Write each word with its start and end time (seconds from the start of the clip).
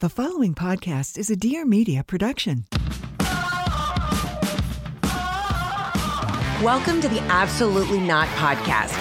The 0.00 0.10
following 0.10 0.54
podcast 0.54 1.16
is 1.16 1.30
a 1.30 1.36
Dear 1.36 1.64
Media 1.64 2.04
production. 2.04 2.66
Welcome 6.62 7.00
to 7.00 7.08
the 7.08 7.24
Absolutely 7.30 8.00
Not 8.00 8.28
Podcast, 8.36 8.92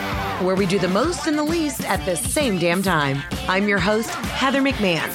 where 0.41 0.55
we 0.55 0.65
do 0.65 0.79
the 0.79 0.87
most 0.87 1.27
and 1.27 1.37
the 1.37 1.43
least 1.43 1.81
at 1.81 2.05
the 2.05 2.15
same 2.15 2.57
damn 2.59 2.81
time. 2.81 3.21
I'm 3.49 3.67
your 3.67 3.77
host, 3.77 4.09
Heather 4.09 4.61
McMahon. 4.61 5.11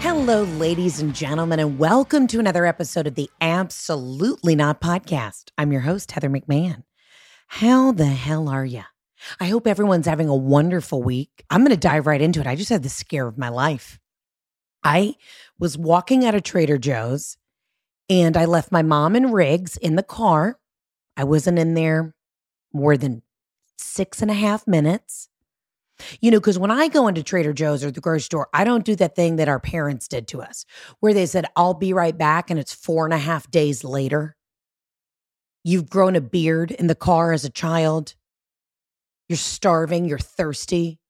Hello, 0.00 0.42
ladies 0.42 1.00
and 1.00 1.14
gentlemen, 1.14 1.60
and 1.60 1.78
welcome 1.78 2.26
to 2.26 2.40
another 2.40 2.66
episode 2.66 3.06
of 3.06 3.14
the 3.14 3.30
Absolutely 3.40 4.56
Not 4.56 4.80
Podcast. 4.80 5.52
I'm 5.56 5.70
your 5.70 5.82
host, 5.82 6.10
Heather 6.10 6.28
McMahon. 6.28 6.82
How 7.46 7.92
the 7.92 8.06
hell 8.06 8.48
are 8.48 8.64
you? 8.64 8.82
I 9.40 9.48
hope 9.48 9.66
everyone's 9.66 10.06
having 10.06 10.28
a 10.28 10.36
wonderful 10.36 11.02
week. 11.02 11.44
I'm 11.50 11.60
going 11.60 11.70
to 11.70 11.76
dive 11.76 12.06
right 12.06 12.20
into 12.20 12.40
it. 12.40 12.46
I 12.46 12.56
just 12.56 12.70
had 12.70 12.82
the 12.82 12.88
scare 12.88 13.26
of 13.26 13.38
my 13.38 13.48
life. 13.48 13.98
I 14.84 15.14
was 15.58 15.78
walking 15.78 16.24
out 16.24 16.34
of 16.34 16.42
Trader 16.42 16.78
Joe's 16.78 17.36
and 18.08 18.36
I 18.36 18.46
left 18.46 18.72
my 18.72 18.82
mom 18.82 19.14
and 19.14 19.32
Riggs 19.32 19.76
in 19.76 19.96
the 19.96 20.02
car. 20.02 20.58
I 21.16 21.24
wasn't 21.24 21.58
in 21.58 21.74
there 21.74 22.14
more 22.72 22.96
than 22.96 23.22
six 23.78 24.22
and 24.22 24.30
a 24.30 24.34
half 24.34 24.66
minutes. 24.66 25.28
You 26.20 26.30
know, 26.30 26.40
because 26.40 26.58
when 26.58 26.70
I 26.70 26.88
go 26.88 27.06
into 27.06 27.22
Trader 27.22 27.52
Joe's 27.52 27.84
or 27.84 27.90
the 27.90 28.00
grocery 28.00 28.22
store, 28.22 28.48
I 28.52 28.64
don't 28.64 28.84
do 28.84 28.96
that 28.96 29.14
thing 29.14 29.36
that 29.36 29.48
our 29.48 29.60
parents 29.60 30.08
did 30.08 30.26
to 30.28 30.42
us, 30.42 30.64
where 31.00 31.14
they 31.14 31.26
said, 31.26 31.46
I'll 31.54 31.74
be 31.74 31.92
right 31.92 32.16
back. 32.16 32.50
And 32.50 32.58
it's 32.58 32.74
four 32.74 33.04
and 33.04 33.14
a 33.14 33.18
half 33.18 33.50
days 33.50 33.84
later. 33.84 34.36
You've 35.62 35.90
grown 35.90 36.16
a 36.16 36.20
beard 36.20 36.72
in 36.72 36.88
the 36.88 36.96
car 36.96 37.32
as 37.32 37.44
a 37.44 37.50
child. 37.50 38.14
You're 39.32 39.38
starving. 39.38 40.04
You're 40.04 40.18
thirsty. 40.18 41.00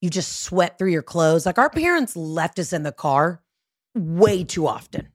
You 0.00 0.08
just 0.08 0.42
sweat 0.42 0.78
through 0.78 0.92
your 0.92 1.02
clothes. 1.02 1.46
Like 1.46 1.58
our 1.58 1.68
parents 1.68 2.14
left 2.14 2.60
us 2.60 2.72
in 2.72 2.84
the 2.84 2.92
car 2.92 3.42
way 3.92 4.44
too 4.44 4.68
often. 4.68 5.08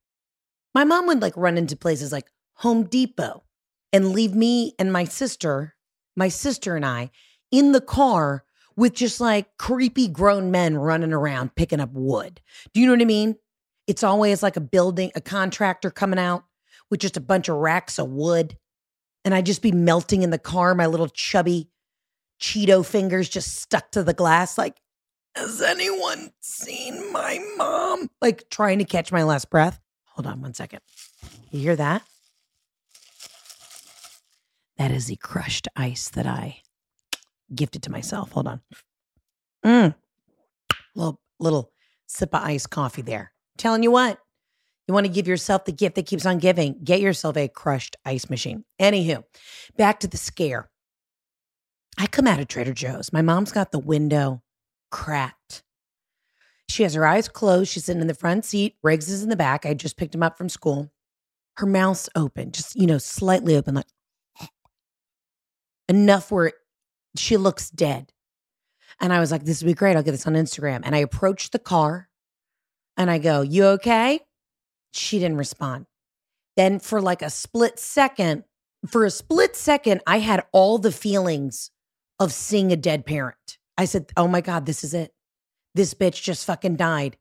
My 0.73 0.83
mom 0.83 1.07
would 1.07 1.21
like 1.21 1.37
run 1.37 1.57
into 1.57 1.77
places 1.77 2.11
like 2.11 2.29
Home 2.55 2.83
Depot 2.83 3.45
and 3.93 4.11
leave 4.11 4.35
me 4.35 4.73
and 4.77 4.91
my 4.91 5.05
sister, 5.05 5.75
my 6.17 6.27
sister 6.27 6.75
and 6.75 6.85
I, 6.85 7.09
in 7.53 7.71
the 7.71 7.79
car 7.79 8.43
with 8.75 8.95
just 8.95 9.21
like 9.21 9.55
creepy 9.57 10.09
grown 10.09 10.51
men 10.51 10.75
running 10.75 11.13
around 11.13 11.55
picking 11.55 11.79
up 11.79 11.93
wood. 11.93 12.41
Do 12.73 12.81
you 12.81 12.85
know 12.85 12.91
what 12.91 13.01
I 13.01 13.05
mean? 13.05 13.37
It's 13.87 14.03
always 14.03 14.43
like 14.43 14.57
a 14.57 14.59
building, 14.59 15.09
a 15.15 15.21
contractor 15.21 15.89
coming 15.89 16.19
out 16.19 16.43
with 16.91 16.99
just 16.99 17.15
a 17.15 17.21
bunch 17.21 17.47
of 17.47 17.55
racks 17.55 17.97
of 17.97 18.09
wood. 18.09 18.57
And 19.23 19.33
I'd 19.33 19.45
just 19.45 19.61
be 19.61 19.71
melting 19.71 20.21
in 20.21 20.31
the 20.31 20.37
car, 20.37 20.75
my 20.75 20.85
little 20.85 21.07
chubby 21.07 21.69
Cheeto 22.39 22.85
fingers 22.85 23.29
just 23.29 23.57
stuck 23.57 23.91
to 23.91 24.03
the 24.03 24.13
glass, 24.13 24.57
like, 24.57 24.75
has 25.35 25.61
anyone 25.61 26.31
seen 26.39 27.11
my 27.11 27.39
mom? 27.57 28.09
Like 28.21 28.49
trying 28.49 28.79
to 28.79 28.85
catch 28.85 29.11
my 29.11 29.23
last 29.23 29.49
breath. 29.49 29.79
Hold 30.11 30.27
on 30.27 30.41
one 30.41 30.53
second. 30.53 30.79
You 31.51 31.59
hear 31.59 31.75
that? 31.75 32.03
That 34.77 34.91
is 34.91 35.07
the 35.07 35.17
crushed 35.17 35.67
ice 35.75 36.09
that 36.09 36.25
I 36.25 36.61
gifted 37.53 37.83
to 37.83 37.91
myself. 37.91 38.31
Hold 38.31 38.47
on. 38.47 38.61
Mm. 39.65 39.95
Little 40.95 41.19
little 41.39 41.71
sip 42.07 42.33
of 42.33 42.41
iced 42.43 42.69
coffee 42.69 43.01
there. 43.01 43.33
Telling 43.57 43.83
you 43.83 43.91
what, 43.91 44.19
you 44.87 44.93
want 44.93 45.05
to 45.05 45.11
give 45.11 45.27
yourself 45.27 45.65
the 45.65 45.71
gift 45.71 45.95
that 45.95 46.05
keeps 46.05 46.25
on 46.25 46.37
giving. 46.37 46.79
Get 46.83 47.01
yourself 47.01 47.35
a 47.35 47.49
crushed 47.49 47.97
ice 48.05 48.29
machine. 48.29 48.63
Anywho, 48.79 49.23
back 49.77 49.99
to 50.01 50.07
the 50.07 50.17
scare. 50.17 50.69
I 51.97 52.07
come 52.07 52.27
out 52.27 52.39
of 52.39 52.47
Trader 52.47 52.73
Joe's. 52.73 53.13
My 53.13 53.21
mom's 53.21 53.51
got 53.51 53.71
the 53.71 53.79
window 53.79 54.41
cracked. 54.91 55.63
She 56.67 56.83
has 56.83 56.93
her 56.93 57.05
eyes 57.05 57.27
closed. 57.27 57.71
She's 57.71 57.85
sitting 57.85 58.01
in 58.01 58.07
the 58.07 58.13
front 58.13 58.43
seat. 58.45 58.75
Riggs 58.83 59.09
is 59.09 59.23
in 59.23 59.29
the 59.29 59.35
back. 59.35 59.65
I 59.65 59.73
just 59.73 59.97
picked 59.97 60.15
him 60.15 60.23
up 60.23 60.37
from 60.37 60.49
school. 60.49 60.91
Her 61.57 61.65
mouth's 61.65 62.09
open, 62.15 62.51
just, 62.51 62.75
you 62.75 62.85
know, 62.85 62.97
slightly 62.97 63.55
open, 63.55 63.75
like 63.75 63.85
enough 65.87 66.31
where 66.31 66.51
she 67.15 67.37
looks 67.37 67.69
dead. 67.69 68.11
And 68.99 69.13
I 69.13 69.19
was 69.19 69.31
like, 69.31 69.43
this 69.43 69.61
would 69.61 69.67
be 69.67 69.73
great. 69.73 69.95
I'll 69.95 70.03
get 70.03 70.11
this 70.11 70.27
on 70.27 70.33
Instagram. 70.33 70.81
And 70.83 70.95
I 70.95 70.99
approached 70.99 71.51
the 71.51 71.59
car 71.59 72.09
and 72.97 73.09
I 73.09 73.19
go, 73.19 73.41
You 73.41 73.65
okay? 73.65 74.21
She 74.91 75.19
didn't 75.19 75.37
respond. 75.37 75.85
Then 76.55 76.79
for 76.79 77.01
like 77.01 77.21
a 77.21 77.29
split 77.29 77.79
second, 77.79 78.43
for 78.87 79.05
a 79.05 79.11
split 79.11 79.55
second, 79.55 80.01
I 80.07 80.19
had 80.19 80.45
all 80.51 80.77
the 80.77 80.91
feelings 80.91 81.71
of 82.19 82.33
seeing 82.33 82.71
a 82.71 82.77
dead 82.77 83.05
parent. 83.05 83.57
I 83.77 83.85
said, 83.85 84.11
Oh 84.15 84.27
my 84.27 84.41
God, 84.41 84.65
this 84.65 84.83
is 84.83 84.93
it. 84.93 85.13
This 85.73 85.93
bitch 85.93 86.21
just 86.23 86.45
fucking 86.45 86.77
died. 86.77 87.17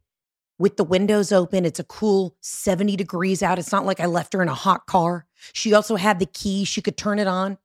With 0.59 0.77
the 0.77 0.85
windows 0.85 1.33
open, 1.33 1.65
it's 1.65 1.81
a 1.81 1.85
cool 1.85 2.37
70 2.41 2.95
degrees 2.97 3.43
out. 3.43 3.59
It's 3.59 3.73
not 3.73 3.85
like 3.85 3.99
I 3.99 4.07
left 4.07 4.33
her 4.35 4.43
in 4.43 4.49
a 4.49 4.55
hot 4.55 4.87
car. 4.87 5.27
She 5.53 5.75
also 5.75 5.97
had 5.97 6.21
the 6.21 6.27
key, 6.27 6.65
she 6.65 6.81
could 6.81 6.97
turn 6.97 7.19
it 7.19 7.27
on. 7.27 7.59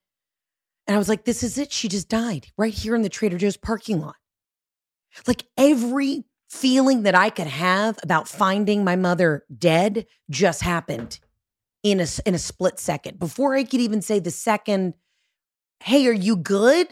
And 0.88 0.95
I 0.95 0.97
was 0.97 1.09
like, 1.09 1.25
This 1.25 1.44
is 1.44 1.57
it. 1.57 1.72
She 1.72 1.88
just 1.88 2.09
died 2.09 2.47
right 2.57 2.73
here 2.73 2.95
in 2.95 3.03
the 3.03 3.09
Trader 3.09 3.38
Joe's 3.38 3.57
parking 3.57 4.01
lot. 4.01 4.16
Like 5.28 5.44
every 5.57 6.25
feeling 6.50 7.03
that 7.03 7.13
I 7.13 7.29
could 7.29 7.47
have 7.47 8.00
about 8.01 8.28
finding 8.28 8.84
my 8.84 8.95
mother 8.95 9.45
dead 9.56 10.07
just 10.31 10.63
happened 10.63 11.19
in 11.84 12.00
a, 12.00 12.07
in 12.25 12.34
a 12.34 12.39
split 12.39 12.79
second. 12.79 13.19
Before 13.19 13.56
I 13.56 13.63
could 13.63 13.81
even 13.81 14.01
say 14.01 14.19
the 14.19 14.31
second, 14.31 14.95
Hey, 15.81 16.07
are 16.07 16.12
you 16.12 16.35
good? 16.35 16.88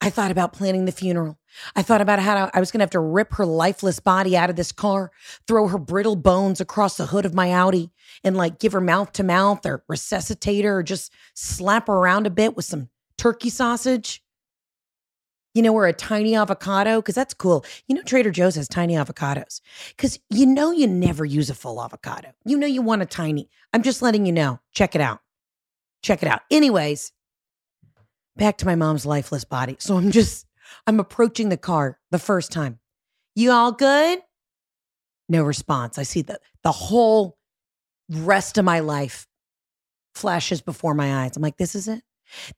I 0.00 0.10
thought 0.10 0.30
about 0.30 0.52
planning 0.52 0.84
the 0.84 0.92
funeral. 0.92 1.38
I 1.74 1.82
thought 1.82 2.00
about 2.00 2.18
how 2.18 2.50
I 2.52 2.60
was 2.60 2.70
going 2.70 2.80
to 2.80 2.84
have 2.84 2.90
to 2.90 3.00
rip 3.00 3.34
her 3.34 3.46
lifeless 3.46 4.00
body 4.00 4.36
out 4.36 4.50
of 4.50 4.56
this 4.56 4.72
car, 4.72 5.10
throw 5.46 5.68
her 5.68 5.78
brittle 5.78 6.16
bones 6.16 6.60
across 6.60 6.96
the 6.96 7.06
hood 7.06 7.24
of 7.24 7.34
my 7.34 7.52
Audi, 7.52 7.90
and 8.22 8.36
like 8.36 8.58
give 8.58 8.72
her 8.72 8.80
mouth 8.80 9.12
to 9.12 9.22
mouth 9.22 9.64
or 9.64 9.84
resuscitate 9.88 10.64
her 10.64 10.78
or 10.78 10.82
just 10.82 11.12
slap 11.34 11.86
her 11.86 11.94
around 11.94 12.26
a 12.26 12.30
bit 12.30 12.56
with 12.56 12.64
some 12.64 12.90
turkey 13.16 13.50
sausage. 13.50 14.20
You 15.54 15.62
know, 15.62 15.72
or 15.72 15.86
a 15.86 15.92
tiny 15.92 16.34
avocado, 16.34 16.96
because 16.96 17.14
that's 17.14 17.32
cool. 17.32 17.64
You 17.86 17.94
know, 17.94 18.02
Trader 18.02 18.32
Joe's 18.32 18.56
has 18.56 18.66
tiny 18.66 18.94
avocados 18.94 19.60
because 19.96 20.18
you 20.28 20.46
know 20.46 20.72
you 20.72 20.88
never 20.88 21.24
use 21.24 21.48
a 21.48 21.54
full 21.54 21.80
avocado. 21.80 22.32
You 22.44 22.58
know 22.58 22.66
you 22.66 22.82
want 22.82 23.02
a 23.02 23.06
tiny. 23.06 23.48
I'm 23.72 23.84
just 23.84 24.02
letting 24.02 24.26
you 24.26 24.32
know. 24.32 24.58
Check 24.72 24.96
it 24.96 25.00
out. 25.00 25.20
Check 26.02 26.24
it 26.24 26.28
out. 26.28 26.42
Anyways, 26.50 27.12
back 28.36 28.58
to 28.58 28.66
my 28.66 28.74
mom's 28.74 29.06
lifeless 29.06 29.44
body. 29.44 29.76
So 29.78 29.96
I'm 29.96 30.10
just, 30.10 30.46
I'm 30.86 31.00
approaching 31.00 31.48
the 31.48 31.56
car 31.56 31.98
the 32.10 32.18
first 32.18 32.52
time. 32.52 32.78
You 33.34 33.50
all 33.50 33.72
good? 33.72 34.20
No 35.28 35.42
response. 35.42 35.98
I 35.98 36.02
see 36.02 36.22
the 36.22 36.38
the 36.62 36.72
whole 36.72 37.38
rest 38.10 38.58
of 38.58 38.64
my 38.64 38.80
life 38.80 39.26
flashes 40.14 40.60
before 40.60 40.94
my 40.94 41.24
eyes. 41.24 41.36
I'm 41.36 41.42
like, 41.42 41.56
this 41.56 41.74
is 41.74 41.88
it. 41.88 42.02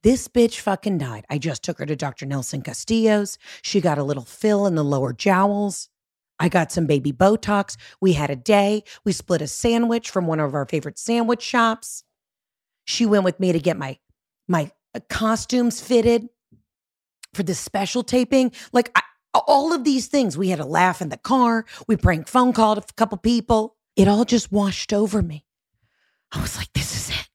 This 0.02 0.28
bitch 0.28 0.61
fucking 0.61 0.99
died. 0.99 1.25
I 1.31 1.38
just 1.38 1.62
took 1.62 1.79
her 1.79 1.87
to 1.87 1.96
Dr. 1.96 2.26
Nelson 2.26 2.62
Castillo's. 2.62 3.38
She 3.62 3.81
got 3.81 3.99
a 3.99 4.05
little 4.05 4.25
fill 4.25 4.67
in 4.67 4.75
the 4.75 4.84
lower 4.84 5.12
jowls. 5.12 5.88
I 6.38 6.49
got 6.49 6.70
some 6.70 6.87
baby 6.87 7.12
Botox. 7.12 7.76
We 8.00 8.12
had 8.12 8.31
a 8.31 8.37
day. 8.37 8.84
We 9.05 9.12
split 9.12 9.43
a 9.43 9.46
sandwich 9.46 10.11
from 10.11 10.26
one 10.26 10.40
of 10.40 10.55
our 10.55 10.67
favorite 10.67 10.99
sandwich 10.99 11.43
shops. 11.43 12.05
She 12.84 13.06
went 13.06 13.25
with 13.25 13.40
me 13.40 13.52
to 13.52 13.58
get 13.58 13.79
my 13.79 13.99
my 14.46 14.70
costumes 15.00 15.81
fitted 15.81 16.28
for 17.34 17.43
the 17.43 17.54
special 17.54 18.02
taping. 18.02 18.52
Like 18.72 18.90
I, 18.94 19.02
all 19.46 19.72
of 19.72 19.84
these 19.84 20.06
things, 20.06 20.37
we 20.37 20.48
had 20.48 20.60
a 20.60 20.64
laugh 20.64 21.00
in 21.00 21.08
the 21.10 21.16
car. 21.16 21.64
We 21.87 21.96
prank 21.96 22.28
phone 22.28 22.52
called 22.52 22.78
a 22.78 22.84
couple 22.96 23.19
people. 23.19 23.76
It 23.96 24.08
all 24.08 24.25
just 24.25 24.52
washed 24.52 24.93
over 24.93 25.22
me. 25.22 25.44
I 26.32 26.40
was 26.40 26.56
like, 26.56 26.72
this 26.75 26.94
is 26.94 27.10
it. 27.10 27.28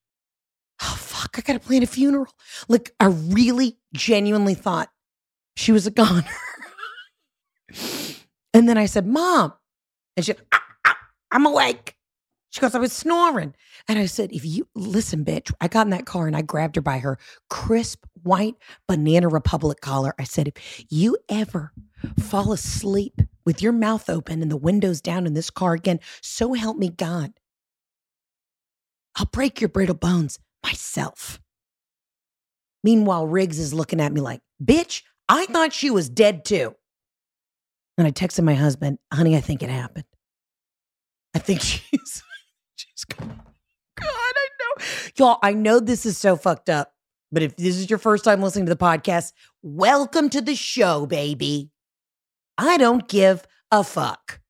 Oh, 0.82 0.96
fuck, 0.98 1.36
I 1.38 1.42
got 1.42 1.54
to 1.54 1.60
plan 1.60 1.84
a 1.84 1.88
funeral. 1.88 2.34
Like, 2.68 2.92
I 3.00 3.06
really 3.06 3.78
genuinely 3.94 4.54
thought 4.56 4.90
she 5.56 5.72
was 5.72 5.88
a 5.88 5.92
goner. 5.92 6.26
and 8.54 8.68
then 8.68 8.78
I 8.78 8.86
said, 8.86 9.06
Mom. 9.08 9.54
And 10.18 10.26
she, 10.26 10.34
"Ah, 10.52 10.64
ah, 10.86 10.98
I'm 11.32 11.46
awake. 11.46 11.96
She 12.52 12.60
goes, 12.60 12.76
I 12.76 12.80
was 12.80 12.92
snoring. 12.92 13.56
And 13.88 13.98
I 13.98 14.06
said, 14.06 14.32
if 14.34 14.46
you 14.46 14.68
listen, 14.76 15.24
bitch, 15.24 15.54
I 15.62 15.70
got 15.70 15.88
in 15.88 15.92
that 15.92 16.06
car 16.06 16.28
and 16.28 16.36
I 16.36 16.42
grabbed 16.42 16.76
her 16.76 16.82
by 16.82 17.00
her 17.00 17.18
crisp 17.50 18.06
white 18.24 18.56
banana 18.88 19.30
republic 19.30 19.80
collar. 19.80 20.14
I 20.20 20.26
said, 20.26 20.50
if 20.50 20.86
you 20.90 21.18
ever 21.30 21.72
fall 22.20 22.52
asleep 22.52 23.22
with 23.46 23.62
your 23.62 23.72
mouth 23.72 24.10
open 24.10 24.42
and 24.42 24.52
the 24.52 24.58
windows 24.58 25.00
down 25.00 25.26
in 25.26 25.34
this 25.34 25.50
car 25.50 25.74
again, 25.74 26.02
so 26.22 26.54
help 26.54 26.78
me 26.78 26.90
God. 26.90 27.32
I'll 29.16 29.26
break 29.28 29.62
your 29.62 29.70
brittle 29.70 29.96
bones 29.96 30.38
myself. 30.62 31.40
Meanwhile, 32.84 33.28
Riggs 33.28 33.60
is 33.60 33.74
looking 33.74 34.02
at 34.02 34.12
me 34.12 34.20
like, 34.20 34.42
bitch, 34.62 35.04
I 35.30 35.46
thought 35.46 35.72
she 35.72 35.90
was 35.90 36.10
dead 36.10 36.44
too. 36.44 36.76
And 37.98 38.06
I 38.06 38.12
texted 38.12 38.44
my 38.44 38.56
husband, 38.56 38.98
honey, 39.14 39.38
I 39.38 39.42
think 39.42 39.64
it 39.64 39.70
happened. 39.70 40.06
I 41.34 41.40
think 41.40 41.62
she's. 41.62 42.24
God, 43.06 43.44
I 44.00 44.48
know. 44.60 44.86
Y'all, 45.16 45.40
I 45.44 45.54
know 45.54 45.80
this 45.80 46.06
is 46.06 46.18
so 46.18 46.36
fucked 46.36 46.70
up. 46.70 46.94
But 47.32 47.44
if 47.44 47.56
this 47.56 47.78
is 47.78 47.90
your 47.90 48.00
first 48.00 48.26
time 48.26 48.42
listening 48.42 48.66
to 48.66 48.74
the 48.74 48.76
podcast, 48.76 49.32
welcome 49.62 50.30
to 50.32 50.42
the 50.42 50.56
show, 50.56 51.06
baby. 51.06 51.72
I 52.58 52.78
don't 52.78 53.08
give 53.08 53.48
a 53.72 53.84
fuck. 53.84 54.42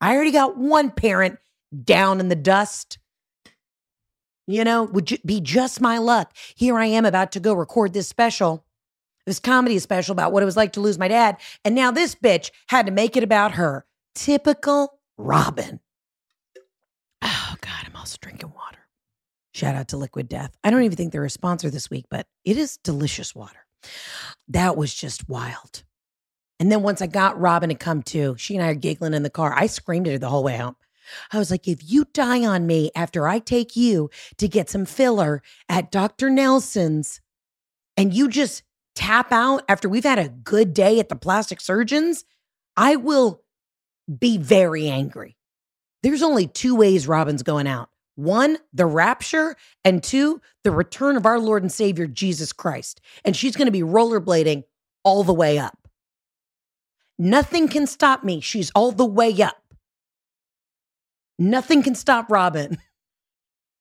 I 0.00 0.14
already 0.14 0.32
got 0.32 0.56
one 0.56 0.90
parent 0.90 1.38
down 1.84 2.18
in 2.18 2.28
the 2.28 2.36
dust. 2.36 2.98
You 4.46 4.64
know, 4.64 4.84
would 4.84 5.18
be 5.24 5.40
just 5.40 5.80
my 5.80 5.98
luck. 5.98 6.34
Here 6.56 6.76
I 6.78 6.86
am 6.86 7.04
about 7.04 7.32
to 7.32 7.40
go 7.40 7.52
record 7.52 7.92
this 7.92 8.08
special, 8.08 8.64
this 9.26 9.38
comedy 9.38 9.78
special 9.78 10.12
about 10.12 10.32
what 10.32 10.42
it 10.42 10.46
was 10.46 10.56
like 10.56 10.72
to 10.72 10.80
lose 10.80 10.98
my 10.98 11.08
dad. 11.08 11.36
And 11.64 11.74
now 11.74 11.90
this 11.90 12.14
bitch 12.14 12.50
had 12.68 12.86
to 12.86 12.92
make 12.92 13.16
it 13.16 13.22
about 13.22 13.52
her. 13.52 13.84
Typical 14.14 14.98
Robin. 15.18 15.80
Also 18.08 18.16
drinking 18.22 18.54
water. 18.56 18.78
Shout 19.52 19.74
out 19.74 19.88
to 19.88 19.98
Liquid 19.98 20.30
Death. 20.30 20.56
I 20.64 20.70
don't 20.70 20.82
even 20.82 20.96
think 20.96 21.12
they're 21.12 21.26
a 21.26 21.30
sponsor 21.30 21.68
this 21.68 21.90
week, 21.90 22.06
but 22.08 22.26
it 22.42 22.56
is 22.56 22.78
delicious 22.78 23.34
water. 23.34 23.66
That 24.48 24.78
was 24.78 24.94
just 24.94 25.28
wild. 25.28 25.82
And 26.58 26.72
then 26.72 26.82
once 26.82 27.02
I 27.02 27.06
got 27.06 27.38
Robin 27.38 27.68
to 27.68 27.74
come 27.74 28.02
to, 28.04 28.34
she 28.38 28.56
and 28.56 28.64
I 28.64 28.70
are 28.70 28.74
giggling 28.74 29.12
in 29.12 29.24
the 29.24 29.30
car. 29.30 29.52
I 29.54 29.66
screamed 29.66 30.06
at 30.06 30.12
her 30.12 30.18
the 30.18 30.30
whole 30.30 30.42
way 30.42 30.56
home. 30.56 30.76
I 31.30 31.38
was 31.38 31.50
like, 31.50 31.68
if 31.68 31.80
you 31.84 32.06
die 32.14 32.46
on 32.46 32.66
me 32.66 32.90
after 32.96 33.28
I 33.28 33.40
take 33.40 33.76
you 33.76 34.08
to 34.38 34.48
get 34.48 34.70
some 34.70 34.86
filler 34.86 35.42
at 35.68 35.90
Dr. 35.90 36.30
Nelson's 36.30 37.20
and 37.98 38.14
you 38.14 38.30
just 38.30 38.62
tap 38.94 39.32
out 39.32 39.64
after 39.68 39.86
we've 39.86 40.02
had 40.02 40.18
a 40.18 40.30
good 40.30 40.72
day 40.72 40.98
at 40.98 41.10
the 41.10 41.16
plastic 41.16 41.60
surgeons, 41.60 42.24
I 42.74 42.96
will 42.96 43.42
be 44.18 44.38
very 44.38 44.88
angry. 44.88 45.36
There's 46.02 46.22
only 46.22 46.46
two 46.46 46.74
ways 46.74 47.06
Robin's 47.06 47.42
going 47.42 47.66
out 47.66 47.90
one, 48.18 48.58
the 48.72 48.84
rapture, 48.84 49.54
and 49.84 50.02
two, 50.02 50.40
the 50.64 50.72
return 50.72 51.16
of 51.16 51.24
our 51.24 51.38
Lord 51.38 51.62
and 51.62 51.70
Savior, 51.70 52.08
Jesus 52.08 52.52
Christ. 52.52 53.00
And 53.24 53.36
she's 53.36 53.54
going 53.54 53.66
to 53.66 53.72
be 53.72 53.82
rollerblading 53.82 54.64
all 55.04 55.22
the 55.22 55.32
way 55.32 55.56
up. 55.56 55.88
Nothing 57.16 57.68
can 57.68 57.86
stop 57.86 58.24
me. 58.24 58.40
She's 58.40 58.72
all 58.74 58.90
the 58.90 59.06
way 59.06 59.40
up. 59.40 59.62
Nothing 61.38 61.82
can 61.82 61.94
stop 61.94 62.28
Robin. 62.30 62.78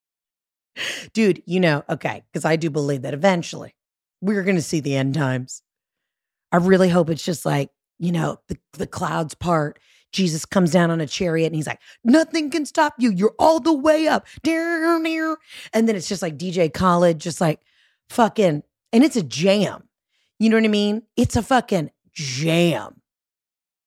Dude, 1.14 1.42
you 1.48 1.60
know, 1.60 1.84
okay, 1.90 2.24
because 2.32 2.46
I 2.46 2.58
do 2.58 2.70
believe 2.70 3.02
that 3.02 3.16
eventually 3.16 3.74
we're 4.22 4.44
going 4.44 4.56
to 4.56 4.62
see 4.62 4.80
the 4.80 4.96
end 4.96 5.16
times. 5.16 5.64
I 6.52 6.58
really 6.58 6.90
hope 6.90 7.10
it's 7.10 7.26
just 7.26 7.44
like, 7.44 7.72
you 7.98 8.12
know, 8.12 8.40
the, 8.50 8.58
the 8.74 8.86
clouds 8.86 9.34
part. 9.34 9.80
Jesus 10.12 10.46
comes 10.46 10.72
down 10.72 10.90
on 10.92 11.02
a 11.02 11.08
chariot 11.08 11.48
and 11.48 11.56
he's 11.56 11.68
like, 11.68 11.82
nothing 12.04 12.50
can 12.50 12.66
stop 12.66 12.94
you. 12.98 13.12
You're 13.12 13.36
all 13.38 13.60
the 13.60 13.74
way 13.74 14.08
up. 14.08 14.26
And 14.46 15.88
then 15.88 15.96
it's 15.96 16.08
just 16.08 16.22
like 16.22 16.38
DJ 16.38 16.74
Khaled, 16.74 17.20
just 17.20 17.42
like 17.42 17.60
fucking, 18.10 18.64
and 18.94 19.04
it's 19.04 19.16
a 19.16 19.24
jam. 19.24 19.88
You 20.40 20.50
know 20.50 20.58
what 20.58 20.66
I 20.66 20.70
mean? 20.70 21.04
It's 21.16 21.36
a 21.36 21.42
fucking 21.42 21.92
jam. 22.14 23.02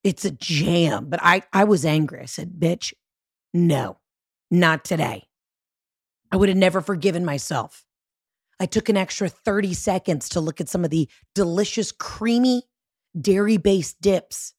It's 0.05 0.25
a 0.25 0.31
jam. 0.31 1.06
But 1.08 1.20
I, 1.22 1.43
I 1.52 1.64
was 1.64 1.84
angry. 1.84 2.20
I 2.20 2.26
said, 2.26 2.55
bitch, 2.58 2.93
no, 3.55 3.99
not 4.50 4.84
today. 4.84 5.25
I 6.32 6.37
would 6.37 6.49
have 6.49 6.58
never 6.58 6.81
forgiven 6.81 7.25
myself. 7.25 7.84
I 8.61 8.67
took 8.67 8.88
an 8.88 8.96
extra 8.96 9.28
30 9.28 9.75
seconds 9.75 10.28
to 10.31 10.40
look 10.40 10.61
at 10.61 10.69
some 10.69 10.84
of 10.84 10.90
the 10.90 11.08
delicious, 11.34 11.93
creamy, 11.93 12.64
dairy 13.19 13.56
based 13.56 14.00
dips 14.00 14.52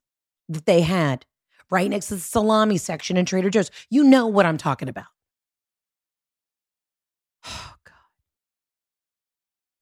that 0.50 0.66
they 0.66 0.82
had 0.82 1.26
right 1.72 1.90
next 1.90 2.08
to 2.08 2.16
the 2.16 2.22
salami 2.22 2.78
section 2.78 3.18
in 3.18 3.26
Trader 3.26 3.50
Joe's. 3.50 3.72
You 3.90 4.04
know 4.04 4.28
what 4.28 4.46
I'm 4.46 4.58
talking 4.58 4.90
about. 4.90 5.06
Oh, 7.44 7.74
God. 7.86 7.94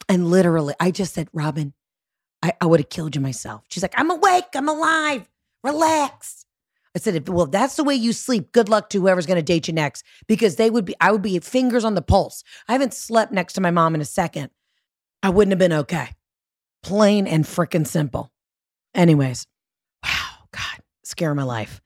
And 0.08 0.30
literally, 0.30 0.76
I 0.80 0.92
just 0.92 1.14
said, 1.14 1.28
Robin, 1.34 1.74
I, 2.42 2.54
I 2.62 2.68
would 2.68 2.80
have 2.80 2.90
killed 2.90 3.16
you 3.16 3.22
myself. 3.22 3.64
She's 3.70 3.84
like, 3.84 3.96
I'm 3.98 4.10
awake. 4.10 4.46
I'm 4.56 4.70
alive. 4.70 5.28
Relax. 5.64 6.46
I 6.96 7.00
said, 7.00 7.28
well, 7.30 7.46
that's 7.46 7.76
the 7.76 7.84
way 7.84 7.94
you 7.96 8.14
sleep, 8.14 8.52
good 8.52 8.68
luck 8.68 8.90
to 8.90 9.00
whoever's 9.00 9.28
going 9.28 9.38
to 9.38 9.44
date 9.44 9.68
you 9.68 9.74
next 9.74 10.04
because 10.28 10.56
they 10.56 10.70
would 10.70 10.86
be, 10.86 10.96
I 11.00 11.12
would 11.12 11.22
be 11.22 11.38
fingers 11.40 11.86
on 11.86 11.94
the 11.94 12.02
pulse. 12.02 12.44
I 12.68 12.72
haven't 12.72 12.94
slept 12.94 13.32
next 13.32 13.54
to 13.54 13.62
my 13.62 13.72
mom 13.72 13.94
in 13.94 14.02
a 14.02 14.06
second. 14.06 14.50
I 15.22 15.30
wouldn't 15.30 15.52
have 15.52 15.60
been 15.60 15.80
okay. 15.80 16.10
Plain 16.82 17.28
and 17.28 17.46
freaking 17.46 17.86
simple. 17.86 18.32
Anyways, 18.96 19.46
scare 21.10 21.34
my 21.36 21.44
life. 21.44 21.82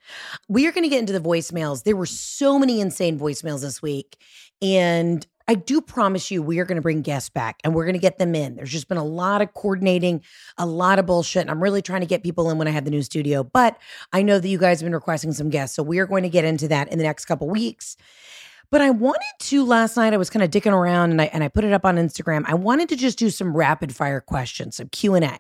We 0.48 0.68
are 0.68 0.72
going 0.72 0.84
to 0.84 0.90
get 0.90 1.00
into 1.00 1.14
the 1.14 1.20
voicemails. 1.20 1.84
There 1.84 1.96
were 1.96 2.06
so 2.06 2.60
many 2.60 2.80
insane 2.82 3.20
voicemails 3.20 3.62
this 3.62 3.82
week. 3.82 4.18
And 4.62 5.26
I 5.48 5.56
do 5.56 5.82
promise 5.82 6.32
you, 6.32 6.42
we 6.42 6.60
are 6.60 6.66
going 6.66 6.78
to 6.78 6.82
bring 6.82 7.02
guests 7.02 7.30
back 7.30 7.60
and 7.64 7.76
we're 7.76 7.84
going 7.84 7.96
to 7.96 8.00
get 8.00 8.18
them 8.18 8.34
in. 8.34 8.56
There's 8.56 8.72
just 8.72 8.88
been 8.88 8.98
a 8.98 9.04
lot 9.04 9.42
of 9.42 9.54
coordinating, 9.54 10.22
a 10.58 10.66
lot 10.66 11.00
of 11.00 11.06
bullshit. 11.06 11.42
And 11.42 11.52
I'm 11.52 11.62
really 11.62 11.82
trying 11.82 12.02
to 12.02 12.08
get 12.08 12.24
people 12.24 12.50
in 12.50 12.58
when 12.58 12.68
I 12.68 12.72
have 12.72 12.86
the 12.86 12.92
new 12.92 13.04
studio. 13.04 13.44
But 13.44 13.78
I 14.14 14.22
know 14.22 14.40
that 14.40 14.48
you 14.48 14.58
guys 14.58 14.80
have 14.80 14.86
been 14.86 14.96
requesting 14.96 15.34
some 15.34 15.50
guests. 15.50 15.76
So 15.76 15.84
we 15.84 16.00
are 16.00 16.06
going 16.06 16.24
to 16.24 16.30
get 16.30 16.46
into 16.46 16.68
that 16.70 16.92
in 16.92 16.98
the 16.98 17.04
next 17.04 17.26
couple 17.26 17.50
weeks. 17.50 17.98
But 18.72 18.82
I 18.82 18.90
wanted 18.90 19.22
to 19.40 19.66
last 19.66 19.98
night. 19.98 20.14
I 20.14 20.18
was 20.18 20.32
kind 20.32 20.42
of 20.42 20.50
dicking 20.50 20.74
around, 20.74 21.12
and 21.12 21.22
I 21.22 21.26
and 21.26 21.44
I 21.44 21.48
put 21.48 21.64
it 21.64 21.74
up 21.74 21.86
on 21.86 21.98
Instagram. 21.98 22.44
I 22.48 22.56
wanted 22.56 22.90
to 22.90 22.96
just 22.96 23.20
do 23.20 23.30
some 23.30 23.56
rapid 23.56 23.96
fire 23.96 24.20
questions, 24.20 24.78
some 24.78 24.90
Q 24.90 25.14
and 25.14 25.26
A. 25.26 25.38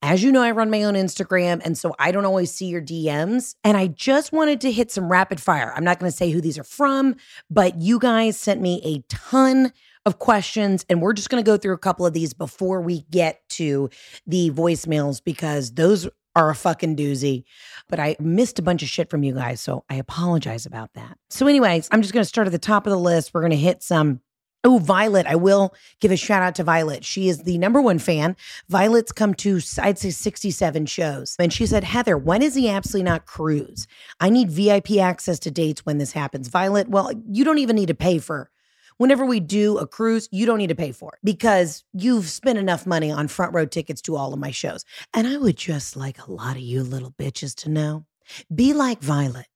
As 0.00 0.22
you 0.22 0.30
know, 0.30 0.42
I 0.42 0.52
run 0.52 0.70
my 0.70 0.84
own 0.84 0.94
Instagram, 0.94 1.60
and 1.64 1.76
so 1.76 1.94
I 1.98 2.12
don't 2.12 2.24
always 2.24 2.52
see 2.52 2.66
your 2.66 2.80
DMs. 2.80 3.56
And 3.64 3.76
I 3.76 3.88
just 3.88 4.32
wanted 4.32 4.60
to 4.60 4.70
hit 4.70 4.92
some 4.92 5.10
rapid 5.10 5.40
fire. 5.40 5.72
I'm 5.74 5.82
not 5.82 5.98
going 5.98 6.10
to 6.10 6.16
say 6.16 6.30
who 6.30 6.40
these 6.40 6.56
are 6.56 6.64
from, 6.64 7.16
but 7.50 7.80
you 7.80 7.98
guys 7.98 8.38
sent 8.38 8.60
me 8.60 8.80
a 8.84 9.02
ton 9.12 9.72
of 10.06 10.20
questions, 10.20 10.86
and 10.88 11.02
we're 11.02 11.14
just 11.14 11.30
going 11.30 11.42
to 11.42 11.46
go 11.46 11.56
through 11.56 11.74
a 11.74 11.78
couple 11.78 12.06
of 12.06 12.12
these 12.12 12.32
before 12.32 12.80
we 12.80 13.02
get 13.10 13.40
to 13.50 13.90
the 14.26 14.50
voicemails 14.50 15.22
because 15.22 15.72
those 15.72 16.08
are 16.36 16.50
a 16.50 16.54
fucking 16.54 16.94
doozy. 16.96 17.42
But 17.88 17.98
I 17.98 18.16
missed 18.20 18.60
a 18.60 18.62
bunch 18.62 18.84
of 18.84 18.88
shit 18.88 19.10
from 19.10 19.24
you 19.24 19.34
guys, 19.34 19.60
so 19.60 19.84
I 19.90 19.96
apologize 19.96 20.64
about 20.64 20.94
that. 20.94 21.18
So, 21.28 21.48
anyways, 21.48 21.88
I'm 21.90 22.02
just 22.02 22.14
going 22.14 22.22
to 22.22 22.28
start 22.28 22.46
at 22.46 22.52
the 22.52 22.58
top 22.58 22.86
of 22.86 22.92
the 22.92 22.98
list. 22.98 23.34
We're 23.34 23.40
going 23.40 23.50
to 23.50 23.56
hit 23.56 23.82
some 23.82 24.20
Oh, 24.64 24.78
Violet. 24.78 25.26
I 25.26 25.36
will 25.36 25.74
give 26.00 26.10
a 26.10 26.16
shout 26.16 26.42
out 26.42 26.54
to 26.56 26.64
Violet. 26.64 27.04
She 27.04 27.28
is 27.28 27.44
the 27.44 27.58
number 27.58 27.80
one 27.80 27.98
fan. 27.98 28.36
Violet's 28.68 29.12
come 29.12 29.34
to, 29.34 29.60
I'd 29.80 29.98
say, 29.98 30.10
67 30.10 30.86
shows. 30.86 31.36
And 31.38 31.52
she 31.52 31.64
said, 31.64 31.84
Heather, 31.84 32.18
when 32.18 32.42
is 32.42 32.54
the 32.54 32.68
Absolutely 32.68 33.04
Not 33.04 33.26
cruise? 33.26 33.86
I 34.18 34.30
need 34.30 34.50
VIP 34.50 34.98
access 34.98 35.38
to 35.40 35.50
dates 35.50 35.86
when 35.86 35.98
this 35.98 36.12
happens. 36.12 36.48
Violet, 36.48 36.88
well, 36.88 37.12
you 37.30 37.44
don't 37.44 37.58
even 37.58 37.76
need 37.76 37.86
to 37.88 37.94
pay 37.94 38.18
for 38.18 38.50
Whenever 38.98 39.24
we 39.24 39.38
do 39.38 39.78
a 39.78 39.86
cruise, 39.86 40.28
you 40.32 40.44
don't 40.44 40.58
need 40.58 40.68
to 40.68 40.74
pay 40.74 40.90
for 40.90 41.12
it 41.14 41.20
because 41.22 41.84
you've 41.92 42.28
spent 42.28 42.58
enough 42.58 42.84
money 42.84 43.12
on 43.12 43.28
front 43.28 43.54
row 43.54 43.64
tickets 43.64 44.02
to 44.02 44.16
all 44.16 44.32
of 44.32 44.40
my 44.40 44.50
shows. 44.50 44.84
And 45.14 45.26
I 45.26 45.36
would 45.36 45.56
just 45.56 45.96
like 45.96 46.26
a 46.26 46.32
lot 46.32 46.56
of 46.56 46.62
you 46.62 46.82
little 46.82 47.12
bitches 47.12 47.54
to 47.62 47.70
know 47.70 48.04
be 48.52 48.74
like 48.74 49.00
Violet. 49.00 49.46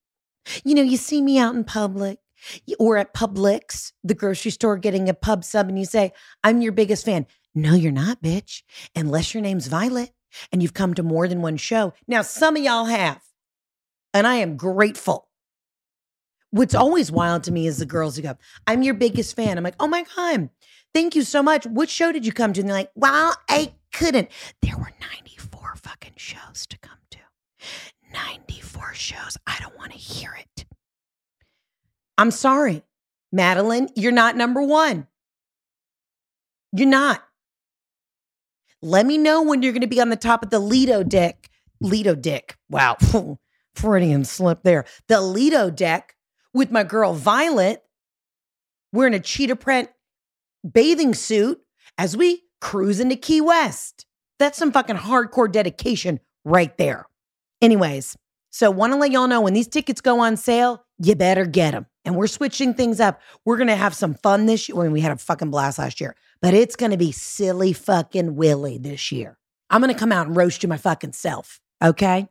You 0.65 0.77
know, 0.77 0.83
you 0.83 0.97
see 0.97 1.21
me 1.21 1.39
out 1.39 1.57
in 1.57 1.65
public 1.65 2.19
or 2.79 2.97
at 2.97 3.15
Publix, 3.15 3.93
the 4.03 4.15
grocery 4.15 4.51
store, 4.51 4.77
getting 4.77 5.09
a 5.09 5.15
pub 5.15 5.45
sub, 5.45 5.69
and 5.69 5.79
you 5.79 5.85
say, 5.85 6.13
I'm 6.43 6.61
your 6.63 6.73
biggest 6.73 7.05
fan. 7.05 7.27
No, 7.55 7.75
you're 7.75 7.93
not, 7.93 8.23
bitch, 8.23 8.63
unless 8.97 9.35
your 9.35 9.43
name's 9.43 9.67
Violet 9.67 10.11
and 10.51 10.63
you've 10.63 10.75
come 10.75 10.95
to 10.95 11.03
more 11.03 11.29
than 11.29 11.43
one 11.43 11.57
show. 11.57 11.93
Now, 12.09 12.23
some 12.23 12.57
of 12.57 12.63
y'all 12.63 12.87
have, 12.87 13.21
and 14.15 14.27
I 14.27 14.37
am 14.37 14.57
grateful. 14.57 15.29
What's 16.51 16.75
always 16.75 17.11
wild 17.11 17.45
to 17.45 17.53
me 17.53 17.67
is 17.67 17.79
the 17.79 17.87
girls 17.87 18.17
who 18.17 18.23
go, 18.23 18.37
I'm 18.67 18.83
your 18.83 18.95
biggest 18.95 19.35
fan. 19.37 19.57
I'm 19.57 19.65
like, 19.65 19.77
oh 19.81 19.89
my 19.89 20.05
God, 20.17 20.51
thank 20.93 21.15
you 21.15 21.23
so 21.23 21.43
much. 21.43 21.67
Which 21.67 21.91
show 21.91 22.13
did 22.13 22.27
you 22.27 22.33
come 22.33 22.53
to? 22.53 22.61
And 22.61 22.69
they're 22.69 22.77
like, 22.77 22.91
well, 22.95 23.35
I 23.49 23.73
couldn't. 23.93 24.29
There 24.61 24.77
were 24.77 24.93
94 25.01 25.75
fucking 25.77 26.15
shows 26.17 26.67
to 26.69 26.79
come 26.79 26.99
to. 27.11 27.19
94 28.13 28.95
shows. 28.95 29.39
I 29.47 29.59
don't 29.61 29.77
want 29.79 29.93
to 29.93 29.99
hear 29.99 30.39
it. 30.39 30.67
I'm 32.19 32.31
sorry, 32.31 32.83
Madeline, 33.31 33.89
you're 33.97 34.13
not 34.13 34.37
number 34.37 34.63
one. 34.63 35.07
You're 36.73 36.89
not. 36.89 37.23
Let 38.81 39.07
me 39.07 39.19
know 39.19 39.43
when 39.43 39.63
you're 39.63 39.73
going 39.73 39.83
to 39.83 39.87
be 39.87 40.01
on 40.01 40.09
the 40.09 40.17
top 40.17 40.43
of 40.43 40.51
the 40.51 40.59
Lido 40.59 41.03
deck. 41.03 41.51
Lido 41.81 42.15
deck. 42.15 42.59
Wow. 42.69 42.97
Freudian 43.75 44.25
slip 44.25 44.63
there. 44.63 44.85
The 45.09 45.21
Lido 45.21 45.71
deck 45.71 46.17
with 46.53 46.71
my 46.71 46.85
girl 46.85 47.15
Violet 47.15 47.83
wearing 48.93 49.15
a 49.15 49.21
cheetah 49.21 49.57
print 49.57 49.89
bathing 50.71 51.15
suit 51.15 51.61
as 51.99 52.17
we 52.17 52.43
cruise 52.61 53.01
into 53.01 53.17
Key 53.17 53.41
West. 53.41 54.07
That's 54.39 54.59
some 54.59 54.73
fucking 54.73 54.97
hardcore 54.97 55.51
dedication 55.51 56.21
right 56.45 56.77
there. 56.77 57.07
Anyways, 57.61 58.17
so 58.51 58.71
want 58.71 58.93
to 58.93 58.99
let 58.99 59.13
y'all 59.13 59.29
know 59.29 59.41
when 59.41 59.55
these 59.55 59.69
tickets 59.69 60.01
go 60.01 60.21
on 60.21 60.37
sale, 60.37 60.85
you 60.99 61.15
better 61.15 61.47
get 61.47 61.73
them. 61.73 61.87
And 62.05 62.17
we're 62.17 62.27
switching 62.27 62.75
things 62.75 63.01
up. 63.01 63.21
We're 63.45 63.57
going 63.57 63.69
to 63.69 63.77
have 63.77 63.95
some 63.95 64.15
fun 64.15 64.47
this 64.47 64.69
year. 64.69 64.79
I 64.79 64.83
mean, 64.85 64.93
we 64.93 65.01
had 65.01 65.13
a 65.13 65.17
fucking 65.17 65.51
blast 65.51 65.79
last 65.79 66.01
year, 66.01 66.17
but 66.41 66.53
it's 66.53 66.77
going 66.77 66.91
to 66.91 66.97
be 66.97 67.13
silly 67.13 67.73
fucking 67.73 68.35
Willy 68.35 68.79
this 68.79 69.13
year. 69.13 69.39
I'm 69.71 69.81
going 69.81 69.93
to 69.93 69.99
come 69.99 70.13
out 70.13 70.27
and 70.27 70.37
roast 70.37 70.63
you 70.63 70.69
my 70.69 70.77
fucking 70.77 71.13
self. 71.13 71.61
Okay. 71.83 72.29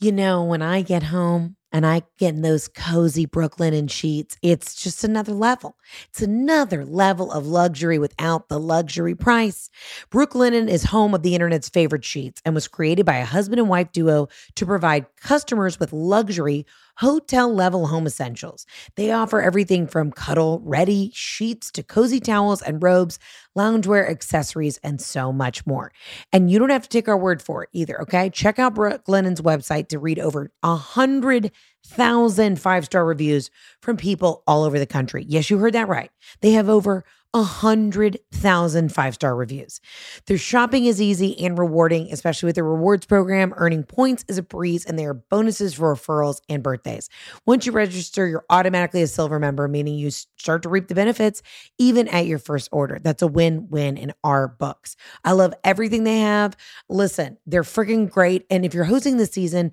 You 0.00 0.12
know, 0.12 0.44
when 0.44 0.62
I 0.62 0.80
get 0.80 1.04
home 1.04 1.56
and 1.72 1.86
I 1.86 2.02
get 2.18 2.34
in 2.34 2.42
those 2.42 2.68
cozy 2.68 3.26
Brooklinen 3.26 3.90
sheets, 3.90 4.36
it's 4.42 4.74
just 4.74 5.04
another 5.04 5.32
level. 5.32 5.76
It's 6.08 6.22
another 6.22 6.84
level 6.84 7.30
of 7.30 7.46
luxury 7.46 7.98
without 7.98 8.48
the 8.48 8.58
luxury 8.58 9.14
price. 9.14 9.70
Brooklinen 10.10 10.68
is 10.68 10.84
home 10.84 11.14
of 11.14 11.22
the 11.22 11.34
internet's 11.34 11.68
favorite 11.68 12.04
sheets 12.04 12.40
and 12.44 12.54
was 12.54 12.66
created 12.66 13.06
by 13.06 13.16
a 13.16 13.24
husband 13.24 13.60
and 13.60 13.68
wife 13.68 13.92
duo 13.92 14.28
to 14.56 14.66
provide 14.66 15.06
customers 15.16 15.78
with 15.78 15.92
luxury 15.92 16.66
hotel 17.00 17.52
level 17.52 17.86
home 17.86 18.06
essentials. 18.06 18.66
They 18.96 19.10
offer 19.10 19.40
everything 19.40 19.86
from 19.86 20.12
cuddle 20.12 20.60
ready 20.62 21.10
sheets 21.14 21.70
to 21.72 21.82
cozy 21.82 22.20
towels 22.20 22.60
and 22.60 22.82
robes, 22.82 23.18
loungewear, 23.56 24.08
accessories, 24.08 24.78
and 24.82 25.00
so 25.00 25.32
much 25.32 25.66
more. 25.66 25.92
And 26.32 26.50
you 26.50 26.58
don't 26.58 26.70
have 26.70 26.82
to 26.82 26.88
take 26.88 27.08
our 27.08 27.16
word 27.16 27.40
for 27.40 27.62
it 27.62 27.70
either, 27.72 28.00
okay? 28.02 28.28
Check 28.28 28.58
out 28.58 28.74
Brooklinen's 28.74 29.40
website 29.40 29.88
to 29.88 29.98
read 29.98 30.18
over 30.18 30.50
a 30.62 30.76
hundred 30.76 31.52
thousand 31.86 32.60
five 32.60 32.84
star 32.84 33.04
reviews 33.04 33.50
from 33.80 33.96
people 33.96 34.42
all 34.46 34.64
over 34.64 34.78
the 34.78 34.86
country. 34.86 35.24
Yes, 35.26 35.48
you 35.48 35.58
heard 35.58 35.72
that 35.72 35.88
right. 35.88 36.10
They 36.42 36.52
have 36.52 36.68
over 36.68 37.04
a 37.32 37.42
hundred 37.42 38.18
thousand 38.32 38.92
five 38.92 39.14
star 39.14 39.36
reviews. 39.36 39.80
Their 40.26 40.38
shopping 40.38 40.86
is 40.86 41.00
easy 41.00 41.38
and 41.44 41.56
rewarding, 41.58 42.08
especially 42.12 42.48
with 42.48 42.56
their 42.56 42.64
rewards 42.64 43.06
program. 43.06 43.54
Earning 43.56 43.84
points 43.84 44.24
is 44.28 44.38
a 44.38 44.42
breeze, 44.42 44.84
and 44.84 44.98
there 44.98 45.10
are 45.10 45.14
bonuses 45.14 45.74
for 45.74 45.94
referrals 45.94 46.40
and 46.48 46.62
birthdays. 46.62 47.08
Once 47.46 47.66
you 47.66 47.72
register, 47.72 48.26
you're 48.26 48.44
automatically 48.50 49.02
a 49.02 49.06
silver 49.06 49.38
member, 49.38 49.68
meaning 49.68 49.94
you 49.94 50.10
start 50.10 50.62
to 50.62 50.68
reap 50.68 50.88
the 50.88 50.94
benefits 50.94 51.42
even 51.78 52.08
at 52.08 52.26
your 52.26 52.38
first 52.38 52.68
order. 52.72 52.98
That's 53.00 53.22
a 53.22 53.28
win 53.28 53.68
win 53.70 53.96
in 53.96 54.12
our 54.24 54.48
books. 54.48 54.96
I 55.24 55.32
love 55.32 55.54
everything 55.62 56.04
they 56.04 56.20
have. 56.20 56.56
Listen, 56.88 57.38
they're 57.46 57.62
freaking 57.62 58.10
great. 58.10 58.44
And 58.50 58.64
if 58.64 58.74
you're 58.74 58.84
hosting 58.84 59.18
this 59.18 59.30
season, 59.30 59.72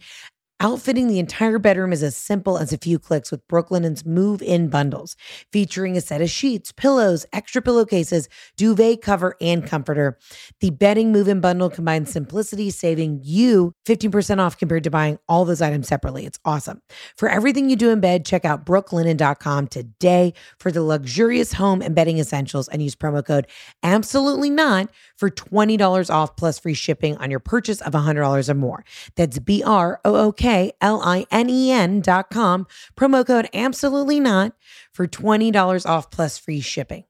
Outfitting 0.60 1.08
the 1.08 1.20
entire 1.20 1.60
bedroom 1.60 1.94
is 1.94 2.02
as 2.02 2.16
simple 2.16 2.58
as 2.58 2.74
a 2.74 2.80
few 2.80 2.98
clicks 2.98 3.30
with 3.30 3.48
Brooklinen's 3.48 4.04
move 4.04 4.42
in 4.42 4.70
bundles, 4.70 5.16
featuring 5.52 5.96
a 5.96 6.02
set 6.02 6.20
of 6.20 6.32
sheets, 6.32 6.72
pillows, 6.72 7.28
extra 7.32 7.62
pillowcases, 7.62 8.28
duvet 8.56 9.04
cover, 9.04 9.36
and 9.40 9.68
comforter. 9.68 10.18
The 10.60 10.72
bedding 10.72 11.12
move 11.12 11.28
in 11.28 11.42
bundle 11.42 11.70
combines 11.70 12.12
simplicity, 12.12 12.72
saving 12.72 13.20
you 13.24 13.76
15% 13.86 14.40
off 14.40 14.58
compared 14.58 14.84
to 14.86 14.90
buying 14.90 15.20
all 15.30 15.46
those 15.46 15.62
items 15.62 15.88
separately. 15.88 16.26
It's 16.26 16.40
awesome. 16.44 16.82
For 17.18 17.30
everything 17.30 17.70
you 17.70 17.76
do 17.76 17.92
in 17.92 18.00
bed, 18.00 18.26
check 18.26 18.44
out 18.44 18.66
brooklinen.com 18.66 19.68
today 19.68 20.34
for 20.60 20.72
the 20.72 20.82
luxurious 20.82 21.54
home 21.54 21.84
and 21.84 21.94
bedding 21.94 22.18
essentials 22.18 22.68
and 22.68 22.82
use 22.82 22.96
promo 22.96 23.24
code 23.24 23.46
absolutely 23.84 24.50
not 24.50 24.90
for 25.18 25.30
$20 25.30 26.10
off 26.12 26.36
plus 26.36 26.58
free 26.58 26.74
shipping 26.74 27.16
on 27.18 27.30
your 27.30 27.40
purchase 27.40 27.80
of 27.82 27.94
$100 27.94 28.50
or 28.50 28.54
more. 28.56 28.84
That's 29.16 29.38
B 29.38 29.62
R 29.64 30.02
O 30.04 30.16
O 30.16 30.32
K 30.32 30.47
K 30.48 30.72
L 30.80 31.02
I 31.04 31.26
N 31.30 31.50
E 31.50 31.72
N 31.72 32.00
dot 32.00 32.30
com. 32.30 32.68
Promo 32.96 33.28
code 33.28 33.50
absolutely 33.54 34.22
not 34.22 34.54
for 34.94 35.06
$20 35.06 35.86
off 35.86 36.10
plus 36.10 36.38
free 36.38 36.62
shipping. 36.62 37.04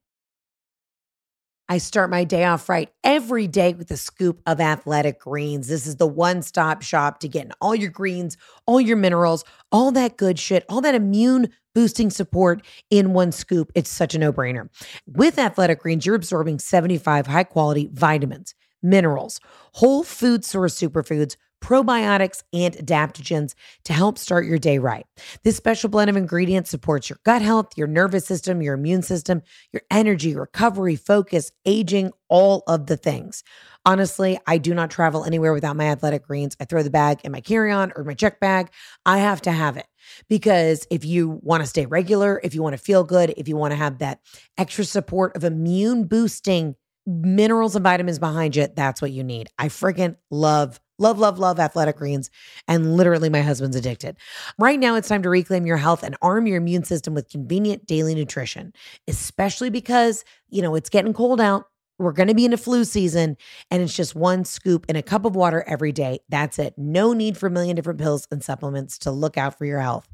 I 1.70 1.78
start 1.78 2.10
my 2.10 2.24
day 2.24 2.46
off 2.46 2.68
right 2.68 2.90
every 3.04 3.46
day 3.46 3.76
with 3.76 3.92
a 3.92 3.98
scoop 3.98 4.42
of 4.48 4.60
athletic 4.60 5.20
greens. 5.20 5.68
This 5.68 5.86
is 5.86 5.98
the 5.98 6.08
one 6.08 6.42
stop 6.42 6.82
shop 6.82 7.20
to 7.20 7.28
get 7.28 7.46
in 7.46 7.52
all 7.62 7.76
your 7.76 7.92
greens, 7.92 8.38
all 8.66 8.82
your 8.82 8.98
minerals, 8.98 9.44
all 9.72 9.92
that 9.92 10.18
good 10.18 10.40
shit, 10.40 10.66
all 10.68 10.82
that 10.82 10.96
immune 10.96 11.50
boosting 11.76 12.10
support 12.10 12.66
in 12.90 13.14
one 13.14 13.32
scoop. 13.32 13.72
It's 13.76 13.92
such 13.92 14.16
a 14.16 14.18
no 14.18 14.34
brainer. 14.34 14.68
With 15.06 15.38
athletic 15.38 15.82
greens, 15.82 16.08
you're 16.08 16.16
absorbing 16.16 16.58
75 16.58 17.28
high 17.28 17.44
quality 17.44 17.88
vitamins, 17.94 18.56
minerals, 18.82 19.40
whole 19.74 20.04
food 20.04 20.44
source 20.44 20.74
superfoods 20.74 21.36
probiotics, 21.62 22.44
and 22.54 22.74
adaptogens 22.76 23.54
to 23.86 23.94
help 23.94 24.18
start 24.18 24.46
your 24.46 24.58
day 24.58 24.78
right. 24.78 25.06
This 25.44 25.58
special 25.58 25.90
blend 25.90 26.10
of 26.10 26.16
ingredients 26.16 26.70
supports 26.70 27.10
your 27.10 27.20
gut 27.26 27.42
health, 27.42 27.70
your 27.76 27.88
nervous 27.88 28.26
system, 28.26 28.62
your 28.62 28.76
immune 28.76 29.02
system, 29.02 29.42
your 29.72 29.82
energy, 29.92 30.36
recovery, 30.36 30.96
focus, 30.96 31.52
aging, 31.66 32.12
all 32.30 32.64
of 32.68 32.88
the 32.88 32.98
things. 32.98 33.44
Honestly, 33.86 34.38
I 34.46 34.58
do 34.58 34.74
not 34.74 34.92
travel 34.92 35.24
anywhere 35.24 35.54
without 35.54 35.78
my 35.78 35.86
athletic 35.86 36.28
greens. 36.28 36.58
I 36.60 36.66
throw 36.66 36.84
the 36.84 36.90
bag 36.90 37.20
in 37.24 37.32
my 37.32 37.42
carry 37.42 37.72
on 37.72 37.94
or 37.96 38.04
my 38.04 38.14
check 38.14 38.40
bag. 38.40 38.70
I 39.06 39.20
have 39.20 39.42
to 39.44 39.52
have 39.52 39.78
it 39.78 39.88
because 40.28 40.86
if 40.92 41.06
you 41.06 41.40
want 41.42 41.64
to 41.64 41.68
stay 41.68 41.86
regular, 41.86 42.42
if 42.44 42.54
you 42.54 42.62
want 42.62 42.74
to 42.74 42.82
feel 42.82 43.04
good, 43.04 43.34
if 43.38 43.48
you 43.48 43.56
want 43.56 43.72
to 43.72 43.78
have 43.78 44.00
that 44.00 44.20
extra 44.58 44.84
support 44.84 45.36
of 45.36 45.44
immune 45.44 46.06
boosting 46.06 46.76
minerals 47.08 47.76
and 47.76 47.84
vitamins 47.84 48.20
behind 48.20 48.56
you, 48.56 48.68
that's 48.76 49.02
what 49.02 49.12
you 49.12 49.24
need. 49.24 49.50
I 49.58 49.70
freaking 49.70 50.18
love 50.30 50.80
Love, 51.00 51.20
love, 51.20 51.38
love 51.38 51.60
athletic 51.60 51.98
greens. 51.98 52.32
And 52.68 52.98
literally, 52.98 53.30
my 53.30 53.42
husband's 53.42 53.76
addicted. 53.76 54.18
Right 54.58 54.80
now, 54.80 54.96
it's 54.96 55.08
time 55.08 55.22
to 55.24 55.30
reclaim 55.30 55.66
your 55.66 55.78
health 55.78 56.04
and 56.04 56.18
arm 56.22 56.48
your 56.48 56.58
immune 56.58 56.84
system 56.84 57.14
with 57.14 57.30
convenient 57.30 57.86
daily 57.86 58.16
nutrition, 58.16 58.74
especially 59.08 59.70
because, 59.70 60.26
you 60.50 60.62
know, 60.62 60.74
it's 60.76 60.90
getting 60.90 61.14
cold 61.14 61.40
out. 61.40 61.66
We're 62.00 62.14
going 62.14 62.28
to 62.28 62.36
be 62.36 62.46
in 62.46 62.54
a 62.54 62.58
flu 62.58 62.84
season, 62.84 63.38
and 63.72 63.82
it's 63.82 63.96
just 63.96 64.16
one 64.16 64.46
scoop 64.46 64.86
in 64.88 64.96
a 64.96 65.02
cup 65.02 65.26
of 65.26 65.36
water 65.36 65.64
every 65.68 65.92
day. 65.92 66.20
That's 66.30 66.60
it. 66.60 66.76
No 66.78 67.14
need 67.14 67.38
for 67.38 67.48
a 67.48 67.52
million 67.52 67.76
different 67.76 68.00
pills 68.00 68.28
and 68.32 68.44
supplements 68.44 69.00
to 69.00 69.12
look 69.12 69.36
out 69.36 69.58
for 69.58 69.66
your 69.66 69.80
health. 69.80 70.08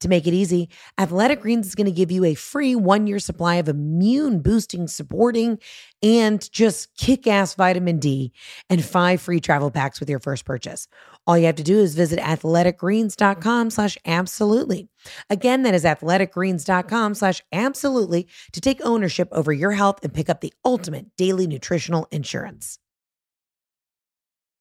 To 0.00 0.08
make 0.08 0.26
it 0.26 0.34
easy, 0.34 0.68
Athletic 0.98 1.40
Greens 1.40 1.66
is 1.66 1.74
going 1.74 1.86
to 1.86 1.90
give 1.90 2.10
you 2.10 2.24
a 2.24 2.34
free 2.34 2.74
one 2.74 3.06
year 3.06 3.18
supply 3.18 3.56
of 3.56 3.68
immune 3.68 4.40
boosting, 4.40 4.88
supporting, 4.88 5.58
and 6.02 6.50
just 6.52 6.96
kick 6.96 7.26
ass 7.26 7.54
vitamin 7.54 7.98
D 7.98 8.32
and 8.68 8.84
five 8.84 9.20
free 9.20 9.40
travel 9.40 9.70
packs 9.70 10.00
with 10.00 10.10
your 10.10 10.20
first 10.20 10.44
purchase. 10.44 10.88
All 11.26 11.36
you 11.36 11.46
have 11.46 11.56
to 11.56 11.62
do 11.62 11.78
is 11.78 11.94
visit 11.94 12.18
athleticgreens.com 12.18 13.70
slash 13.70 13.98
absolutely. 14.06 14.88
Again, 15.28 15.62
that 15.62 15.74
is 15.74 15.84
athleticgreens.com 15.84 17.14
slash 17.14 17.42
absolutely 17.52 18.28
to 18.52 18.60
take 18.60 18.80
ownership 18.84 19.28
over 19.32 19.52
your 19.52 19.72
health 19.72 19.98
and 20.02 20.14
pick 20.14 20.28
up 20.28 20.40
the 20.40 20.54
ultimate 20.64 21.16
daily 21.16 21.46
nutritional 21.46 22.06
insurance. 22.10 22.78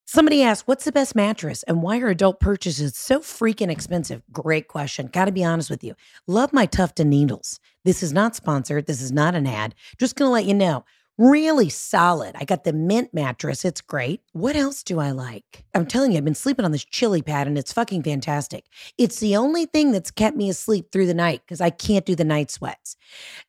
Somebody 0.07 0.43
asked, 0.43 0.67
What's 0.67 0.85
the 0.85 0.91
best 0.91 1.15
mattress 1.15 1.63
and 1.63 1.81
why 1.81 1.99
are 1.99 2.09
adult 2.09 2.39
purchases 2.39 2.95
so 2.95 3.19
freaking 3.19 3.71
expensive? 3.71 4.21
Great 4.31 4.67
question. 4.67 5.07
Got 5.07 5.25
to 5.25 5.31
be 5.31 5.43
honest 5.43 5.71
with 5.71 5.83
you. 5.83 5.95
Love 6.27 6.53
my 6.53 6.67
Tuft 6.67 6.99
and 6.99 7.09
Needles. 7.09 7.59
This 7.85 8.03
is 8.03 8.13
not 8.13 8.35
sponsored. 8.35 8.85
This 8.85 9.01
is 9.01 9.11
not 9.11 9.33
an 9.33 9.47
ad. 9.47 9.73
Just 9.97 10.15
to 10.17 10.27
let 10.27 10.45
you 10.45 10.53
know 10.53 10.85
really 11.17 11.69
solid. 11.69 12.35
I 12.37 12.43
got 12.43 12.63
the 12.63 12.73
mint 12.73 13.13
mattress. 13.13 13.63
It's 13.63 13.81
great. 13.81 14.21
What 14.33 14.55
else 14.55 14.83
do 14.83 14.99
I 14.99 15.11
like? 15.11 15.63
I'm 15.73 15.85
telling 15.85 16.11
you, 16.11 16.17
I've 16.17 16.25
been 16.25 16.35
sleeping 16.35 16.65
on 16.65 16.71
this 16.71 16.83
chili 16.83 17.21
pad 17.21 17.47
and 17.47 17.57
it's 17.57 17.71
fucking 17.71 18.03
fantastic. 18.03 18.65
It's 18.97 19.19
the 19.19 19.35
only 19.35 19.65
thing 19.65 19.91
that's 19.91 20.11
kept 20.11 20.35
me 20.35 20.49
asleep 20.49 20.91
through 20.91 21.07
the 21.07 21.13
night 21.13 21.41
because 21.45 21.61
I 21.61 21.69
can't 21.69 22.05
do 22.05 22.15
the 22.15 22.25
night 22.25 22.51
sweats. 22.51 22.97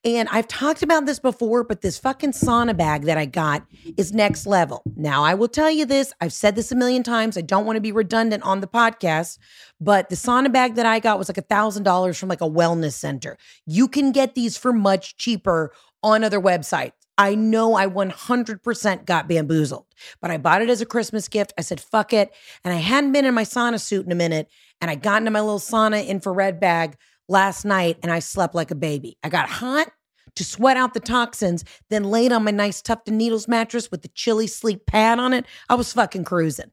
And 0.05 0.29
I've 0.31 0.47
talked 0.49 0.83
about 0.83 1.07
this 1.07 1.19
before, 1.19 1.65
but 1.65 1.81
this 1.81 1.99
fucking 1.99 2.33
sauna 2.33 2.77
bag 2.77 3.03
that 3.03 3.19
I 3.19 3.27
got 3.27 3.67
is 3.97 4.13
next 4.13 4.47
level. 4.47 4.83
Now, 4.95 5.25
I 5.25 5.35
will 5.35 5.49
tell 5.49 5.71
you 5.71 5.87
this. 5.87 6.13
I've 6.21 6.33
said 6.33 6.55
this 6.55 6.71
a 6.71 6.77
million 6.77 7.03
times. 7.03 7.37
I 7.37 7.41
don't 7.41 7.67
want 7.67 7.77
to 7.77 7.81
be 7.81 7.93
redundant 7.93 8.45
on 8.45 8.61
the 8.61 8.69
podcast, 8.69 9.39
but 9.81 10.09
the 10.09 10.17
sauna 10.17 10.53
bag 10.53 10.77
that 10.77 10.87
I 10.87 11.01
got 11.01 11.19
was 11.19 11.29
like 11.29 11.39
a 11.39 11.43
thousand 11.43 11.83
dollars 11.83 12.19
from 12.19 12.29
like 12.29 12.41
a 12.41 12.49
wellness 12.49 12.93
center. 12.93 13.37
You 13.67 13.89
can 13.89 14.13
get 14.13 14.35
these 14.35 14.57
for 14.57 14.73
much 14.73 15.17
cheaper 15.17 15.73
on 16.03 16.23
other 16.23 16.41
websites. 16.41 16.93
I 17.19 17.35
know 17.35 17.75
I 17.75 17.87
100% 17.87 19.07
got 19.07 19.29
bamboozled, 19.29 19.87
but 20.21 20.31
I 20.31 20.37
bought 20.37 20.63
it 20.63 20.69
as 20.69 20.81
a 20.81 20.87
Christmas 20.87 21.29
gift. 21.29 21.55
I 21.57 21.63
said, 21.63 21.81
fuck 21.81 22.13
it. 22.13 22.33
And 22.65 22.75
I 22.75 22.79
hadn't 22.79 23.13
been 23.13 23.25
in 23.25 23.35
my 23.35 23.45
sauna 23.45 23.81
suit 23.81 24.05
in 24.05 24.13
a 24.13 24.17
minute. 24.17 24.49
And 24.81 24.91
I 24.91 24.95
got 24.95 25.23
into 25.23 25.31
my 25.31 25.41
little 25.41 25.59
sauna 25.59 26.07
infrared 26.07 26.61
bag 26.61 26.97
last 27.29 27.65
night 27.65 27.99
and 28.03 28.13
I 28.13 28.19
slept 28.19 28.55
like 28.55 28.71
a 28.71 28.75
baby. 28.75 29.17
I 29.25 29.31
got 29.31 29.49
hot, 29.49 29.91
to 30.37 30.45
sweat 30.45 30.77
out 30.77 30.95
the 30.95 31.01
toxins, 31.01 31.65
then 31.91 32.05
laid 32.05 32.31
on 32.31 32.45
my 32.45 32.51
nice 32.51 32.81
Tufted 32.81 33.15
Needles 33.15 33.49
mattress 33.49 33.91
with 33.91 34.03
the 34.03 34.09
chilly 34.09 34.47
sleep 34.47 34.87
pad 34.87 35.19
on 35.19 35.33
it, 35.33 35.47
I 35.69 35.75
was 35.75 35.93
fucking 35.93 36.25
cruising. 36.25 36.71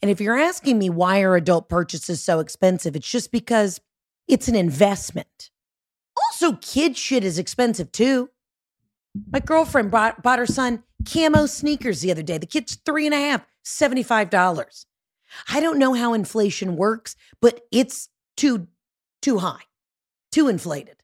And 0.00 0.10
if 0.10 0.20
you're 0.20 0.38
asking 0.38 0.78
me 0.78 0.88
why 0.90 1.22
are 1.22 1.34
adult 1.34 1.68
purchases 1.68 2.22
so 2.22 2.38
expensive, 2.38 2.94
it's 2.94 3.10
just 3.10 3.32
because 3.32 3.80
it's 4.26 4.48
an 4.48 4.54
investment. 4.54 5.50
Also, 6.16 6.56
kid 6.56 6.96
shit 6.96 7.24
is 7.24 7.38
expensive 7.38 7.90
too. 7.92 8.30
My 9.30 9.40
girlfriend 9.40 9.90
bought, 9.90 10.22
bought 10.22 10.38
her 10.38 10.46
son 10.46 10.82
camo 11.04 11.46
sneakers 11.46 12.00
the 12.00 12.10
other 12.10 12.22
day. 12.22 12.38
The 12.38 12.46
kid's 12.46 12.76
three 12.76 13.06
and 13.06 13.14
a 13.14 13.18
half, 13.18 13.46
$75. 13.64 14.84
I 15.50 15.60
don't 15.60 15.78
know 15.78 15.94
how 15.94 16.14
inflation 16.14 16.76
works, 16.76 17.16
but 17.40 17.60
it's 17.70 18.08
too, 18.36 18.68
too 19.20 19.38
high, 19.38 19.62
too 20.32 20.48
inflated. 20.48 20.96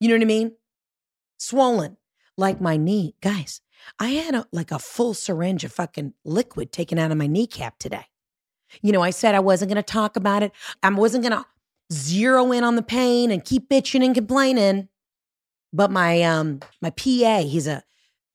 You 0.00 0.08
know 0.08 0.14
what 0.14 0.22
I 0.22 0.26
mean? 0.26 0.52
Swollen, 1.38 1.96
like 2.36 2.60
my 2.60 2.76
knee. 2.76 3.14
Guys, 3.20 3.60
I 3.98 4.10
had 4.10 4.34
a, 4.34 4.46
like 4.52 4.70
a 4.70 4.78
full 4.78 5.14
syringe 5.14 5.64
of 5.64 5.72
fucking 5.72 6.14
liquid 6.24 6.72
taken 6.72 6.98
out 6.98 7.10
of 7.10 7.18
my 7.18 7.26
kneecap 7.26 7.78
today. 7.78 8.06
You 8.82 8.92
know, 8.92 9.02
I 9.02 9.10
said 9.10 9.34
I 9.34 9.40
wasn't 9.40 9.70
going 9.70 9.82
to 9.82 9.82
talk 9.82 10.16
about 10.16 10.42
it. 10.42 10.52
I 10.82 10.90
wasn't 10.90 11.24
going 11.24 11.32
to 11.32 11.46
zero 11.92 12.52
in 12.52 12.64
on 12.64 12.76
the 12.76 12.82
pain 12.82 13.30
and 13.30 13.44
keep 13.44 13.68
bitching 13.68 14.04
and 14.04 14.14
complaining. 14.14 14.88
But 15.72 15.90
my 15.90 16.22
um 16.22 16.60
my 16.80 16.90
PA, 16.90 17.42
he's 17.42 17.66
a, 17.66 17.82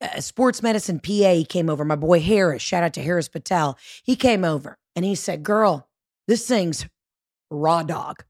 a 0.02 0.22
sports 0.22 0.62
medicine 0.62 1.00
PA. 1.00 1.34
He 1.34 1.46
came 1.46 1.70
over. 1.70 1.84
My 1.84 1.96
boy 1.96 2.20
Harris, 2.20 2.62
shout 2.62 2.84
out 2.84 2.94
to 2.94 3.02
Harris 3.02 3.28
Patel. 3.28 3.78
He 4.04 4.16
came 4.16 4.44
over 4.46 4.78
and 4.96 5.04
he 5.06 5.16
said, 5.16 5.44
"Girl, 5.44 5.90
this 6.28 6.48
thing's 6.48 6.88
raw 7.50 7.84
dog." 7.84 8.24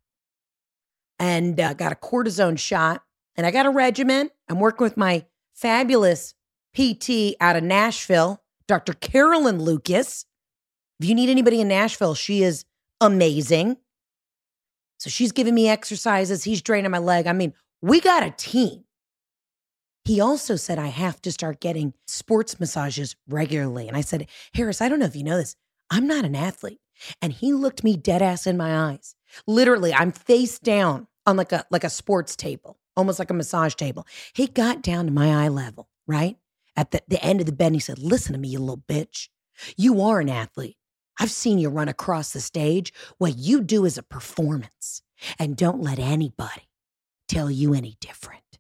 And 1.19 1.60
uh, 1.60 1.74
got 1.74 1.91
a 1.91 1.95
cortisone 1.95 2.57
shot, 2.57 3.03
and 3.36 3.45
I 3.45 3.51
got 3.51 3.65
a 3.65 3.69
regimen. 3.69 4.29
I'm 4.50 4.60
working 4.60 4.83
with 4.83 4.98
my 4.98 5.25
fabulous 5.53 6.33
PT 6.75 7.36
out 7.39 7.55
of 7.55 7.63
Nashville, 7.63 8.41
Dr. 8.67 8.93
Carolyn 8.93 9.62
Lucas. 9.62 10.25
If 11.00 11.07
you 11.07 11.15
need 11.15 11.29
anybody 11.29 11.62
in 11.62 11.67
Nashville, 11.67 12.15
she 12.15 12.43
is 12.43 12.65
amazing. 13.00 13.77
So 14.98 15.10
she's 15.10 15.31
giving 15.31 15.53
me 15.53 15.67
exercises. 15.67 16.43
He's 16.43 16.62
draining 16.62 16.91
my 16.91 16.98
leg. 16.98 17.27
I 17.27 17.33
mean, 17.33 17.53
we 17.81 18.00
got 18.00 18.24
a 18.24 18.31
team. 18.31 18.86
He 20.05 20.19
also 20.19 20.55
said 20.55 20.77
I 20.79 20.88
have 20.88 21.22
to 21.22 21.31
start 21.31 21.62
getting 21.62 21.93
sports 22.07 22.60
massages 22.60 23.15
regularly. 23.27 23.88
And 23.88 23.95
I 23.95 24.01
said, 24.01 24.27
Harris, 24.53 24.81
I 24.81 24.89
don't 24.89 25.00
know 25.00 25.05
if 25.05 25.15
you 25.15 25.24
know 25.24 25.38
this. 25.38 25.55
I'm 25.89 26.07
not 26.07 26.25
an 26.25 26.36
athlete. 26.36 26.79
And 27.22 27.33
he 27.33 27.53
looked 27.53 27.83
me 27.83 27.95
dead 27.95 28.22
ass 28.22 28.45
in 28.45 28.57
my 28.57 28.91
eyes. 28.91 29.15
Literally, 29.48 29.93
I'm 29.93 30.12
face 30.12 30.60
down 30.60 31.07
on 31.25 31.38
like 31.38 31.51
a 31.51 31.65
like 31.72 31.83
a 31.83 31.89
sports 31.89 32.36
table, 32.36 32.77
almost 32.95 33.19
like 33.19 33.29
a 33.29 33.33
massage 33.33 33.75
table. 33.75 34.05
He 34.33 34.48
got 34.48 34.81
down 34.81 35.05
to 35.05 35.12
my 35.12 35.45
eye 35.45 35.48
level, 35.48 35.89
right? 36.07 36.38
At 36.75 36.91
the, 36.91 37.01
the 37.07 37.24
end 37.24 37.39
of 37.39 37.45
the 37.45 37.51
bed, 37.51 37.74
he 37.74 37.79
said, 37.79 38.00
Listen 38.00 38.33
to 38.33 38.39
me, 38.39 38.50
you 38.50 38.60
little 38.60 38.83
bitch. 38.88 39.29
You 39.77 40.01
are 40.01 40.19
an 40.19 40.29
athlete. 40.29 40.77
I've 41.19 41.31
seen 41.31 41.60
you 41.60 41.69
run 41.69 41.89
across 41.89 42.33
the 42.33 42.41
stage. 42.41 42.93
What 43.17 43.38
you 43.38 43.62
do 43.62 43.86
is 43.86 43.98
a 43.98 44.03
performance. 44.03 45.01
And 45.38 45.55
don't 45.55 45.81
let 45.81 46.00
anybody 46.00 46.69
tell 47.27 47.51
you 47.51 47.74
any 47.74 47.95
different. 48.01 48.52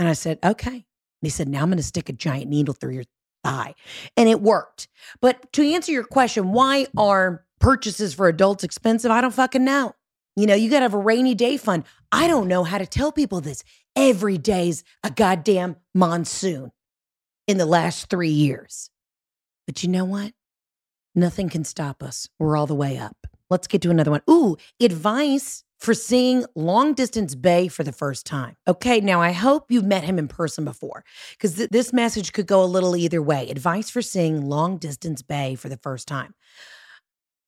And 0.00 0.08
I 0.08 0.14
said, 0.14 0.38
okay. 0.42 0.70
And 0.70 0.82
he 1.20 1.28
said, 1.28 1.46
now 1.46 1.60
I'm 1.60 1.68
going 1.68 1.76
to 1.76 1.82
stick 1.82 2.08
a 2.08 2.14
giant 2.14 2.48
needle 2.48 2.72
through 2.72 2.94
your 2.94 3.04
thigh. 3.44 3.74
And 4.16 4.30
it 4.30 4.40
worked. 4.40 4.88
But 5.20 5.52
to 5.52 5.62
answer 5.62 5.92
your 5.92 6.04
question, 6.04 6.52
why 6.52 6.86
are 6.96 7.44
purchases 7.60 8.14
for 8.14 8.26
adults 8.26 8.64
expensive? 8.64 9.10
I 9.10 9.20
don't 9.20 9.34
fucking 9.34 9.62
know. 9.62 9.94
You 10.36 10.46
know, 10.46 10.54
you 10.54 10.70
got 10.70 10.78
to 10.78 10.84
have 10.84 10.94
a 10.94 10.98
rainy 10.98 11.34
day 11.34 11.58
fund. 11.58 11.84
I 12.10 12.28
don't 12.28 12.48
know 12.48 12.64
how 12.64 12.78
to 12.78 12.86
tell 12.86 13.12
people 13.12 13.42
this. 13.42 13.62
Every 13.94 14.38
day's 14.38 14.84
a 15.04 15.10
goddamn 15.10 15.76
monsoon 15.94 16.72
in 17.46 17.58
the 17.58 17.66
last 17.66 18.08
three 18.08 18.30
years. 18.30 18.88
But 19.66 19.82
you 19.82 19.90
know 19.90 20.06
what? 20.06 20.32
Nothing 21.14 21.50
can 21.50 21.64
stop 21.64 22.02
us. 22.02 22.26
We're 22.38 22.56
all 22.56 22.66
the 22.66 22.74
way 22.74 22.96
up. 22.96 23.26
Let's 23.50 23.66
get 23.66 23.82
to 23.82 23.90
another 23.90 24.12
one. 24.12 24.22
Ooh, 24.30 24.56
advice 24.80 25.62
for 25.80 25.94
seeing 25.94 26.44
long 26.54 26.92
distance 26.92 27.34
Bay 27.34 27.66
for 27.66 27.82
the 27.82 27.92
first 27.92 28.26
time. 28.26 28.56
Okay, 28.68 29.00
now 29.00 29.20
I 29.20 29.32
hope 29.32 29.70
you've 29.70 29.84
met 29.84 30.04
him 30.04 30.18
in 30.18 30.28
person 30.28 30.64
before 30.64 31.04
because 31.32 31.54
th- 31.54 31.70
this 31.70 31.92
message 31.92 32.32
could 32.32 32.46
go 32.46 32.62
a 32.62 32.66
little 32.66 32.94
either 32.94 33.22
way. 33.22 33.48
Advice 33.48 33.88
for 33.88 34.02
seeing 34.02 34.46
long 34.46 34.76
distance 34.76 35.22
Bay 35.22 35.54
for 35.54 35.68
the 35.68 35.78
first 35.78 36.06
time. 36.06 36.34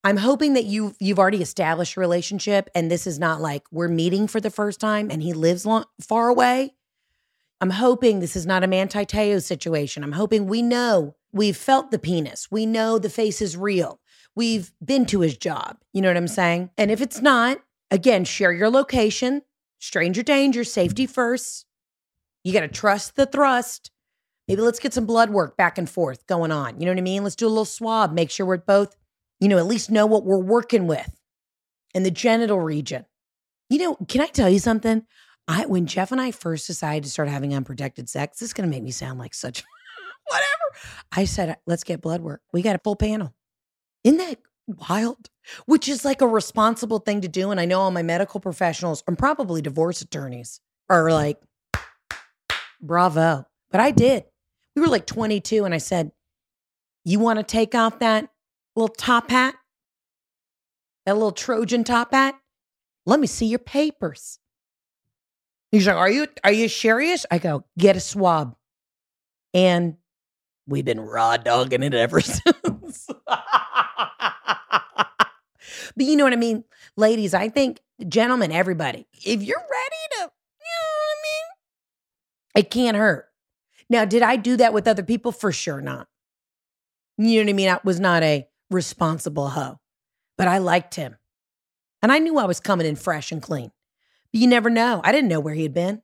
I'm 0.03 0.17
hoping 0.17 0.53
that 0.53 0.65
you 0.65 0.95
you've 0.99 1.19
already 1.19 1.41
established 1.41 1.95
a 1.95 1.99
relationship 1.99 2.69
and 2.75 2.91
this 2.91 3.07
is 3.07 3.19
not 3.19 3.39
like 3.39 3.63
we're 3.71 3.87
meeting 3.87 4.27
for 4.27 4.41
the 4.41 4.49
first 4.49 4.81
time 4.81 5.09
and 5.11 5.21
he 5.21 5.31
lives 5.31 5.65
long, 5.65 5.85
far 6.01 6.27
away. 6.27 6.73
I'm 7.61 7.69
hoping 7.69 8.19
this 8.19 8.35
is 8.35 8.45
not 8.45 8.63
a 8.63 8.67
Manti 8.67 9.05
Te'o 9.05 9.41
situation. 9.41 10.03
I'm 10.03 10.11
hoping 10.11 10.47
we 10.47 10.61
know 10.61 11.15
we've 11.31 11.55
felt 11.55 11.91
the 11.91 11.99
penis. 11.99 12.49
We 12.51 12.65
know 12.65 12.99
the 12.99 13.09
face 13.09 13.41
is 13.41 13.55
real. 13.55 14.01
We've 14.35 14.73
been 14.83 15.05
to 15.05 15.21
his 15.21 15.37
job. 15.37 15.77
You 15.93 16.01
know 16.01 16.09
what 16.09 16.17
I'm 16.17 16.27
saying? 16.27 16.71
And 16.77 16.91
if 16.91 16.99
it's 16.99 17.21
not, 17.21 17.59
again, 17.93 18.25
share 18.25 18.51
your 18.51 18.69
location, 18.69 19.43
stranger 19.79 20.23
danger, 20.23 20.63
safety 20.65 21.05
first. 21.05 21.65
You 22.43 22.51
got 22.51 22.61
to 22.61 22.67
trust 22.67 23.15
the 23.15 23.27
thrust. 23.27 23.91
Maybe 24.47 24.61
let's 24.61 24.79
get 24.79 24.93
some 24.93 25.05
blood 25.05 25.29
work 25.29 25.55
back 25.55 25.77
and 25.77 25.89
forth 25.89 26.25
going 26.27 26.51
on. 26.51 26.79
You 26.79 26.85
know 26.87 26.91
what 26.91 26.97
I 26.97 27.03
mean? 27.03 27.23
Let's 27.23 27.37
do 27.37 27.47
a 27.47 27.49
little 27.49 27.63
swab, 27.63 28.11
make 28.11 28.29
sure 28.29 28.45
we're 28.45 28.57
both, 28.57 28.97
you 29.39 29.47
know, 29.47 29.57
at 29.57 29.67
least 29.67 29.91
know 29.91 30.05
what 30.05 30.25
we're 30.25 30.43
working 30.43 30.87
with 30.87 31.21
in 31.93 32.03
the 32.03 32.11
genital 32.11 32.59
region. 32.59 33.05
You 33.69 33.77
know, 33.77 33.95
can 34.07 34.19
I 34.19 34.27
tell 34.27 34.49
you 34.49 34.59
something? 34.59 35.05
I 35.47 35.65
when 35.67 35.85
Jeff 35.85 36.11
and 36.11 36.19
I 36.19 36.31
first 36.31 36.67
decided 36.67 37.03
to 37.03 37.09
start 37.09 37.29
having 37.29 37.53
unprotected 37.53 38.09
sex, 38.09 38.39
this 38.39 38.49
is 38.49 38.53
going 38.53 38.69
to 38.69 38.75
make 38.75 38.83
me 38.83 38.91
sound 38.91 39.19
like 39.19 39.33
such 39.33 39.63
whatever. 40.27 40.47
I 41.11 41.25
said, 41.25 41.57
let's 41.67 41.83
get 41.83 42.01
blood 42.01 42.21
work. 42.21 42.41
We 42.51 42.63
got 42.63 42.75
a 42.75 42.79
full 42.83 42.95
panel. 42.95 43.33
Isn't 44.03 44.17
that 44.17 44.39
wild? 44.67 45.29
Which 45.65 45.87
is 45.87 46.05
like 46.05 46.21
a 46.21 46.27
responsible 46.27 46.99
thing 46.99 47.21
to 47.21 47.27
do. 47.27 47.51
And 47.51 47.59
I 47.59 47.65
know 47.65 47.81
all 47.81 47.91
my 47.91 48.03
medical 48.03 48.39
professionals 48.39 49.03
and 49.07 49.17
probably 49.17 49.61
divorce 49.61 50.01
attorneys 50.01 50.59
are 50.89 51.11
like, 51.11 51.37
bravo. 52.81 53.45
But 53.71 53.81
I 53.81 53.91
did. 53.91 54.25
We 54.75 54.81
were 54.81 54.87
like 54.87 55.05
22, 55.05 55.65
and 55.65 55.73
I 55.73 55.77
said, 55.77 56.11
You 57.05 57.19
want 57.19 57.39
to 57.39 57.43
take 57.43 57.75
off 57.75 57.99
that 57.99 58.29
little 58.75 58.93
top 58.93 59.29
hat? 59.29 59.55
That 61.05 61.13
little 61.13 61.31
Trojan 61.31 61.83
top 61.83 62.13
hat? 62.13 62.35
Let 63.05 63.19
me 63.19 63.27
see 63.27 63.45
your 63.45 63.59
papers. 63.59 64.39
He's 65.71 65.87
like, 65.87 65.95
Are 65.95 66.09
you 66.09 66.27
are 66.43 66.51
you 66.51 66.69
serious? 66.69 67.25
I 67.29 67.39
go, 67.39 67.65
get 67.77 67.95
a 67.95 67.99
swab. 67.99 68.55
And 69.53 69.97
we've 70.67 70.85
been 70.85 70.99
raw 70.99 71.37
dogging 71.37 71.83
it 71.83 71.93
ever 71.93 72.21
since. 72.21 73.07
But 75.95 76.05
you 76.05 76.15
know 76.15 76.23
what 76.23 76.33
I 76.33 76.37
mean? 76.37 76.63
Ladies, 76.95 77.33
I 77.33 77.49
think, 77.49 77.79
gentlemen, 78.07 78.51
everybody, 78.51 79.07
if 79.13 79.41
you're 79.41 79.57
ready 79.57 80.01
to, 80.11 80.19
you 80.19 80.71
know 80.71 80.89
what 80.97 81.17
I 81.17 81.21
mean? 81.23 82.63
It 82.63 82.71
can't 82.71 82.97
hurt. 82.97 83.29
Now, 83.89 84.05
did 84.05 84.21
I 84.21 84.35
do 84.35 84.57
that 84.57 84.73
with 84.73 84.87
other 84.87 85.03
people? 85.03 85.31
For 85.31 85.51
sure 85.51 85.81
not. 85.81 86.07
You 87.17 87.39
know 87.39 87.45
what 87.45 87.49
I 87.49 87.53
mean? 87.53 87.69
I 87.69 87.79
was 87.83 87.99
not 87.99 88.23
a 88.23 88.47
responsible 88.71 89.49
hoe, 89.49 89.79
but 90.37 90.47
I 90.47 90.57
liked 90.57 90.95
him. 90.95 91.17
And 92.01 92.11
I 92.11 92.19
knew 92.19 92.37
I 92.37 92.45
was 92.45 92.59
coming 92.59 92.87
in 92.87 92.95
fresh 92.95 93.31
and 93.31 93.41
clean. 93.41 93.71
But 94.31 94.41
you 94.41 94.47
never 94.47 94.69
know. 94.69 95.01
I 95.03 95.11
didn't 95.11 95.29
know 95.29 95.39
where 95.39 95.53
he 95.53 95.63
had 95.63 95.73
been. 95.73 96.01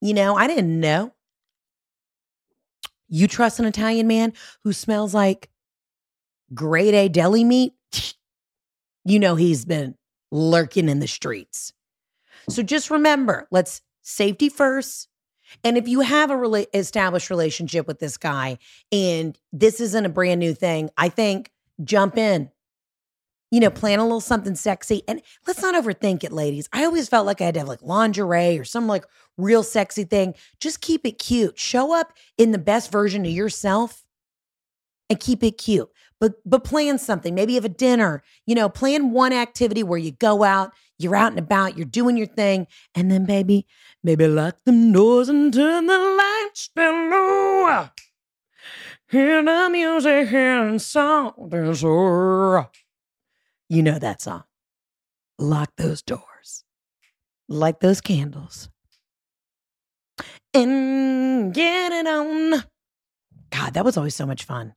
You 0.00 0.14
know, 0.14 0.36
I 0.36 0.46
didn't 0.46 0.80
know. 0.80 1.12
You 3.08 3.28
trust 3.28 3.58
an 3.58 3.66
Italian 3.66 4.06
man 4.06 4.32
who 4.62 4.72
smells 4.72 5.14
like 5.14 5.50
grade 6.52 6.94
A 6.94 7.08
deli 7.08 7.44
meat? 7.44 7.74
You 9.04 9.18
know 9.18 9.34
he's 9.34 9.64
been 9.64 9.96
lurking 10.30 10.88
in 10.88 11.00
the 11.00 11.06
streets. 11.06 11.72
So 12.48 12.62
just 12.62 12.90
remember, 12.90 13.46
let's 13.50 13.82
safety 14.02 14.48
first. 14.48 15.08
And 15.62 15.76
if 15.76 15.86
you 15.86 16.00
have 16.00 16.30
a 16.30 16.34
rela- 16.34 16.66
established 16.74 17.30
relationship 17.30 17.86
with 17.86 17.98
this 17.98 18.16
guy 18.16 18.58
and 18.90 19.38
this 19.52 19.80
isn't 19.80 20.06
a 20.06 20.08
brand 20.08 20.40
new 20.40 20.54
thing, 20.54 20.90
I 20.96 21.08
think 21.08 21.50
jump 21.82 22.16
in. 22.18 22.50
You 23.50 23.60
know, 23.60 23.70
plan 23.70 24.00
a 24.00 24.02
little 24.02 24.20
something 24.20 24.56
sexy 24.56 25.02
and 25.06 25.22
let's 25.46 25.62
not 25.62 25.76
overthink 25.76 26.24
it, 26.24 26.32
ladies. 26.32 26.68
I 26.72 26.84
always 26.84 27.08
felt 27.08 27.24
like 27.24 27.40
I 27.40 27.44
had 27.44 27.54
to 27.54 27.60
have 27.60 27.68
like 27.68 27.82
lingerie 27.82 28.58
or 28.58 28.64
some 28.64 28.88
like 28.88 29.04
real 29.38 29.62
sexy 29.62 30.02
thing. 30.02 30.34
Just 30.58 30.80
keep 30.80 31.06
it 31.06 31.20
cute. 31.20 31.56
Show 31.56 31.94
up 31.94 32.12
in 32.36 32.50
the 32.50 32.58
best 32.58 32.90
version 32.90 33.24
of 33.24 33.30
yourself 33.30 34.04
and 35.08 35.20
keep 35.20 35.44
it 35.44 35.52
cute. 35.52 35.88
But 36.20 36.34
but 36.46 36.64
plan 36.64 36.98
something. 36.98 37.34
Maybe 37.34 37.54
have 37.54 37.64
a 37.64 37.68
dinner. 37.68 38.22
You 38.46 38.54
know, 38.54 38.68
plan 38.68 39.10
one 39.10 39.32
activity 39.32 39.82
where 39.82 39.98
you 39.98 40.12
go 40.12 40.42
out, 40.44 40.72
you're 40.98 41.16
out 41.16 41.32
and 41.32 41.38
about, 41.38 41.76
you're 41.76 41.86
doing 41.86 42.16
your 42.16 42.26
thing, 42.26 42.66
and 42.94 43.10
then 43.10 43.26
baby, 43.26 43.66
maybe 44.02 44.26
lock 44.26 44.56
them 44.64 44.92
doors 44.92 45.28
and 45.28 45.52
turn 45.52 45.86
the 45.86 45.98
lights 45.98 46.70
down 46.74 47.10
low. 47.10 47.64
Ah. 47.66 47.92
Hear 49.10 49.44
the 49.44 49.68
music 49.70 50.32
and 50.32 50.80
something 50.80 51.74
so. 51.74 52.68
You 53.68 53.82
know 53.82 53.98
that 53.98 54.22
song. 54.22 54.44
Lock 55.38 55.72
those 55.76 56.02
doors. 56.02 56.64
Light 57.48 57.80
those 57.80 58.00
candles. 58.00 58.68
and 60.54 61.52
get 61.52 61.92
it 61.92 62.06
on. 62.06 62.64
God, 63.50 63.74
that 63.74 63.84
was 63.84 63.96
always 63.96 64.14
so 64.14 64.26
much 64.26 64.44
fun. 64.44 64.74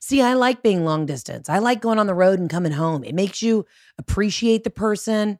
See, 0.00 0.22
I 0.22 0.34
like 0.34 0.62
being 0.62 0.84
long 0.84 1.06
distance. 1.06 1.48
I 1.48 1.58
like 1.58 1.80
going 1.80 1.98
on 1.98 2.06
the 2.06 2.14
road 2.14 2.38
and 2.38 2.50
coming 2.50 2.72
home. 2.72 3.04
It 3.04 3.14
makes 3.14 3.42
you 3.42 3.66
appreciate 3.98 4.64
the 4.64 4.70
person. 4.70 5.38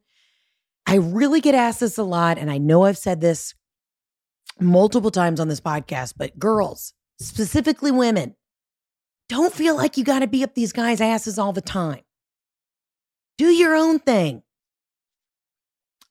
I 0.87 0.97
really 0.97 1.41
get 1.41 1.55
asked 1.55 1.81
this 1.81 1.99
a 1.99 2.03
lot, 2.03 2.39
and 2.39 2.51
I 2.51 2.59
know 2.59 2.85
I've 2.85 2.99
said 2.99 3.21
this 3.21 3.55
multiple 4.59 5.11
times 5.11 5.41
on 5.41 5.49
this 5.49 5.61
podcast, 5.61 6.15
but 6.17 6.39
girls, 6.39 6.95
specifically 7.19 7.91
women, 7.91 8.35
don't 9.29 9.55
feel 9.55 9.77
like 9.77 9.97
you 9.97 10.05
got 10.05 10.21
to 10.21 10.27
be 10.27 10.43
up 10.43 10.55
these 10.55 10.73
guys' 10.73 11.01
asses 11.01 11.39
all 11.39 11.53
the 11.53 11.61
time. 11.61 12.01
Do 13.39 13.47
your 13.47 13.75
own 13.75 14.01
thing. 14.01 14.43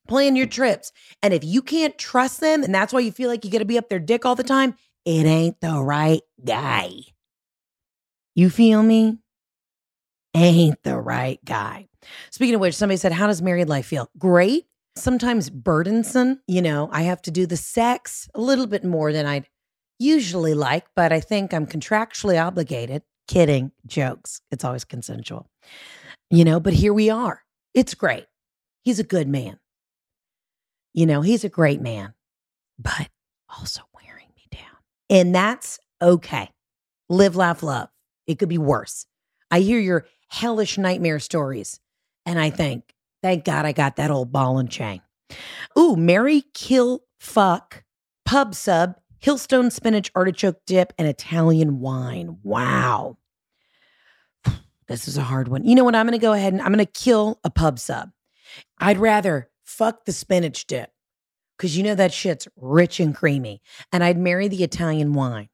Plan 0.07 0.35
your 0.35 0.47
trips. 0.47 0.91
And 1.21 1.33
if 1.33 1.43
you 1.43 1.61
can't 1.61 1.97
trust 1.97 2.39
them 2.39 2.63
and 2.63 2.73
that's 2.73 2.91
why 2.91 3.01
you 3.01 3.11
feel 3.11 3.29
like 3.29 3.45
you 3.45 3.51
got 3.51 3.59
to 3.59 3.65
be 3.65 3.77
up 3.77 3.89
their 3.89 3.99
dick 3.99 4.25
all 4.25 4.35
the 4.35 4.43
time, 4.43 4.73
it 5.05 5.25
ain't 5.25 5.61
the 5.61 5.79
right 5.79 6.21
guy. 6.43 6.91
You 8.39 8.49
feel 8.49 8.81
me? 8.81 9.17
Ain't 10.33 10.81
the 10.83 10.97
right 10.97 11.43
guy. 11.43 11.89
Speaking 12.31 12.55
of 12.55 12.61
which, 12.61 12.73
somebody 12.73 12.95
said, 12.95 13.11
How 13.11 13.27
does 13.27 13.41
married 13.41 13.67
life 13.67 13.87
feel? 13.87 14.09
Great. 14.17 14.63
Sometimes 14.95 15.49
burdensome. 15.49 16.39
You 16.47 16.61
know, 16.61 16.87
I 16.93 17.01
have 17.01 17.21
to 17.23 17.31
do 17.31 17.45
the 17.45 17.57
sex 17.57 18.29
a 18.33 18.39
little 18.39 18.65
bit 18.65 18.85
more 18.85 19.11
than 19.11 19.25
I'd 19.25 19.49
usually 19.99 20.53
like, 20.53 20.85
but 20.95 21.11
I 21.11 21.19
think 21.19 21.53
I'm 21.53 21.67
contractually 21.67 22.41
obligated. 22.41 23.01
Kidding, 23.27 23.73
jokes. 23.85 24.39
It's 24.51 24.63
always 24.63 24.85
consensual. 24.85 25.49
You 26.29 26.45
know, 26.45 26.61
but 26.61 26.71
here 26.71 26.93
we 26.93 27.09
are. 27.09 27.43
It's 27.73 27.93
great. 27.93 28.27
He's 28.85 28.99
a 28.99 29.03
good 29.03 29.27
man. 29.27 29.59
You 30.93 31.07
know, 31.07 31.19
he's 31.19 31.43
a 31.43 31.49
great 31.49 31.81
man, 31.81 32.13
but 32.77 33.09
also 33.49 33.81
wearing 34.01 34.29
me 34.37 34.43
down. 34.49 34.77
And 35.09 35.35
that's 35.35 35.77
okay. 36.01 36.49
Live, 37.09 37.35
laugh, 37.35 37.61
love. 37.63 37.89
It 38.29 38.37
could 38.37 38.47
be 38.47 38.59
worse. 38.59 39.07
I 39.49 39.61
hear 39.61 39.79
your 39.79 40.05
hellish 40.27 40.77
nightmare 40.77 41.17
stories, 41.17 41.79
and 42.27 42.39
I 42.39 42.51
think, 42.51 42.93
thank 43.23 43.43
God 43.43 43.65
I 43.65 43.71
got 43.71 43.95
that 43.95 44.11
old 44.11 44.31
ball 44.31 44.59
and 44.59 44.69
chain. 44.69 45.01
Ooh, 45.77 45.95
Marry 45.95 46.43
Kill 46.53 47.01
Fuck 47.19 47.83
Pub 48.25 48.53
Sub, 48.53 48.97
Hillstone 49.19 49.71
Spinach 49.71 50.11
Artichoke 50.13 50.59
Dip, 50.67 50.93
and 50.99 51.07
Italian 51.07 51.79
Wine. 51.79 52.37
Wow. 52.43 53.17
This 54.87 55.07
is 55.07 55.17
a 55.17 55.23
hard 55.23 55.47
one. 55.47 55.65
You 55.65 55.73
know 55.73 55.83
what? 55.83 55.95
I'm 55.95 56.05
going 56.05 56.19
to 56.19 56.23
go 56.23 56.33
ahead 56.33 56.53
and 56.53 56.61
I'm 56.61 56.71
going 56.71 56.85
to 56.85 56.91
kill 56.91 57.39
a 57.43 57.49
pub 57.49 57.79
sub. 57.79 58.11
I'd 58.77 58.99
rather 58.99 59.49
fuck 59.63 60.05
the 60.05 60.11
spinach 60.11 60.67
dip 60.67 60.91
because 61.57 61.75
you 61.75 61.83
know 61.83 61.95
that 61.95 62.13
shit's 62.13 62.47
rich 62.55 62.99
and 62.99 63.15
creamy. 63.15 63.61
And 63.91 64.03
I'd 64.03 64.17
marry 64.17 64.47
the 64.47 64.63
Italian 64.63 65.13
wine 65.13 65.49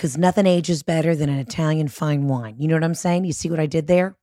because 0.00 0.16
nothing 0.16 0.46
ages 0.46 0.82
better 0.82 1.14
than 1.14 1.28
an 1.28 1.38
Italian 1.38 1.86
fine 1.86 2.26
wine. 2.26 2.56
You 2.58 2.68
know 2.68 2.74
what 2.74 2.84
I'm 2.84 2.94
saying? 2.94 3.26
You 3.26 3.34
see 3.34 3.50
what 3.50 3.60
I 3.60 3.66
did 3.66 3.86
there? 3.86 4.16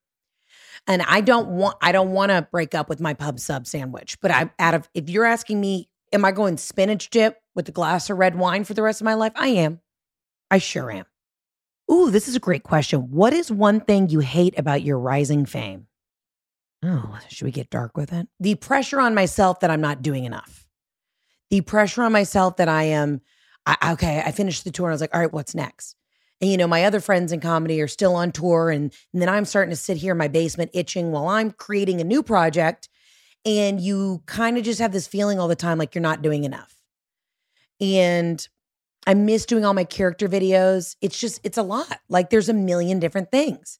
And 0.88 1.04
I 1.04 1.22
don't 1.22 1.50
want 1.50 1.78
I 1.82 1.92
don't 1.92 2.14
want 2.14 2.32
to 2.32 2.48
break 2.52 2.74
up 2.74 2.90
with 2.90 3.00
my 3.00 3.14
pub 3.14 3.40
sub 3.40 3.68
sandwich, 3.68 4.20
but 4.20 4.32
I 4.32 4.50
out 4.58 4.74
of 4.74 4.90
if 4.96 5.08
you're 5.08 5.24
asking 5.24 5.62
me, 5.62 5.88
am 6.12 6.26
I 6.26 6.32
going 6.32 6.58
spinach 6.58 7.12
dip 7.12 7.38
with 7.54 7.70
a 7.70 7.72
glass 7.72 8.10
of 8.10 8.18
red 8.18 8.34
wine 8.40 8.64
for 8.64 8.74
the 8.74 8.82
rest 8.82 9.02
of 9.02 9.06
my 9.06 9.14
life? 9.14 9.34
I 9.36 9.50
am. 9.50 9.80
I 10.50 10.58
sure 10.58 10.90
am. 10.90 11.06
Ooh, 11.92 12.10
this 12.10 12.28
is 12.28 12.36
a 12.36 12.40
great 12.40 12.64
question. 12.64 13.12
What 13.12 13.34
is 13.34 13.52
one 13.52 13.80
thing 13.80 14.10
you 14.10 14.22
hate 14.22 14.58
about 14.58 14.82
your 14.82 14.98
rising 14.98 15.46
fame? 15.46 15.86
Oh, 16.84 17.20
should 17.30 17.46
we 17.46 17.52
get 17.52 17.70
dark 17.70 17.96
with 17.96 18.12
it? 18.12 18.28
The 18.40 18.56
pressure 18.56 19.00
on 19.00 19.14
myself 19.14 19.60
that 19.60 19.70
I'm 19.70 19.82
not 19.82 20.02
doing 20.02 20.26
enough. 20.26 20.66
The 21.52 21.62
pressure 21.62 22.02
on 22.02 22.12
myself 22.12 22.58
that 22.58 22.68
I 22.68 22.84
am, 22.84 23.22
I, 23.68 23.92
okay, 23.92 24.24
I 24.26 24.32
finished 24.32 24.64
the 24.64 24.72
tour 24.72 24.88
and 24.88 24.94
I 24.94 24.96
was 24.96 25.02
like, 25.02 25.14
all 25.14 25.20
right, 25.20 25.32
what's 25.32 25.54
next? 25.54 25.96
And, 26.40 26.50
you 26.50 26.58
know, 26.58 26.68
my 26.68 26.86
other 26.86 27.00
friends 27.00 27.32
in 27.32 27.42
comedy 27.42 27.82
are 27.82 27.88
still 27.88 28.16
on 28.16 28.32
tour. 28.32 28.70
And, 28.70 28.94
and 29.12 29.22
then 29.22 29.30
I'm 29.30 29.46
starting 29.46 29.72
to 29.72 29.76
sit 29.76 29.98
here 29.98 30.14
in 30.14 30.18
my 30.18 30.30
basement 30.30 30.72
itching 30.74 31.12
while 31.12 31.28
I'm 31.28 31.52
creating 31.52 32.00
a 32.00 32.06
new 32.06 32.24
project. 32.24 32.88
And 33.46 33.82
you 33.82 34.24
kind 34.26 34.58
of 34.58 34.64
just 34.64 34.80
have 34.80 34.92
this 34.92 35.08
feeling 35.08 35.40
all 35.40 35.48
the 35.48 35.56
time 35.56 35.78
like 35.78 35.94
you're 35.94 36.02
not 36.02 36.22
doing 36.22 36.44
enough. 36.44 36.76
And 37.82 38.46
I 39.06 39.14
miss 39.14 39.46
doing 39.46 39.66
all 39.66 39.74
my 39.74 39.84
character 39.84 40.28
videos. 40.30 40.96
It's 41.02 41.20
just, 41.20 41.42
it's 41.44 41.58
a 41.58 41.64
lot. 41.64 42.00
Like 42.10 42.30
there's 42.30 42.50
a 42.50 42.54
million 42.54 43.00
different 43.00 43.32
things. 43.32 43.80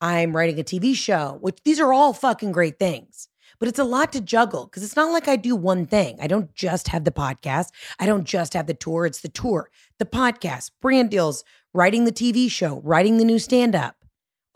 I'm 0.00 0.36
writing 0.36 0.60
a 0.60 0.64
TV 0.64 0.94
show, 0.94 1.38
which 1.40 1.58
these 1.64 1.80
are 1.80 1.92
all 1.92 2.12
fucking 2.12 2.52
great 2.52 2.78
things, 2.78 3.28
but 3.58 3.68
it's 3.68 3.78
a 3.78 3.84
lot 3.84 4.12
to 4.12 4.20
juggle 4.20 4.66
because 4.66 4.82
it's 4.82 4.96
not 4.96 5.12
like 5.12 5.28
I 5.28 5.36
do 5.36 5.56
one 5.56 5.86
thing. 5.86 6.18
I 6.20 6.26
don't 6.26 6.54
just 6.54 6.88
have 6.88 7.04
the 7.04 7.10
podcast, 7.10 7.68
I 7.98 8.06
don't 8.06 8.24
just 8.24 8.54
have 8.54 8.66
the 8.66 8.74
tour. 8.74 9.06
It's 9.06 9.20
the 9.20 9.28
tour, 9.28 9.70
the 9.98 10.04
podcast, 10.04 10.70
brand 10.80 11.10
deals, 11.10 11.44
writing 11.72 12.04
the 12.04 12.12
TV 12.12 12.50
show, 12.50 12.80
writing 12.84 13.18
the 13.18 13.24
new 13.24 13.38
stand 13.38 13.74
up, 13.74 13.96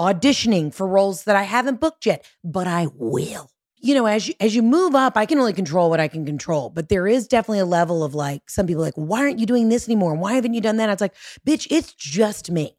auditioning 0.00 0.72
for 0.72 0.86
roles 0.86 1.24
that 1.24 1.36
I 1.36 1.42
haven't 1.42 1.80
booked 1.80 2.06
yet, 2.06 2.24
but 2.42 2.66
I 2.66 2.88
will. 2.94 3.50
You 3.82 3.94
know, 3.94 4.04
as 4.04 4.28
you 4.28 4.34
as 4.40 4.54
you 4.54 4.62
move 4.62 4.94
up, 4.94 5.16
I 5.16 5.24
can 5.24 5.38
only 5.38 5.54
control 5.54 5.88
what 5.88 6.00
I 6.00 6.08
can 6.08 6.26
control. 6.26 6.68
But 6.68 6.90
there 6.90 7.06
is 7.06 7.26
definitely 7.26 7.60
a 7.60 7.66
level 7.66 8.04
of 8.04 8.14
like 8.14 8.50
some 8.50 8.66
people 8.66 8.82
like, 8.82 8.94
why 8.94 9.20
aren't 9.20 9.38
you 9.38 9.46
doing 9.46 9.70
this 9.70 9.88
anymore? 9.88 10.14
Why 10.14 10.34
haven't 10.34 10.52
you 10.52 10.60
done 10.60 10.76
that? 10.76 10.90
I 10.90 10.92
was 10.92 11.00
like, 11.00 11.14
bitch, 11.46 11.66
it's 11.70 11.94
just 11.94 12.50
me. 12.50 12.76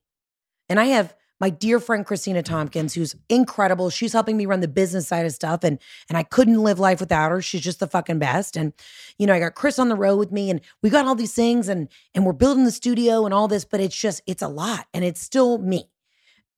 And 0.69 0.79
I 0.79 0.85
have 0.85 1.15
my 1.41 1.49
dear 1.49 1.79
friend 1.79 2.05
Christina 2.05 2.43
Tompkins, 2.43 2.93
who's 2.93 3.15
incredible. 3.27 3.89
She's 3.89 4.13
helping 4.13 4.37
me 4.37 4.45
run 4.45 4.59
the 4.59 4.67
business 4.67 5.07
side 5.07 5.25
of 5.25 5.31
stuff, 5.33 5.63
and 5.63 5.79
and 6.07 6.15
I 6.15 6.21
couldn't 6.21 6.63
live 6.63 6.79
life 6.79 6.99
without 6.99 7.31
her. 7.31 7.41
She's 7.41 7.61
just 7.61 7.79
the 7.79 7.87
fucking 7.87 8.19
best. 8.19 8.55
And 8.55 8.73
you 9.17 9.25
know, 9.25 9.33
I 9.33 9.39
got 9.39 9.55
Chris 9.55 9.79
on 9.79 9.89
the 9.89 9.95
road 9.95 10.17
with 10.17 10.31
me, 10.31 10.51
and 10.51 10.61
we 10.83 10.91
got 10.91 11.07
all 11.07 11.15
these 11.15 11.33
things, 11.33 11.67
and 11.67 11.89
and 12.13 12.27
we're 12.27 12.33
building 12.33 12.63
the 12.63 12.71
studio 12.71 13.25
and 13.25 13.33
all 13.33 13.47
this, 13.47 13.65
but 13.65 13.79
it's 13.79 13.97
just 13.97 14.21
it's 14.27 14.43
a 14.43 14.47
lot, 14.47 14.85
and 14.93 15.03
it's 15.03 15.19
still 15.19 15.57
me. 15.57 15.89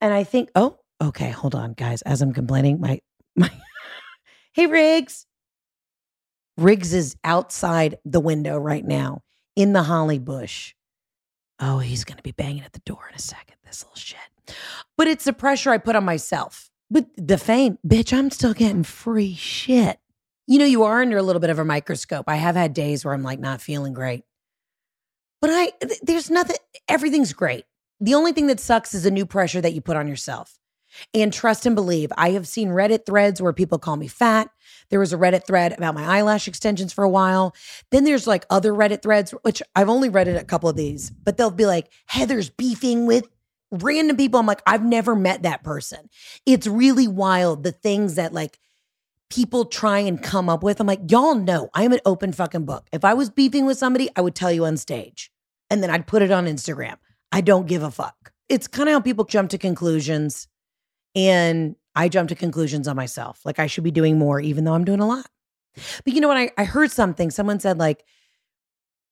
And 0.01 0.13
I 0.13 0.25
think, 0.25 0.49
oh, 0.53 0.79
okay, 1.01 1.29
hold 1.29 1.55
on, 1.55 1.73
guys. 1.73 2.01
As 2.01 2.21
I'm 2.21 2.33
complaining, 2.33 2.81
my 2.81 2.99
my, 3.37 3.49
hey 4.51 4.67
Riggs, 4.67 5.25
Riggs 6.57 6.93
is 6.93 7.15
outside 7.23 7.99
the 8.03 8.19
window 8.19 8.57
right 8.57 8.85
now 8.85 9.21
in 9.55 9.71
the 9.71 9.83
holly 9.83 10.19
bush. 10.19 10.75
Oh, 11.57 11.79
he's 11.79 12.03
gonna 12.03 12.21
be 12.21 12.33
banging 12.33 12.63
at 12.63 12.73
the 12.73 12.81
door 12.85 13.07
in 13.09 13.15
a 13.15 13.19
second. 13.19 13.55
This 13.63 13.81
little 13.83 13.95
shit. 13.95 14.19
But 14.97 15.07
it's 15.07 15.25
the 15.25 15.33
pressure 15.33 15.71
I 15.71 15.77
put 15.77 15.95
on 15.95 16.05
myself. 16.05 16.69
With 16.89 17.05
the 17.17 17.37
fame, 17.37 17.79
bitch, 17.85 18.13
I'm 18.13 18.29
still 18.29 18.53
getting 18.53 18.83
free 18.83 19.33
shit. 19.33 19.99
You 20.45 20.59
know, 20.59 20.65
you 20.65 20.83
are 20.83 21.01
under 21.01 21.17
a 21.17 21.23
little 21.23 21.39
bit 21.39 21.49
of 21.49 21.59
a 21.59 21.65
microscope. 21.65 22.25
I 22.27 22.35
have 22.35 22.55
had 22.55 22.73
days 22.73 23.03
where 23.03 23.13
I'm 23.13 23.23
like 23.23 23.39
not 23.39 23.61
feeling 23.61 23.93
great. 23.93 24.23
But 25.41 25.49
I, 25.51 25.71
there's 26.01 26.29
nothing, 26.29 26.57
everything's 26.87 27.33
great. 27.33 27.65
The 27.99 28.13
only 28.13 28.31
thing 28.33 28.47
that 28.47 28.59
sucks 28.59 28.93
is 28.93 29.03
the 29.03 29.11
new 29.11 29.25
pressure 29.25 29.61
that 29.61 29.73
you 29.73 29.81
put 29.81 29.97
on 29.97 30.07
yourself. 30.07 30.57
And 31.13 31.33
trust 31.33 31.65
and 31.65 31.75
believe, 31.75 32.11
I 32.17 32.31
have 32.31 32.47
seen 32.47 32.69
Reddit 32.69 33.05
threads 33.05 33.41
where 33.41 33.53
people 33.53 33.79
call 33.79 33.95
me 33.95 34.07
fat. 34.07 34.49
There 34.89 34.99
was 34.99 35.11
a 35.11 35.17
Reddit 35.17 35.47
thread 35.47 35.73
about 35.73 35.95
my 35.95 36.03
eyelash 36.03 36.47
extensions 36.47 36.93
for 36.93 37.03
a 37.03 37.09
while. 37.09 37.55
Then 37.91 38.03
there's 38.03 38.27
like 38.27 38.45
other 38.49 38.73
Reddit 38.73 39.01
threads, 39.01 39.31
which 39.41 39.61
I've 39.75 39.89
only 39.89 40.09
read 40.09 40.27
a 40.27 40.43
couple 40.43 40.69
of 40.69 40.75
these, 40.75 41.09
but 41.09 41.37
they'll 41.37 41.49
be 41.49 41.65
like, 41.65 41.89
Heather's 42.05 42.49
beefing 42.49 43.05
with 43.05 43.27
random 43.73 44.17
people. 44.17 44.39
I'm 44.39 44.45
like, 44.45 44.61
I've 44.65 44.83
never 44.83 45.15
met 45.15 45.43
that 45.43 45.63
person. 45.63 46.09
It's 46.45 46.67
really 46.67 47.07
wild 47.07 47.63
the 47.63 47.71
things 47.71 48.15
that 48.15 48.33
like 48.33 48.59
people 49.29 49.65
try 49.65 49.99
and 49.99 50.21
come 50.21 50.49
up 50.49 50.63
with. 50.63 50.79
I'm 50.79 50.87
like, 50.87 51.11
y'all 51.11 51.35
know 51.35 51.69
I'm 51.73 51.91
an 51.91 51.99
open 52.05 52.31
fucking 52.31 52.65
book. 52.65 52.87
If 52.91 53.03
I 53.03 53.13
was 53.13 53.29
beefing 53.29 53.65
with 53.65 53.77
somebody, 53.77 54.09
I 54.15 54.21
would 54.21 54.35
tell 54.35 54.51
you 54.51 54.65
on 54.65 54.77
stage 54.77 55.31
and 55.69 55.81
then 55.81 55.89
I'd 55.89 56.07
put 56.07 56.21
it 56.21 56.31
on 56.31 56.45
Instagram. 56.45 56.97
I 57.31 57.41
don't 57.41 57.67
give 57.67 57.83
a 57.83 57.91
fuck. 57.91 58.31
It's 58.47 58.67
kind 58.67 58.89
of 58.89 58.93
how 58.93 58.99
people 58.99 59.25
jump 59.25 59.49
to 59.51 59.57
conclusions. 59.57 60.47
And 61.15 61.75
I 61.95 62.09
jump 62.09 62.29
to 62.29 62.35
conclusions 62.35 62.87
on 62.87 62.95
myself. 62.95 63.41
Like 63.45 63.59
I 63.59 63.67
should 63.67 63.83
be 63.83 63.91
doing 63.91 64.17
more, 64.17 64.39
even 64.39 64.63
though 64.63 64.73
I'm 64.73 64.85
doing 64.85 64.99
a 64.99 65.07
lot. 65.07 65.27
But 66.03 66.13
you 66.13 66.21
know 66.21 66.27
what? 66.27 66.37
I, 66.37 66.51
I 66.57 66.65
heard 66.65 66.91
something. 66.91 67.31
Someone 67.31 67.59
said, 67.59 67.79
like, 67.79 68.03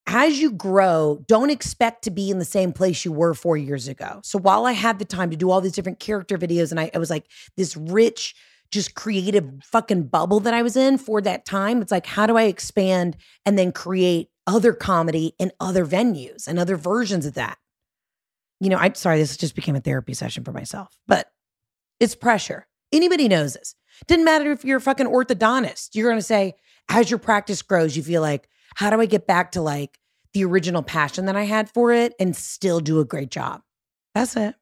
as 0.06 0.40
you 0.40 0.50
grow, 0.50 1.22
don't 1.28 1.50
expect 1.50 2.02
to 2.04 2.10
be 2.10 2.30
in 2.30 2.38
the 2.38 2.44
same 2.44 2.72
place 2.72 3.04
you 3.04 3.12
were 3.12 3.34
four 3.34 3.56
years 3.56 3.88
ago. 3.88 4.20
So 4.24 4.38
while 4.38 4.66
I 4.66 4.72
had 4.72 4.98
the 4.98 5.04
time 5.04 5.30
to 5.30 5.36
do 5.36 5.50
all 5.50 5.60
these 5.60 5.72
different 5.72 6.00
character 6.00 6.36
videos 6.36 6.70
and 6.70 6.80
I, 6.80 6.90
was 6.98 7.10
like 7.10 7.26
this 7.56 7.76
rich, 7.76 8.34
just 8.70 8.94
creative 8.94 9.48
fucking 9.62 10.04
bubble 10.04 10.40
that 10.40 10.54
I 10.54 10.62
was 10.62 10.76
in 10.76 10.98
for 10.98 11.20
that 11.20 11.44
time, 11.44 11.80
it's 11.82 11.92
like, 11.92 12.06
how 12.06 12.26
do 12.26 12.36
I 12.36 12.44
expand 12.44 13.16
and 13.46 13.58
then 13.58 13.70
create 13.70 14.30
other 14.46 14.72
comedy 14.72 15.34
in 15.38 15.52
other 15.60 15.86
venues 15.86 16.48
and 16.48 16.58
other 16.58 16.76
versions 16.76 17.26
of 17.26 17.34
that? 17.34 17.58
You 18.60 18.70
know, 18.70 18.78
I'm 18.78 18.94
sorry, 18.94 19.18
this 19.18 19.36
just 19.36 19.54
became 19.54 19.76
a 19.76 19.80
therapy 19.80 20.14
session 20.14 20.42
for 20.42 20.52
myself, 20.52 20.98
but 21.06 21.30
it's 22.00 22.14
pressure. 22.14 22.66
Anybody 22.92 23.28
knows 23.28 23.54
this. 23.54 23.74
Didn't 24.06 24.24
matter 24.24 24.50
if 24.50 24.64
you're 24.64 24.78
a 24.78 24.80
fucking 24.80 25.06
orthodontist. 25.06 25.90
You're 25.94 26.12
to 26.14 26.22
say, 26.22 26.54
as 26.88 27.10
your 27.10 27.18
practice 27.18 27.62
grows, 27.62 27.96
you 27.96 28.02
feel 28.02 28.22
like, 28.22 28.48
how 28.76 28.90
do 28.90 29.00
I 29.00 29.06
get 29.06 29.26
back 29.26 29.52
to 29.52 29.62
like 29.62 29.98
the 30.34 30.44
original 30.44 30.82
passion 30.82 31.26
that 31.26 31.36
I 31.36 31.44
had 31.44 31.70
for 31.70 31.92
it 31.92 32.14
and 32.18 32.36
still 32.36 32.80
do 32.80 33.00
a 33.00 33.04
great 33.04 33.30
job? 33.30 33.62
That's 34.14 34.36
it. 34.36 34.54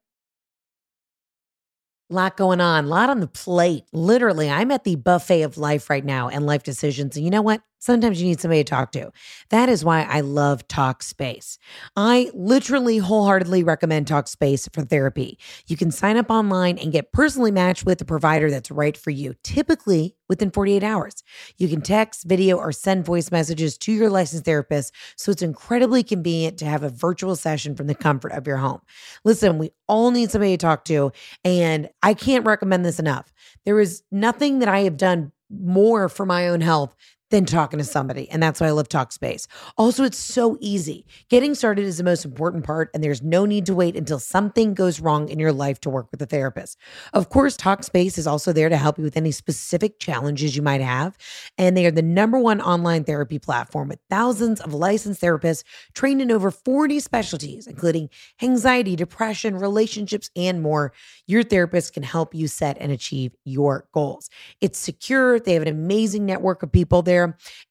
Lot 2.09 2.35
going 2.35 2.59
on, 2.59 2.85
a 2.85 2.87
lot 2.87 3.09
on 3.09 3.21
the 3.21 3.27
plate. 3.27 3.85
Literally, 3.93 4.49
I'm 4.49 4.69
at 4.71 4.83
the 4.83 4.95
buffet 4.97 5.43
of 5.43 5.57
life 5.57 5.89
right 5.89 6.03
now 6.03 6.27
and 6.27 6.45
life 6.45 6.63
decisions. 6.63 7.15
And 7.15 7.23
you 7.23 7.31
know 7.31 7.41
what? 7.41 7.61
Sometimes 7.81 8.21
you 8.21 8.27
need 8.27 8.39
somebody 8.39 8.63
to 8.63 8.69
talk 8.69 8.91
to. 8.91 9.11
That 9.49 9.67
is 9.67 9.83
why 9.83 10.03
I 10.03 10.21
love 10.21 10.67
Talkspace. 10.67 11.57
I 11.95 12.29
literally 12.35 12.99
wholeheartedly 12.99 13.63
recommend 13.63 14.05
Talkspace 14.05 14.71
for 14.71 14.83
therapy. 14.83 15.39
You 15.65 15.75
can 15.75 15.89
sign 15.89 16.15
up 16.15 16.29
online 16.29 16.77
and 16.77 16.91
get 16.91 17.11
personally 17.11 17.49
matched 17.49 17.83
with 17.83 17.99
a 17.99 18.05
provider 18.05 18.51
that's 18.51 18.69
right 18.69 18.95
for 18.95 19.09
you, 19.09 19.33
typically 19.43 20.15
within 20.29 20.51
48 20.51 20.83
hours. 20.83 21.23
You 21.57 21.67
can 21.67 21.81
text, 21.81 22.25
video, 22.25 22.55
or 22.57 22.71
send 22.71 23.03
voice 23.03 23.31
messages 23.31 23.79
to 23.79 23.91
your 23.91 24.11
licensed 24.11 24.45
therapist, 24.45 24.93
so 25.15 25.31
it's 25.31 25.41
incredibly 25.41 26.03
convenient 26.03 26.59
to 26.59 26.65
have 26.65 26.83
a 26.83 26.89
virtual 26.89 27.35
session 27.35 27.75
from 27.75 27.87
the 27.87 27.95
comfort 27.95 28.31
of 28.33 28.45
your 28.45 28.57
home. 28.57 28.81
Listen, 29.25 29.57
we 29.57 29.71
all 29.87 30.11
need 30.11 30.29
somebody 30.29 30.55
to 30.55 30.57
talk 30.57 30.85
to, 30.85 31.11
and 31.43 31.89
I 32.03 32.13
can't 32.13 32.45
recommend 32.45 32.85
this 32.85 32.99
enough. 32.99 33.33
There 33.65 33.79
is 33.79 34.03
nothing 34.11 34.59
that 34.59 34.69
I 34.69 34.81
have 34.81 34.97
done 34.97 35.31
more 35.49 36.07
for 36.07 36.25
my 36.25 36.47
own 36.47 36.61
health 36.61 36.95
than 37.31 37.45
talking 37.45 37.79
to 37.79 37.83
somebody. 37.83 38.29
And 38.29 38.43
that's 38.43 38.61
why 38.61 38.67
I 38.67 38.71
love 38.71 38.89
Talkspace. 38.89 39.47
Also, 39.77 40.03
it's 40.03 40.17
so 40.17 40.57
easy. 40.59 41.05
Getting 41.29 41.55
started 41.55 41.85
is 41.85 41.97
the 41.97 42.03
most 42.03 42.25
important 42.25 42.63
part, 42.63 42.91
and 42.93 43.03
there's 43.03 43.21
no 43.21 43.45
need 43.45 43.65
to 43.65 43.73
wait 43.73 43.95
until 43.95 44.19
something 44.19 44.73
goes 44.73 44.99
wrong 44.99 45.29
in 45.29 45.39
your 45.39 45.53
life 45.53 45.79
to 45.81 45.89
work 45.89 46.07
with 46.11 46.21
a 46.21 46.25
therapist. 46.25 46.77
Of 47.13 47.29
course, 47.29 47.57
Talkspace 47.57 48.17
is 48.17 48.27
also 48.27 48.53
there 48.53 48.69
to 48.69 48.77
help 48.77 48.97
you 48.97 49.03
with 49.03 49.17
any 49.17 49.31
specific 49.31 49.99
challenges 49.99 50.55
you 50.55 50.61
might 50.61 50.81
have. 50.81 51.17
And 51.57 51.75
they 51.75 51.85
are 51.85 51.91
the 51.91 52.01
number 52.01 52.37
one 52.37 52.61
online 52.61 53.05
therapy 53.05 53.39
platform 53.39 53.87
with 53.87 53.99
thousands 54.09 54.61
of 54.61 54.73
licensed 54.73 55.21
therapists 55.21 55.63
trained 55.93 56.21
in 56.21 56.31
over 56.31 56.51
40 56.51 56.99
specialties, 56.99 57.65
including 57.65 58.09
anxiety, 58.41 58.95
depression, 58.95 59.55
relationships, 59.55 60.29
and 60.35 60.61
more. 60.61 60.93
Your 61.25 61.43
therapist 61.43 61.93
can 61.93 62.03
help 62.03 62.35
you 62.35 62.47
set 62.47 62.77
and 62.79 62.91
achieve 62.91 63.33
your 63.45 63.87
goals. 63.93 64.29
It's 64.59 64.77
secure, 64.77 65.39
they 65.39 65.53
have 65.53 65.61
an 65.61 65.67
amazing 65.67 66.25
network 66.25 66.61
of 66.63 66.71
people 66.71 67.01
there 67.01 67.20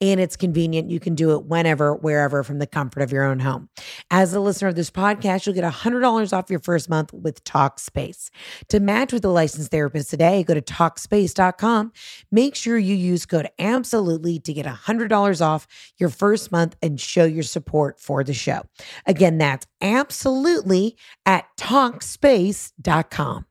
and 0.00 0.20
it's 0.20 0.36
convenient. 0.36 0.90
You 0.90 1.00
can 1.00 1.14
do 1.14 1.32
it 1.32 1.44
whenever, 1.44 1.94
wherever 1.94 2.42
from 2.42 2.58
the 2.58 2.66
comfort 2.66 3.02
of 3.02 3.12
your 3.12 3.24
own 3.24 3.40
home. 3.40 3.68
As 4.10 4.34
a 4.34 4.40
listener 4.40 4.68
of 4.68 4.76
this 4.76 4.90
podcast, 4.90 5.46
you'll 5.46 5.54
get 5.54 5.64
$100 5.64 6.32
off 6.32 6.50
your 6.50 6.60
first 6.60 6.88
month 6.88 7.12
with 7.12 7.42
Talkspace. 7.44 8.30
To 8.68 8.80
match 8.80 9.12
with 9.12 9.24
a 9.24 9.28
licensed 9.28 9.70
therapist 9.70 10.10
today, 10.10 10.42
go 10.42 10.54
to 10.54 10.62
Talkspace.com. 10.62 11.92
Make 12.30 12.54
sure 12.54 12.78
you 12.78 12.94
use 12.94 13.26
code 13.26 13.48
absolutely 13.58 14.38
to 14.40 14.52
get 14.52 14.66
$100 14.66 15.40
off 15.40 15.66
your 15.98 16.08
first 16.08 16.52
month 16.52 16.76
and 16.82 17.00
show 17.00 17.24
your 17.24 17.42
support 17.42 18.00
for 18.00 18.24
the 18.24 18.34
show. 18.34 18.62
Again, 19.06 19.38
that's 19.38 19.66
absolutely 19.80 20.96
at 21.26 21.46
Talkspace.com. 21.58 23.46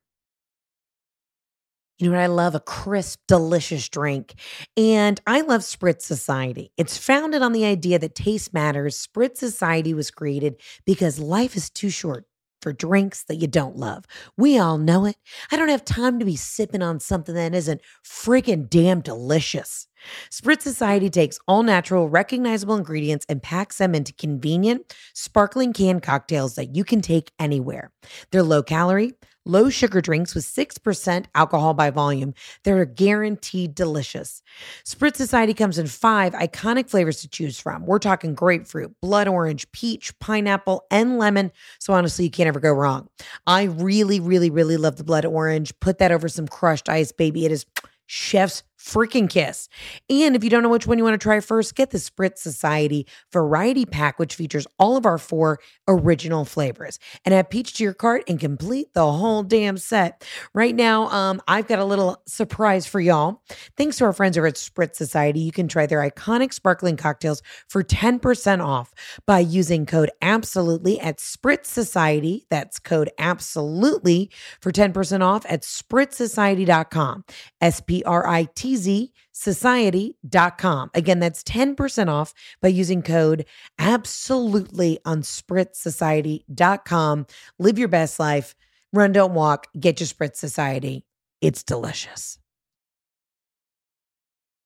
You 1.99 2.09
know 2.09 2.15
what 2.15 2.23
I 2.23 2.27
love? 2.27 2.55
A 2.55 2.61
crisp, 2.61 3.19
delicious 3.27 3.89
drink. 3.89 4.35
And 4.77 5.19
I 5.27 5.41
love 5.41 5.61
Spritz 5.61 6.03
Society. 6.03 6.71
It's 6.77 6.97
founded 6.97 7.41
on 7.41 7.51
the 7.51 7.65
idea 7.65 7.99
that 7.99 8.15
taste 8.15 8.53
matters. 8.53 9.05
Spritz 9.05 9.37
Society 9.37 9.93
was 9.93 10.09
created 10.09 10.61
because 10.85 11.19
life 11.19 11.57
is 11.57 11.69
too 11.69 11.89
short 11.89 12.25
for 12.61 12.71
drinks 12.71 13.23
that 13.23 13.35
you 13.35 13.47
don't 13.47 13.75
love. 13.75 14.05
We 14.37 14.57
all 14.57 14.77
know 14.77 15.05
it. 15.05 15.17
I 15.51 15.57
don't 15.57 15.69
have 15.69 15.83
time 15.83 16.19
to 16.19 16.25
be 16.25 16.35
sipping 16.37 16.81
on 16.81 17.01
something 17.01 17.35
that 17.35 17.53
isn't 17.53 17.81
freaking 18.05 18.69
damn 18.69 19.01
delicious. 19.01 19.87
Spritz 20.31 20.61
Society 20.61 21.09
takes 21.09 21.39
all 21.47 21.63
natural, 21.63 22.07
recognizable 22.09 22.75
ingredients 22.75 23.25
and 23.27 23.43
packs 23.43 23.77
them 23.77 23.93
into 23.93 24.13
convenient, 24.13 24.95
sparkling 25.13 25.73
canned 25.73 26.03
cocktails 26.03 26.55
that 26.55 26.75
you 26.75 26.85
can 26.85 27.01
take 27.01 27.31
anywhere. 27.39 27.91
They're 28.31 28.43
low 28.43 28.63
calorie 28.63 29.13
low 29.49 29.69
sugar 29.69 30.01
drinks 30.01 30.35
with 30.35 30.45
6% 30.45 31.25
alcohol 31.35 31.73
by 31.73 31.89
volume. 31.89 32.33
They're 32.63 32.85
guaranteed 32.85 33.75
delicious. 33.75 34.41
Spritz 34.85 35.15
Society 35.15 35.53
comes 35.53 35.77
in 35.77 35.87
five 35.87 36.33
iconic 36.33 36.89
flavors 36.89 37.21
to 37.21 37.27
choose 37.27 37.59
from. 37.59 37.85
We're 37.85 37.99
talking 37.99 38.35
grapefruit, 38.35 38.93
blood 39.01 39.27
orange, 39.27 39.71
peach, 39.71 40.17
pineapple, 40.19 40.85
and 40.91 41.17
lemon. 41.17 41.51
So 41.79 41.93
honestly, 41.93 42.25
you 42.25 42.31
can't 42.31 42.47
ever 42.47 42.59
go 42.59 42.71
wrong. 42.71 43.09
I 43.47 43.63
really, 43.63 44.19
really, 44.19 44.49
really 44.49 44.77
love 44.77 44.97
the 44.97 45.03
blood 45.03 45.25
orange. 45.25 45.77
Put 45.79 45.97
that 45.97 46.11
over 46.11 46.29
some 46.29 46.47
crushed 46.47 46.89
ice, 46.89 47.11
baby. 47.11 47.45
It 47.45 47.51
is 47.51 47.65
chef's 48.07 48.63
freaking 48.93 49.29
kiss. 49.29 49.69
And 50.09 50.35
if 50.35 50.43
you 50.43 50.49
don't 50.49 50.63
know 50.63 50.69
which 50.69 50.87
one 50.87 50.97
you 50.97 51.03
want 51.03 51.13
to 51.13 51.23
try 51.23 51.39
first, 51.39 51.75
get 51.75 51.91
the 51.91 51.97
Spritz 51.97 52.39
Society 52.39 53.05
Variety 53.31 53.85
Pack, 53.85 54.17
which 54.17 54.35
features 54.35 54.65
all 54.79 54.97
of 54.97 55.05
our 55.05 55.17
four 55.17 55.59
original 55.87 56.45
flavors. 56.45 56.99
And 57.25 57.33
add 57.33 57.49
peach 57.49 57.73
to 57.73 57.83
your 57.83 57.93
cart 57.93 58.23
and 58.27 58.39
complete 58.39 58.93
the 58.93 59.11
whole 59.11 59.43
damn 59.43 59.77
set. 59.77 60.25
Right 60.53 60.75
now, 60.75 61.07
um, 61.09 61.41
I've 61.47 61.67
got 61.67 61.79
a 61.79 61.85
little 61.85 62.21
surprise 62.25 62.85
for 62.87 62.99
y'all. 62.99 63.41
Thanks 63.77 63.97
to 63.97 64.05
our 64.05 64.13
friends 64.13 64.37
over 64.37 64.47
at 64.47 64.55
Spritz 64.55 64.95
Society, 64.95 65.39
you 65.39 65.51
can 65.51 65.67
try 65.67 65.85
their 65.85 65.99
iconic 65.99 66.53
sparkling 66.53 66.97
cocktails 66.97 67.41
for 67.67 67.83
10% 67.83 68.65
off 68.65 68.93
by 69.25 69.39
using 69.39 69.85
code 69.85 70.11
absolutely 70.21 70.99
at 70.99 71.17
Spritz 71.17 71.67
Society. 71.67 72.45
That's 72.49 72.79
code 72.79 73.09
absolutely 73.19 74.31
for 74.61 74.71
10% 74.71 75.21
off 75.21 75.45
at 75.47 75.63
spritzsociety.com. 75.63 77.25
S 77.61 77.81
P 77.81 78.03
R 78.03 78.27
I 78.27 78.47
T 78.55 78.75
tzsociety.com. 78.79 80.91
Again, 80.93 81.19
that's 81.19 81.43
10% 81.43 82.09
off 82.09 82.33
by 82.61 82.69
using 82.69 83.01
code 83.01 83.45
absolutely 83.77 84.99
on 85.05 85.21
spritzsociety.com. 85.21 87.25
Live 87.59 87.79
your 87.79 87.87
best 87.87 88.19
life. 88.19 88.55
Run, 88.93 89.11
don't 89.11 89.33
walk. 89.33 89.67
Get 89.79 89.99
your 89.99 90.07
Spritz 90.07 90.37
Society. 90.37 91.05
It's 91.41 91.63
delicious. 91.63 92.39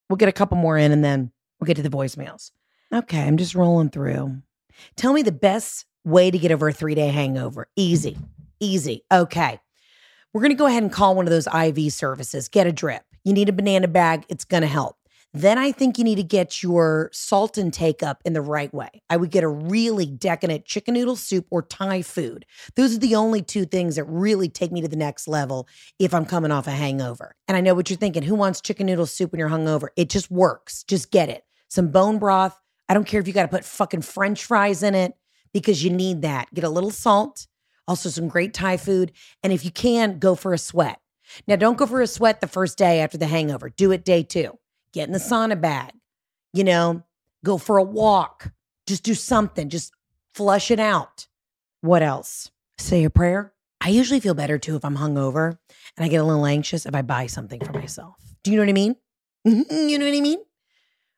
We'll 0.10 0.18
get 0.18 0.30
a 0.30 0.34
couple 0.34 0.58
more 0.58 0.78
in 0.78 0.92
and 0.92 1.04
then 1.04 1.32
we'll 1.60 1.66
get 1.66 1.78
to 1.78 1.84
the 1.84 1.90
voicemails. 1.90 2.52
Okay, 2.94 3.22
I'm 3.22 3.38
just 3.38 3.56
rolling 3.56 3.90
through. 3.90 4.38
Tell 4.96 5.14
me 5.14 5.24
the 5.24 5.32
best 5.32 5.86
way 6.06 6.30
to 6.30 6.38
get 6.38 6.52
over 6.52 6.68
a 6.68 6.74
three 6.74 6.96
day 6.96 7.08
hangover. 7.08 7.68
Easy, 7.76 8.18
easy. 8.60 9.04
Okay. 9.12 9.60
We're 10.34 10.42
going 10.42 10.52
to 10.52 10.56
go 10.56 10.66
ahead 10.66 10.82
and 10.82 10.92
call 10.92 11.16
one 11.16 11.28
of 11.28 11.32
those 11.32 11.48
IV 11.48 11.94
services, 11.94 12.50
get 12.50 12.66
a 12.66 12.72
drip. 12.72 13.04
You 13.24 13.34
need 13.34 13.50
a 13.50 13.54
banana 13.54 13.88
bag, 13.88 14.26
it's 14.30 14.46
going 14.46 14.62
to 14.62 14.68
help. 14.68 14.98
Then 15.36 15.58
I 15.58 15.72
think 15.72 15.98
you 15.98 16.04
need 16.04 16.18
to 16.18 16.24
get 16.24 16.62
your 16.62 17.10
salt 17.12 17.58
intake 17.58 18.04
up 18.04 18.22
in 18.24 18.34
the 18.34 18.42
right 18.42 18.72
way. 18.72 19.02
I 19.10 19.18
would 19.18 19.32
get 19.32 19.44
a 19.44 19.48
really 19.48 20.06
decadent 20.06 20.66
chicken 20.66 20.94
noodle 20.94 21.16
soup 21.16 21.48
or 21.50 21.64
Thai 21.64 22.04
food. 22.04 22.46
Those 22.76 22.96
are 22.96 23.00
the 23.00 23.16
only 23.16 23.42
two 23.42 23.66
things 23.66 23.96
that 23.96 24.04
really 24.04 24.48
take 24.48 24.72
me 24.72 24.82
to 24.82 24.88
the 24.88 24.96
next 24.96 25.28
level 25.28 25.68
if 25.98 26.14
I'm 26.14 26.26
coming 26.26 26.52
off 26.52 26.68
a 26.68 26.72
hangover. 26.72 27.36
And 27.48 27.58
I 27.58 27.62
know 27.62 27.74
what 27.74 27.90
you're 27.90 27.98
thinking 27.98 28.22
who 28.22 28.36
wants 28.36 28.62
chicken 28.62 28.86
noodle 28.86 29.08
soup 29.08 29.32
when 29.32 29.40
you're 29.40 29.50
hungover? 29.50 29.88
It 29.96 30.12
just 30.12 30.30
works. 30.30 30.84
Just 30.84 31.10
get 31.10 31.30
it. 31.30 31.44
Some 31.68 31.88
bone 31.88 32.20
broth. 32.20 32.60
I 32.88 32.94
don't 32.94 33.08
care 33.08 33.20
if 33.20 33.28
you 33.28 33.34
got 33.34 33.44
to 33.44 33.48
put 33.48 33.66
fucking 33.66 34.04
french 34.04 34.46
fries 34.46 34.84
in 34.84 34.94
it 34.94 35.16
because 35.52 35.84
you 35.84 35.90
need 35.90 36.22
that. 36.22 36.54
Get 36.54 36.64
a 36.64 36.70
little 36.70 36.92
salt, 36.92 37.48
also 37.88 38.10
some 38.10 38.28
great 38.28 38.54
Thai 38.54 38.78
food. 38.78 39.12
And 39.42 39.52
if 39.52 39.66
you 39.66 39.72
can, 39.72 40.20
go 40.20 40.36
for 40.36 40.54
a 40.54 40.60
sweat. 40.60 41.00
Now, 41.48 41.56
don't 41.56 41.78
go 41.78 41.86
for 41.86 42.02
a 42.02 42.08
sweat 42.08 42.42
the 42.42 42.48
first 42.48 42.78
day 42.78 43.02
after 43.02 43.18
the 43.18 43.28
hangover. 43.28 43.70
Do 43.70 43.92
it 43.92 44.06
day 44.06 44.24
two. 44.24 44.58
Get 44.94 45.08
in 45.08 45.14
the 45.14 45.20
sauna 45.20 45.60
bag. 45.60 45.92
You 46.54 46.64
know, 46.64 47.04
go 47.44 47.58
for 47.58 47.78
a 47.78 47.84
walk. 47.84 48.52
Just 48.88 49.04
do 49.04 49.14
something. 49.14 49.70
Just 49.70 49.92
flush 50.34 50.72
it 50.72 50.80
out. 50.80 51.28
What 51.82 52.04
else? 52.04 52.52
Say 52.78 53.04
a 53.04 53.10
prayer. 53.10 53.54
I 53.82 53.90
usually 53.90 54.20
feel 54.20 54.34
better 54.34 54.58
too 54.58 54.76
if 54.76 54.86
I'm 54.86 54.98
hungover 54.98 55.58
and 55.98 56.06
I 56.06 56.08
get 56.08 56.18
a 56.18 56.24
little 56.24 56.46
anxious 56.46 56.86
if 56.86 56.96
I 56.96 57.02
buy 57.02 57.28
something 57.28 57.60
for 57.60 57.74
myself. 57.74 58.16
Do 58.44 58.52
you 58.52 58.58
know 58.58 58.64
what 58.64 58.70
I 58.70 58.74
mean? 58.74 58.96
you 59.44 60.00
know 60.00 60.06
what 60.06 60.16
I 60.16 60.22
mean? 60.22 60.40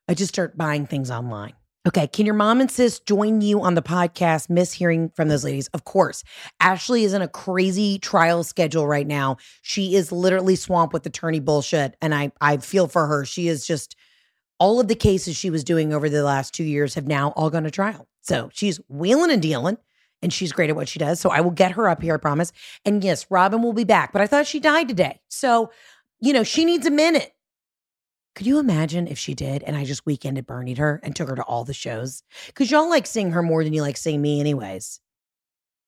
I 0.07 0.13
just 0.13 0.33
start 0.33 0.57
buying 0.57 0.87
things 0.87 1.11
online. 1.11 1.53
Okay. 1.87 2.07
Can 2.07 2.25
your 2.25 2.35
mom 2.35 2.61
and 2.61 2.71
sis 2.71 2.99
join 2.99 3.41
you 3.41 3.61
on 3.61 3.75
the 3.75 3.81
podcast? 3.81 4.49
Miss 4.49 4.73
hearing 4.73 5.09
from 5.09 5.27
those 5.27 5.43
ladies. 5.43 5.67
Of 5.67 5.83
course. 5.83 6.23
Ashley 6.59 7.03
is 7.03 7.13
in 7.13 7.21
a 7.21 7.27
crazy 7.27 7.99
trial 7.99 8.43
schedule 8.43 8.87
right 8.87 9.05
now. 9.05 9.37
She 9.61 9.95
is 9.95 10.11
literally 10.11 10.55
swamped 10.55 10.93
with 10.93 11.05
attorney 11.05 11.39
bullshit. 11.39 11.95
And 12.01 12.15
I, 12.15 12.31
I 12.41 12.57
feel 12.57 12.87
for 12.87 13.05
her. 13.05 13.23
She 13.23 13.47
is 13.47 13.67
just 13.67 13.95
all 14.57 14.79
of 14.79 14.87
the 14.87 14.95
cases 14.95 15.35
she 15.35 15.49
was 15.51 15.63
doing 15.63 15.93
over 15.93 16.09
the 16.09 16.23
last 16.23 16.53
two 16.53 16.63
years 16.63 16.95
have 16.95 17.07
now 17.07 17.29
all 17.35 17.51
gone 17.51 17.63
to 17.63 17.71
trial. 17.71 18.07
So 18.21 18.49
she's 18.51 18.79
wheeling 18.87 19.31
and 19.31 19.41
dealing 19.41 19.77
and 20.23 20.33
she's 20.33 20.51
great 20.51 20.71
at 20.71 20.75
what 20.75 20.89
she 20.89 20.97
does. 20.97 21.19
So 21.19 21.29
I 21.29 21.41
will 21.41 21.51
get 21.51 21.73
her 21.73 21.87
up 21.87 22.01
here, 22.01 22.15
I 22.15 22.17
promise. 22.17 22.51
And 22.83 23.03
yes, 23.03 23.27
Robin 23.29 23.61
will 23.61 23.73
be 23.73 23.83
back, 23.83 24.11
but 24.11 24.23
I 24.23 24.27
thought 24.27 24.47
she 24.47 24.59
died 24.59 24.87
today. 24.87 25.19
So, 25.27 25.71
you 26.19 26.33
know, 26.33 26.43
she 26.43 26.65
needs 26.65 26.87
a 26.87 26.91
minute. 26.91 27.34
Could 28.35 28.47
you 28.47 28.59
imagine 28.59 29.07
if 29.07 29.17
she 29.17 29.33
did 29.33 29.63
and 29.63 29.77
I 29.77 29.85
just 29.85 30.03
weekended 30.03 30.45
Bernied 30.45 30.77
her 30.77 30.99
and 31.03 31.15
took 31.15 31.29
her 31.29 31.35
to 31.35 31.43
all 31.43 31.63
the 31.63 31.73
shows? 31.73 32.21
Because 32.47 32.69
y'all 32.69 32.89
like 32.89 33.07
seeing 33.07 33.31
her 33.31 33.41
more 33.41 33.63
than 33.63 33.73
you 33.73 33.81
like 33.81 33.95
seeing 33.95 34.21
me, 34.21 34.41
anyways. 34.41 34.99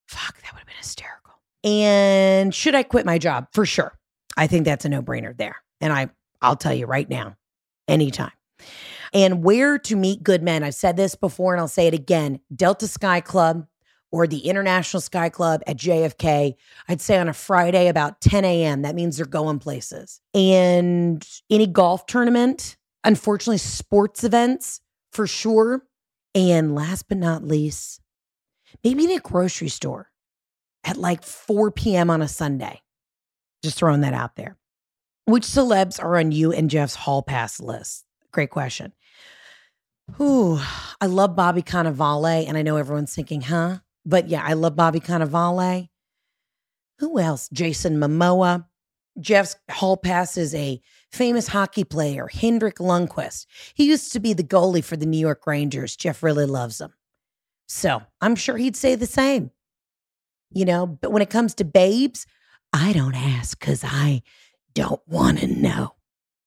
Fuck, 0.08 0.42
that 0.42 0.54
would 0.54 0.60
have 0.60 0.68
been 0.68 0.78
hysterical. 0.78 1.34
And 1.66 2.56
should 2.56 2.74
I 2.74 2.84
quit 2.84 3.06
my 3.06 3.18
job? 3.18 3.48
For 3.52 3.66
sure. 3.66 3.98
I 4.38 4.48
think 4.48 4.64
that's 4.64 4.86
a 4.86 4.90
no 4.90 5.02
brainer 5.02 5.36
there. 5.36 5.58
And 5.82 5.92
I, 5.92 6.10
I'll 6.42 6.56
tell 6.56 6.74
you 6.74 6.86
right 6.86 7.10
now, 7.10 7.36
anytime. 7.90 8.32
And 9.14 9.44
where 9.44 9.78
to 9.80 9.96
meet 9.96 10.24
good 10.24 10.42
men. 10.42 10.64
I've 10.64 10.76
said 10.76 10.96
this 10.96 11.16
before 11.16 11.54
and 11.54 11.60
I'll 11.60 11.68
say 11.68 11.88
it 11.88 11.94
again 11.94 12.40
Delta 12.56 12.88
Sky 12.88 13.20
Club, 13.20 13.68
or 14.12 14.28
the 14.28 14.40
International 14.40 15.02
Sky 15.02 15.30
Club 15.30 15.62
at 15.68 15.78
JFK, 15.78 16.56
I'd 16.88 17.02
say 17.02 17.18
on 17.18 17.28
a 17.28 17.34
Friday 17.34 17.88
about 17.88 18.22
10 18.22 18.46
a.m. 18.46 18.82
That 18.82 18.96
means 18.96 19.18
they're 19.18 19.26
going 19.26 19.60
places. 19.60 20.22
And 20.34 21.28
any 21.50 21.68
golf 21.68 22.06
tournament, 22.06 22.78
unfortunately, 23.04 23.58
sports 23.58 24.24
events 24.24 24.82
for 25.12 25.28
sure. 25.28 25.84
And 26.36 26.76
last 26.76 27.10
but 27.10 27.18
not 27.18 27.44
least, 27.44 28.00
maybe 28.84 29.06
in 29.06 29.12
a 29.12 29.20
grocery 29.20 29.70
store 29.70 30.12
at 30.84 30.98
like 30.98 31.24
4 31.24 31.72
p.m. 31.72 32.10
on 32.10 32.22
a 32.22 32.28
Sunday. 32.28 32.82
Just 33.64 33.78
throwing 33.78 34.02
that 34.02 34.14
out 34.14 34.36
there. 34.36 34.56
Which 35.26 35.44
celebs 35.44 36.02
are 36.02 36.18
on 36.18 36.32
you 36.32 36.54
and 36.54 36.70
Jeff's 36.70 36.96
hall 36.96 37.22
pass 37.22 37.60
list? 37.60 38.06
Great 38.32 38.50
question. 38.50 38.94
Ooh, 40.22 40.60
I 41.02 41.08
love 41.08 41.36
Bobby 41.36 41.62
Cannavale, 41.62 42.48
and 42.48 42.58
I 42.58 42.62
know 42.62 42.78
everyone's 42.78 43.14
thinking, 43.14 43.42
huh? 43.42 43.80
But 44.08 44.30
yeah, 44.30 44.42
I 44.44 44.54
love 44.54 44.78
Bobby 44.78 45.02
Cannavale. 45.02 45.90
Who 47.00 47.20
else? 47.20 47.50
Jason 47.52 47.98
Momoa. 47.98 48.66
Jeff's 49.20 49.58
hall 49.70 49.98
pass 49.98 50.38
is 50.38 50.56
a 50.56 50.80
famous 51.12 51.50
hockey 51.50 51.84
player, 51.84 52.28
Henrik 52.28 52.78
Lundqvist. 52.78 53.48
He 53.74 53.86
used 53.86 54.14
to 54.14 54.20
be 54.22 54.32
the 54.32 54.44
goalie 54.44 54.84
for 54.84 54.96
the 54.96 55.06
New 55.06 55.20
York 55.20 55.46
Rangers. 55.46 55.98
Jeff 55.98 56.24
really 56.24 56.46
loves 56.46 56.80
him. 56.80 56.94
So 57.68 58.02
I'm 58.22 58.36
sure 58.36 58.56
he'd 58.56 58.78
say 58.78 58.96
the 58.96 59.06
same. 59.06 59.52
You 60.52 60.64
know, 60.64 60.88
but 60.88 61.12
when 61.12 61.22
it 61.22 61.30
comes 61.30 61.54
to 61.56 61.66
babes, 61.66 62.26
I 62.72 62.94
don't 62.94 63.16
ask 63.16 63.60
because 63.60 63.84
I 63.84 64.22
don't 64.74 65.02
want 65.06 65.40
to 65.40 65.48
know. 65.48 65.96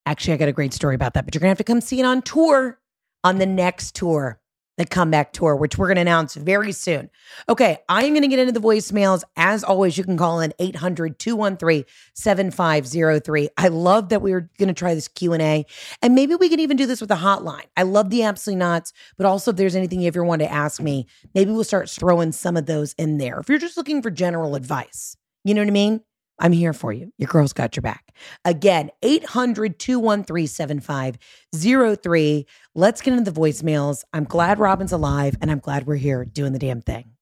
Actually, 0.06 0.34
I 0.34 0.38
got 0.38 0.48
a 0.48 0.52
great 0.52 0.72
story 0.72 0.94
about 0.94 1.12
that, 1.12 1.26
but 1.26 1.34
you're 1.34 1.40
going 1.40 1.48
to 1.48 1.50
have 1.50 1.58
to 1.58 1.64
come 1.64 1.82
see 1.82 2.00
it 2.00 2.06
on 2.06 2.22
tour 2.22 2.80
on 3.22 3.36
the 3.36 3.46
next 3.46 3.94
tour 3.94 4.39
the 4.80 4.86
comeback 4.86 5.32
tour, 5.32 5.54
which 5.54 5.78
we're 5.78 5.86
going 5.86 5.94
to 5.96 6.00
announce 6.00 6.34
very 6.34 6.72
soon. 6.72 7.10
Okay, 7.48 7.78
I'm 7.88 8.14
going 8.14 8.22
to 8.22 8.28
get 8.28 8.38
into 8.38 8.52
the 8.52 8.60
voicemails. 8.60 9.24
As 9.36 9.62
always, 9.62 9.98
you 9.98 10.04
can 10.04 10.16
call 10.16 10.40
in 10.40 10.54
800-213-7503. 10.58 13.48
I 13.56 13.68
love 13.68 14.08
that 14.08 14.22
we 14.22 14.32
are 14.32 14.50
going 14.58 14.68
to 14.68 14.74
try 14.74 14.94
this 14.94 15.06
Q&A. 15.06 15.66
And 16.02 16.14
maybe 16.14 16.34
we 16.34 16.48
can 16.48 16.58
even 16.60 16.76
do 16.76 16.86
this 16.86 17.00
with 17.00 17.10
a 17.10 17.16
hotline. 17.16 17.66
I 17.76 17.82
love 17.82 18.10
the 18.10 18.22
absolutely 18.22 18.58
nots, 18.58 18.92
but 19.16 19.26
also 19.26 19.50
if 19.50 19.58
there's 19.58 19.76
anything 19.76 20.00
you 20.00 20.08
ever 20.08 20.24
want 20.24 20.40
to 20.40 20.50
ask 20.50 20.80
me, 20.80 21.06
maybe 21.34 21.52
we'll 21.52 21.64
start 21.64 21.90
throwing 21.90 22.32
some 22.32 22.56
of 22.56 22.64
those 22.66 22.94
in 22.94 23.18
there. 23.18 23.38
If 23.38 23.48
you're 23.48 23.58
just 23.58 23.76
looking 23.76 24.02
for 24.02 24.10
general 24.10 24.54
advice, 24.54 25.16
you 25.44 25.54
know 25.54 25.60
what 25.60 25.68
I 25.68 25.72
mean? 25.72 26.00
I'm 26.40 26.52
here 26.52 26.72
for 26.72 26.92
you. 26.92 27.12
Your 27.18 27.28
girl's 27.28 27.52
got 27.52 27.76
your 27.76 27.82
back. 27.82 28.12
Again, 28.44 28.90
800 29.02 29.78
213 29.78 30.46
7503. 30.46 32.46
Let's 32.74 33.02
get 33.02 33.14
into 33.14 33.30
the 33.30 33.40
voicemails. 33.40 34.04
I'm 34.12 34.24
glad 34.24 34.58
Robin's 34.58 34.92
alive 34.92 35.36
and 35.40 35.50
I'm 35.50 35.58
glad 35.58 35.86
we're 35.86 35.96
here 35.96 36.24
doing 36.24 36.52
the 36.52 36.58
damn 36.58 36.80
thing. 36.80 37.12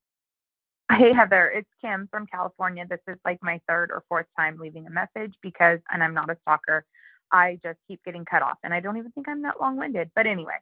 Hey, 0.91 1.13
Heather, 1.13 1.53
it's 1.55 1.69
Kim 1.83 2.09
from 2.11 2.27
California. 2.27 2.87
This 2.89 3.01
is 3.09 3.19
like 3.25 3.39
my 3.43 3.61
third 3.69 3.91
or 3.91 4.05
fourth 4.09 4.27
time 4.39 4.57
leaving 4.59 4.87
a 4.87 4.91
message 4.91 5.35
because, 5.43 5.81
and 5.91 6.03
I'm 6.03 6.15
not 6.15 6.31
a 6.31 6.37
stalker, 6.43 6.85
I 7.31 7.59
just 7.63 7.79
keep 7.87 8.03
getting 8.05 8.25
cut 8.25 8.43
off. 8.43 8.57
And 8.65 8.73
I 8.73 8.81
don't 8.81 8.97
even 8.97 9.13
think 9.13 9.29
I'm 9.29 9.43
that 9.43 9.61
long 9.61 9.77
winded. 9.77 10.11
But 10.15 10.27
anyway, 10.27 10.57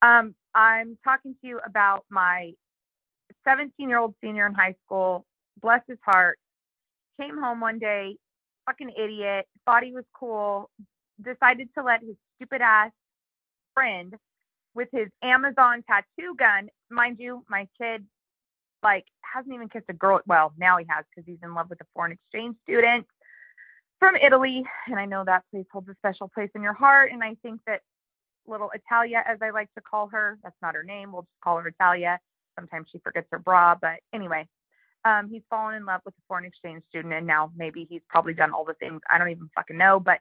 um, 0.00 0.34
I'm 0.54 0.96
talking 1.04 1.34
to 1.42 1.46
you 1.46 1.60
about 1.66 2.06
my 2.08 2.52
17 3.44 3.88
year 3.88 3.98
old 3.98 4.14
senior 4.22 4.46
in 4.46 4.54
high 4.54 4.74
school. 4.86 5.26
Bless 5.60 5.82
his 5.86 5.98
heart 6.02 6.38
came 7.20 7.38
home 7.38 7.60
one 7.60 7.78
day, 7.78 8.16
fucking 8.66 8.92
idiot, 8.96 9.46
thought 9.64 9.82
he 9.82 9.92
was 9.92 10.04
cool, 10.18 10.70
decided 11.22 11.68
to 11.76 11.82
let 11.82 12.00
his 12.00 12.16
stupid 12.36 12.60
ass 12.60 12.90
friend 13.74 14.14
with 14.74 14.88
his 14.92 15.08
Amazon 15.22 15.82
tattoo 15.86 16.34
gun, 16.36 16.68
mind 16.90 17.18
you, 17.18 17.44
my 17.48 17.66
kid 17.80 18.04
like 18.82 19.04
hasn't 19.22 19.52
even 19.52 19.68
kissed 19.68 19.86
a 19.88 19.92
girl. 19.92 20.20
Well, 20.26 20.52
now 20.56 20.76
he 20.78 20.86
has 20.88 21.04
because 21.10 21.26
he's 21.26 21.42
in 21.42 21.54
love 21.54 21.68
with 21.68 21.80
a 21.80 21.86
foreign 21.94 22.12
exchange 22.12 22.56
student 22.62 23.06
from 23.98 24.14
Italy, 24.16 24.64
and 24.86 24.98
I 24.98 25.04
know 25.04 25.24
that 25.24 25.42
place 25.50 25.66
holds 25.72 25.88
a 25.88 25.94
special 25.96 26.28
place 26.28 26.50
in 26.54 26.62
your 26.62 26.74
heart. 26.74 27.10
And 27.12 27.22
I 27.22 27.34
think 27.42 27.60
that 27.66 27.80
little 28.46 28.70
Italia, 28.72 29.22
as 29.26 29.38
I 29.42 29.50
like 29.50 29.72
to 29.74 29.80
call 29.80 30.08
her, 30.08 30.38
that's 30.42 30.56
not 30.62 30.74
her 30.74 30.84
name. 30.84 31.12
We'll 31.12 31.22
just 31.22 31.40
call 31.42 31.58
her 31.58 31.66
Italia. 31.66 32.18
Sometimes 32.58 32.88
she 32.90 32.98
forgets 32.98 33.28
her 33.30 33.38
bra, 33.38 33.76
but 33.80 33.98
anyway, 34.12 34.46
um, 35.08 35.30
he's 35.30 35.42
fallen 35.48 35.74
in 35.74 35.86
love 35.86 36.02
with 36.04 36.14
a 36.14 36.22
foreign 36.28 36.44
exchange 36.44 36.82
student, 36.90 37.14
and 37.14 37.26
now 37.26 37.50
maybe 37.56 37.86
he's 37.88 38.02
probably 38.10 38.34
done 38.34 38.52
all 38.52 38.64
the 38.64 38.74
things. 38.74 39.00
I 39.10 39.16
don't 39.16 39.30
even 39.30 39.48
fucking 39.54 39.78
know, 39.78 39.98
but 39.98 40.18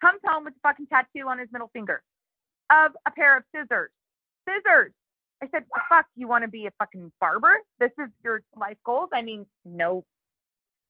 comes 0.00 0.20
home 0.26 0.44
with 0.44 0.54
a 0.54 0.60
fucking 0.68 0.86
tattoo 0.86 1.28
on 1.28 1.38
his 1.38 1.48
middle 1.52 1.70
finger 1.72 2.02
of 2.70 2.92
a 3.06 3.10
pair 3.10 3.36
of 3.36 3.44
scissors. 3.54 3.90
Scissors. 4.48 4.92
I 5.42 5.48
said, 5.50 5.64
fuck, 5.90 6.06
you 6.16 6.26
want 6.26 6.42
to 6.42 6.48
be 6.48 6.66
a 6.66 6.70
fucking 6.78 7.12
barber? 7.20 7.58
This 7.78 7.90
is 7.98 8.08
your 8.22 8.42
life 8.56 8.78
goals? 8.84 9.10
I 9.12 9.20
mean, 9.20 9.44
no, 9.64 10.04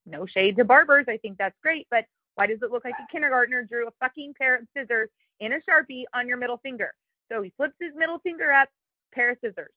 no 0.06 0.26
shade 0.26 0.56
to 0.56 0.64
barbers. 0.64 1.06
I 1.08 1.16
think 1.16 1.38
that's 1.38 1.56
great, 1.60 1.88
but 1.90 2.04
why 2.36 2.46
does 2.46 2.58
it 2.62 2.70
look 2.70 2.84
like 2.84 2.94
a 3.00 3.10
kindergartner 3.10 3.64
drew 3.64 3.88
a 3.88 3.92
fucking 4.00 4.34
pair 4.38 4.56
of 4.56 4.62
scissors 4.76 5.08
in 5.40 5.52
a 5.52 5.56
Sharpie 5.68 6.04
on 6.14 6.28
your 6.28 6.36
middle 6.36 6.58
finger? 6.58 6.92
So 7.32 7.42
he 7.42 7.52
flips 7.56 7.74
his 7.80 7.92
middle 7.96 8.20
finger 8.20 8.52
up, 8.52 8.68
pair 9.12 9.30
of 9.30 9.38
scissors. 9.42 9.72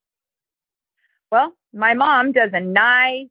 Well, 1.31 1.53
my 1.73 1.93
mom 1.95 2.33
does 2.33 2.51
a 2.53 2.59
nice 2.59 3.27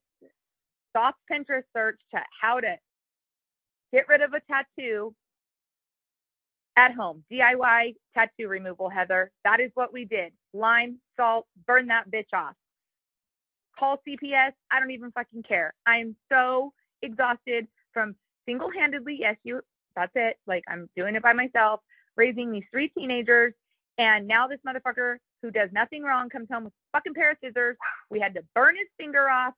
soft 0.97 1.19
Pinterest 1.31 1.65
search 1.77 2.01
to 2.15 2.21
how 2.41 2.61
to 2.61 2.77
get 3.93 4.09
rid 4.09 4.23
of 4.23 4.33
a 4.33 4.41
tattoo 4.51 5.15
at 6.77 6.93
home. 6.93 7.25
DIY 7.33 7.95
tattoo 8.15 8.49
removal, 8.49 8.89
Heather. 8.89 9.31
That 9.45 9.61
is 9.61 9.71
what 9.75 9.93
we 9.93 10.05
did. 10.05 10.33
Lime, 10.53 10.99
salt, 11.17 11.47
burn 11.67 11.89
that 11.89 12.11
bitch 12.11 12.33
off. 12.35 12.55
Call 13.79 13.99
CPS. 14.09 14.53
I 14.71 14.81
don't 14.81 14.91
even 14.91 15.11
fucking 15.13 15.43
care. 15.43 15.75
I'm 15.87 16.17
so 16.33 16.73
exhausted 17.03 17.67
from 17.93 18.15
single 18.47 18.71
handedly, 18.71 19.19
yes, 19.21 19.37
you, 19.43 19.61
that's 19.95 20.13
it. 20.15 20.37
Like 20.47 20.65
I'm 20.69 20.89
doing 20.97 21.15
it 21.15 21.23
by 21.23 21.33
myself, 21.33 21.81
raising 22.17 22.53
these 22.53 22.65
three 22.71 22.89
teenagers. 22.89 23.53
And 23.99 24.27
now 24.27 24.47
this 24.47 24.61
motherfucker 24.67 25.17
who 25.43 25.51
does 25.51 25.71
nothing 25.73 26.03
wrong 26.03 26.29
comes 26.29 26.49
home 26.51 26.65
with 26.65 26.73
a 26.73 26.99
fucking 26.99 27.15
pair 27.15 27.31
of 27.33 27.39
scissors. 27.43 27.77
We 28.11 28.21
had 28.21 28.35
to 28.35 28.43
burn 28.55 28.77
his 28.77 28.89
finger 28.99 29.29
off 29.29 29.55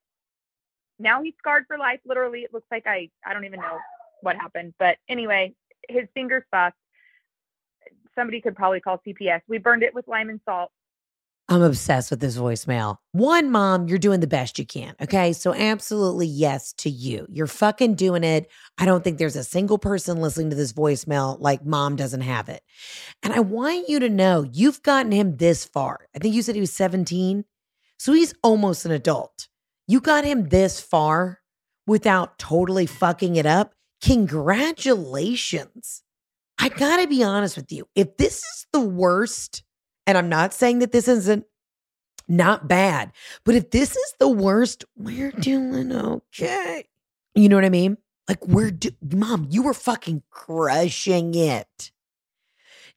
now 0.98 1.22
he's 1.22 1.34
scarred 1.38 1.64
for 1.66 1.78
life. 1.78 2.00
Literally, 2.04 2.40
it 2.40 2.52
looks 2.52 2.66
like 2.70 2.86
I 2.86 3.10
I 3.26 3.32
don't 3.32 3.44
even 3.44 3.60
know 3.60 3.78
what 4.20 4.36
happened, 4.36 4.74
but 4.78 4.96
anyway, 5.08 5.54
his 5.88 6.06
finger's 6.14 6.44
fucked. 6.50 6.76
Somebody 8.14 8.40
could 8.40 8.56
probably 8.56 8.80
call 8.80 9.00
CPS. 9.06 9.42
We 9.48 9.58
burned 9.58 9.82
it 9.82 9.94
with 9.94 10.08
lime 10.08 10.28
and 10.28 10.40
salt. 10.44 10.72
I'm 11.50 11.62
obsessed 11.62 12.10
with 12.10 12.20
this 12.20 12.36
voicemail. 12.36 12.98
One, 13.12 13.50
mom, 13.50 13.88
you're 13.88 13.98
doing 13.98 14.20
the 14.20 14.26
best 14.26 14.58
you 14.58 14.66
can. 14.66 14.94
Okay. 15.00 15.32
So, 15.32 15.54
absolutely 15.54 16.26
yes 16.26 16.74
to 16.74 16.90
you. 16.90 17.26
You're 17.30 17.46
fucking 17.46 17.94
doing 17.94 18.22
it. 18.22 18.50
I 18.76 18.84
don't 18.84 19.02
think 19.02 19.16
there's 19.16 19.36
a 19.36 19.44
single 19.44 19.78
person 19.78 20.20
listening 20.20 20.50
to 20.50 20.56
this 20.56 20.74
voicemail 20.74 21.38
like 21.40 21.64
mom 21.64 21.96
doesn't 21.96 22.20
have 22.20 22.50
it. 22.50 22.62
And 23.22 23.32
I 23.32 23.40
want 23.40 23.88
you 23.88 23.98
to 24.00 24.10
know 24.10 24.46
you've 24.52 24.82
gotten 24.82 25.10
him 25.10 25.38
this 25.38 25.64
far. 25.64 26.08
I 26.14 26.18
think 26.18 26.34
you 26.34 26.42
said 26.42 26.54
he 26.54 26.60
was 26.60 26.72
17. 26.72 27.44
So, 27.98 28.12
he's 28.12 28.34
almost 28.42 28.84
an 28.84 28.92
adult. 28.92 29.48
You 29.88 30.00
got 30.00 30.24
him 30.24 30.50
this 30.50 30.80
far 30.80 31.40
without 31.86 32.38
totally 32.38 32.86
fucking 32.86 33.36
it 33.36 33.46
up. 33.46 33.74
Congratulations. 34.02 36.02
I 36.58 36.68
gotta 36.68 37.08
be 37.08 37.24
honest 37.24 37.56
with 37.56 37.72
you. 37.72 37.88
If 37.94 38.18
this 38.18 38.36
is 38.36 38.66
the 38.72 38.80
worst, 38.80 39.62
and 40.06 40.18
I'm 40.18 40.28
not 40.28 40.52
saying 40.52 40.80
that 40.80 40.92
this 40.92 41.08
isn't 41.08 41.46
not 42.28 42.68
bad, 42.68 43.12
but 43.44 43.54
if 43.54 43.70
this 43.70 43.96
is 43.96 44.14
the 44.18 44.28
worst, 44.28 44.84
we're 44.94 45.32
doing 45.32 45.90
okay. 45.90 46.84
You 47.34 47.48
know 47.48 47.56
what 47.56 47.64
I 47.64 47.70
mean? 47.70 47.96
Like 48.28 48.46
we're 48.46 48.70
do- 48.70 48.90
mom, 49.00 49.48
you 49.50 49.62
were 49.62 49.72
fucking 49.72 50.22
crushing 50.30 51.34
it. 51.34 51.92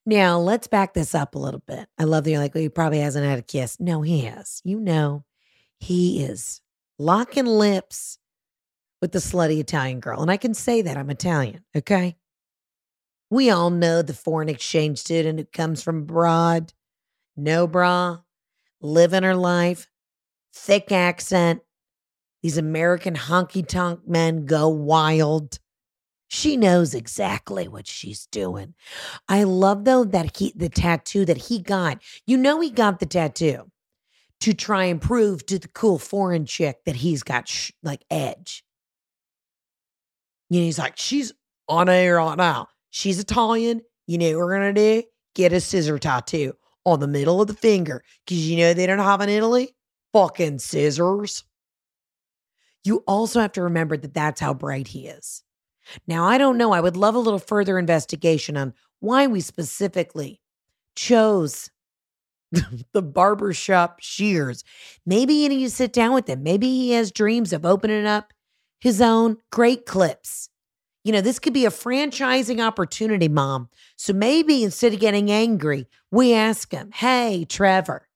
Now 0.06 0.40
let's 0.40 0.68
back 0.68 0.94
this 0.94 1.16
up 1.16 1.36
a 1.36 1.40
little 1.40 1.64
bit. 1.66 1.88
I 1.98 2.04
love 2.04 2.26
that 2.26 2.32
you're 2.32 2.40
like, 2.40 2.54
well, 2.54 2.64
he 2.64 2.70
probably 2.70 3.00
hasn't 3.00 3.26
had 3.26 3.40
a 3.40 3.44
kiss. 3.44 3.80
No, 3.80 4.02
he 4.02 4.22
has. 4.22 4.62
You 4.66 4.82
know, 4.82 5.24
he 5.80 6.24
is 6.24 6.62
locking 7.02 7.46
lips 7.46 8.20
with 9.02 9.12
the 9.12 9.20
slutty 9.20 9.60
Italian 9.60 10.00
girl. 10.00 10.22
And 10.22 10.30
I 10.30 10.38
can 10.38 10.54
say 10.54 10.84
that 10.84 10.98
I'm 10.98 11.10
Italian, 11.10 11.64
okay? 11.76 12.16
We 13.32 13.50
all 13.50 13.72
know 13.72 14.02
the 14.02 14.14
foreign 14.14 14.50
exchange 14.50 15.00
student 15.00 15.40
who 15.40 15.46
comes 15.46 15.82
from 15.82 16.04
abroad, 16.04 16.74
no 17.36 17.66
bra, 17.66 18.20
living 18.82 19.24
her 19.24 19.36
life, 19.36 19.88
thick 20.54 20.92
accent. 20.92 21.62
These 22.44 22.58
American 22.58 23.16
honky 23.16 23.68
tonk 23.68 24.02
men 24.08 24.46
go 24.46 24.70
wild. 24.70 25.60
She 26.28 26.56
knows 26.56 26.94
exactly 26.94 27.68
what 27.68 27.88
she's 27.88 28.28
doing. 28.28 28.76
I 29.28 29.44
love 29.44 29.86
though 29.86 30.04
that 30.04 30.38
he 30.38 30.54
the 30.56 30.70
tattoo 30.70 31.26
that 31.26 31.38
he 31.38 31.62
got. 31.62 32.02
You 32.28 32.38
know 32.38 32.60
he 32.60 32.70
got 32.70 33.00
the 33.00 33.06
tattoo 33.06 33.71
to 34.42 34.54
try 34.54 34.86
and 34.86 35.02
prove 35.02 35.46
to 35.46 35.60
the 35.60 35.68
cool 35.70 35.98
foreign 36.00 36.46
chick 36.46 36.84
that 36.86 36.96
he's 36.96 37.24
got 37.24 37.48
sh- 37.48 37.72
like 37.84 38.04
edge. 38.10 38.64
You 40.50 40.60
know, 40.60 40.66
he's 40.66 40.80
like, 40.80 40.98
she's 40.98 41.32
on 41.70 41.90
air 41.90 42.18
right 42.18 42.38
now. 42.38 42.68
She's 42.90 43.20
Italian. 43.20 43.82
You 44.08 44.18
know 44.18 44.30
what 44.30 44.38
we're 44.38 44.54
gonna 44.54 44.74
do? 44.74 45.04
Get 45.36 45.54
a 45.54 45.62
scissor 45.62 45.98
tattoo 45.98 46.54
on 46.86 47.00
the 47.00 47.08
middle 47.08 47.42
of 47.42 47.48
the 47.48 47.54
finger 47.54 48.04
because 48.26 48.50
you 48.50 48.58
know 48.58 48.74
they 48.74 48.86
don't 48.86 49.00
have 49.00 49.22
in 49.22 49.30
Italy 49.30 49.76
fucking 50.12 50.60
scissors. 50.60 51.44
You 52.84 53.04
also 53.08 53.40
have 53.40 53.52
to 53.54 53.62
remember 53.62 53.96
that 53.96 54.14
that's 54.14 54.42
how 54.42 54.54
bright 54.54 54.88
he 54.88 55.08
is. 55.08 55.44
Now, 56.08 56.26
I 56.26 56.38
don't 56.38 56.58
know. 56.58 56.72
I 56.72 56.82
would 56.82 56.98
love 56.98 57.16
a 57.16 57.20
little 57.20 57.40
further 57.40 57.78
investigation 57.78 58.58
on 58.58 58.74
why 59.00 59.28
we 59.28 59.42
specifically 59.42 60.42
chose 60.96 61.70
the 62.94 63.02
barbershop 63.02 64.00
shears. 64.02 64.64
Maybe 65.06 65.34
you 65.34 65.50
need 65.50 65.64
to 65.64 65.70
sit 65.70 65.94
down 65.94 66.14
with 66.14 66.28
him. 66.28 66.44
Maybe 66.44 66.68
he 66.68 66.92
has 66.92 67.12
dreams 67.12 67.54
of 67.54 67.66
opening 67.66 68.06
up 68.06 68.34
his 68.80 69.02
own 69.02 69.38
great 69.52 69.86
clips. 69.86 70.50
You 71.04 71.12
know, 71.14 71.22
this 71.22 71.40
could 71.40 71.54
be 71.54 71.66
a 71.66 71.72
franchising 71.72 72.66
opportunity, 72.66 73.28
mom. 73.28 73.70
So 73.96 74.14
maybe 74.14 74.64
instead 74.64 74.94
of 74.94 75.00
getting 75.00 75.32
angry, 75.32 75.88
we 76.12 76.34
ask 76.34 76.72
him, 76.72 76.92
Hey, 76.92 77.46
Trevor, 77.48 78.08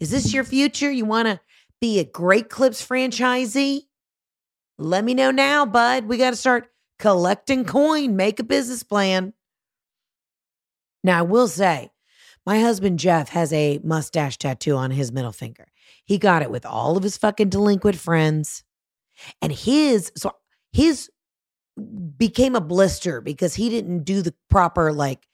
is 0.00 0.10
this 0.10 0.34
your 0.34 0.44
future? 0.44 0.90
You 0.90 1.04
want 1.04 1.28
to 1.28 1.40
be 1.80 1.98
a 1.98 2.04
great 2.04 2.50
clips 2.50 2.86
franchisee? 2.86 3.82
Let 4.78 5.04
me 5.04 5.14
know 5.14 5.30
now, 5.30 5.64
bud. 5.64 6.04
We 6.04 6.18
got 6.18 6.30
to 6.30 6.36
start 6.36 6.70
collecting 6.98 7.64
coin, 7.64 8.16
make 8.16 8.38
a 8.40 8.44
business 8.44 8.82
plan. 8.82 9.32
Now, 11.02 11.20
I 11.20 11.22
will 11.22 11.48
say, 11.48 11.90
my 12.46 12.60
husband 12.60 12.98
Jeff 12.98 13.30
has 13.30 13.52
a 13.52 13.80
mustache 13.82 14.38
tattoo 14.38 14.76
on 14.76 14.92
his 14.92 15.12
middle 15.12 15.32
finger. 15.32 15.66
He 16.04 16.16
got 16.16 16.42
it 16.42 16.50
with 16.50 16.64
all 16.64 16.96
of 16.96 17.02
his 17.02 17.16
fucking 17.16 17.48
delinquent 17.48 17.98
friends. 17.98 18.62
And 19.42 19.52
his, 19.52 20.12
so 20.16 20.32
his 20.72 21.10
became 22.16 22.54
a 22.54 22.60
blister 22.60 23.20
because 23.20 23.54
he 23.54 23.68
didn't 23.68 24.04
do 24.04 24.22
the 24.22 24.34
proper 24.48 24.92
like 24.92 25.26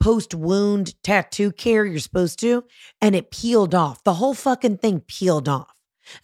post 0.00 0.34
wound 0.34 0.94
tattoo 1.02 1.50
care 1.52 1.84
you're 1.84 1.98
supposed 1.98 2.38
to. 2.40 2.64
And 3.00 3.16
it 3.16 3.32
peeled 3.32 3.74
off. 3.74 4.04
The 4.04 4.14
whole 4.14 4.34
fucking 4.34 4.78
thing 4.78 5.00
peeled 5.00 5.48
off. 5.48 5.74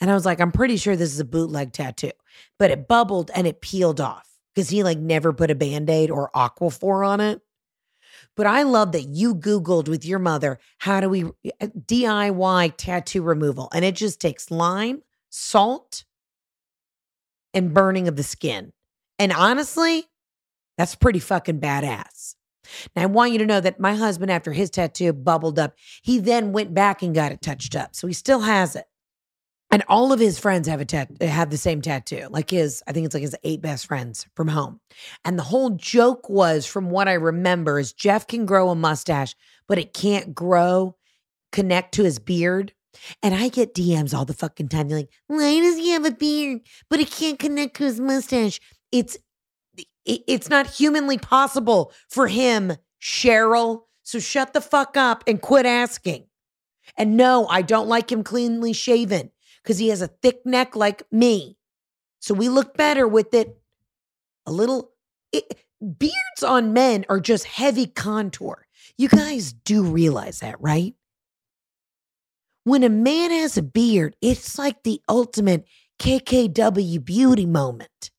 And 0.01 0.11
I 0.11 0.15
was 0.15 0.25
like, 0.25 0.41
I'm 0.41 0.53
pretty 0.53 0.77
sure 0.77 0.97
this 0.97 1.13
is 1.13 1.21
a 1.21 1.25
bootleg 1.25 1.73
tattoo, 1.73 2.11
but 2.59 2.71
it 2.71 2.89
bubbled 2.89 3.31
and 3.35 3.47
it 3.47 3.61
peeled 3.61 4.01
off 4.01 4.29
because 4.55 4.69
he 4.69 4.83
like 4.83 4.99
never 4.99 5.33
put 5.33 5.51
a 5.51 5.55
band 5.55 5.89
aid 5.91 6.11
or 6.11 6.31
Aquaphor 6.35 7.07
on 7.07 7.21
it. 7.21 7.41
But 8.39 8.47
I 8.47 8.63
love 8.63 8.93
that 8.93 9.03
you 9.03 9.35
Googled 9.35 9.89
with 9.89 10.05
your 10.05 10.21
mother, 10.21 10.61
how 10.79 11.01
do 11.01 11.09
we 11.09 11.25
uh, 11.25 11.67
DIY 11.87 12.75
tattoo 12.77 13.21
removal? 13.21 13.69
And 13.75 13.85
it 13.85 13.97
just 13.97 14.21
takes 14.21 14.53
lime, 14.53 15.03
salt, 15.29 16.05
and 17.53 17.75
burning 17.75 18.07
of 18.07 18.15
the 18.15 18.23
skin. 18.23 18.73
And 19.19 19.33
honestly, 19.33 20.05
that's 20.77 20.95
pretty 20.95 21.19
fucking 21.19 21.59
badass. 21.59 22.37
Now, 22.95 23.03
I 23.03 23.07
want 23.07 23.33
you 23.33 23.39
to 23.39 23.47
know 23.47 23.61
that 23.61 23.81
my 23.81 23.97
husband, 23.97 24.31
after 24.31 24.53
his 24.53 24.71
tattoo 24.71 25.13
bubbled 25.13 25.59
up, 25.59 25.75
he 26.03 26.21
then 26.21 26.53
went 26.53 26.73
back 26.73 27.03
and 27.03 27.13
got 27.13 27.33
it 27.33 27.43
touched 27.43 27.75
up. 27.75 27.97
So 27.97 28.07
he 28.07 28.13
still 28.13 28.43
has 28.43 28.77
it. 28.77 28.85
And 29.71 29.85
all 29.87 30.13
of 30.13 30.21
his 30.21 30.39
friends 30.39 30.67
have 30.67 30.81
a 30.81 30.85
tat- 30.85 31.21
have 31.21 31.51
the 31.51 31.59
same 31.59 31.83
tattoo. 31.83 32.29
Like 32.31 32.51
his, 32.51 32.83
I 32.87 32.93
think 32.93 33.05
it's 33.05 33.15
like 33.15 33.23
his 33.23 33.37
eight 33.45 33.61
best 33.61 33.87
friends 33.87 34.27
from 34.35 34.49
home. 34.49 34.81
And 35.25 35.39
the 35.39 35.43
whole 35.43 35.71
joke 35.71 36.29
was, 36.31 36.65
from 36.65 36.91
what 36.91 37.07
I 37.07 37.15
remember, 37.15 37.79
is 37.79 37.93
Jeff 37.93 38.27
can 38.27 38.47
grow 38.47 38.71
a 38.71 38.75
mustache, 38.75 39.35
but 39.67 39.79
it 39.79 39.93
can't 39.93 40.35
grow, 40.35 40.97
connect 41.53 41.93
to 41.95 42.05
his 42.05 42.19
beard. 42.19 42.73
And 43.23 43.35
I 43.35 43.49
get 43.49 43.75
DMs 43.75 44.15
all 44.17 44.25
the 44.25 44.33
fucking 44.33 44.69
time. 44.69 44.89
They're 44.89 44.99
like, 44.99 45.13
why 45.27 45.61
does 45.61 45.77
he 45.77 45.91
have 45.91 46.07
a 46.07 46.13
beard, 46.13 46.63
but 46.89 47.01
it 47.01 47.11
can't 47.11 47.39
connect 47.39 47.77
to 47.77 47.85
his 47.85 48.01
mustache? 48.01 48.61
It's 48.91 49.19
it's 50.07 50.49
not 50.49 50.67
humanly 50.67 51.19
possible 51.19 51.93
for 52.09 52.29
him, 52.29 52.73
Cheryl. 53.01 53.83
So 54.03 54.19
shut 54.19 54.55
the 54.55 54.63
fuck 54.63 54.97
up 54.97 55.23
and 55.27 55.39
quit 55.39 55.67
asking. 55.67 56.25
And 56.97 57.19
no, 57.19 57.47
I 57.49 57.61
don't 57.61 57.89
like 57.89 58.11
him 58.11 58.25
cleanly 58.25 58.73
shaven 58.73 59.31
because 59.63 59.79
he 59.79 59.89
has 59.89 60.03
a 60.03 60.09
thick 60.09 60.45
neck 60.45 60.77
like 60.77 61.03
me. 61.13 61.57
So 62.21 62.35
we 62.35 62.49
look 62.49 62.77
better 62.77 63.07
with 63.07 63.35
it 63.35 63.59
a 64.47 64.53
little. 64.53 64.93
It, 65.33 65.45
beards 65.81 66.43
on 66.43 66.73
men 66.73 67.05
are 67.09 67.21
just 67.21 67.45
heavy 67.45 67.87
contour. 67.87 68.67
You 68.97 69.09
guys 69.09 69.53
do 69.53 69.85
realize 69.85 70.41
that, 70.41 70.61
right? 70.61 70.95
When 72.65 72.83
a 72.83 72.89
man 72.89 73.31
has 73.31 73.57
a 73.57 73.63
beard, 73.63 74.17
it's 74.21 74.59
like 74.59 74.83
the 74.83 75.01
ultimate 75.09 75.67
KKW 76.01 77.05
beauty 77.05 77.47
moment. 77.47 78.11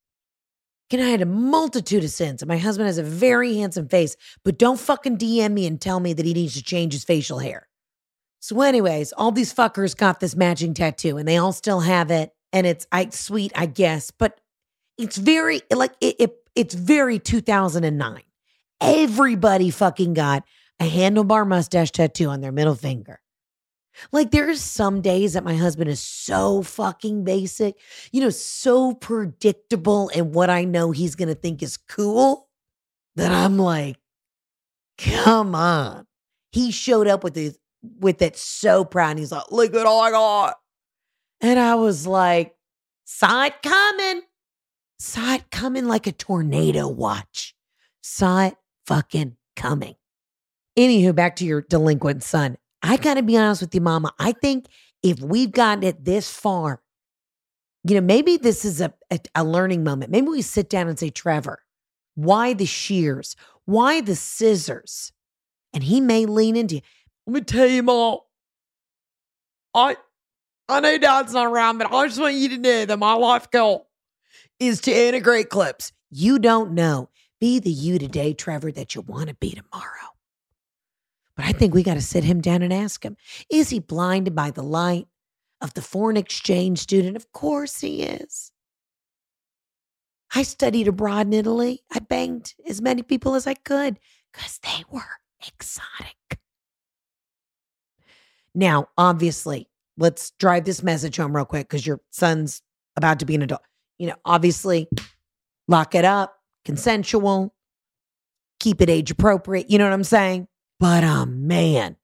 Can 0.90 1.00
I 1.00 1.10
had 1.10 1.22
a 1.22 1.28
multitude 1.28 2.04
of 2.04 2.10
sins, 2.10 2.44
my 2.46 2.58
husband 2.58 2.88
has 2.88 2.98
a 2.98 3.04
very 3.04 3.58
handsome 3.58 3.88
face, 3.88 4.16
but 4.44 4.58
don't 4.58 4.80
fucking 4.80 5.20
DM 5.20 5.54
me 5.54 5.68
and 5.68 5.80
tell 5.80 6.00
me 6.00 6.14
that 6.14 6.26
he 6.26 6.34
needs 6.34 6.56
to 6.56 6.64
change 6.64 6.94
his 6.94 7.04
facial 7.04 7.40
hair. 7.40 7.69
So, 8.40 8.62
anyways, 8.62 9.12
all 9.14 9.32
these 9.32 9.54
fuckers 9.54 9.96
got 9.96 10.20
this 10.20 10.36
matching 10.36 10.74
tattoo 10.74 11.18
and 11.18 11.28
they 11.28 11.38
all 11.38 11.52
still 11.52 11.82
have 11.82 12.10
it. 12.12 12.32
And 12.52 12.66
it's 12.66 12.88
I 12.92 13.10
sweet, 13.10 13.52
I 13.56 13.66
guess, 13.66 14.12
but 14.12 14.40
it's 14.98 15.18
very 15.18 15.62
like 15.72 15.94
it, 16.02 16.16
it 16.20 16.36
it's 16.56 16.74
very 16.74 17.20
2009. 17.20 18.22
Everybody 18.82 19.70
fucking 19.70 20.14
got 20.14 20.44
a 20.80 20.90
handlebar 20.90 21.48
mustache 21.48 21.92
tattoo 21.92 22.28
on 22.30 22.42
their 22.42 22.52
middle 22.52 22.76
finger. 22.76 23.20
Like 24.12 24.32
there's 24.32 24.62
some 24.62 25.02
days 25.02 25.34
that 25.34 25.44
my 25.44 25.56
husband 25.56 25.90
is 25.90 26.02
so 26.02 26.62
fucking 26.62 27.24
basic, 27.24 27.76
you 28.12 28.22
know, 28.22 28.30
so 28.30 28.94
predictable 28.94 30.10
and 30.16 30.34
what 30.34 30.50
I 30.50 30.64
know 30.64 30.92
he's 30.92 31.16
going 31.16 31.28
to 31.28 31.36
think 31.36 31.62
is 31.62 31.78
cool 31.78 32.48
that 33.16 33.32
I'm 33.32 33.58
like, 33.58 33.98
come 34.98 35.54
on. 35.54 36.06
He 36.52 36.72
showed 36.72 37.08
up 37.08 37.24
with 37.24 37.36
his 37.36 37.58
with 37.82 38.22
it 38.22 38.38
so 38.38 38.86
proud. 38.86 39.12
And 39.12 39.20
he's 39.20 39.32
like, 39.32 39.52
look 39.52 39.74
at 39.74 39.86
all 39.86 40.02
I 40.02 40.12
got. 40.12 40.56
And 41.42 41.60
I 41.60 41.76
was 41.76 42.06
like, 42.06 42.56
saw 43.06 43.46
it 43.46 43.62
coming. 43.62 44.24
Saw 45.00 45.36
it 45.36 45.50
coming 45.50 45.86
like 45.86 46.08
a 46.08 46.12
tornado 46.12 46.88
watch. 46.88 47.56
Saw 48.02 48.48
it 48.48 48.56
fucking 48.86 49.38
coming. 49.56 49.96
Anywho, 50.78 51.16
back 51.16 51.38
to 51.38 51.46
your 51.46 51.62
delinquent 51.62 52.24
son. 52.24 52.58
I 52.82 52.98
gotta 52.98 53.24
be 53.24 53.38
honest 53.38 53.62
with 53.62 53.76
you, 53.76 53.82
mama. 53.82 54.14
I 54.20 54.34
think 54.34 54.68
if 55.04 55.22
we've 55.22 55.52
gotten 55.52 55.84
it 55.84 56.04
this 56.04 56.32
far, 56.32 56.82
you 57.84 57.96
know, 57.96 58.02
maybe 58.02 58.38
this 58.38 58.66
is 58.66 58.82
a, 58.82 58.94
a, 59.10 59.20
a 59.36 59.44
learning 59.44 59.84
moment. 59.84 60.12
Maybe 60.12 60.28
we 60.28 60.42
sit 60.42 60.70
down 60.70 60.88
and 60.88 61.00
say, 61.00 61.10
Trevor, 61.10 61.64
why 62.16 62.54
the 62.54 62.66
shears? 62.66 63.36
Why 63.66 64.02
the 64.02 64.16
scissors? 64.16 65.14
And 65.74 65.84
he 65.84 66.02
may 66.02 66.26
lean 66.26 66.56
into 66.56 66.76
you. 66.76 66.82
Let 67.30 67.34
me 67.34 67.42
tell 67.42 67.68
you, 67.68 67.84
Mom. 67.84 68.22
I 69.76 69.98
I 70.68 70.80
know 70.80 70.98
Dad's 70.98 71.32
not 71.32 71.46
around, 71.46 71.78
but 71.78 71.94
I 71.94 72.08
just 72.08 72.20
want 72.20 72.34
you 72.34 72.50
to 72.50 72.58
know 72.58 72.86
that 72.86 72.98
my 72.98 73.14
life 73.14 73.52
goal 73.52 73.88
is 74.60 74.82
to 74.82 74.92
integrate 74.92 75.52
clips. 75.52 75.92
You 76.10 76.40
don't 76.40 76.72
know. 76.72 77.10
Be 77.40 77.60
the 77.60 77.70
you 77.70 78.00
today, 78.00 78.34
Trevor, 78.34 78.72
that 78.72 78.96
you 78.96 79.02
want 79.02 79.30
to 79.30 79.36
be 79.36 79.52
tomorrow. 79.52 80.16
But 81.36 81.46
I 81.46 81.52
think 81.52 81.76
we 81.76 81.84
got 81.84 81.94
to 81.94 82.02
sit 82.02 82.24
him 82.24 82.42
down 82.42 82.64
and 82.64 82.74
ask 82.74 83.06
him 83.06 83.16
is 83.48 83.70
he 83.70 83.78
blinded 83.78 84.34
by 84.34 84.50
the 84.50 84.64
light 84.64 85.08
of 85.62 85.76
the 85.76 85.84
foreign 85.84 86.18
exchange 86.18 86.80
student? 86.80 87.16
Of 87.16 87.32
course 87.32 87.82
he 87.82 88.02
is. 88.02 88.52
I 90.34 90.42
studied 90.42 90.88
abroad 90.88 91.28
in 91.28 91.34
Italy. 91.34 91.84
I 91.94 92.00
banged 92.00 92.56
as 92.68 92.82
many 92.82 93.04
people 93.04 93.36
as 93.36 93.46
I 93.46 93.54
could 93.54 94.00
because 94.34 94.58
they 94.64 94.84
were 94.90 95.20
exotic. 95.48 96.16
Now, 98.56 98.90
obviously, 98.98 99.68
let's 99.98 100.32
drive 100.32 100.66
this 100.66 100.84
message 100.84 101.18
home 101.18 101.36
real 101.36 101.46
quick 101.46 101.68
because 101.68 101.86
your 101.86 102.02
son's 102.12 102.62
about 102.96 103.20
to 103.20 103.26
be 103.26 103.36
an 103.36 103.42
adult. 103.42 103.62
You 103.98 104.08
know, 104.08 104.16
obviously, 104.26 104.88
lock 105.68 105.96
it 105.96 106.06
up, 106.06 106.36
consensual, 106.66 107.54
keep 108.60 108.82
it 108.82 108.90
age 108.90 109.12
appropriate. 109.12 109.70
You 109.70 109.78
know 109.78 109.86
what 109.86 109.94
I'm 109.94 110.04
saying? 110.04 110.48
But 110.80 111.04
um, 111.04 111.48
man, 111.48 111.98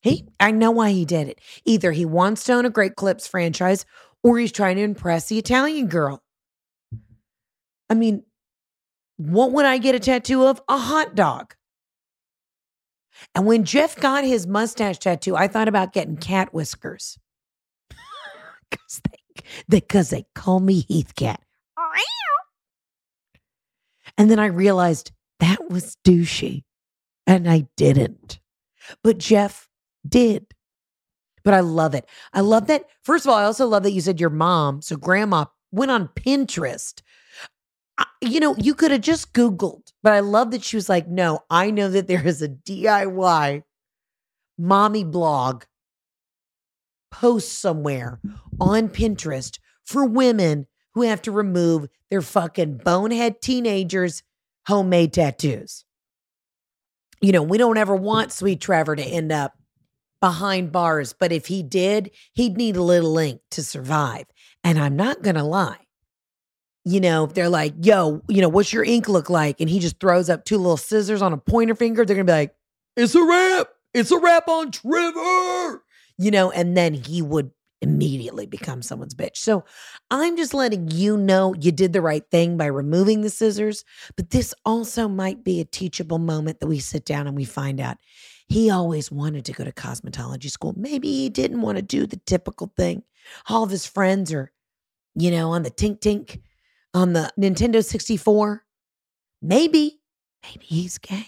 he 0.00 0.26
I 0.40 0.50
know 0.50 0.70
why 0.70 0.90
he 0.90 1.04
did 1.04 1.28
it. 1.28 1.40
Either 1.64 1.92
he 1.92 2.04
wants 2.04 2.44
to 2.44 2.54
own 2.54 2.66
a 2.66 2.70
Great 2.70 2.96
Clips 2.96 3.26
franchise 3.26 3.84
or 4.22 4.38
he's 4.38 4.52
trying 4.52 4.76
to 4.76 4.82
impress 4.82 5.28
the 5.28 5.38
Italian 5.38 5.88
girl. 5.88 6.22
I 7.90 7.94
mean, 7.94 8.22
what 9.16 9.52
would 9.52 9.66
I 9.66 9.78
get 9.78 9.94
a 9.94 10.00
tattoo 10.00 10.46
of? 10.46 10.60
A 10.68 10.78
hot 10.78 11.14
dog. 11.14 11.54
And 13.34 13.46
when 13.46 13.64
Jeff 13.64 13.96
got 13.96 14.24
his 14.24 14.46
mustache 14.46 14.98
tattoo, 14.98 15.36
I 15.36 15.48
thought 15.48 15.68
about 15.68 15.92
getting 15.92 16.16
cat 16.16 16.52
whiskers. 16.52 17.18
Because 18.70 19.02
they, 19.04 19.44
because 19.68 20.08
they 20.08 20.24
call 20.34 20.58
me 20.58 20.84
Heathcat. 20.84 21.36
And 24.18 24.30
then 24.30 24.38
I 24.38 24.46
realized 24.46 25.12
that 25.40 25.70
was 25.70 25.96
douchey. 26.04 26.62
And 27.26 27.50
I 27.50 27.66
didn't. 27.76 28.40
But 29.02 29.18
Jeff 29.18 29.68
did. 30.06 30.46
But 31.44 31.54
I 31.54 31.60
love 31.60 31.94
it. 31.94 32.08
I 32.32 32.40
love 32.40 32.66
that. 32.68 32.84
First 33.02 33.26
of 33.26 33.30
all, 33.30 33.36
I 33.36 33.44
also 33.44 33.66
love 33.66 33.82
that 33.82 33.92
you 33.92 34.00
said 34.00 34.20
your 34.20 34.30
mom, 34.30 34.80
so 34.82 34.96
grandma, 34.96 35.46
went 35.70 35.90
on 35.90 36.08
Pinterest 36.08 37.00
you 38.20 38.40
know, 38.40 38.54
you 38.56 38.74
could 38.74 38.90
have 38.90 39.00
just 39.00 39.32
Googled, 39.32 39.92
but 40.02 40.12
I 40.12 40.20
love 40.20 40.52
that 40.52 40.62
she 40.62 40.76
was 40.76 40.88
like, 40.88 41.08
no, 41.08 41.40
I 41.50 41.70
know 41.70 41.88
that 41.90 42.06
there 42.06 42.26
is 42.26 42.40
a 42.40 42.48
DIY 42.48 43.62
mommy 44.58 45.04
blog 45.04 45.64
post 47.10 47.58
somewhere 47.58 48.20
on 48.60 48.88
Pinterest 48.88 49.58
for 49.84 50.04
women 50.04 50.66
who 50.94 51.02
have 51.02 51.22
to 51.22 51.32
remove 51.32 51.88
their 52.10 52.22
fucking 52.22 52.78
bonehead 52.78 53.40
teenagers' 53.40 54.22
homemade 54.66 55.12
tattoos. 55.12 55.84
you 57.20 57.32
know, 57.32 57.42
we 57.42 57.58
don't 57.58 57.76
ever 57.76 57.94
want 57.94 58.32
sweet 58.32 58.60
Trevor 58.60 58.96
to 58.96 59.02
end 59.02 59.30
up 59.32 59.54
behind 60.20 60.72
bars, 60.72 61.12
but 61.12 61.32
if 61.32 61.46
he 61.46 61.62
did, 61.62 62.10
he'd 62.32 62.56
need 62.56 62.76
a 62.76 62.82
little 62.82 63.18
ink 63.18 63.40
to 63.50 63.62
survive. 63.62 64.26
And 64.64 64.78
I'm 64.78 64.96
not 64.96 65.22
going 65.22 65.36
to 65.36 65.42
lie. 65.42 65.78
You 66.84 67.00
know, 67.00 67.26
they're 67.26 67.48
like, 67.48 67.74
yo, 67.80 68.22
you 68.28 68.40
know, 68.40 68.48
what's 68.48 68.72
your 68.72 68.84
ink 68.84 69.08
look 69.08 69.30
like? 69.30 69.60
And 69.60 69.70
he 69.70 69.78
just 69.78 70.00
throws 70.00 70.28
up 70.28 70.44
two 70.44 70.58
little 70.58 70.76
scissors 70.76 71.22
on 71.22 71.32
a 71.32 71.38
pointer 71.38 71.74
finger, 71.74 72.04
they're 72.04 72.16
going 72.16 72.26
to 72.26 72.32
be 72.32 72.36
like, 72.36 72.54
it's 72.96 73.14
a 73.14 73.22
wrap. 73.22 73.68
It's 73.94 74.10
a 74.10 74.18
wrap 74.18 74.48
on 74.48 74.70
Trevor. 74.70 75.84
You 76.18 76.30
know, 76.30 76.50
and 76.50 76.76
then 76.76 76.94
he 76.94 77.22
would 77.22 77.52
immediately 77.82 78.46
become 78.46 78.80
someone's 78.80 79.14
bitch. 79.14 79.36
So 79.36 79.64
I'm 80.10 80.36
just 80.36 80.54
letting 80.54 80.90
you 80.90 81.16
know 81.16 81.54
you 81.54 81.72
did 81.72 81.92
the 81.92 82.00
right 82.00 82.24
thing 82.30 82.56
by 82.56 82.66
removing 82.66 83.20
the 83.20 83.30
scissors. 83.30 83.84
But 84.16 84.30
this 84.30 84.54
also 84.64 85.08
might 85.08 85.44
be 85.44 85.60
a 85.60 85.64
teachable 85.64 86.18
moment 86.18 86.60
that 86.60 86.68
we 86.68 86.78
sit 86.78 87.04
down 87.04 87.26
and 87.26 87.36
we 87.36 87.44
find 87.44 87.80
out 87.80 87.98
he 88.48 88.70
always 88.70 89.10
wanted 89.10 89.44
to 89.46 89.52
go 89.52 89.64
to 89.64 89.72
cosmetology 89.72 90.50
school. 90.50 90.74
Maybe 90.76 91.10
he 91.10 91.28
didn't 91.28 91.60
want 91.60 91.76
to 91.76 91.82
do 91.82 92.06
the 92.06 92.20
typical 92.24 92.72
thing. 92.76 93.02
All 93.48 93.64
of 93.64 93.70
his 93.70 93.86
friends 93.86 94.32
are, 94.32 94.52
you 95.14 95.30
know, 95.30 95.50
on 95.50 95.62
the 95.62 95.70
Tink 95.70 96.00
Tink, 96.00 96.40
on 96.94 97.12
the 97.12 97.32
Nintendo 97.38 97.84
64. 97.84 98.64
Maybe, 99.40 100.00
maybe 100.42 100.64
he's 100.64 100.98
gay. 100.98 101.26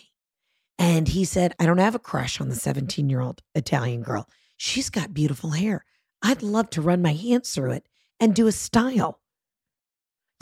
And 0.78 1.08
he 1.08 1.24
said, 1.24 1.54
I 1.58 1.66
don't 1.66 1.78
have 1.78 1.94
a 1.94 2.00
crush 2.00 2.40
on 2.40 2.48
the 2.48 2.54
17 2.54 3.08
year 3.08 3.20
old 3.20 3.42
Italian 3.54 4.02
girl. 4.02 4.28
She's 4.56 4.90
got 4.90 5.14
beautiful 5.14 5.50
hair. 5.50 5.84
I'd 6.22 6.42
love 6.42 6.70
to 6.70 6.82
run 6.82 7.02
my 7.02 7.12
hands 7.12 7.52
through 7.54 7.72
it 7.72 7.86
and 8.20 8.34
do 8.34 8.46
a 8.46 8.52
style. 8.52 9.20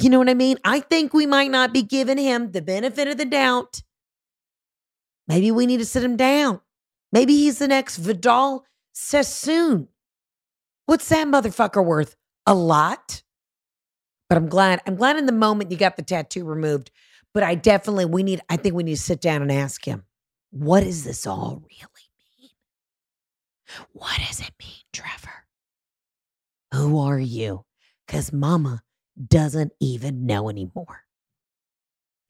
You 0.01 0.11
know 0.11 0.19
what 0.19 0.29
I 0.29 0.35
mean? 0.35 0.59
I 0.65 0.81
think 0.81 1.13
we 1.13 1.27
might 1.27 1.51
not 1.51 1.73
be 1.73 1.83
giving 1.83 2.19
him 2.19 2.53
the 2.53 2.63
benefit 2.63 3.09
of 3.09 3.19
the 3.19 3.25
doubt. 3.25 3.83
Maybe 5.29 5.51
we 5.51 5.67
need 5.67 5.79
to 5.79 5.87
sit 5.87 6.03
him 6.05 6.17
down. 6.17 6.61
Maybe 7.13 7.37
he's 7.37 7.59
the 7.59 7.69
next 7.69 7.99
Vidal 7.99 8.65
Sassoon. 8.93 9.89
What's 10.87 11.09
that 11.11 11.29
motherfucker 11.29 11.85
worth? 11.85 12.17
A 12.47 12.55
lot. 12.55 13.22
But 14.33 14.39
I'm 14.39 14.49
glad. 14.49 14.81
I'm 14.87 14.97
glad 14.97 15.19
in 15.19 15.27
the 15.27 15.33
moment 15.33 15.71
you 15.71 15.77
got 15.77 15.97
the 15.97 16.03
tattoo 16.03 16.47
removed. 16.47 16.91
But 17.35 17.43
I 17.43 17.55
definitely 17.55 18.07
we 18.07 18.23
need. 18.23 18.41
I 18.49 18.57
think 18.57 18.75
we 18.75 18.83
need 18.83 18.95
to 18.95 19.03
sit 19.03 19.21
down 19.21 19.43
and 19.43 19.53
ask 19.53 19.85
him, 19.85 20.05
what 20.51 20.81
does 20.85 21.05
this 21.05 21.27
all 21.27 21.57
really 21.57 22.09
mean? 22.41 22.49
What 23.93 24.19
does 24.27 24.41
it 24.41 24.53
mean, 24.59 24.81
Trevor? 24.91 25.45
Who 26.73 26.99
are 26.99 27.19
you? 27.19 27.67
Because 28.07 28.33
Mama 28.33 28.83
doesn't 29.23 29.73
even 29.81 30.25
know 30.25 30.49
anymore. 30.49 31.03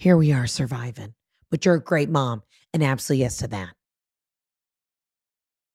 Here 0.01 0.17
we 0.17 0.33
are 0.33 0.49
surviving, 0.49 1.15
but 1.53 1.65
you're 1.65 1.77
a 1.77 1.81
great 1.81 2.11
mom, 2.11 2.43
and 2.75 2.83
absolutely 2.83 3.23
yes 3.23 3.37
to 3.37 3.47
that. 3.47 3.75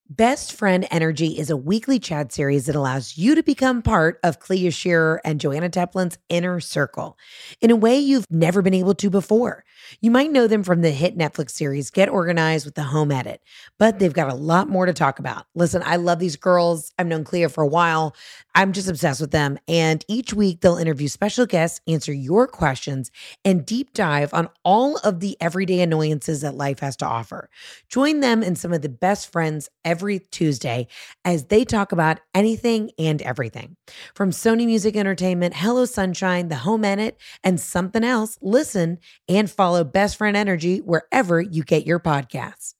Best 0.09 0.53
Friend 0.53 0.87
Energy 0.89 1.37
is 1.37 1.49
a 1.49 1.57
weekly 1.57 1.99
chat 1.99 2.31
series 2.31 2.67
that 2.67 2.77
allows 2.77 3.17
you 3.17 3.35
to 3.35 3.43
become 3.43 3.81
part 3.81 4.21
of 4.23 4.39
Clea 4.39 4.69
Shearer 4.69 5.19
and 5.25 5.37
Joanna 5.37 5.69
Teplin's 5.69 6.17
inner 6.29 6.61
circle 6.61 7.17
in 7.59 7.71
a 7.71 7.75
way 7.75 7.99
you've 7.99 8.25
never 8.31 8.61
been 8.61 8.73
able 8.73 8.95
to 8.95 9.09
before. 9.09 9.65
You 9.99 10.09
might 10.09 10.31
know 10.31 10.47
them 10.47 10.63
from 10.63 10.81
the 10.81 10.91
hit 10.91 11.17
Netflix 11.17 11.51
series 11.51 11.89
Get 11.89 12.07
Organized 12.07 12.63
with 12.63 12.75
the 12.75 12.83
Home 12.83 13.11
Edit, 13.11 13.41
but 13.77 13.99
they've 13.99 14.13
got 14.13 14.31
a 14.31 14.35
lot 14.35 14.69
more 14.69 14.85
to 14.85 14.93
talk 14.93 15.19
about. 15.19 15.45
Listen, 15.55 15.83
I 15.85 15.97
love 15.97 16.19
these 16.19 16.37
girls. 16.37 16.93
I've 16.97 17.07
known 17.07 17.25
Clea 17.25 17.47
for 17.47 17.61
a 17.61 17.67
while. 17.67 18.15
I'm 18.57 18.71
just 18.71 18.89
obsessed 18.89 19.21
with 19.21 19.29
them. 19.29 19.59
And 19.67 20.03
each 20.07 20.33
week 20.33 20.61
they'll 20.61 20.77
interview 20.77 21.09
special 21.09 21.45
guests, 21.45 21.79
answer 21.87 22.11
your 22.11 22.47
questions, 22.47 23.11
and 23.45 23.63
deep 23.63 23.93
dive 23.93 24.33
on 24.33 24.49
all 24.65 24.97
of 24.97 25.19
the 25.19 25.37
everyday 25.39 25.79
annoyances 25.81 26.41
that 26.41 26.55
life 26.55 26.79
has 26.79 26.97
to 26.97 27.05
offer. 27.05 27.51
Join 27.87 28.21
them 28.21 28.41
and 28.41 28.57
some 28.57 28.73
of 28.73 28.81
the 28.81 28.89
best 28.89 29.31
friends 29.31 29.69
every 29.85 30.17
Tuesday 30.17 30.87
as 31.23 31.45
they 31.45 31.65
talk 31.65 31.91
about 31.91 32.19
anything 32.33 32.89
and 32.97 33.21
everything. 33.21 33.75
From 34.15 34.31
Sony 34.31 34.65
Music 34.65 34.95
Entertainment, 34.95 35.53
Hello 35.57 35.85
Sunshine, 35.85 36.47
The 36.47 36.55
Home 36.55 36.83
Edit, 36.83 37.19
and 37.43 37.59
Somethin' 37.59 38.03
Else, 38.03 38.39
listen 38.41 38.97
and 39.29 39.51
follow 39.51 39.83
Best 39.83 40.17
Friend 40.17 40.35
Energy 40.35 40.79
wherever 40.79 41.39
you 41.39 41.61
get 41.63 41.85
your 41.85 41.99
podcast. 41.99 42.73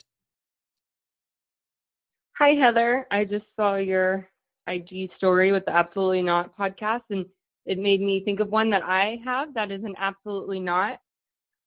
Hi, 2.40 2.56
Heather. 2.56 3.06
I 3.12 3.26
just 3.26 3.46
saw 3.56 3.76
your 3.76 4.28
IG 4.68 5.10
story 5.18 5.52
with 5.52 5.66
the 5.66 5.72
Absolutely 5.72 6.22
Not 6.22 6.58
podcast, 6.58 7.04
and 7.10 7.26
it 7.66 7.78
made 7.78 8.02
me 8.02 8.24
think 8.24 8.40
of 8.40 8.50
one 8.50 8.70
that 8.72 8.84
I 8.84 9.20
have 9.26 9.54
that 9.54 9.72
is 9.72 9.84
an 9.84 9.96
Absolutely 9.98 10.60
Not. 10.60 11.00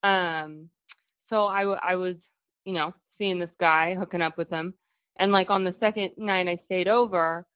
Um, 0.02 0.68
so 1.28 1.46
I, 1.46 1.60
w- 1.60 1.78
I 1.82 1.96
was, 1.96 2.16
you 2.64 2.72
know, 2.72 2.94
seeing 3.18 3.38
this 3.38 3.50
guy, 3.60 3.94
hooking 3.94 4.22
up 4.22 4.38
with 4.38 4.50
him, 4.50 4.74
and 5.18 5.32
like 5.32 5.50
on 5.50 5.64
the 5.64 5.74
second 5.80 6.10
night 6.16 6.48
I 6.48 6.58
stayed 6.66 6.88
over, 6.88 7.46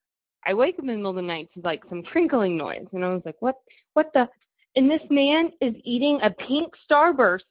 I 0.45 0.53
wake 0.53 0.75
up 0.75 0.81
in 0.81 0.87
the 0.87 0.93
middle 0.93 1.09
of 1.09 1.15
the 1.15 1.21
night 1.23 1.49
to 1.53 1.61
like 1.63 1.83
some 1.89 2.03
crinkling 2.11 2.57
noise, 2.57 2.87
and 2.93 3.03
I 3.03 3.13
was 3.13 3.23
like, 3.25 3.37
"What? 3.39 3.55
What 3.93 4.11
the?" 4.13 4.29
And 4.75 4.89
this 4.91 5.01
man 5.09 5.51
is 5.61 5.73
eating 5.83 6.19
a 6.21 6.29
pink 6.29 6.73
starburst 6.89 7.43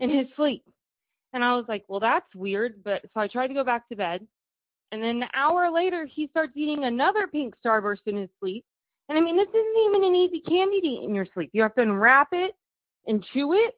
in 0.00 0.10
his 0.10 0.26
sleep, 0.36 0.64
and 1.32 1.42
I 1.42 1.56
was 1.56 1.64
like, 1.68 1.84
"Well, 1.88 2.00
that's 2.00 2.32
weird." 2.34 2.82
But 2.84 3.02
so 3.14 3.20
I 3.20 3.26
tried 3.26 3.48
to 3.48 3.54
go 3.54 3.64
back 3.64 3.88
to 3.88 3.96
bed, 3.96 4.26
and 4.92 5.02
then 5.02 5.22
an 5.22 5.28
hour 5.34 5.70
later, 5.70 6.06
he 6.06 6.28
starts 6.28 6.52
eating 6.56 6.84
another 6.84 7.26
pink 7.26 7.54
starburst 7.64 8.06
in 8.06 8.16
his 8.16 8.30
sleep. 8.40 8.64
And 9.08 9.18
I 9.18 9.20
mean, 9.20 9.36
this 9.36 9.48
isn't 9.48 9.86
even 9.86 10.04
an 10.04 10.14
easy 10.14 10.40
candy 10.40 10.80
to 10.80 10.86
eat 10.86 11.04
in 11.04 11.14
your 11.14 11.26
sleep. 11.34 11.50
You 11.52 11.62
have 11.62 11.74
to 11.76 11.82
unwrap 11.82 12.28
it 12.32 12.54
and 13.06 13.24
chew 13.32 13.54
it. 13.54 13.74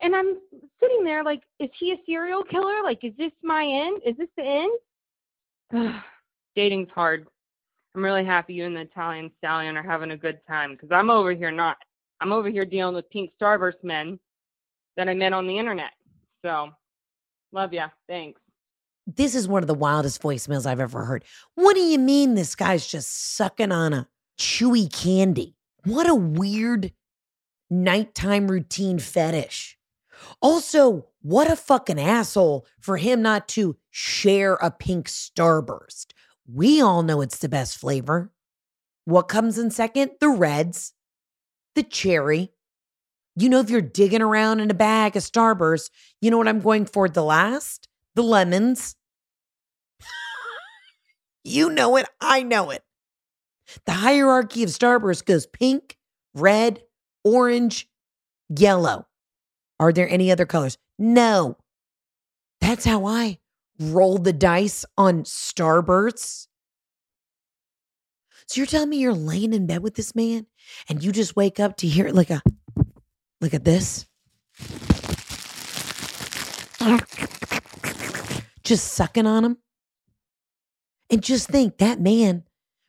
And 0.00 0.14
I'm 0.14 0.38
sitting 0.80 1.04
there 1.04 1.22
like, 1.22 1.42
is 1.60 1.70
he 1.78 1.92
a 1.92 1.96
serial 2.06 2.42
killer? 2.42 2.82
Like, 2.82 3.04
is 3.04 3.12
this 3.16 3.32
my 3.42 3.64
end? 3.64 4.02
Is 4.04 4.16
this 4.16 4.28
the 4.36 4.68
end? 5.72 5.94
Dating's 6.56 6.90
hard. 6.94 7.26
I'm 7.94 8.04
really 8.04 8.24
happy 8.24 8.54
you 8.54 8.64
and 8.64 8.76
the 8.76 8.80
Italian 8.80 9.30
stallion 9.38 9.76
are 9.76 9.82
having 9.82 10.10
a 10.10 10.16
good 10.16 10.40
time 10.48 10.72
because 10.72 10.90
I'm 10.90 11.10
over 11.10 11.32
here 11.32 11.52
not. 11.52 11.76
I'm 12.20 12.32
over 12.32 12.48
here 12.48 12.64
dealing 12.64 12.94
with 12.94 13.08
pink 13.10 13.30
starburst 13.40 13.82
men 13.82 14.18
that 14.96 15.08
I 15.08 15.14
met 15.14 15.32
on 15.32 15.46
the 15.46 15.58
internet. 15.58 15.92
So, 16.44 16.70
love 17.52 17.72
ya. 17.72 17.88
Thanks. 18.08 18.40
This 19.06 19.34
is 19.34 19.46
one 19.46 19.62
of 19.62 19.66
the 19.66 19.74
wildest 19.74 20.22
voicemails 20.22 20.66
I've 20.66 20.80
ever 20.80 21.04
heard. 21.04 21.24
What 21.54 21.74
do 21.74 21.80
you 21.80 21.98
mean 21.98 22.34
this 22.34 22.54
guy's 22.54 22.86
just 22.86 23.34
sucking 23.34 23.72
on 23.72 23.92
a 23.92 24.08
chewy 24.38 24.90
candy? 24.90 25.56
What 25.84 26.08
a 26.08 26.14
weird 26.14 26.92
nighttime 27.70 28.50
routine 28.50 28.98
fetish. 28.98 29.76
Also, 30.40 31.06
what 31.20 31.50
a 31.50 31.56
fucking 31.56 32.00
asshole 32.00 32.66
for 32.80 32.96
him 32.96 33.20
not 33.20 33.48
to 33.48 33.76
share 33.90 34.54
a 34.54 34.70
pink 34.70 35.08
starburst. 35.08 36.12
We 36.50 36.80
all 36.80 37.02
know 37.02 37.20
it's 37.20 37.38
the 37.38 37.48
best 37.48 37.76
flavor. 37.76 38.32
What 39.04 39.28
comes 39.28 39.58
in 39.58 39.70
second? 39.70 40.12
The 40.20 40.28
reds, 40.28 40.92
the 41.74 41.82
cherry. 41.82 42.52
You 43.36 43.48
know, 43.48 43.60
if 43.60 43.68
you're 43.68 43.82
digging 43.82 44.22
around 44.22 44.60
in 44.60 44.70
a 44.70 44.74
bag 44.74 45.16
of 45.16 45.22
Starburst, 45.22 45.90
you 46.20 46.30
know 46.30 46.38
what 46.38 46.48
I'm 46.48 46.60
going 46.60 46.86
for 46.86 47.08
the 47.08 47.24
last? 47.24 47.88
The 48.14 48.22
lemons. 48.22 48.96
you 51.44 51.70
know 51.70 51.96
it. 51.96 52.06
I 52.20 52.42
know 52.42 52.70
it. 52.70 52.82
The 53.86 53.92
hierarchy 53.92 54.62
of 54.62 54.70
Starburst 54.70 55.24
goes 55.24 55.46
pink, 55.46 55.96
red, 56.34 56.82
orange, 57.24 57.88
yellow. 58.48 59.06
Are 59.80 59.92
there 59.92 60.08
any 60.08 60.30
other 60.30 60.46
colors? 60.46 60.78
No. 60.98 61.56
That's 62.60 62.84
how 62.84 63.06
I 63.06 63.38
roll 63.78 64.18
the 64.18 64.32
dice 64.32 64.84
on 64.96 65.24
Starbursts. 65.24 66.46
So 68.46 68.60
you're 68.60 68.66
telling 68.66 68.90
me 68.90 68.98
you're 68.98 69.14
laying 69.14 69.52
in 69.52 69.66
bed 69.66 69.82
with 69.82 69.94
this 69.94 70.14
man 70.14 70.46
and 70.88 71.02
you 71.02 71.12
just 71.12 71.34
wake 71.34 71.58
up 71.58 71.76
to 71.78 71.86
hear 71.86 72.10
like 72.10 72.30
a 72.30 72.42
look 73.40 73.54
at 73.54 73.64
this. 73.64 74.06
Just 78.64 78.92
sucking 78.92 79.26
on 79.26 79.44
him. 79.44 79.58
And 81.10 81.22
just 81.22 81.48
think 81.48 81.78
that 81.78 82.00
man, 82.00 82.44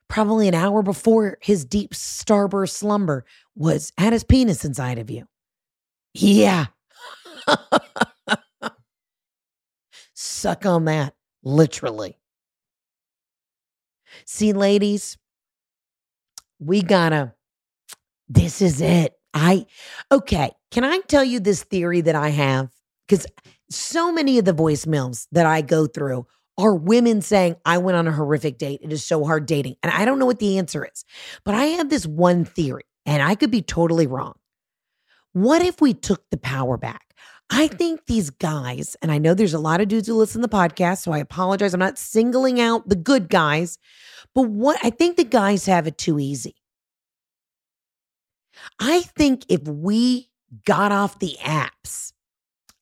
probably 0.08 0.48
an 0.48 0.56
hour 0.56 0.82
before 0.82 1.38
his 1.42 1.66
deep 1.66 1.94
starburst 1.94 2.72
slumber, 2.72 3.26
was 3.56 3.92
had 3.98 4.14
his 4.14 4.24
penis 4.24 4.64
inside 4.66 4.98
of 5.00 5.10
you. 5.10 5.28
Yeah. 6.14 6.68
Suck 10.14 10.66
on 10.66 10.86
that, 10.86 11.14
literally. 11.44 12.18
See, 14.26 14.54
ladies, 14.54 15.18
we 16.60 16.82
gotta, 16.82 17.34
this 18.30 18.62
is 18.62 18.80
it. 18.80 19.14
I, 19.34 19.66
okay, 20.12 20.52
can 20.72 20.86
I 20.86 21.00
tell 21.08 21.24
you 21.24 21.42
this 21.42 21.64
theory 21.64 22.00
that 22.02 22.16
I 22.16 22.30
have? 22.30 22.70
Because 23.08 23.28
so 23.70 24.12
many 24.12 24.38
of 24.38 24.46
the 24.46 24.54
voicemails 24.54 25.28
that 25.32 25.46
I 25.46 25.62
go 25.62 25.88
through 25.88 26.28
are 26.58 26.76
women 26.76 27.22
saying, 27.22 27.58
I 27.66 27.78
went 27.80 27.98
on 27.98 28.08
a 28.08 28.12
horrific 28.12 28.58
date. 28.58 28.80
It 28.82 28.94
is 28.94 29.04
so 29.04 29.26
hard 29.26 29.46
dating. 29.46 29.76
And 29.84 29.92
I 29.92 30.06
don't 30.06 30.20
know 30.20 30.26
what 30.26 30.40
the 30.40 30.58
answer 30.58 30.86
is, 30.86 31.04
but 31.44 31.56
I 31.56 31.66
have 31.66 31.90
this 31.90 32.06
one 32.06 32.46
theory, 32.46 32.86
and 33.06 33.22
I 33.22 33.36
could 33.36 33.52
be 33.52 33.62
totally 33.62 34.08
wrong. 34.08 34.36
What 35.34 35.62
if 35.62 35.82
we 35.82 35.94
took 35.94 36.24
the 36.30 36.38
power 36.38 36.78
back? 36.78 37.14
I 37.50 37.68
hmm. 37.68 37.76
think 37.76 38.06
these 38.06 38.30
guys, 38.30 38.96
and 39.02 39.12
I 39.12 39.18
know 39.18 39.34
there's 39.34 39.54
a 39.54 39.60
lot 39.60 39.82
of 39.82 39.88
dudes 39.88 40.08
who 40.08 40.16
listen 40.16 40.42
to 40.42 40.48
the 40.48 40.56
podcast, 40.56 41.00
so 41.00 41.12
I 41.12 41.20
apologize. 41.20 41.74
I'm 41.74 41.80
not 41.80 41.98
singling 41.98 42.60
out 42.60 42.88
the 42.88 42.96
good 42.96 43.30
guys, 43.30 43.78
but 44.34 44.44
what 44.44 44.80
I 44.84 44.90
think 44.90 45.18
the 45.18 45.24
guys 45.24 45.66
have 45.66 45.88
it 45.88 45.98
too 45.98 46.20
easy. 46.20 46.56
I 48.80 49.02
think 49.02 49.46
if 49.50 49.68
we 49.68 50.30
got 50.66 50.92
off 50.92 51.20
the 51.20 51.38
apps, 51.42 52.14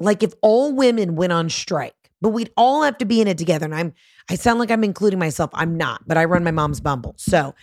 like 0.04 0.24
if 0.24 0.34
all 0.42 0.74
women 0.74 1.16
went 1.16 1.34
on 1.34 1.50
strike, 1.50 1.96
but 2.22 2.30
we'd 2.30 2.52
all 2.56 2.84
have 2.84 2.98
to 3.00 3.06
be 3.06 3.22
in 3.22 3.28
it 3.28 3.38
together. 3.38 3.66
And 3.66 3.76
I'm, 3.76 3.94
I 4.30 4.36
sound 4.36 4.60
like 4.60 4.72
I'm 4.72 4.84
including 4.84 5.20
myself. 5.20 5.50
I'm 5.54 5.76
not, 5.76 6.08
but 6.08 6.18
I 6.18 6.26
run 6.26 6.44
my 6.44 6.52
mom's 6.52 6.80
Bumble. 6.80 7.16
So 7.18 7.54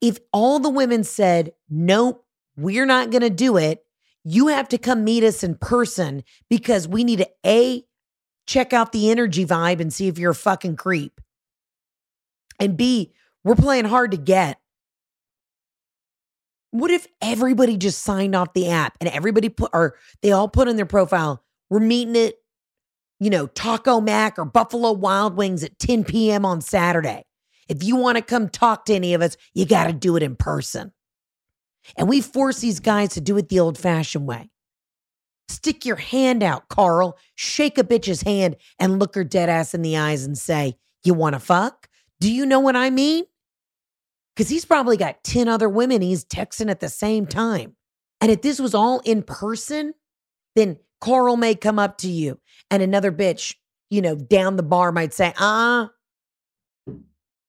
if 0.00 0.18
all 0.32 0.58
the 0.58 0.70
women 0.70 1.04
said, 1.04 1.52
nope, 1.68 2.24
we're 2.56 2.86
not 2.86 3.10
going 3.10 3.22
to 3.22 3.30
do 3.30 3.56
it, 3.56 3.84
you 4.22 4.46
have 4.48 4.68
to 4.68 4.78
come 4.78 5.04
meet 5.04 5.24
us 5.24 5.42
in 5.42 5.56
person 5.56 6.24
because 6.48 6.88
we 6.88 7.04
need 7.04 7.18
to 7.18 7.28
A, 7.44 7.84
check 8.46 8.72
out 8.72 8.92
the 8.92 9.10
energy 9.10 9.44
vibe 9.44 9.80
and 9.80 9.92
see 9.92 10.08
if 10.08 10.18
you're 10.18 10.30
a 10.30 10.34
fucking 10.34 10.76
creep. 10.76 11.20
And 12.58 12.76
B, 12.76 13.12
we're 13.42 13.56
playing 13.56 13.84
hard 13.84 14.12
to 14.12 14.16
get. 14.16 14.58
What 16.70 16.90
if 16.90 17.06
everybody 17.20 17.76
just 17.76 18.02
signed 18.02 18.34
off 18.34 18.52
the 18.52 18.70
app 18.70 18.96
and 19.00 19.08
everybody 19.08 19.48
put, 19.48 19.70
or 19.72 19.96
they 20.22 20.32
all 20.32 20.48
put 20.48 20.68
in 20.68 20.76
their 20.76 20.86
profile, 20.86 21.43
we're 21.74 21.80
meeting 21.80 22.16
at, 22.16 22.34
you 23.18 23.30
know, 23.30 23.46
Taco 23.48 24.00
Mac 24.00 24.38
or 24.38 24.44
Buffalo 24.44 24.92
Wild 24.92 25.36
Wings 25.36 25.64
at 25.64 25.78
10 25.78 26.04
p.m. 26.04 26.44
on 26.44 26.60
Saturday. 26.60 27.24
If 27.68 27.82
you 27.82 27.96
want 27.96 28.16
to 28.16 28.22
come 28.22 28.48
talk 28.48 28.84
to 28.84 28.94
any 28.94 29.14
of 29.14 29.22
us, 29.22 29.36
you 29.54 29.66
got 29.66 29.88
to 29.88 29.92
do 29.92 30.16
it 30.16 30.22
in 30.22 30.36
person. 30.36 30.92
And 31.96 32.08
we 32.08 32.20
force 32.20 32.60
these 32.60 32.78
guys 32.78 33.10
to 33.10 33.20
do 33.20 33.36
it 33.38 33.48
the 33.48 33.58
old 33.58 33.76
fashioned 33.76 34.26
way. 34.26 34.50
Stick 35.48 35.84
your 35.84 35.96
hand 35.96 36.42
out, 36.42 36.68
Carl. 36.68 37.18
Shake 37.34 37.76
a 37.76 37.84
bitch's 37.84 38.22
hand 38.22 38.56
and 38.78 38.98
look 38.98 39.16
her 39.16 39.24
dead 39.24 39.48
ass 39.48 39.74
in 39.74 39.82
the 39.82 39.96
eyes 39.96 40.24
and 40.24 40.38
say, 40.38 40.76
You 41.02 41.14
want 41.14 41.34
to 41.34 41.40
fuck? 41.40 41.88
Do 42.20 42.32
you 42.32 42.46
know 42.46 42.60
what 42.60 42.76
I 42.76 42.90
mean? 42.90 43.24
because 44.34 44.48
he's 44.48 44.64
probably 44.64 44.96
got 44.96 45.22
10 45.22 45.48
other 45.48 45.68
women 45.68 46.02
he's 46.02 46.24
texting 46.24 46.70
at 46.70 46.80
the 46.80 46.88
same 46.88 47.26
time. 47.26 47.76
And 48.20 48.30
if 48.30 48.42
this 48.42 48.58
was 48.58 48.74
all 48.74 49.00
in 49.00 49.22
person, 49.22 49.94
then 50.56 50.78
Carl 51.04 51.36
may 51.36 51.54
come 51.54 51.78
up 51.78 51.98
to 51.98 52.08
you 52.08 52.40
and 52.70 52.82
another 52.82 53.12
bitch, 53.12 53.54
you 53.90 54.00
know, 54.00 54.14
down 54.16 54.56
the 54.56 54.62
bar 54.62 54.90
might 54.90 55.12
say, 55.12 55.34
ah, 55.38 55.90
uh, 56.86 56.92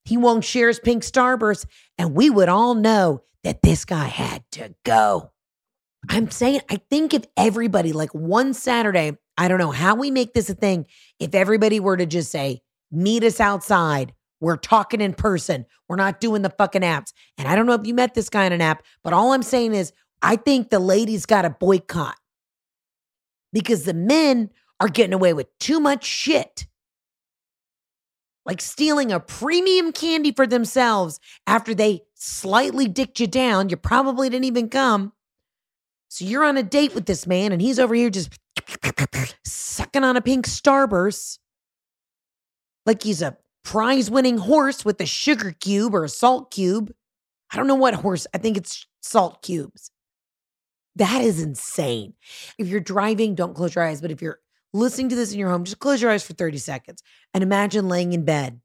he 0.04 0.18
won't 0.18 0.44
share 0.44 0.68
his 0.68 0.82
pink 0.82 1.04
starburst. 1.04 1.66
And 1.98 2.14
we 2.14 2.30
would 2.30 2.50
all 2.50 2.76
know 2.76 3.24
that 3.46 3.62
this 3.62 3.86
guy 3.86 4.08
had 4.08 4.44
to 4.52 4.76
go. 4.84 5.32
I'm 6.10 6.30
saying, 6.32 6.62
I 6.70 6.82
think 6.90 7.14
if 7.14 7.24
everybody, 7.38 7.94
like 7.94 8.14
one 8.14 8.54
Saturday, 8.54 9.18
I 9.38 9.48
don't 9.48 9.58
know 9.60 9.72
how 9.72 9.96
we 9.96 10.12
make 10.12 10.34
this 10.34 10.50
a 10.50 10.54
thing, 10.54 10.86
if 11.22 11.34
everybody 11.34 11.80
were 11.80 11.96
to 11.96 12.06
just 12.06 12.32
say, 12.32 12.62
meet 12.92 13.24
us 13.24 13.40
outside, 13.40 14.14
we're 14.42 14.58
talking 14.58 15.00
in 15.00 15.14
person. 15.14 15.66
We're 15.88 15.96
not 15.96 16.20
doing 16.20 16.42
the 16.42 16.50
fucking 16.50 16.82
apps. 16.82 17.14
And 17.38 17.48
I 17.48 17.56
don't 17.56 17.68
know 17.68 17.74
if 17.74 17.88
you 17.88 17.94
met 17.94 18.16
this 18.16 18.30
guy 18.30 18.44
in 18.46 18.52
an 18.52 18.60
app, 18.60 18.84
but 19.02 19.14
all 19.14 19.32
I'm 19.32 19.44
saying 19.44 19.74
is 19.74 19.94
I 20.22 20.36
think 20.36 20.72
the 20.72 20.80
ladies 20.80 21.26
got 21.26 21.46
a 21.46 21.50
boycott 21.50 22.18
because 23.56 23.86
the 23.86 23.94
men 23.94 24.50
are 24.82 24.90
getting 24.90 25.14
away 25.14 25.34
with 25.34 25.48
too 25.60 25.80
much 25.80 26.04
shit. 26.04 26.68
Like 28.46 28.62
stealing 28.62 29.14
a 29.14 29.20
premium 29.22 29.94
candy 29.94 30.34
for 30.34 30.46
themselves 30.46 31.22
after 31.48 31.74
they 31.74 32.02
slightly 32.16 32.90
dicked 32.90 33.20
you 33.22 33.28
down. 33.28 33.70
You 33.70 33.78
probably 33.78 34.30
didn't 34.30 34.44
even 34.44 34.68
come. 34.68 35.14
So 36.10 36.26
you're 36.26 36.44
on 36.44 36.58
a 36.58 36.64
date 36.64 36.94
with 36.94 37.06
this 37.06 37.26
man 37.26 37.54
and 37.54 37.62
he's 37.62 37.80
over 37.80 37.96
here 37.96 38.10
just 38.10 38.38
sucking 39.46 40.04
on 40.04 40.18
a 40.18 40.22
pink 40.22 40.46
starburst 40.46 41.40
like 42.86 43.04
he's 43.04 43.22
a 43.22 43.38
prize 43.64 44.12
winning 44.12 44.38
horse 44.38 44.84
with 44.84 45.00
a 45.00 45.06
sugar 45.06 45.56
cube 45.60 45.96
or 45.96 46.04
a 46.04 46.10
salt 46.10 46.52
cube. 46.52 46.94
I 47.52 47.58
don't 47.58 47.68
know 47.68 47.76
what 47.76 47.96
horse, 47.96 48.28
I 48.34 48.38
think 48.38 48.58
it's 48.58 48.86
salt 49.02 49.42
cubes. 49.42 49.92
That 50.96 51.22
is 51.22 51.42
insane. 51.42 52.14
If 52.58 52.68
you're 52.68 52.80
driving, 52.80 53.36
don't 53.36 53.54
close 53.54 53.76
your 53.76 53.84
eyes. 53.84 54.02
But 54.02 54.12
if 54.12 54.22
you're 54.22 54.40
listening 54.74 55.10
to 55.10 55.16
this 55.16 55.34
in 55.34 55.40
your 55.40 55.50
home, 55.50 55.66
just 55.66 55.80
close 55.80 56.02
your 56.02 56.12
eyes 56.12 56.24
for 56.24 56.34
30 56.34 56.58
seconds 56.58 57.04
and 57.34 57.44
imagine 57.44 57.90
laying 57.90 58.14
in 58.14 58.24
bed 58.24 58.62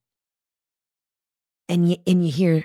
and 1.68 1.91
you, 1.91 1.97
and 2.07 2.24
you 2.24 2.33
hear. 2.33 2.64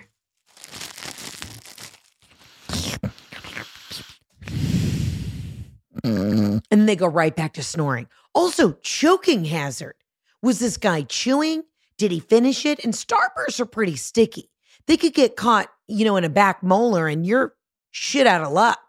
Mm. 6.04 6.64
And 6.70 6.88
they 6.88 6.96
go 6.96 7.08
right 7.08 7.36
back 7.36 7.54
to 7.54 7.64
snoring. 7.64 8.08
Also, 8.34 8.74
choking 8.84 9.46
hazard. 9.46 9.96
Was 10.42 10.60
this 10.60 10.78
guy 10.78 11.02
chewing? 11.04 11.64
Did 11.98 12.12
he 12.12 12.20
finish 12.20 12.66
it? 12.66 12.84
And 12.84 12.94
starbursts 12.94 13.60
are 13.60 13.66
pretty 13.66 13.96
sticky. 13.96 14.52
They 14.86 14.98
could 14.98 15.14
get 15.14 15.36
caught, 15.36 15.70
you 15.88 16.06
know, 16.06 16.18
in 16.18 16.24
a 16.24 16.30
back 16.30 16.62
molar 16.62 17.08
and 17.08 17.26
you're 17.26 17.56
shit 17.92 18.28
out 18.28 18.44
of 18.44 18.52
luck. 18.52 18.85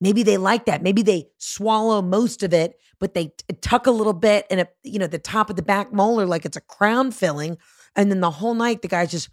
Maybe 0.00 0.22
they 0.22 0.36
like 0.36 0.66
that. 0.66 0.82
Maybe 0.82 1.02
they 1.02 1.28
swallow 1.38 2.00
most 2.02 2.42
of 2.42 2.54
it, 2.54 2.78
but 3.00 3.14
they 3.14 3.26
t- 3.26 3.56
tuck 3.60 3.86
a 3.86 3.90
little 3.90 4.12
bit 4.12 4.46
and, 4.50 4.66
you 4.84 4.98
know, 4.98 5.06
the 5.06 5.18
top 5.18 5.50
of 5.50 5.56
the 5.56 5.62
back 5.62 5.92
molar 5.92 6.26
like 6.26 6.44
it's 6.44 6.56
a 6.56 6.60
crown 6.60 7.10
filling. 7.10 7.58
And 7.96 8.10
then 8.10 8.20
the 8.20 8.30
whole 8.30 8.54
night, 8.54 8.82
the 8.82 8.88
guy's 8.88 9.10
just 9.10 9.28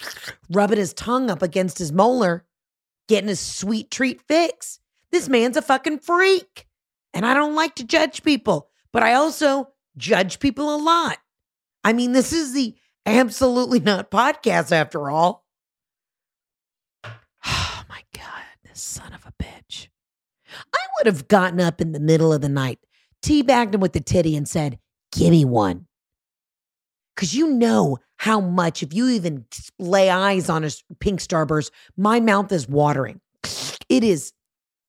rubbing 0.50 0.78
his 0.78 0.94
tongue 0.94 1.30
up 1.30 1.42
against 1.42 1.78
his 1.78 1.92
molar, 1.92 2.46
getting 3.06 3.28
his 3.28 3.40
sweet 3.40 3.90
treat 3.90 4.22
fix. 4.22 4.80
This 5.12 5.28
man's 5.28 5.56
a 5.56 5.62
fucking 5.62 5.98
freak. 5.98 6.66
And 7.12 7.26
I 7.26 7.34
don't 7.34 7.54
like 7.54 7.74
to 7.76 7.84
judge 7.84 8.22
people, 8.22 8.70
but 8.92 9.02
I 9.02 9.14
also 9.14 9.68
judge 9.96 10.38
people 10.38 10.74
a 10.74 10.76
lot. 10.76 11.18
I 11.84 11.92
mean, 11.92 12.12
this 12.12 12.32
is 12.32 12.54
the 12.54 12.76
absolutely 13.04 13.80
not 13.80 14.10
podcast 14.10 14.72
after 14.72 15.10
all. 15.10 15.44
Oh 17.46 17.84
my 17.88 18.02
God, 18.12 18.42
this 18.64 18.82
son 18.82 19.14
of 19.14 19.24
a 19.24 19.32
bitch. 19.42 19.88
I 20.72 20.78
would 20.98 21.06
have 21.06 21.28
gotten 21.28 21.60
up 21.60 21.80
in 21.80 21.92
the 21.92 22.00
middle 22.00 22.32
of 22.32 22.40
the 22.40 22.48
night, 22.48 22.78
teabagged 23.22 23.74
him 23.74 23.80
with 23.80 23.92
the 23.92 24.00
titty, 24.00 24.36
and 24.36 24.48
said, 24.48 24.78
Give 25.12 25.30
me 25.30 25.44
one. 25.44 25.86
Because 27.14 27.34
you 27.34 27.48
know 27.48 27.98
how 28.16 28.40
much, 28.40 28.82
if 28.82 28.94
you 28.94 29.08
even 29.08 29.44
lay 29.78 30.10
eyes 30.10 30.48
on 30.48 30.64
a 30.64 30.70
pink 31.00 31.20
starburst, 31.20 31.70
my 31.96 32.20
mouth 32.20 32.52
is 32.52 32.68
watering. 32.68 33.20
It 33.88 34.04
is 34.04 34.32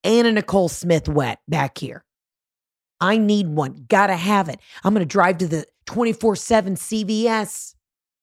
Anna 0.03 0.32
Nicole 0.32 0.70
Smith 0.70 1.07
wet 1.07 1.39
back 1.47 1.78
here. 1.78 2.03
I 3.01 3.18
need 3.18 3.47
one. 3.47 3.86
Gotta 3.88 4.16
have 4.16 4.49
it. 4.49 4.60
I'm 4.84 4.93
to 4.95 5.05
drive 5.05 5.38
to 5.39 5.47
the 5.47 5.66
24 5.86 6.36
7 6.36 6.76
CVS 6.76 7.76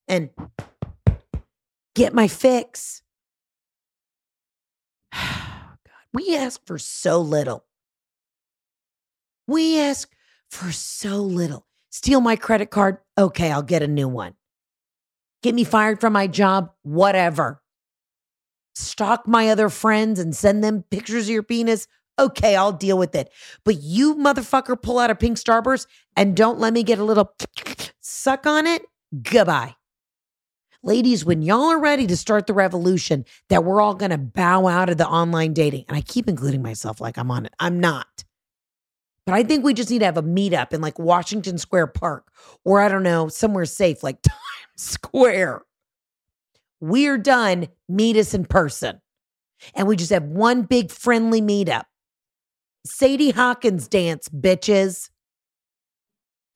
and 0.07 0.31
get 1.95 2.15
my 2.15 2.29
fix. 2.29 3.03
God, 5.13 5.79
we 6.17 6.35
ask 6.35 6.65
for 6.65 6.79
so 6.79 7.21
little. 7.21 7.67
We 9.47 9.79
ask 9.79 10.11
for 10.51 10.73
so 10.73 11.19
little. 11.19 11.67
Steal 11.91 12.23
my 12.23 12.37
credit 12.37 12.71
card? 12.71 12.99
Okay, 13.19 13.53
I'll 13.53 13.63
get 13.63 13.83
a 13.83 13.87
new 13.87 14.09
one. 14.09 14.33
Get 15.43 15.55
me 15.55 15.63
fired 15.63 16.01
from 16.01 16.15
my 16.15 16.27
job? 16.27 16.73
Whatever. 16.83 17.61
Stalk 18.75 19.29
my 19.29 19.51
other 19.51 19.69
friends 19.69 20.19
and 20.19 20.35
send 20.35 20.65
them 20.65 20.85
pictures 20.91 21.25
of 21.25 21.35
your 21.35 21.43
penis? 21.43 21.87
Okay, 22.19 22.57
I'll 22.57 22.73
deal 22.73 22.97
with 22.97 23.15
it. 23.15 23.31
But 23.63 23.83
you 23.83 24.15
motherfucker 24.15 24.81
pull 24.81 24.99
out 24.99 25.11
a 25.11 25.15
pink 25.15 25.37
starburst 25.37 25.87
and 26.17 26.35
don't 26.35 26.59
let 26.59 26.73
me 26.73 26.83
get 26.83 26.99
a 26.99 27.05
little 27.05 27.35
suck 28.01 28.47
on 28.47 28.67
it. 28.67 28.87
Goodbye. 29.23 29.77
Ladies, 30.87 31.25
when 31.25 31.43
y'all 31.43 31.73
are 31.73 31.81
ready 31.81 32.07
to 32.07 32.17
start 32.17 32.47
the 32.47 32.55
revolution 32.55 33.25
that 33.49 33.65
we're 33.65 33.81
all 33.81 33.97
going 33.97 34.13
to 34.13 34.19
bow 34.19 34.69
out 34.69 34.89
of 34.89 34.99
the 34.99 35.09
online 35.09 35.53
dating, 35.53 35.85
and 35.89 35.97
I 35.97 36.01
keep 36.01 36.29
including 36.29 36.63
myself 36.63 37.01
like 37.01 37.19
I'm 37.19 37.29
on 37.29 37.45
it, 37.45 37.53
I'm 37.59 37.81
not. 37.81 38.23
But 39.25 39.35
I 39.35 39.43
think 39.43 39.65
we 39.65 39.75
just 39.75 39.91
need 39.91 39.99
to 39.99 40.05
have 40.05 40.17
a 40.17 40.23
meetup 40.23 40.73
in 40.73 40.81
like 40.81 40.97
Washington 40.97 41.59
Square 41.59 41.89
Park 41.89 42.31
or 42.65 42.81
I 42.81 42.89
don't 42.89 43.03
know, 43.03 43.27
somewhere 43.27 43.65
safe 43.65 44.05
like 44.05 44.23
Times 44.23 44.39
Square. 44.77 45.63
We're 46.79 47.19
done. 47.19 47.67
Meet 47.89 48.19
us 48.19 48.33
in 48.33 48.45
person. 48.45 49.01
And 49.75 49.89
we 49.89 49.97
just 49.97 50.13
have 50.13 50.23
one 50.23 50.63
big 50.63 50.93
friendly 50.93 51.43
meetup. 51.43 51.87
Sadie 52.85 53.33
Hawkins 53.33 53.89
dance, 53.89 54.29
bitches. 54.29 55.11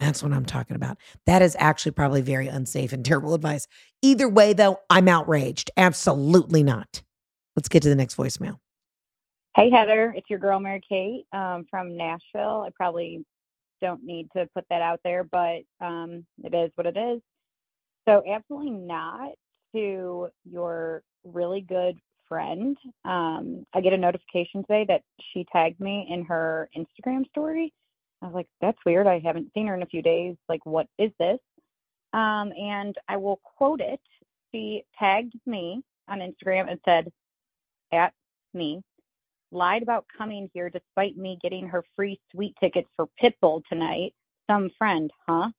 That's 0.00 0.22
what 0.22 0.32
I'm 0.32 0.46
talking 0.46 0.76
about. 0.76 0.96
That 1.26 1.42
is 1.42 1.54
actually 1.60 1.92
probably 1.92 2.22
very 2.22 2.48
unsafe 2.48 2.94
and 2.94 3.04
terrible 3.04 3.34
advice. 3.34 3.68
Either 4.02 4.28
way, 4.28 4.52
though, 4.52 4.80
I'm 4.88 5.08
outraged. 5.08 5.70
Absolutely 5.76 6.62
not. 6.62 7.02
Let's 7.56 7.68
get 7.68 7.82
to 7.82 7.88
the 7.88 7.94
next 7.94 8.16
voicemail. 8.16 8.58
Hey, 9.56 9.70
Heather. 9.70 10.14
It's 10.16 10.30
your 10.30 10.38
girl, 10.38 10.60
Mary 10.60 10.80
Kate 10.88 11.26
um, 11.32 11.66
from 11.70 11.96
Nashville. 11.96 12.64
I 12.66 12.70
probably 12.74 13.24
don't 13.80 14.04
need 14.04 14.28
to 14.36 14.48
put 14.54 14.64
that 14.70 14.80
out 14.80 15.00
there, 15.04 15.24
but 15.24 15.62
um, 15.80 16.24
it 16.44 16.54
is 16.54 16.70
what 16.76 16.86
it 16.86 16.96
is. 16.96 17.20
So, 18.08 18.22
absolutely 18.26 18.70
not 18.70 19.32
to 19.74 20.28
your 20.44 21.02
really 21.24 21.60
good 21.60 21.98
friend. 22.28 22.76
Um, 23.04 23.66
I 23.74 23.80
get 23.80 23.92
a 23.92 23.98
notification 23.98 24.62
today 24.62 24.84
that 24.88 25.02
she 25.32 25.44
tagged 25.52 25.80
me 25.80 26.06
in 26.08 26.24
her 26.24 26.70
Instagram 26.76 27.28
story. 27.28 27.72
I 28.22 28.26
was 28.26 28.34
like, 28.34 28.48
that's 28.60 28.78
weird. 28.86 29.06
I 29.06 29.18
haven't 29.18 29.50
seen 29.54 29.66
her 29.66 29.74
in 29.74 29.82
a 29.82 29.86
few 29.86 30.02
days. 30.02 30.36
Like, 30.48 30.64
what 30.64 30.86
is 30.98 31.10
this? 31.18 31.38
Um, 32.12 32.52
and 32.58 32.96
I 33.08 33.16
will 33.16 33.40
quote 33.44 33.80
it. 33.80 34.00
She 34.52 34.84
tagged 34.98 35.34
me 35.46 35.82
on 36.08 36.18
Instagram 36.18 36.70
and 36.70 36.80
said, 36.84 37.12
at 37.92 38.12
me, 38.54 38.82
lied 39.52 39.82
about 39.82 40.06
coming 40.16 40.50
here 40.54 40.70
despite 40.70 41.16
me 41.16 41.38
getting 41.42 41.68
her 41.68 41.84
free 41.96 42.20
suite 42.30 42.56
tickets 42.60 42.88
for 42.96 43.08
Pitbull 43.22 43.62
tonight. 43.68 44.14
Some 44.48 44.70
friend, 44.78 45.10
huh? 45.28 45.50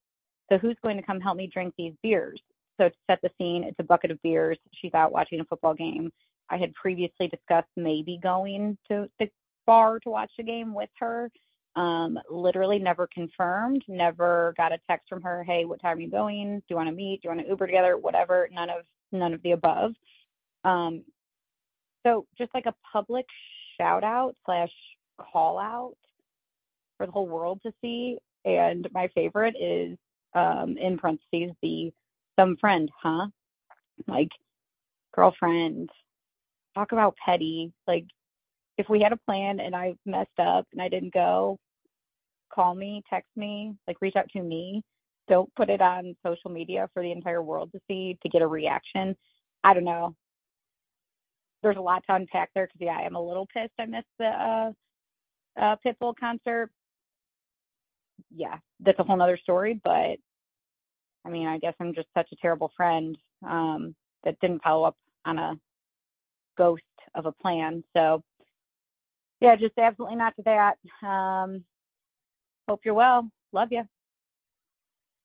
So 0.51 0.57
who's 0.57 0.77
going 0.83 0.97
to 0.97 1.03
come 1.03 1.21
help 1.21 1.37
me 1.37 1.47
drink 1.47 1.73
these 1.77 1.93
beers? 2.03 2.41
So 2.79 2.89
to 2.89 2.95
set 3.09 3.21
the 3.21 3.31
scene, 3.37 3.63
it's 3.63 3.79
a 3.79 3.83
bucket 3.83 4.11
of 4.11 4.21
beers. 4.21 4.57
She's 4.73 4.93
out 4.93 5.11
watching 5.11 5.39
a 5.39 5.45
football 5.45 5.73
game. 5.73 6.11
I 6.49 6.57
had 6.57 6.73
previously 6.73 7.27
discussed 7.27 7.69
maybe 7.77 8.19
going 8.21 8.77
to 8.89 9.09
the 9.19 9.29
bar 9.65 9.99
to 9.99 10.09
watch 10.09 10.31
the 10.37 10.43
game 10.43 10.73
with 10.73 10.89
her. 10.99 11.29
Um, 11.75 12.19
literally 12.29 12.79
never 12.79 13.07
confirmed, 13.07 13.83
never 13.87 14.53
got 14.57 14.73
a 14.73 14.79
text 14.89 15.07
from 15.07 15.21
her, 15.21 15.41
hey, 15.43 15.63
what 15.63 15.81
time 15.81 15.97
are 15.97 16.01
you 16.01 16.09
going? 16.11 16.57
Do 16.57 16.65
you 16.69 16.75
want 16.75 16.89
to 16.89 16.95
meet? 16.95 17.21
Do 17.21 17.29
you 17.29 17.35
want 17.35 17.45
to 17.45 17.49
Uber 17.49 17.67
together? 17.67 17.97
Whatever. 17.97 18.49
None 18.51 18.69
of 18.69 18.83
none 19.11 19.33
of 19.33 19.41
the 19.41 19.51
above. 19.51 19.93
Um, 20.63 21.03
so 22.05 22.25
just 22.37 22.53
like 22.53 22.65
a 22.65 22.75
public 22.91 23.25
shout 23.77 24.03
out 24.03 24.35
slash 24.45 24.71
call 25.17 25.57
out 25.57 25.95
for 26.97 27.05
the 27.05 27.11
whole 27.11 27.27
world 27.27 27.61
to 27.63 27.73
see. 27.81 28.17
And 28.45 28.87
my 28.93 29.07
favorite 29.09 29.55
is 29.59 29.97
um, 30.33 30.77
in 30.77 30.97
parentheses 30.97 31.55
the 31.61 31.91
some 32.39 32.57
friend, 32.57 32.89
huh? 33.01 33.27
Like 34.07 34.31
girlfriend. 35.15 35.89
Talk 36.75 36.91
about 36.91 37.17
petty. 37.23 37.71
Like 37.87 38.05
if 38.77 38.89
we 38.89 39.01
had 39.01 39.13
a 39.13 39.17
plan 39.17 39.59
and 39.59 39.75
I 39.75 39.95
messed 40.05 40.39
up 40.39 40.65
and 40.71 40.81
I 40.81 40.89
didn't 40.89 41.13
go, 41.13 41.57
call 42.53 42.75
me, 42.75 43.03
text 43.09 43.29
me, 43.35 43.75
like 43.87 43.97
reach 44.01 44.15
out 44.15 44.29
to 44.33 44.41
me. 44.41 44.83
Don't 45.27 45.53
put 45.55 45.69
it 45.69 45.81
on 45.81 46.15
social 46.25 46.49
media 46.49 46.89
for 46.93 47.03
the 47.03 47.11
entire 47.11 47.41
world 47.41 47.71
to 47.73 47.79
see 47.87 48.17
to 48.23 48.29
get 48.29 48.41
a 48.41 48.47
reaction. 48.47 49.15
I 49.63 49.73
don't 49.73 49.83
know. 49.83 50.15
There's 51.63 51.77
a 51.77 51.81
lot 51.81 52.03
to 52.07 52.15
unpack 52.15 52.49
there 52.55 52.67
because 52.67 52.81
yeah, 52.81 52.97
I 52.97 53.03
am 53.05 53.15
a 53.15 53.21
little 53.21 53.47
pissed 53.53 53.73
I 53.79 53.85
missed 53.85 54.07
the 54.17 54.25
uh, 54.25 54.71
uh, 55.59 55.75
Pitbull 55.85 56.15
concert. 56.19 56.71
Yeah, 58.33 58.57
that's 58.79 58.99
a 58.99 59.03
whole 59.03 59.17
nother 59.17 59.37
story. 59.37 59.79
But 59.83 60.17
I 61.25 61.29
mean, 61.29 61.47
I 61.47 61.59
guess 61.59 61.75
I'm 61.79 61.93
just 61.93 62.07
such 62.17 62.29
a 62.31 62.35
terrible 62.37 62.71
friend 62.75 63.17
um, 63.47 63.95
that 64.23 64.39
didn't 64.39 64.63
follow 64.63 64.85
up 64.85 64.97
on 65.25 65.37
a 65.37 65.55
ghost 66.57 66.81
of 67.15 67.25
a 67.25 67.31
plan. 67.31 67.83
So 67.95 68.23
yeah, 69.41 69.55
just 69.55 69.77
absolutely 69.77 70.17
not 70.17 70.35
to 70.35 70.43
that. 70.43 71.05
Um, 71.05 71.63
hope 72.69 72.81
you're 72.85 72.93
well. 72.93 73.29
Love 73.51 73.69
you. 73.71 73.83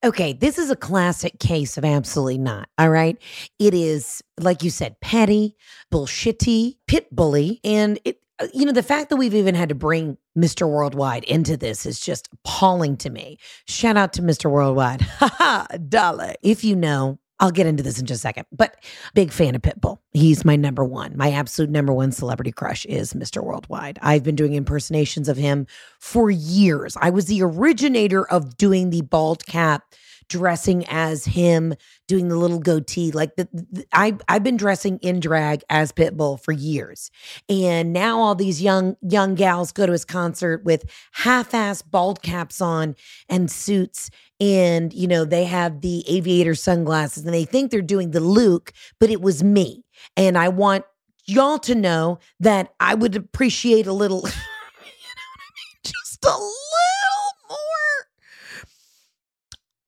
Okay, 0.05 0.33
this 0.33 0.59
is 0.59 0.71
a 0.71 0.77
classic 0.77 1.39
case 1.39 1.77
of 1.77 1.85
absolutely 1.85 2.39
not. 2.39 2.69
All 2.79 2.91
right. 2.91 3.17
It 3.59 3.75
is, 3.75 4.23
like 4.39 4.63
you 4.63 4.71
said, 4.71 5.01
petty, 5.01 5.57
bullshitty, 5.93 6.77
pit 6.87 7.15
bully. 7.15 7.61
And 7.65 7.99
it, 8.05 8.21
uh, 8.39 8.47
you 8.53 8.67
know, 8.67 8.73
the 8.73 8.83
fact 8.83 9.11
that 9.11 9.17
we've 9.17 9.35
even 9.35 9.55
had 9.55 9.71
to 9.71 9.75
bring 9.75 10.19
Mr. 10.37 10.69
Worldwide 10.69 11.25
into 11.25 11.57
this 11.57 11.87
is 11.87 11.99
just 11.99 12.29
appalling 12.33 12.97
to 12.99 13.11
me. 13.11 13.39
Shout 13.67 13.97
out 13.97 14.13
to 14.15 14.23
Mr. 14.23 14.51
Worldwide. 14.51 15.01
Ha 15.17 15.35
ha, 15.39 15.67
dollar. 15.89 16.35
If 16.43 16.63
you 16.63 16.77
know, 16.77 17.19
I'll 17.39 17.51
get 17.51 17.67
into 17.67 17.83
this 17.83 17.99
in 17.99 18.07
just 18.07 18.21
a 18.21 18.23
second, 18.23 18.47
but 18.51 18.83
big 19.15 19.31
fan 19.31 19.55
of 19.55 19.63
Pitbull. 19.63 19.99
He's 20.13 20.45
my 20.45 20.57
number 20.57 20.85
one. 20.85 21.17
My 21.17 21.33
absolute 21.33 21.71
number 21.71 21.93
one 21.93 22.11
celebrity 22.13 22.53
crush 22.53 22.87
is 22.87 23.13
Mr. 23.13 23.43
Worldwide. 23.43 23.99
I've 24.01 24.23
been 24.23 24.37
doing 24.37 24.55
impersonations 24.55 25.29
of 25.29 25.37
him 25.37 25.67
for 26.01 26.31
years. 26.31 26.97
I 27.01 27.11
was 27.11 27.27
the 27.27 27.43
originator 27.43 28.27
of 28.29 28.57
doing 28.57 28.91
the 28.91 29.03
bald 29.03 29.45
cap 29.47 29.85
dressing 30.29 30.85
as 30.89 31.25
him, 31.25 31.75
doing 32.09 32.29
the 32.29 32.37
little 32.37 32.59
goatee. 32.59 33.13
Like 33.13 33.37
the, 33.37 33.49
the, 33.53 33.87
I 33.93 34.17
I've 34.29 34.43
been 34.43 34.57
dressing 34.57 34.99
in 34.99 35.21
drag 35.21 35.63
as 35.71 35.93
Pitbull 35.93 36.41
for 36.43 36.53
years. 36.53 37.11
And 37.49 37.93
now 37.93 38.19
all 38.19 38.35
these 38.35 38.63
young 38.63 38.97
young 39.03 39.35
gals 39.35 39.73
go 39.73 39.87
to 39.87 39.93
his 39.93 40.05
concert 40.05 40.65
with 40.65 40.85
half-ass 41.13 41.83
bald 41.83 42.23
caps 42.23 42.61
on 42.61 42.97
and 43.29 43.51
suits 43.51 44.11
and 44.41 44.93
you 44.93 45.07
know 45.09 45.25
they 45.25 45.45
have 45.45 45.81
the 45.81 46.05
aviator 46.09 46.55
sunglasses 46.55 47.25
and 47.25 47.33
they 47.33 47.45
think 47.45 47.71
they're 47.71 47.81
doing 47.83 48.11
the 48.11 48.21
Luke, 48.21 48.73
but 49.01 49.11
it 49.11 49.21
was 49.21 49.43
me. 49.43 49.85
And 50.17 50.37
I 50.37 50.49
want 50.49 50.85
y'all 51.27 51.59
to 51.61 51.75
know 51.75 52.19
that 52.41 52.75
I 52.79 52.95
would 52.95 53.17
appreciate 53.17 53.87
a 53.87 53.93
little 53.93 54.19
you 54.19 54.23
know 54.23 54.29
what 54.29 55.41
I 55.41 55.51
mean? 55.57 55.81
Just 55.85 56.25
a 56.25 56.29
little 56.29 57.33
more 57.49 58.07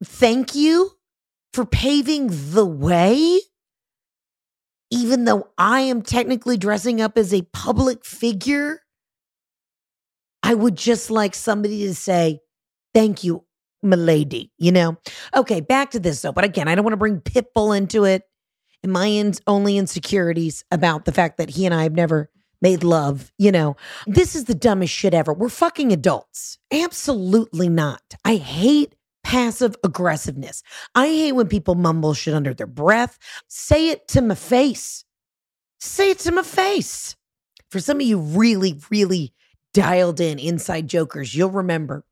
thank 0.05 0.55
you 0.55 0.92
for 1.53 1.64
paving 1.64 2.28
the 2.53 2.66
way. 2.66 3.40
Even 4.90 5.24
though 5.24 5.49
I 5.59 5.80
am 5.80 6.01
technically 6.01 6.57
dressing 6.57 7.01
up 7.01 7.18
as 7.18 7.34
a 7.34 7.42
public 7.53 8.07
figure, 8.07 8.80
I 10.42 10.55
would 10.55 10.76
just 10.76 11.11
like 11.11 11.34
somebody 11.34 11.86
to 11.86 11.94
say, 11.94 12.40
Thank 12.94 13.22
you, 13.22 13.44
milady. 13.83 14.51
You 14.59 14.72
know? 14.72 14.97
Okay, 15.37 15.61
back 15.61 15.91
to 15.93 16.01
this 16.01 16.22
though. 16.22 16.33
But 16.33 16.45
again, 16.45 16.68
I 16.68 16.74
don't 16.74 16.85
want 16.85 16.93
to 16.93 16.99
bring 16.99 17.20
Pitbull 17.20 17.76
into 17.76 18.05
it 18.05 18.22
and 18.83 18.93
my 18.93 19.09
ins- 19.09 19.41
only 19.47 19.76
insecurities 19.76 20.64
about 20.70 21.05
the 21.05 21.12
fact 21.12 21.39
that 21.39 21.51
he 21.51 21.66
and 21.66 21.74
I 21.74 21.83
have 21.83 21.95
never 21.95 22.31
made 22.61 22.85
love. 22.85 23.33
You 23.39 23.53
know, 23.53 23.76
this 24.07 24.35
is 24.35 24.45
the 24.45 24.55
dumbest 24.55 24.93
shit 24.93 25.14
ever. 25.14 25.33
We're 25.33 25.49
fucking 25.49 25.93
adults. 25.93 26.59
Absolutely 26.72 27.68
not. 27.68 28.03
I 28.24 28.37
hate 28.37 28.95
passive 29.24 29.76
aggressiveness. 29.85 30.62
I 30.95 31.07
hate 31.07 31.33
when 31.33 31.49
people 31.49 31.74
mumble 31.74 32.14
shit 32.14 32.35
under 32.35 32.55
their 32.55 32.66
breath. 32.66 33.18
Say 33.49 33.91
it 33.91 34.09
to 34.09 34.22
my 34.22 34.35
face. 34.35 35.05
Say 35.81 36.11
it 36.11 36.18
to 36.20 36.33
my 36.33 36.43
face. 36.43 37.14
For 37.70 37.81
some 37.81 37.99
of 37.99 38.07
you 38.07 38.18
really, 38.18 38.81
really 38.91 39.35
dialed 39.74 40.20
in 40.20 40.39
inside 40.39 40.89
jokers, 40.89 41.35
you'll 41.35 41.51
remember 41.51 42.05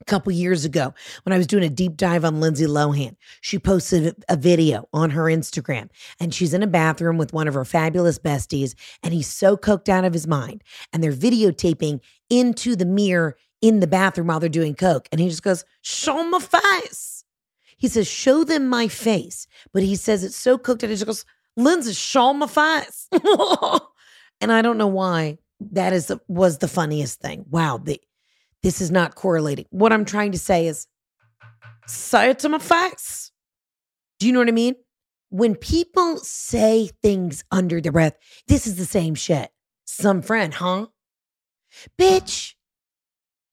a 0.00 0.04
couple 0.04 0.32
years 0.32 0.64
ago 0.64 0.94
when 1.24 1.32
I 1.32 1.38
was 1.38 1.46
doing 1.46 1.64
a 1.64 1.68
deep 1.68 1.96
dive 1.96 2.24
on 2.24 2.40
Lindsay 2.40 2.66
Lohan. 2.66 3.16
She 3.40 3.58
posted 3.58 4.24
a 4.28 4.36
video 4.36 4.88
on 4.92 5.10
her 5.10 5.24
Instagram 5.24 5.88
and 6.18 6.34
she's 6.34 6.54
in 6.54 6.62
a 6.62 6.66
bathroom 6.66 7.18
with 7.18 7.32
one 7.32 7.48
of 7.48 7.54
her 7.54 7.64
fabulous 7.64 8.18
besties 8.18 8.74
and 9.02 9.12
he's 9.12 9.28
so 9.28 9.56
coked 9.56 9.88
out 9.88 10.04
of 10.04 10.12
his 10.12 10.26
mind 10.26 10.62
and 10.92 11.02
they're 11.02 11.12
videotaping 11.12 12.00
into 12.28 12.76
the 12.76 12.86
mirror 12.86 13.36
in 13.60 13.80
the 13.80 13.86
bathroom 13.86 14.28
while 14.28 14.40
they're 14.40 14.48
doing 14.48 14.74
coke 14.74 15.08
and 15.12 15.20
he 15.20 15.28
just 15.28 15.42
goes, 15.42 15.64
"Show 15.82 16.24
my 16.24 16.38
face." 16.38 17.24
He 17.76 17.88
says, 17.88 18.08
"Show 18.08 18.44
them 18.44 18.68
my 18.68 18.88
face." 18.88 19.46
But 19.72 19.82
he 19.82 19.96
says 19.96 20.24
it's 20.24 20.36
so 20.36 20.56
cooked 20.58 20.82
out 20.82 20.90
he 20.90 20.96
just 20.96 21.06
goes, 21.06 21.24
"Lindsay, 21.56 21.92
show 21.92 22.32
my 22.32 22.46
face." 22.46 23.08
and 24.40 24.52
I 24.52 24.62
don't 24.62 24.78
know 24.78 24.86
why 24.86 25.38
that 25.60 25.92
is 25.92 26.12
was 26.28 26.58
the 26.58 26.68
funniest 26.68 27.20
thing. 27.20 27.44
Wow, 27.50 27.78
the 27.78 28.00
this 28.62 28.80
is 28.80 28.90
not 28.90 29.14
correlating. 29.14 29.66
What 29.70 29.92
I'm 29.92 30.04
trying 30.04 30.32
to 30.32 30.38
say 30.38 30.66
is 30.66 30.86
say 31.86 32.30
it 32.30 32.38
to 32.40 32.48
my 32.48 32.58
face. 32.58 33.30
Do 34.18 34.26
you 34.26 34.32
know 34.32 34.40
what 34.40 34.48
I 34.48 34.52
mean? 34.52 34.74
When 35.30 35.54
people 35.54 36.18
say 36.18 36.90
things 37.02 37.44
under 37.50 37.80
their 37.80 37.92
breath, 37.92 38.16
this 38.48 38.66
is 38.66 38.76
the 38.76 38.84
same 38.84 39.14
shit. 39.14 39.50
Some 39.84 40.22
friend, 40.22 40.52
huh? 40.54 40.86
Bitch, 41.98 42.54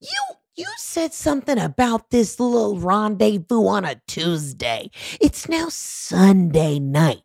you 0.02 0.18
you 0.56 0.66
said 0.78 1.14
something 1.14 1.60
about 1.60 2.10
this 2.10 2.40
little 2.40 2.80
rendezvous 2.80 3.68
on 3.68 3.86
a 3.86 4.02
Tuesday. 4.08 4.90
It's 5.22 5.48
now 5.48 5.68
Sunday 5.70 6.80
night. 6.80 7.22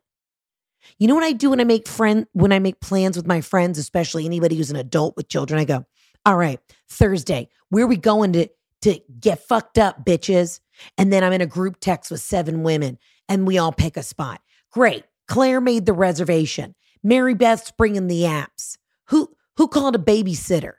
You 0.99 1.07
know 1.07 1.15
what 1.15 1.23
I 1.23 1.31
do 1.31 1.49
when 1.49 1.59
I 1.59 1.63
make 1.63 1.87
friend 1.87 2.27
when 2.33 2.51
I 2.51 2.59
make 2.59 2.79
plans 2.79 3.17
with 3.17 3.25
my 3.25 3.41
friends, 3.41 3.77
especially 3.79 4.25
anybody 4.25 4.55
who's 4.55 4.69
an 4.69 4.75
adult 4.75 5.17
with 5.17 5.29
children? 5.29 5.59
I 5.59 5.65
go, 5.65 5.85
all 6.25 6.37
right, 6.37 6.59
Thursday, 6.89 7.49
where 7.69 7.87
we 7.87 7.97
going 7.97 8.33
to 8.33 8.47
to 8.81 8.99
get 9.19 9.39
fucked 9.39 9.77
up, 9.77 10.05
bitches? 10.05 10.59
And 10.97 11.11
then 11.11 11.23
I'm 11.23 11.31
in 11.31 11.41
a 11.41 11.45
group 11.45 11.77
text 11.79 12.11
with 12.11 12.19
seven 12.19 12.63
women 12.63 12.99
and 13.29 13.47
we 13.47 13.57
all 13.57 13.71
pick 13.71 13.95
a 13.95 14.03
spot. 14.03 14.41
Great. 14.71 15.05
Claire 15.27 15.61
made 15.61 15.85
the 15.85 15.93
reservation. 15.93 16.75
Mary 17.01 17.33
Beth's 17.33 17.71
bringing 17.71 18.07
the 18.07 18.23
apps. 18.23 18.77
Who 19.07 19.29
who 19.57 19.67
called 19.67 19.95
a 19.95 19.99
babysitter? 19.99 20.73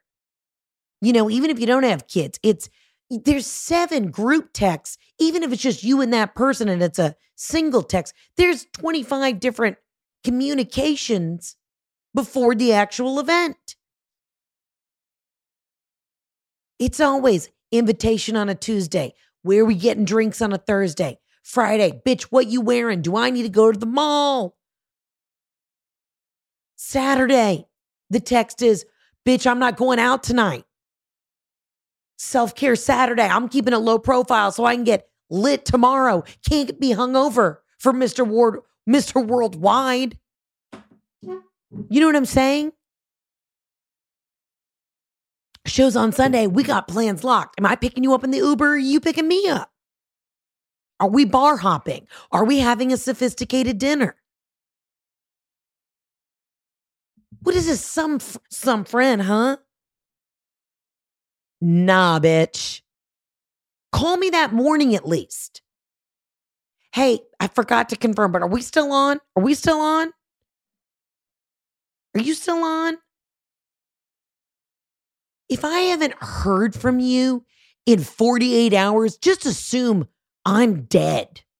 You 1.00 1.12
know, 1.12 1.30
even 1.30 1.50
if 1.50 1.58
you 1.58 1.66
don't 1.66 1.84
have 1.84 2.06
kids, 2.06 2.38
it's 2.42 2.68
there's 3.10 3.46
seven 3.46 4.10
group 4.10 4.50
texts, 4.52 4.98
even 5.18 5.42
if 5.42 5.52
it's 5.52 5.62
just 5.62 5.84
you 5.84 6.00
and 6.00 6.12
that 6.12 6.34
person 6.34 6.68
and 6.68 6.82
it's 6.82 6.98
a 6.98 7.14
single 7.36 7.82
text, 7.82 8.14
there's 8.36 8.66
25 8.72 9.40
different 9.40 9.76
communications 10.24 11.56
before 12.14 12.54
the 12.54 12.72
actual 12.72 13.18
event. 13.20 13.76
It's 16.78 17.00
always 17.00 17.50
invitation 17.72 18.36
on 18.36 18.48
a 18.48 18.54
Tuesday. 18.54 19.14
Where 19.42 19.62
are 19.62 19.66
we 19.66 19.74
getting 19.74 20.04
drinks 20.04 20.42
on 20.42 20.52
a 20.52 20.58
Thursday? 20.58 21.18
Friday, 21.42 22.00
bitch, 22.06 22.22
what 22.24 22.46
you 22.46 22.60
wearing? 22.60 23.02
Do 23.02 23.16
I 23.16 23.30
need 23.30 23.42
to 23.42 23.48
go 23.50 23.70
to 23.70 23.78
the 23.78 23.86
mall? 23.86 24.56
Saturday, 26.76 27.66
the 28.10 28.20
text 28.20 28.62
is, 28.62 28.84
bitch, 29.26 29.46
I'm 29.46 29.58
not 29.58 29.76
going 29.76 29.98
out 29.98 30.22
tonight. 30.22 30.64
self 32.18 32.54
care 32.54 32.76
Saturday. 32.76 33.24
I'm 33.28 33.48
keeping 33.48 33.74
a 33.74 33.78
low 33.78 33.98
profile 33.98 34.52
so 34.52 34.64
I 34.64 34.74
can 34.74 34.84
get 34.84 35.08
lit 35.30 35.64
tomorrow. 35.64 36.24
Can't 36.48 36.78
be 36.80 36.90
hungover 36.90 37.58
for 37.78 37.92
Mr. 37.92 38.26
Ward, 38.26 38.60
Mr. 38.88 39.24
Worldwide. 39.24 40.18
You 41.90 42.00
know 42.00 42.06
what 42.06 42.16
I'm 42.16 42.24
saying? 42.26 42.72
Shows 45.66 45.96
on 45.96 46.12
Sunday. 46.12 46.46
We 46.46 46.62
got 46.62 46.88
plans 46.88 47.24
locked. 47.24 47.58
Am 47.58 47.66
I 47.66 47.74
picking 47.74 48.04
you 48.04 48.14
up 48.14 48.22
in 48.22 48.30
the 48.30 48.38
Uber? 48.38 48.74
Are 48.74 48.76
you 48.76 49.00
picking 49.00 49.26
me 49.26 49.48
up? 49.48 49.70
Are 51.00 51.08
we 51.08 51.24
bar 51.24 51.56
hopping? 51.56 52.06
Are 52.32 52.44
we 52.44 52.58
having 52.58 52.92
a 52.92 52.96
sophisticated 52.96 53.78
dinner? 53.78 54.16
What 57.40 57.54
is 57.54 57.66
this? 57.66 57.84
Some 57.84 58.20
some 58.50 58.84
friend, 58.84 59.22
huh? 59.22 59.58
Nah, 61.60 62.20
bitch. 62.20 62.82
Call 63.92 64.16
me 64.16 64.30
that 64.30 64.52
morning 64.52 64.94
at 64.94 65.08
least. 65.08 65.62
Hey, 66.92 67.20
I 67.40 67.48
forgot 67.48 67.88
to 67.88 67.96
confirm, 67.96 68.32
but 68.32 68.42
are 68.42 68.48
we 68.48 68.62
still 68.62 68.92
on? 68.92 69.18
Are 69.36 69.42
we 69.42 69.54
still 69.54 69.80
on? 69.80 70.12
Are 72.14 72.20
you 72.20 72.34
still 72.34 72.62
on? 72.62 72.98
If 75.48 75.64
I 75.64 75.80
haven't 75.80 76.14
heard 76.20 76.74
from 76.74 77.00
you 77.00 77.44
in 77.86 78.00
48 78.00 78.72
hours, 78.72 79.16
just 79.16 79.46
assume 79.46 80.08
I'm 80.44 80.82
dead. 80.82 81.40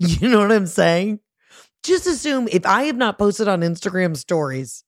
You 0.00 0.28
know 0.28 0.40
what 0.40 0.52
I'm 0.52 0.66
saying? 0.66 1.20
Just 1.84 2.06
assume 2.06 2.48
if 2.50 2.66
I 2.66 2.84
have 2.84 2.96
not 2.96 3.16
posted 3.16 3.46
on 3.46 3.60
Instagram 3.60 4.16
stories 4.16 4.84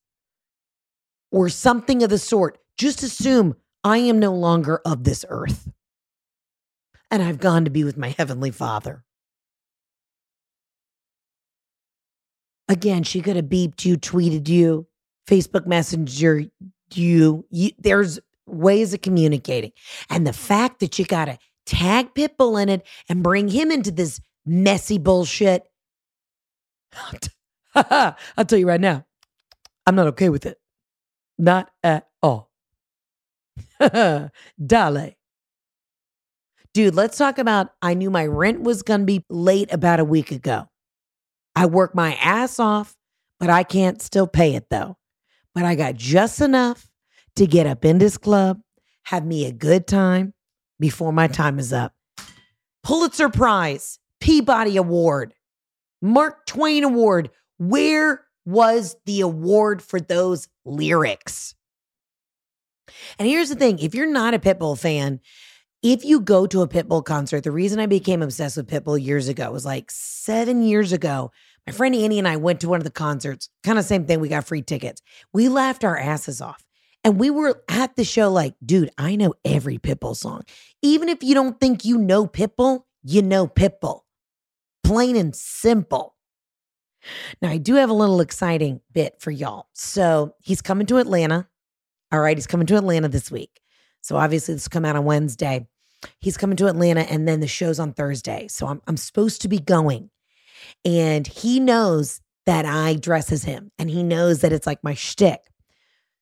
or 1.31 1.47
something 1.47 2.03
of 2.03 2.09
the 2.09 2.17
sort, 2.17 2.59
just 2.77 3.01
assume 3.03 3.55
I 3.83 3.99
am 3.99 4.19
no 4.19 4.33
longer 4.33 4.81
of 4.85 5.05
this 5.05 5.23
earth. 5.29 5.69
And 7.09 7.23
I've 7.23 7.39
gone 7.39 7.63
to 7.65 7.71
be 7.71 7.83
with 7.83 7.97
my 7.97 8.09
heavenly 8.09 8.51
father. 8.51 9.05
Again, 12.67 13.03
she 13.03 13.21
could 13.21 13.37
have 13.37 13.45
beeped 13.45 13.85
you, 13.85 13.97
tweeted 13.97 14.49
you, 14.49 14.87
Facebook 15.27 15.65
Messenger 15.65 16.45
you. 16.95 17.45
you 17.49 17.71
there's 17.79 18.19
ways 18.45 18.93
of 18.93 19.01
communicating. 19.01 19.71
And 20.09 20.25
the 20.25 20.33
fact 20.33 20.79
that 20.79 20.97
you 20.97 21.05
got 21.05 21.25
to 21.25 21.37
tag 21.65 22.13
Pitbull 22.13 22.61
in 22.61 22.69
it 22.69 22.85
and 23.09 23.21
bring 23.21 23.49
him 23.49 23.71
into 23.71 23.91
this 23.91 24.19
messy 24.45 24.97
bullshit. 24.97 25.67
I'll 27.75 28.45
tell 28.45 28.57
you 28.57 28.67
right 28.67 28.81
now, 28.81 29.05
I'm 29.85 29.95
not 29.95 30.07
okay 30.07 30.29
with 30.29 30.45
it. 30.45 30.57
Not 31.37 31.69
at 31.83 32.07
all. 32.23 32.49
Dale. 34.65 35.11
Dude, 36.73 36.95
let's 36.95 37.17
talk 37.17 37.37
about 37.37 37.71
I 37.81 37.93
knew 37.93 38.09
my 38.09 38.25
rent 38.25 38.61
was 38.61 38.81
going 38.81 39.01
to 39.01 39.05
be 39.05 39.25
late 39.29 39.71
about 39.73 39.99
a 39.99 40.05
week 40.05 40.31
ago. 40.31 40.67
I 41.55 41.65
work 41.65 41.95
my 41.95 42.13
ass 42.15 42.59
off, 42.59 42.95
but 43.39 43.49
I 43.49 43.63
can't 43.63 44.01
still 44.01 44.27
pay 44.27 44.55
it 44.55 44.69
though. 44.69 44.97
But 45.57 45.65
I 45.65 45.73
got 45.73 45.95
just 45.95 46.39
enough 46.39 46.87
to 47.35 47.47
get 47.47 47.65
up 47.65 47.83
in 47.83 47.97
this 47.97 48.15
club, 48.15 48.61
have 49.05 49.25
me 49.25 49.47
a 49.47 49.51
good 49.51 49.87
time 49.87 50.35
before 50.79 51.11
my 51.11 51.25
time 51.25 51.57
is 51.57 51.73
up. 51.73 51.95
Pulitzer 52.83 53.29
Prize, 53.29 53.97
Peabody 54.19 54.77
Award, 54.77 55.33
Mark 55.99 56.45
Twain 56.45 56.83
Award. 56.83 57.31
Where 57.57 58.23
was 58.45 58.97
the 59.07 59.21
award 59.21 59.81
for 59.81 59.99
those 59.99 60.47
lyrics? 60.63 61.55
And 63.17 63.27
here's 63.27 63.49
the 63.49 63.55
thing 63.55 63.79
if 63.79 63.95
you're 63.95 64.05
not 64.05 64.35
a 64.35 64.39
Pitbull 64.39 64.77
fan, 64.77 65.21
if 65.81 66.05
you 66.05 66.19
go 66.19 66.45
to 66.45 66.61
a 66.61 66.67
Pitbull 66.67 67.03
concert, 67.03 67.43
the 67.43 67.51
reason 67.51 67.79
I 67.79 67.87
became 67.87 68.21
obsessed 68.21 68.57
with 68.57 68.67
Pitbull 68.67 69.03
years 69.03 69.27
ago 69.27 69.49
was 69.49 69.65
like 69.65 69.89
seven 69.89 70.61
years 70.61 70.91
ago. 70.91 71.31
My 71.67 71.73
friend 71.73 71.93
Annie 71.93 72.17
and 72.17 72.27
I 72.27 72.37
went 72.37 72.61
to 72.61 72.69
one 72.69 72.79
of 72.79 72.85
the 72.85 72.91
concerts, 72.91 73.49
kind 73.63 73.77
of 73.77 73.83
same 73.83 74.05
thing. 74.05 74.21
We 74.21 74.29
got 74.29 74.47
free 74.47 74.61
tickets. 74.61 75.01
We 75.33 75.49
laughed 75.49 75.83
our 75.83 75.97
asses 75.97 76.39
off. 76.39 76.63
And 77.03 77.19
we 77.19 77.29
were 77.29 77.61
at 77.69 77.95
the 77.97 78.05
show 78.05 78.31
like, 78.31 78.55
dude, 78.65 78.89
I 78.97 79.17
know 79.17 79.33
every 79.43 79.77
Pitbull 79.77 80.15
song. 80.15 80.43
Even 80.81 81.09
if 81.09 81.23
you 81.23 81.35
don't 81.35 81.59
think 81.59 81.83
you 81.83 81.97
know 81.97 82.25
Pitbull, 82.25 82.83
you 83.03 83.21
know 83.21 83.47
Pitbull. 83.47 84.01
Plain 84.83 85.17
and 85.17 85.35
simple. 85.35 86.15
Now, 87.41 87.49
I 87.49 87.57
do 87.57 87.75
have 87.75 87.89
a 87.89 87.93
little 87.93 88.21
exciting 88.21 88.81
bit 88.93 89.15
for 89.19 89.31
y'all. 89.31 89.67
So 89.73 90.35
he's 90.41 90.61
coming 90.61 90.87
to 90.87 90.97
Atlanta. 90.97 91.47
All 92.11 92.19
right, 92.19 92.37
he's 92.37 92.47
coming 92.47 92.67
to 92.67 92.77
Atlanta 92.77 93.09
this 93.09 93.29
week. 93.29 93.59
So 94.01 94.15
obviously, 94.15 94.53
this 94.53 94.65
will 94.65 94.71
come 94.71 94.85
out 94.85 94.95
on 94.95 95.03
Wednesday. 95.03 95.67
He's 96.19 96.37
coming 96.37 96.57
to 96.57 96.67
Atlanta, 96.67 97.01
and 97.01 97.27
then 97.27 97.41
the 97.41 97.47
show's 97.47 97.79
on 97.79 97.93
Thursday. 97.93 98.47
So 98.47 98.67
I'm, 98.67 98.81
I'm 98.87 98.97
supposed 98.97 99.41
to 99.41 99.47
be 99.47 99.59
going. 99.59 100.09
And 100.85 101.27
he 101.27 101.59
knows 101.59 102.21
that 102.45 102.65
I 102.65 102.95
dress 102.95 103.31
as 103.31 103.43
him 103.43 103.71
and 103.77 103.89
he 103.89 104.03
knows 104.03 104.41
that 104.41 104.53
it's 104.53 104.65
like 104.65 104.83
my 104.83 104.93
shtick. 104.93 105.39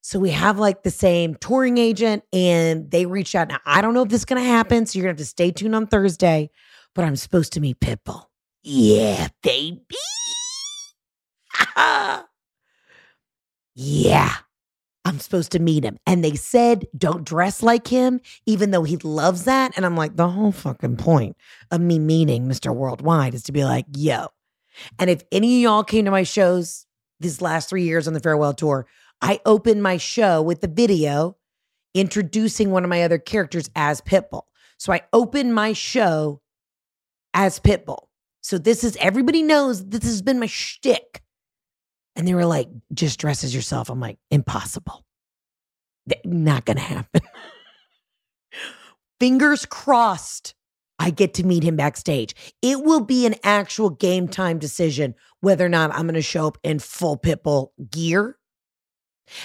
So 0.02 0.20
we 0.20 0.32
have 0.32 0.60
like 0.60 0.84
the 0.84 0.92
same 0.92 1.36
touring 1.36 1.78
agent 1.78 2.24
and 2.32 2.90
they 2.92 3.06
reached 3.06 3.34
out. 3.36 3.48
Now, 3.48 3.60
I 3.66 3.82
don't 3.82 3.94
know 3.94 4.04
if 4.04 4.10
this 4.10 4.22
is 4.22 4.26
going 4.26 4.42
to 4.42 4.48
happen. 4.48 4.86
So 4.86 4.98
you're 4.98 5.06
going 5.06 5.16
to 5.16 5.22
have 5.22 5.26
to 5.26 5.30
stay 5.30 5.52
tuned 5.52 5.76
on 5.76 5.88
Thursday, 5.88 6.50
but 6.94 7.06
I'm 7.06 7.16
supposed 7.16 7.54
to 7.54 7.60
meet 7.60 7.80
Pitbull. 7.80 8.26
Yeah, 8.64 9.30
baby. 9.42 9.82
yeah. 13.76 14.34
I'm 15.06 15.20
supposed 15.20 15.52
to 15.52 15.60
meet 15.60 15.84
him. 15.84 15.98
And 16.08 16.24
they 16.24 16.34
said, 16.34 16.88
don't 16.98 17.24
dress 17.24 17.62
like 17.62 17.88
him, 17.88 18.20
even 18.48 18.72
though 18.72 18.84
he 18.84 18.98
loves 18.98 19.46
that. 19.46 19.74
And 19.76 19.86
I'm 19.86 19.96
like, 19.96 20.16
the 20.16 20.30
whole 20.30 20.52
fucking 20.52 20.98
point 20.98 21.38
of 21.70 21.80
me 21.80 22.00
meeting 22.00 22.48
Mr. 22.48 22.76
Worldwide 22.76 23.36
is 23.36 23.44
to 23.44 23.52
be 23.52 23.64
like, 23.64 23.86
yo, 23.96 24.28
and 25.00 25.10
if 25.10 25.24
any 25.32 25.58
of 25.58 25.62
y'all 25.62 25.84
came 25.84 26.06
to 26.06 26.12
my 26.12 26.24
shows 26.24 26.86
these 27.20 27.42
last 27.42 27.70
three 27.70 27.84
years 27.84 28.08
on 28.08 28.14
the 28.14 28.20
farewell 28.20 28.54
tour, 28.54 28.88
I 29.22 29.40
opened 29.46 29.82
my 29.84 29.98
show 29.98 30.42
with 30.42 30.62
the 30.62 30.68
video 30.68 31.38
introducing 31.94 32.72
one 32.72 32.84
of 32.84 32.90
my 32.90 33.04
other 33.04 33.18
characters 33.18 33.70
as 33.76 34.02
Pitbull. 34.02 34.44
So 34.78 34.92
I 34.92 35.02
opened 35.14 35.56
my 35.56 35.74
show 35.74 36.42
as 37.34 37.60
Pitbull. 37.60 38.08
So 38.42 38.58
this 38.58 38.84
is 38.84 38.98
everybody 38.98 39.42
knows 39.42 39.86
this 39.86 40.04
has 40.04 40.22
been 40.22 40.40
my 40.40 40.48
shtick. 40.48 41.22
And 42.16 42.28
they 42.28 42.34
were 42.34 42.46
like, 42.46 42.70
just 42.94 43.20
dress 43.20 43.44
as 43.44 43.54
yourself. 43.54 43.90
I'm 43.90 44.00
like, 44.00 44.18
impossible. 44.32 45.06
Not 46.24 46.66
gonna 46.66 46.82
happen. 46.82 47.22
Fingers 49.20 49.66
crossed 49.66 50.55
I 51.00 51.10
get 51.10 51.34
to 51.36 51.46
meet 51.46 51.64
him 51.64 51.76
backstage. 51.76 52.36
It 52.62 52.84
will 52.84 53.02
be 53.02 53.26
an 53.26 53.36
actual 53.44 53.90
game 53.90 54.28
time 54.28 54.60
decision 54.60 55.16
whether 55.42 55.66
or 55.66 55.70
not 55.70 55.94
I'm 55.94 56.04
going 56.04 56.16
to 56.16 56.22
show 56.22 56.48
up 56.48 56.58
in 56.64 56.80
full 56.80 57.18
Pitbull 57.18 57.70
gear. 57.92 58.38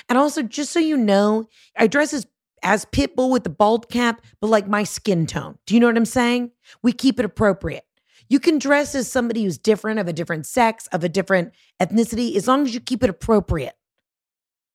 And 0.09 0.17
also, 0.17 0.43
just 0.43 0.73
so 0.73 0.79
you 0.79 0.97
know, 0.97 1.49
I 1.77 1.87
dress 1.87 2.13
as, 2.13 2.27
as 2.63 2.85
Pitbull 2.87 3.31
with 3.31 3.45
the 3.45 3.51
bald 3.51 3.89
cap, 3.89 4.23
but 4.41 4.49
like 4.49 4.69
my 4.69 4.85
skin 4.85 5.27
tone. 5.27 5.59
Do 5.67 5.75
you 5.75 5.81
know 5.81 5.87
what 5.87 5.97
I'm 5.97 6.05
saying? 6.05 6.53
We 6.83 6.93
keep 6.93 7.19
it 7.19 7.25
appropriate. 7.25 7.85
You 8.29 8.39
can 8.39 8.59
dress 8.59 8.95
as 8.95 9.11
somebody 9.11 9.43
who's 9.43 9.59
different, 9.59 9.99
of 9.99 10.07
a 10.07 10.13
different 10.13 10.47
sex, 10.47 10.87
of 10.93 11.03
a 11.03 11.09
different 11.09 11.53
ethnicity, 11.81 12.37
as 12.37 12.47
long 12.47 12.63
as 12.63 12.73
you 12.73 12.81
keep 12.81 13.03
it 13.03 13.11
appropriate. 13.11 13.75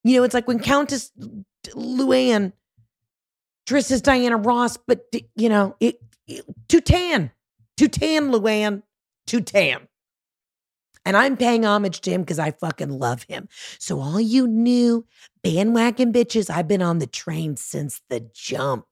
You 0.04 0.18
know, 0.18 0.24
it's 0.24 0.34
like 0.34 0.46
when 0.46 0.58
Countess 0.58 1.10
Luann 1.68 2.52
dresses 3.64 4.02
Diana 4.02 4.36
Ross, 4.36 4.76
but 4.76 5.06
you 5.34 5.48
know, 5.48 5.74
it 5.80 5.98
too 6.68 6.80
tan, 6.80 7.30
too 7.76 7.88
tan, 7.88 8.30
Luann, 8.30 8.82
too 9.26 9.40
tan. 9.40 9.88
And 11.04 11.16
I'm 11.16 11.36
paying 11.36 11.64
homage 11.64 12.00
to 12.02 12.10
him 12.10 12.22
because 12.22 12.40
I 12.40 12.50
fucking 12.50 12.98
love 12.98 13.24
him. 13.28 13.48
So, 13.78 14.00
all 14.00 14.20
you 14.20 14.48
new 14.48 15.06
bandwagon 15.42 16.12
bitches, 16.12 16.50
I've 16.50 16.66
been 16.66 16.82
on 16.82 16.98
the 16.98 17.06
train 17.06 17.56
since 17.56 18.02
the 18.08 18.28
jump. 18.34 18.86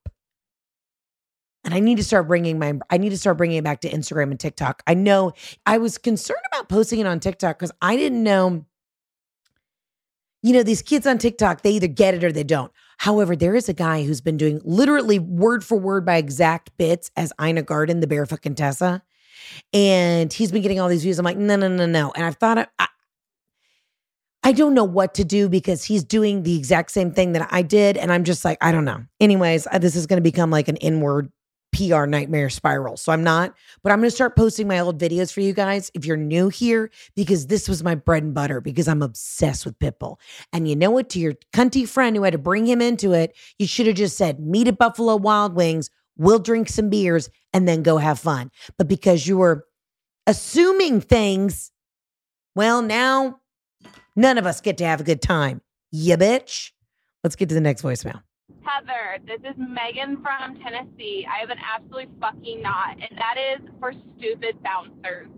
And 1.64 1.74
I 1.74 1.80
need 1.80 1.96
to 1.96 2.04
start 2.04 2.28
bringing 2.28 2.58
my, 2.58 2.74
I 2.90 2.98
need 2.98 3.08
to 3.08 3.18
start 3.18 3.36
bringing 3.36 3.56
it 3.56 3.64
back 3.64 3.80
to 3.80 3.90
Instagram 3.90 4.30
and 4.30 4.38
TikTok. 4.38 4.82
I 4.86 4.94
know 4.94 5.32
I 5.66 5.78
was 5.78 5.98
concerned 5.98 6.42
about 6.52 6.68
posting 6.68 7.00
it 7.00 7.06
on 7.06 7.18
TikTok 7.18 7.58
because 7.58 7.72
I 7.82 7.96
didn't 7.96 8.22
know, 8.22 8.64
you 10.42 10.52
know, 10.52 10.62
these 10.62 10.82
kids 10.82 11.06
on 11.06 11.18
TikTok, 11.18 11.62
they 11.62 11.72
either 11.72 11.88
get 11.88 12.14
it 12.14 12.22
or 12.22 12.30
they 12.30 12.44
don't. 12.44 12.70
However, 12.98 13.36
there 13.36 13.54
is 13.54 13.68
a 13.68 13.74
guy 13.74 14.04
who's 14.04 14.20
been 14.20 14.36
doing 14.36 14.60
literally 14.64 15.18
word 15.18 15.64
for 15.64 15.78
word 15.78 16.04
by 16.04 16.16
exact 16.16 16.76
bits 16.76 17.10
as 17.16 17.32
Ina 17.42 17.62
Garten, 17.62 18.00
the 18.00 18.06
Barefoot 18.06 18.42
Contessa. 18.42 19.02
And 19.72 20.32
he's 20.32 20.52
been 20.52 20.62
getting 20.62 20.80
all 20.80 20.88
these 20.88 21.02
views. 21.02 21.18
I'm 21.18 21.24
like, 21.24 21.36
no, 21.36 21.56
no, 21.56 21.68
no, 21.68 21.86
no. 21.86 22.12
And 22.16 22.24
I've 22.24 22.36
thought, 22.36 22.70
I, 22.78 22.88
I 24.42 24.52
don't 24.52 24.74
know 24.74 24.84
what 24.84 25.14
to 25.14 25.24
do 25.24 25.48
because 25.48 25.84
he's 25.84 26.04
doing 26.04 26.42
the 26.42 26.56
exact 26.56 26.90
same 26.90 27.12
thing 27.12 27.32
that 27.32 27.48
I 27.50 27.62
did. 27.62 27.96
And 27.96 28.12
I'm 28.12 28.24
just 28.24 28.44
like, 28.44 28.58
I 28.60 28.72
don't 28.72 28.84
know. 28.84 29.04
Anyways, 29.20 29.66
this 29.80 29.96
is 29.96 30.06
going 30.06 30.18
to 30.18 30.22
become 30.22 30.50
like 30.50 30.68
an 30.68 30.76
inward 30.76 31.32
PR 31.74 32.06
nightmare 32.06 32.48
spiral. 32.48 32.96
So 32.96 33.12
I'm 33.12 33.24
not, 33.24 33.54
but 33.82 33.90
I'm 33.90 33.98
going 33.98 34.08
to 34.08 34.14
start 34.14 34.36
posting 34.36 34.68
my 34.68 34.78
old 34.78 34.98
videos 34.98 35.32
for 35.32 35.40
you 35.40 35.52
guys 35.52 35.90
if 35.92 36.06
you're 36.06 36.16
new 36.16 36.48
here, 36.48 36.90
because 37.16 37.48
this 37.48 37.68
was 37.68 37.82
my 37.82 37.94
bread 37.94 38.22
and 38.22 38.32
butter, 38.32 38.60
because 38.60 38.86
I'm 38.86 39.02
obsessed 39.02 39.66
with 39.66 39.78
Pitbull. 39.78 40.18
And 40.52 40.68
you 40.68 40.76
know 40.76 40.90
what? 40.90 41.08
To 41.10 41.18
your 41.18 41.34
cunty 41.52 41.86
friend 41.88 42.14
who 42.16 42.22
had 42.22 42.32
to 42.32 42.38
bring 42.38 42.66
him 42.66 42.80
into 42.80 43.12
it, 43.12 43.36
you 43.58 43.66
should 43.66 43.86
have 43.86 43.96
just 43.96 44.16
said, 44.16 44.38
meet 44.38 44.68
at 44.68 44.78
Buffalo 44.78 45.16
Wild 45.16 45.54
Wings, 45.54 45.90
we'll 46.16 46.38
drink 46.38 46.68
some 46.68 46.90
beers, 46.90 47.28
and 47.52 47.66
then 47.66 47.82
go 47.82 47.96
have 47.96 48.20
fun. 48.20 48.50
But 48.78 48.88
because 48.88 49.26
you 49.26 49.36
were 49.38 49.66
assuming 50.26 51.00
things, 51.00 51.72
well, 52.54 52.82
now 52.82 53.40
none 54.14 54.38
of 54.38 54.46
us 54.46 54.60
get 54.60 54.78
to 54.78 54.86
have 54.86 55.00
a 55.00 55.04
good 55.04 55.20
time. 55.20 55.60
You 55.90 56.16
bitch. 56.16 56.70
Let's 57.24 57.36
get 57.36 57.48
to 57.48 57.54
the 57.54 57.60
next 57.60 57.82
voicemail. 57.82 58.22
Heather, 58.64 59.22
this 59.26 59.40
is 59.48 59.56
Megan 59.56 60.22
from 60.22 60.58
Tennessee. 60.58 61.26
I 61.30 61.40
have 61.40 61.50
an 61.50 61.58
absolutely 61.60 62.08
fucking 62.18 62.62
knot, 62.62 62.96
and 62.96 63.18
that 63.18 63.36
is 63.36 63.60
for 63.78 63.92
stupid 64.16 64.56
bouncers. 64.62 65.28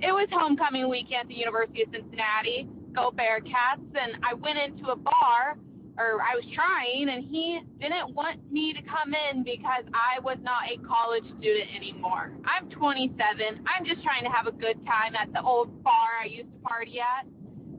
It 0.00 0.12
was 0.12 0.28
homecoming 0.32 0.88
weekend 0.88 1.22
at 1.22 1.28
the 1.28 1.34
University 1.34 1.82
of 1.82 1.88
Cincinnati. 1.92 2.66
Go 2.92 3.12
Bearcats! 3.12 3.84
And 3.94 4.16
I 4.24 4.32
went 4.34 4.58
into 4.58 4.90
a 4.90 4.96
bar, 4.96 5.56
or 5.98 6.22
I 6.24 6.34
was 6.34 6.44
trying, 6.54 7.10
and 7.10 7.24
he 7.30 7.60
didn't 7.80 8.14
want 8.14 8.40
me 8.50 8.72
to 8.72 8.80
come 8.82 9.12
in 9.12 9.44
because 9.44 9.84
I 9.92 10.18
was 10.20 10.38
not 10.42 10.64
a 10.64 10.80
college 10.88 11.24
student 11.38 11.68
anymore. 11.76 12.32
I'm 12.44 12.70
27. 12.70 13.14
I'm 13.68 13.84
just 13.84 14.02
trying 14.02 14.24
to 14.24 14.30
have 14.30 14.46
a 14.46 14.52
good 14.52 14.80
time 14.86 15.14
at 15.16 15.32
the 15.32 15.42
old 15.42 15.82
bar 15.84 16.16
I 16.22 16.26
used 16.26 16.50
to 16.50 16.58
party 16.64 16.98
at. 16.98 17.28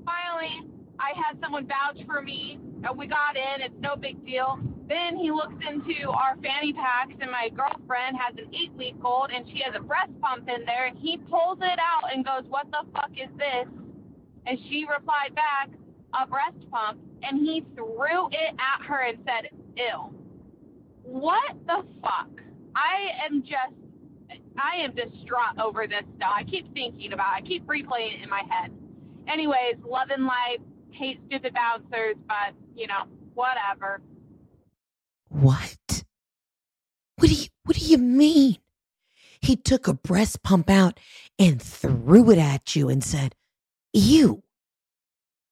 Finally, 0.06 0.62
I 1.00 1.14
had 1.18 1.42
someone 1.42 1.68
vouch 1.68 2.06
for 2.06 2.22
me. 2.22 2.60
And 2.84 2.98
We 2.98 3.08
got 3.08 3.36
in. 3.36 3.62
It's 3.62 3.76
no 3.80 3.96
big 3.96 4.24
deal. 4.26 4.60
Then 4.88 5.16
he 5.16 5.32
looks 5.32 5.56
into 5.68 6.10
our 6.10 6.36
fanny 6.44 6.74
packs, 6.74 7.14
and 7.22 7.32
my 7.32 7.50
girlfriend 7.50 8.18
has 8.18 8.36
an 8.38 8.54
eight 8.54 8.74
week 8.74 8.96
old, 9.04 9.32
and 9.34 9.48
she 9.48 9.62
has 9.64 9.74
a 9.76 9.80
breast 9.80 10.12
pump 10.22 10.50
in 10.50 10.66
there. 10.66 10.88
And 10.88 10.98
he 10.98 11.18
pulls 11.18 11.60
it 11.62 11.80
out 11.80 12.14
and 12.14 12.26
goes, 12.26 12.44
What 12.50 12.70
the 12.72 12.84
fuck 12.94 13.12
is 13.12 13.30
this? 13.38 13.68
And 14.46 14.58
she 14.70 14.86
replied 14.92 15.36
back, 15.36 15.70
A 16.20 16.28
breast 16.28 16.58
pump. 16.72 17.00
And 17.24 17.40
he 17.40 17.64
threw 17.76 18.28
it 18.28 18.56
at 18.60 18.86
her 18.86 19.08
and 19.08 19.18
said, 19.26 19.50
Ew. 19.78 20.14
What 21.04 21.56
the 21.68 21.84
fuck? 22.02 22.30
I 22.76 23.26
am 23.26 23.44
just, 23.44 23.76
I 24.58 24.78
am 24.84 24.94
distraught 24.96 25.60
over 25.62 25.88
this 25.88 26.04
stuff. 26.18 26.32
I 26.36 26.44
keep 26.44 26.74
thinking 26.74 27.14
about 27.14 27.38
it, 27.38 27.44
I 27.44 27.48
keep 27.48 27.66
replaying 27.66 28.20
it 28.20 28.24
in 28.24 28.30
my 28.30 28.44
head. 28.50 28.72
Anyways, 29.28 29.76
love 29.88 30.10
and 30.10 30.26
life, 30.26 30.60
hate 30.92 31.20
the 31.30 31.50
bouncers, 31.52 32.16
but, 32.28 32.54
you 32.76 32.88
know, 32.88 33.04
whatever. 33.34 34.02
What? 35.30 36.04
What 37.18 37.30
do 37.30 37.34
you 37.34 37.48
what 37.64 37.78
do 37.78 37.86
you 37.86 37.98
mean? 37.98 38.58
He 39.40 39.56
took 39.56 39.88
a 39.88 39.94
breast 39.94 40.44
pump 40.44 40.70
out 40.70 41.00
and 41.40 41.62
threw 41.62 42.32
it 42.32 42.38
at 42.38 42.76
you 42.76 42.90
and 42.90 43.04
said, 43.04 43.36
"You 43.94 44.44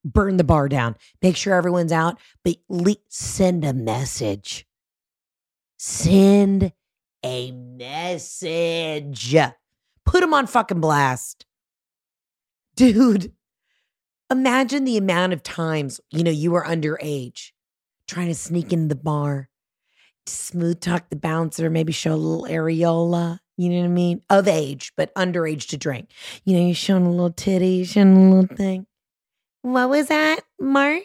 Burn 0.04 0.36
the 0.38 0.44
bar 0.44 0.68
down. 0.68 0.96
Make 1.20 1.36
sure 1.36 1.54
everyone's 1.54 1.92
out, 1.92 2.18
but 2.42 2.56
le- 2.68 2.96
send 3.08 3.64
a 3.64 3.74
message. 3.74 4.66
Send 5.78 6.72
a 7.22 7.52
message. 7.52 9.36
Put 10.06 10.22
him 10.22 10.32
on 10.32 10.46
fucking 10.46 10.80
blast. 10.80 11.44
Dude, 12.76 13.32
imagine 14.30 14.84
the 14.84 14.96
amount 14.96 15.32
of 15.32 15.42
times, 15.42 16.00
you 16.10 16.22
know, 16.22 16.30
you 16.30 16.50
were 16.50 16.64
underage 16.64 17.50
trying 18.06 18.28
to 18.28 18.34
sneak 18.34 18.72
in 18.72 18.88
the 18.88 18.96
bar 18.96 19.50
smooth 20.26 20.80
talk 20.80 21.10
the 21.10 21.16
bouncer, 21.16 21.70
maybe 21.70 21.92
show 21.92 22.14
a 22.14 22.16
little 22.16 22.46
areola. 22.46 23.38
You 23.56 23.68
know 23.70 23.78
what 23.80 23.84
I 23.84 23.88
mean? 23.88 24.22
Of 24.30 24.48
age, 24.48 24.92
but 24.96 25.14
underage 25.14 25.68
to 25.68 25.76
drink. 25.76 26.10
You 26.44 26.56
know, 26.56 26.64
you're 26.64 26.74
showing 26.74 27.04
a 27.04 27.10
little 27.10 27.30
titty, 27.30 27.84
showing 27.84 28.16
a 28.16 28.34
little 28.34 28.56
thing. 28.56 28.86
What 29.62 29.90
was 29.90 30.08
that, 30.08 30.40
Mark? 30.58 31.02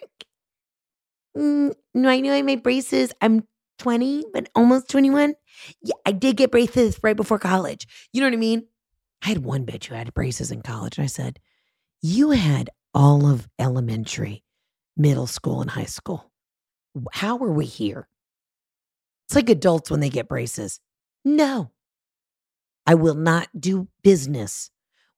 Mm, 1.38 1.74
no, 1.94 2.10
I 2.10 2.22
knew 2.22 2.32
I 2.32 2.42
made 2.44 2.64
braces. 2.64 3.12
I'm 3.22 3.46
20, 3.80 4.26
but 4.34 4.50
almost 4.56 4.90
21. 4.90 5.36
Yeah, 5.82 5.96
I 6.06 6.14
did 6.14 6.38
get 6.38 6.52
braces 6.52 6.98
right 7.04 7.18
before 7.18 7.40
college. 7.40 7.88
You 8.14 8.22
know 8.22 8.28
what 8.28 8.34
I 8.34 8.38
mean? 8.38 8.68
I 9.22 9.30
had 9.30 9.40
one 9.40 9.66
bitch 9.66 9.86
who 9.86 9.96
had 9.96 10.14
braces 10.14 10.52
in 10.52 10.62
college, 10.62 10.98
and 10.98 11.04
I 11.04 11.08
said, 11.08 11.40
You 12.02 12.32
had 12.32 12.70
all 12.96 13.28
of 13.30 13.48
elementary, 13.60 14.44
middle 14.98 15.28
school, 15.28 15.62
and 15.62 15.72
high 15.72 15.86
school. 15.86 16.32
How 17.12 17.38
are 17.40 17.52
we 17.52 17.66
here? 17.66 18.08
It's 19.28 19.36
like 19.36 19.50
adults 19.50 19.92
when 19.92 20.00
they 20.00 20.10
get 20.10 20.30
braces. 20.30 20.80
No, 21.26 21.72
I 22.86 22.96
will 22.96 23.16
not 23.16 23.50
do 23.60 23.88
business 24.04 24.72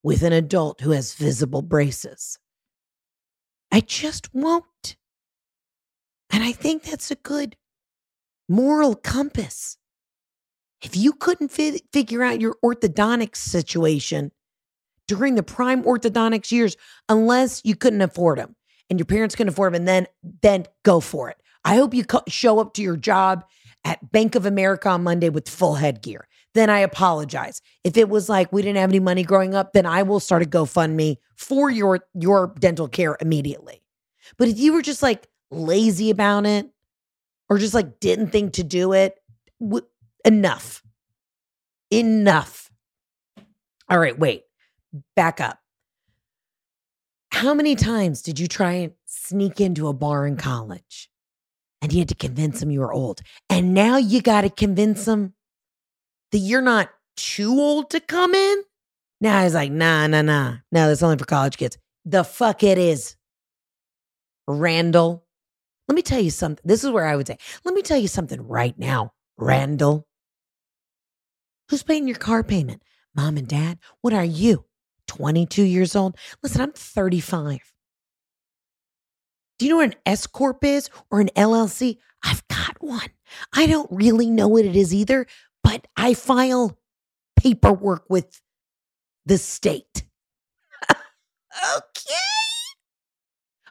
with 0.03 0.23
an 0.23 0.33
adult 0.33 0.81
who 0.81 0.91
has 0.91 1.13
visible 1.13 1.61
braces. 1.61 2.39
I 3.71 3.81
just 3.81 4.33
won't. 4.33 4.95
And 6.31 6.43
I 6.43 6.51
think 6.51 6.83
that's 6.83 7.11
a 7.11 7.15
good 7.15 7.57
moral 8.49 8.95
compass. 8.95 9.77
If 10.81 10.95
you 10.95 11.13
couldn't 11.13 11.49
fi- 11.51 11.81
figure 11.91 12.23
out 12.23 12.41
your 12.41 12.55
orthodontic 12.63 13.35
situation 13.35 14.31
during 15.07 15.35
the 15.35 15.43
prime 15.43 15.83
orthodontics 15.83 16.51
years, 16.51 16.75
unless 17.09 17.61
you 17.63 17.75
couldn't 17.75 18.01
afford 18.01 18.39
them 18.39 18.55
and 18.89 18.99
your 18.99 19.05
parents 19.05 19.35
couldn't 19.35 19.53
afford 19.53 19.73
them, 19.73 19.81
and 19.81 19.87
then 19.87 20.07
then 20.41 20.65
go 20.83 20.99
for 20.99 21.29
it. 21.29 21.37
I 21.65 21.75
hope 21.75 21.93
you 21.93 22.05
co- 22.05 22.23
show 22.27 22.59
up 22.59 22.73
to 22.75 22.81
your 22.81 22.97
job 22.97 23.43
at 23.83 24.11
Bank 24.11 24.35
of 24.35 24.45
America 24.45 24.89
on 24.89 25.03
Monday 25.03 25.29
with 25.29 25.49
full 25.49 25.75
headgear. 25.75 26.27
Then 26.53 26.69
I 26.69 26.79
apologize. 26.79 27.61
If 27.83 27.97
it 27.97 28.09
was 28.09 28.29
like 28.29 28.51
we 28.51 28.61
didn't 28.61 28.77
have 28.77 28.89
any 28.89 28.99
money 28.99 29.23
growing 29.23 29.53
up, 29.53 29.73
then 29.73 29.85
I 29.85 30.03
will 30.03 30.19
start 30.19 30.41
a 30.41 30.45
GoFundMe 30.45 31.17
for 31.35 31.69
your 31.69 31.99
your 32.13 32.53
dental 32.59 32.87
care 32.87 33.17
immediately. 33.21 33.83
But 34.37 34.47
if 34.47 34.57
you 34.57 34.73
were 34.73 34.81
just 34.81 35.03
like 35.03 35.27
lazy 35.51 36.09
about 36.09 36.45
it 36.45 36.69
or 37.49 37.57
just 37.57 37.73
like 37.73 37.99
didn't 37.99 38.29
think 38.29 38.53
to 38.53 38.63
do 38.63 38.93
it, 38.93 39.15
w- 39.61 39.85
enough. 40.25 40.83
Enough. 41.91 42.71
All 43.89 43.99
right, 43.99 44.17
wait. 44.17 44.43
Back 45.15 45.41
up. 45.41 45.59
How 47.31 47.53
many 47.53 47.75
times 47.75 48.21
did 48.21 48.39
you 48.39 48.47
try 48.47 48.71
and 48.73 48.93
sneak 49.05 49.61
into 49.61 49.87
a 49.87 49.93
bar 49.93 50.25
in 50.25 50.37
college? 50.37 51.09
and 51.81 51.93
you 51.93 51.99
had 51.99 52.09
to 52.09 52.15
convince 52.15 52.59
them 52.59 52.71
you 52.71 52.79
were 52.79 52.93
old. 52.93 53.21
And 53.49 53.73
now 53.73 53.97
you 53.97 54.21
got 54.21 54.41
to 54.41 54.49
convince 54.49 55.05
them 55.05 55.33
that 56.31 56.39
you're 56.39 56.61
not 56.61 56.89
too 57.15 57.51
old 57.51 57.89
to 57.91 57.99
come 57.99 58.33
in. 58.33 58.63
Now 59.21 59.43
he's 59.43 59.53
like, 59.53 59.71
nah, 59.71 60.07
nah, 60.07 60.21
nah. 60.21 60.55
No, 60.71 60.87
that's 60.87 61.03
only 61.03 61.17
for 61.17 61.25
college 61.25 61.57
kids. 61.57 61.77
The 62.05 62.23
fuck 62.23 62.63
it 62.63 62.77
is. 62.77 63.15
Randall, 64.47 65.25
let 65.87 65.95
me 65.95 66.01
tell 66.01 66.19
you 66.19 66.29
something. 66.29 66.63
This 66.65 66.83
is 66.83 66.91
where 66.91 67.05
I 67.05 67.15
would 67.15 67.27
say, 67.27 67.37
let 67.65 67.73
me 67.73 67.81
tell 67.81 67.97
you 67.97 68.07
something 68.07 68.41
right 68.47 68.77
now, 68.77 69.13
Randall. 69.37 70.07
Who's 71.69 71.83
paying 71.83 72.07
your 72.07 72.17
car 72.17 72.43
payment? 72.43 72.81
Mom 73.15 73.37
and 73.37 73.47
dad? 73.47 73.79
What 74.01 74.13
are 74.13 74.23
you? 74.23 74.66
22 75.07 75.63
years 75.63 75.95
old? 75.95 76.17
Listen, 76.43 76.61
I'm 76.61 76.71
35. 76.71 77.73
Do 79.59 79.65
you 79.65 79.71
know 79.71 79.77
what 79.77 79.93
an 79.93 79.95
S 80.05 80.27
Corp 80.27 80.63
is 80.63 80.89
or 81.09 81.19
an 81.19 81.29
LLC? 81.35 81.97
I've 82.23 82.47
got 82.47 82.81
one. 82.81 83.09
I 83.53 83.65
don't 83.67 83.89
really 83.91 84.29
know 84.29 84.47
what 84.47 84.65
it 84.65 84.75
is 84.75 84.93
either, 84.93 85.25
but 85.63 85.87
I 85.95 86.13
file 86.13 86.77
paperwork 87.35 88.05
with 88.09 88.41
the 89.25 89.37
state. 89.37 90.03
okay. 90.89 92.15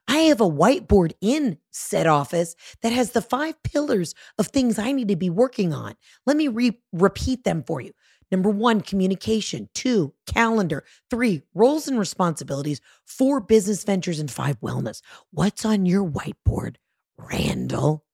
I 0.09 0.18
have 0.18 0.41
a 0.41 0.49
whiteboard 0.49 1.12
in 1.20 1.59
said 1.72 2.07
office 2.07 2.55
that 2.82 2.93
has 2.93 3.11
the 3.11 3.22
five 3.22 3.61
pillars 3.62 4.14
of 4.39 4.47
things 4.47 4.78
I 4.78 4.93
need 4.93 5.09
to 5.09 5.16
be 5.16 5.30
working 5.30 5.72
on. 5.72 5.95
Let 6.26 6.37
me 6.37 6.49
re- 6.49 6.80
repeat 6.93 7.45
them 7.45 7.64
for 7.64 7.80
you. 7.80 7.93
Number 8.31 8.51
one, 8.51 8.81
communication. 8.81 9.68
Two, 9.74 10.14
calendar. 10.27 10.85
Three, 11.11 11.43
roles 11.55 11.87
and 11.87 11.99
responsibilities. 11.99 12.81
Four, 13.05 13.41
business 13.41 13.85
ventures. 13.85 14.18
And 14.18 14.31
five, 14.31 14.61
wellness. 14.61 15.01
What's 15.31 15.64
on 15.64 15.87
your 15.87 16.05
whiteboard, 16.05 16.77
Randall? 17.16 18.05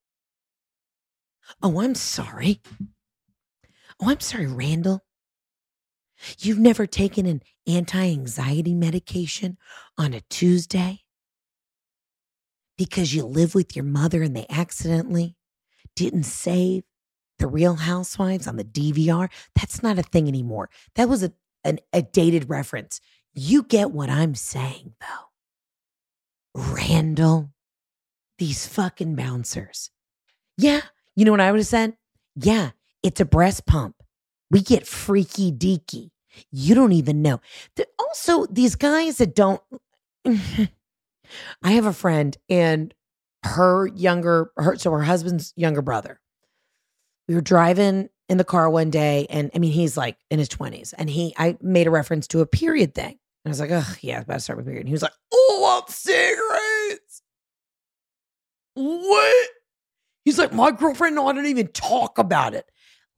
Oh, 1.63 1.81
I'm 1.81 1.95
sorry. 1.95 2.61
Oh, 4.01 4.11
I'm 4.11 4.21
sorry, 4.21 4.47
Randall. 4.47 5.05
You've 6.39 6.59
never 6.59 6.87
taken 6.87 7.27
an 7.27 7.43
anti 7.67 8.11
anxiety 8.11 8.75
medication 8.75 9.59
on 9.99 10.15
a 10.15 10.21
Tuesday 10.31 11.01
because 12.79 13.15
you 13.15 13.25
live 13.25 13.55
with 13.55 13.75
your 13.75 13.85
mother 13.85 14.23
and 14.23 14.37
they 14.37 14.47
accidentally 14.49 15.37
didn't 15.97 16.25
save 16.25 16.85
the 17.43 17.49
Real 17.49 17.75
Housewives 17.75 18.47
on 18.47 18.57
the 18.57 18.65
DVR. 18.65 19.29
That's 19.57 19.83
not 19.83 19.99
a 19.99 20.03
thing 20.03 20.29
anymore. 20.29 20.71
That 20.95 21.09
was 21.09 21.25
a, 21.25 21.33
an, 21.65 21.81
a 21.93 22.01
dated 22.01 22.49
reference. 22.49 23.01
You 23.35 23.65
get 23.65 23.91
what 23.91 24.09
I'm 24.09 24.37
saying, 24.37 24.95
though. 25.01 26.63
Randall, 26.73 27.51
these 28.39 28.69
fucking 28.69 29.17
bouncers. 29.17 29.91
Yeah, 30.57 30.83
you 31.17 31.25
know 31.25 31.33
what 31.33 31.41
I 31.41 31.51
would 31.51 31.59
have 31.59 31.67
said? 31.67 31.97
Yeah, 32.37 32.71
it's 33.03 33.21
a 33.21 33.25
breast 33.25 33.67
pump. 33.67 33.97
We 34.51 34.61
get 34.61 34.87
freaky 34.87 35.51
deaky. 35.51 36.11
You 36.53 36.77
don't 36.77 36.93
even 36.93 37.23
know. 37.23 37.41
Also, 37.99 38.47
these 38.47 38.77
guys 38.77 39.19
that 39.19 39.35
don't. 39.35 39.61
I 40.25 40.69
have 41.73 41.87
a 41.87 41.93
friend 41.93 42.37
and 42.49 42.95
her 43.45 43.89
younger, 43.89 44.53
her 44.57 44.77
so 44.77 44.93
her 44.93 45.03
husband's 45.03 45.53
younger 45.57 45.83
brother. 45.83 46.21
Were 47.35 47.41
driving 47.41 48.09
in 48.29 48.39
the 48.39 48.45
car 48.45 48.69
one 48.71 48.91
day, 48.91 49.27
and 49.31 49.51
I 49.55 49.59
mean, 49.59 49.73
he's 49.73 49.97
like 49.97 50.17
in 50.31 50.39
his 50.39 50.49
twenties, 50.49 50.93
and 50.95 51.11
he, 51.11 51.35
I 51.37 51.57
made 51.61 51.87
a 51.87 51.91
reference 51.91 52.27
to 52.29 52.41
a 52.41 52.47
period 52.47 52.95
thing, 52.95 53.11
and 53.11 53.19
I 53.47 53.49
was 53.51 53.61
like, 53.61 53.71
"Oh, 53.73 53.95
yeah, 54.01 54.21
about 54.21 54.35
to 54.35 54.41
start 54.41 54.57
with 54.57 54.67
period." 54.67 54.81
And 54.81 54.89
he 54.89 54.95
was 54.95 55.03
like, 55.03 55.13
"Oh, 55.33 55.57
I 55.59 55.61
want 55.61 55.91
cigarettes." 55.91 57.23
What? 58.75 59.49
He's 60.25 60.39
like, 60.39 60.53
"My 60.53 60.71
girlfriend 60.71 61.19
and 61.19 61.29
I 61.29 61.33
didn't 61.33 61.51
even 61.51 61.69
talk 61.69 62.19
about 62.19 62.55
it." 62.55 62.71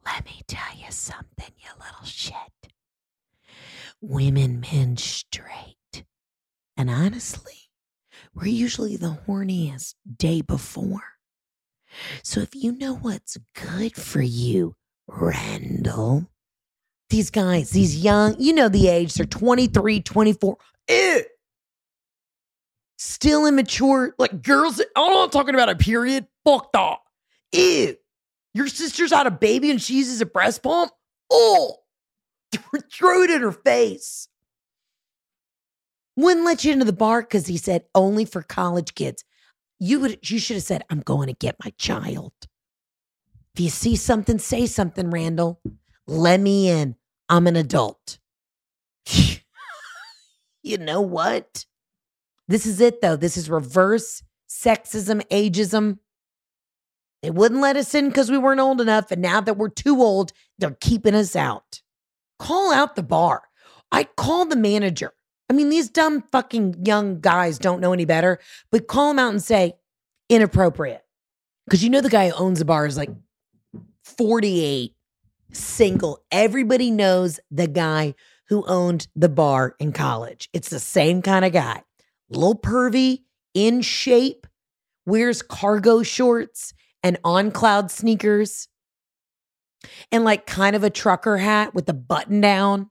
Let 0.04 0.24
me 0.26 0.42
tell 0.46 0.76
you 0.76 0.90
something, 0.90 1.52
you 1.58 1.68
little 1.78 2.04
shit. 2.04 2.34
Women 4.00 4.60
menstruate, 4.60 6.04
and 6.76 6.90
honestly, 6.90 7.70
we're 8.34 8.46
usually 8.46 8.96
the 8.96 9.18
horniest 9.26 9.94
day 10.16 10.42
before. 10.42 11.13
So 12.22 12.40
if 12.40 12.54
you 12.54 12.72
know 12.72 12.94
what's 12.94 13.36
good 13.54 13.94
for 13.94 14.22
you, 14.22 14.74
Randall, 15.06 16.26
these 17.10 17.30
guys, 17.30 17.70
these 17.70 18.02
young, 18.02 18.36
you 18.38 18.52
know 18.52 18.68
the 18.68 18.88
age, 18.88 19.14
they're 19.14 19.26
23, 19.26 20.00
24. 20.00 20.56
Ew. 20.88 21.24
Still 22.96 23.46
immature, 23.46 24.14
like 24.18 24.42
girls. 24.42 24.80
I'm 24.96 25.12
not 25.12 25.32
talking 25.32 25.54
about 25.54 25.68
a 25.68 25.76
period. 25.76 26.26
Fuck 26.44 26.72
that. 26.72 26.98
Ew. 27.52 27.96
Your 28.54 28.68
sister's 28.68 29.12
had 29.12 29.26
a 29.26 29.32
baby 29.32 29.70
and 29.70 29.82
she 29.82 29.98
uses 29.98 30.20
a 30.20 30.26
breast 30.26 30.62
pump. 30.62 30.92
Oh, 31.30 31.76
throw 32.92 33.22
it 33.22 33.30
in 33.30 33.42
her 33.42 33.52
face. 33.52 34.28
Wouldn't 36.16 36.46
let 36.46 36.64
you 36.64 36.72
into 36.72 36.84
the 36.84 36.92
bar 36.92 37.22
because 37.22 37.46
he 37.46 37.56
said 37.56 37.84
only 37.94 38.24
for 38.24 38.42
college 38.42 38.94
kids. 38.94 39.24
You 39.78 40.00
would 40.00 40.30
you 40.30 40.38
should 40.38 40.56
have 40.56 40.64
said, 40.64 40.82
I'm 40.90 41.00
going 41.00 41.28
to 41.28 41.34
get 41.34 41.56
my 41.64 41.72
child. 41.78 42.32
If 43.54 43.60
you 43.60 43.68
see 43.70 43.96
something, 43.96 44.38
say 44.38 44.66
something, 44.66 45.10
Randall. 45.10 45.60
Let 46.06 46.40
me 46.40 46.68
in. 46.68 46.96
I'm 47.28 47.46
an 47.46 47.56
adult. 47.56 48.18
you 50.62 50.78
know 50.78 51.00
what? 51.00 51.64
This 52.48 52.66
is 52.66 52.80
it 52.80 53.00
though. 53.00 53.16
This 53.16 53.36
is 53.36 53.48
reverse 53.48 54.22
sexism, 54.48 55.26
ageism. 55.28 55.98
They 57.22 57.30
wouldn't 57.30 57.60
let 57.60 57.76
us 57.76 57.94
in 57.94 58.08
because 58.08 58.30
we 58.30 58.38
weren't 58.38 58.60
old 58.60 58.80
enough. 58.80 59.10
And 59.10 59.22
now 59.22 59.40
that 59.40 59.56
we're 59.56 59.70
too 59.70 60.02
old, 60.02 60.32
they're 60.58 60.76
keeping 60.80 61.14
us 61.14 61.34
out. 61.34 61.80
Call 62.38 62.72
out 62.72 62.96
the 62.96 63.02
bar. 63.02 63.44
I 63.90 64.04
call 64.04 64.44
the 64.44 64.56
manager. 64.56 65.12
I 65.48 65.52
mean, 65.52 65.68
these 65.68 65.90
dumb 65.90 66.22
fucking 66.32 66.84
young 66.86 67.20
guys 67.20 67.58
don't 67.58 67.80
know 67.80 67.92
any 67.92 68.04
better, 68.04 68.38
but 68.70 68.88
call 68.88 69.08
them 69.08 69.18
out 69.18 69.30
and 69.30 69.42
say, 69.42 69.74
inappropriate. 70.28 71.02
Because 71.66 71.82
you 71.82 71.90
know 71.90 72.00
the 72.00 72.08
guy 72.08 72.28
who 72.28 72.34
owns 72.34 72.58
the 72.58 72.64
bar 72.64 72.86
is 72.86 72.96
like 72.96 73.10
48, 74.04 74.94
single. 75.52 76.24
Everybody 76.30 76.90
knows 76.90 77.40
the 77.50 77.66
guy 77.66 78.14
who 78.48 78.64
owned 78.66 79.08
the 79.16 79.28
bar 79.28 79.74
in 79.78 79.92
college. 79.92 80.48
It's 80.52 80.68
the 80.68 80.80
same 80.80 81.22
kind 81.22 81.44
of 81.44 81.52
guy. 81.52 81.82
Little 82.28 82.58
pervy, 82.58 83.20
in 83.54 83.82
shape, 83.82 84.46
wears 85.06 85.42
cargo 85.42 86.02
shorts 86.02 86.74
and 87.02 87.18
on 87.22 87.50
cloud 87.50 87.90
sneakers, 87.90 88.68
and 90.10 90.24
like 90.24 90.46
kind 90.46 90.74
of 90.74 90.82
a 90.82 90.90
trucker 90.90 91.36
hat 91.36 91.74
with 91.74 91.88
a 91.88 91.94
button 91.94 92.40
down. 92.40 92.90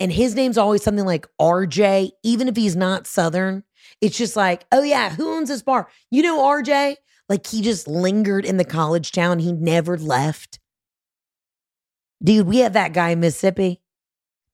And 0.00 0.12
his 0.12 0.34
name's 0.34 0.58
always 0.58 0.82
something 0.82 1.04
like 1.04 1.26
RJ, 1.40 2.10
even 2.22 2.48
if 2.48 2.56
he's 2.56 2.76
not 2.76 3.06
Southern. 3.06 3.64
It's 4.00 4.16
just 4.16 4.36
like, 4.36 4.64
oh 4.70 4.82
yeah, 4.82 5.10
who 5.10 5.34
owns 5.34 5.48
this 5.48 5.62
bar? 5.62 5.88
You 6.10 6.22
know 6.22 6.40
RJ? 6.40 6.96
Like 7.28 7.46
he 7.46 7.62
just 7.62 7.88
lingered 7.88 8.44
in 8.44 8.56
the 8.56 8.64
college 8.64 9.12
town. 9.12 9.38
He 9.40 9.52
never 9.52 9.98
left. 9.98 10.60
Dude, 12.22 12.46
we 12.46 12.58
have 12.58 12.72
that 12.72 12.92
guy 12.92 13.10
in 13.10 13.20
Mississippi. 13.20 13.80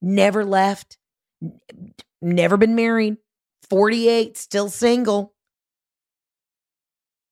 Never 0.03 0.45
left. 0.45 0.99
Never 2.21 2.57
been 2.57 2.75
married. 2.75 3.19
48, 3.71 4.37
still 4.37 4.69
single. 4.69 5.35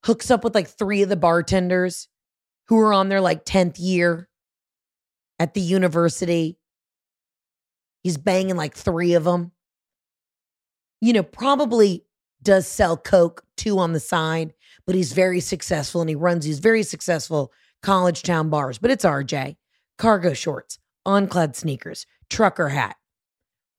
Hooks 0.05 0.31
up 0.31 0.43
with 0.43 0.55
like 0.55 0.67
three 0.67 1.01
of 1.01 1.09
the 1.09 1.15
bartenders 1.15 2.07
who 2.67 2.79
are 2.79 2.93
on 2.93 3.09
their 3.09 3.21
like 3.21 3.45
10th 3.45 3.75
year 3.79 4.29
at 5.39 5.53
the 5.53 5.61
university. 5.61 6.57
He's 8.03 8.17
banging 8.17 8.57
like 8.57 8.75
three 8.75 9.13
of 9.13 9.23
them. 9.23 9.51
You 11.01 11.13
know, 11.13 11.23
probably 11.23 12.05
does 12.41 12.67
sell 12.67 12.97
Coke 12.97 13.43
two 13.57 13.79
on 13.79 13.93
the 13.93 13.99
side, 13.99 14.53
but 14.85 14.95
he's 14.95 15.13
very 15.13 15.39
successful 15.39 16.01
and 16.01 16.09
he 16.09 16.15
runs 16.15 16.45
these 16.45 16.59
very 16.59 16.83
successful 16.83 17.51
college 17.81 18.23
town 18.23 18.49
bars. 18.49 18.77
But 18.77 18.91
it's 18.91 19.05
RJ. 19.05 19.55
Cargo 19.97 20.33
shorts, 20.33 20.79
on 21.05 21.27
cloud 21.27 21.55
sneakers, 21.55 22.05
trucker 22.29 22.69
hat, 22.69 22.95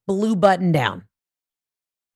blue 0.07 0.37
button 0.37 0.73
down. 0.73 1.05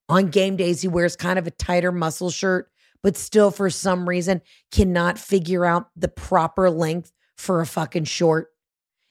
On 0.09 0.29
game 0.29 0.57
days, 0.57 0.81
he 0.81 0.89
wears 0.89 1.17
kind 1.17 1.39
of 1.39 1.47
a 1.47 1.51
tighter 1.51 1.93
muscle 1.93 2.31
shirt, 2.31 2.71
but 3.03 3.17
still, 3.17 3.51
for 3.51 3.69
some 3.69 4.09
reason, 4.09 4.41
cannot 4.73 5.19
figure 5.19 5.65
out 5.65 5.91
the 5.97 6.09
proper 6.09 6.71
length 6.71 7.13
for 7.37 7.61
a 7.61 7.67
fucking 7.67 8.05
short. 8.05 8.49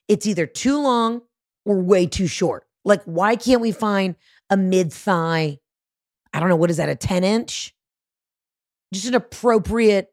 It's 0.08 0.26
either 0.26 0.46
too 0.46 0.82
long 0.82 1.22
or 1.66 1.80
way 1.82 2.08
too 2.08 2.28
short. 2.28 2.67
Like, 2.88 3.04
why 3.04 3.36
can't 3.36 3.60
we 3.60 3.74
find 3.74 4.16
a 4.50 4.56
mid 4.56 4.94
thigh? 4.94 5.60
I 6.32 6.40
don't 6.40 6.48
know, 6.48 6.56
what 6.56 6.70
is 6.70 6.78
that, 6.78 6.88
a 6.88 6.96
10 6.96 7.26
inch? 7.26 7.76
Just 8.94 9.08
an 9.08 9.14
appropriate. 9.14 10.08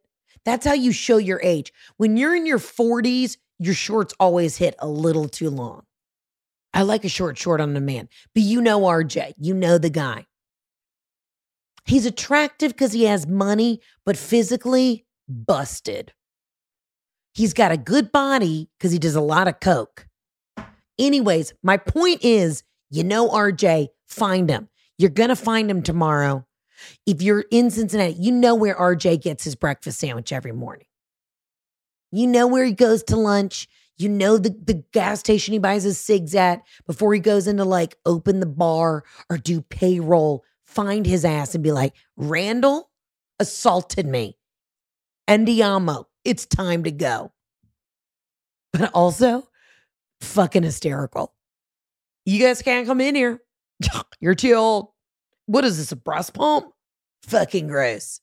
That's 0.45 0.67
how 0.67 0.73
you 0.73 0.91
show 0.91 1.17
your 1.17 1.41
age. 1.41 1.73
When 1.99 2.17
you're 2.17 2.35
in 2.35 2.47
your 2.47 2.59
40s, 2.59 3.37
your 3.61 3.75
shorts 3.75 4.13
always 4.19 4.57
hit 4.57 4.75
a 4.81 4.89
little 4.89 5.29
too 5.29 5.51
long. 5.51 5.85
I 6.73 6.83
like 6.83 7.05
a 7.05 7.09
short 7.09 7.39
short 7.39 7.61
on 7.61 7.77
a 7.77 7.81
man, 7.81 8.09
but 8.35 8.43
you 8.43 8.61
know 8.61 8.81
RJ, 8.81 9.35
you 9.39 9.55
know 9.55 9.79
the 9.79 9.89
guy. 9.89 10.27
He's 11.85 12.07
attractive 12.07 12.73
because 12.73 12.93
he 12.93 13.05
has 13.05 13.25
money, 13.25 13.81
but 14.05 14.17
physically 14.17 15.07
busted. 15.29 16.13
He's 17.35 17.55
got 17.55 17.71
a 17.71 17.77
good 17.77 18.11
body 18.11 18.69
because 18.77 18.91
he 18.91 18.99
does 18.99 19.15
a 19.15 19.21
lot 19.21 19.47
of 19.47 19.61
coke. 19.61 20.09
Anyways, 20.99 21.55
my 21.63 21.77
point 21.77 22.25
is, 22.25 22.63
you 22.91 23.05
know 23.05 23.29
RJ, 23.29 23.89
find 24.07 24.49
him. 24.49 24.69
You're 24.99 25.11
gonna 25.11 25.37
find 25.37 25.71
him 25.71 25.83
tomorrow. 25.83 26.47
If 27.07 27.23
you're 27.23 27.45
in 27.51 27.71
Cincinnati, 27.71 28.15
you 28.15 28.33
know 28.33 28.55
where 28.55 28.75
RJ 28.75 29.23
gets 29.23 29.45
his 29.45 29.55
breakfast 29.55 29.99
sandwich 29.99 30.33
every 30.33 30.53
morning. 30.53 30.87
You 32.13 32.27
know 32.27 32.47
where 32.47 32.65
he 32.65 32.73
goes 32.73 33.03
to 33.05 33.17
lunch. 33.17 33.69
You 33.97 34.09
know 34.09 34.39
the, 34.39 34.51
the 34.51 34.85
gas 34.93 35.21
station 35.21 35.53
he 35.53 35.59
buys 35.59 35.85
his 35.85 35.99
cigs 35.99 36.35
at 36.35 36.63
before 36.87 37.15
he 37.15 37.21
goes 37.21 37.47
into 37.47 37.65
like 37.65 37.97
open 38.05 38.41
the 38.41 38.47
bar 38.47 39.05
or 39.31 39.39
do 39.39 39.61
payroll. 39.63 40.45
Find 40.65 41.07
his 41.07 41.25
ass 41.25 41.55
and 41.55 41.63
be 41.63 41.73
like, 41.73 41.95
Randall 42.17 42.91
assaulted 43.39 44.07
me. 44.07 44.37
Andiamo, 45.29 46.05
it's 46.25 46.47
time 46.47 46.85
to 46.85 46.91
go. 46.91 47.33
But 48.73 48.91
also, 48.93 49.49
fucking 50.21 50.63
hysterical. 50.63 51.33
You 52.25 52.41
guys 52.41 52.63
can't 52.63 52.87
come 52.87 53.01
in 53.01 53.15
here. 53.15 53.43
You're 54.21 54.35
too 54.35 54.53
old. 54.53 54.89
What 55.47 55.65
is 55.65 55.77
this, 55.77 55.93
a 55.93 55.97
breast 55.97 56.35
pump? 56.35 56.73
Fucking 57.25 57.67
gross. 57.69 58.21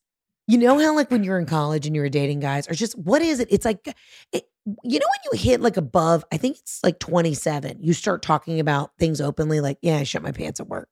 You 0.48 0.58
know 0.58 0.78
how, 0.78 0.94
like, 0.94 1.10
when 1.10 1.22
you're 1.22 1.38
in 1.38 1.46
college 1.46 1.86
and 1.86 1.94
you're 1.94 2.08
dating 2.08 2.40
guys, 2.40 2.68
or 2.68 2.74
just 2.74 2.98
what 2.98 3.22
is 3.22 3.38
it? 3.38 3.46
It's 3.50 3.64
like, 3.64 3.86
it, 4.32 4.44
you 4.66 4.98
know, 4.98 5.06
when 5.06 5.20
you 5.32 5.38
hit 5.38 5.60
like 5.60 5.76
above, 5.76 6.24
I 6.32 6.36
think 6.36 6.58
it's 6.58 6.82
like 6.82 6.98
27, 6.98 7.78
you 7.80 7.92
start 7.92 8.22
talking 8.22 8.58
about 8.58 8.90
things 8.98 9.20
openly, 9.20 9.60
like, 9.60 9.78
yeah, 9.82 9.98
I 9.98 10.02
shit 10.02 10.20
my 10.20 10.32
pants 10.32 10.58
at 10.58 10.68
work. 10.68 10.88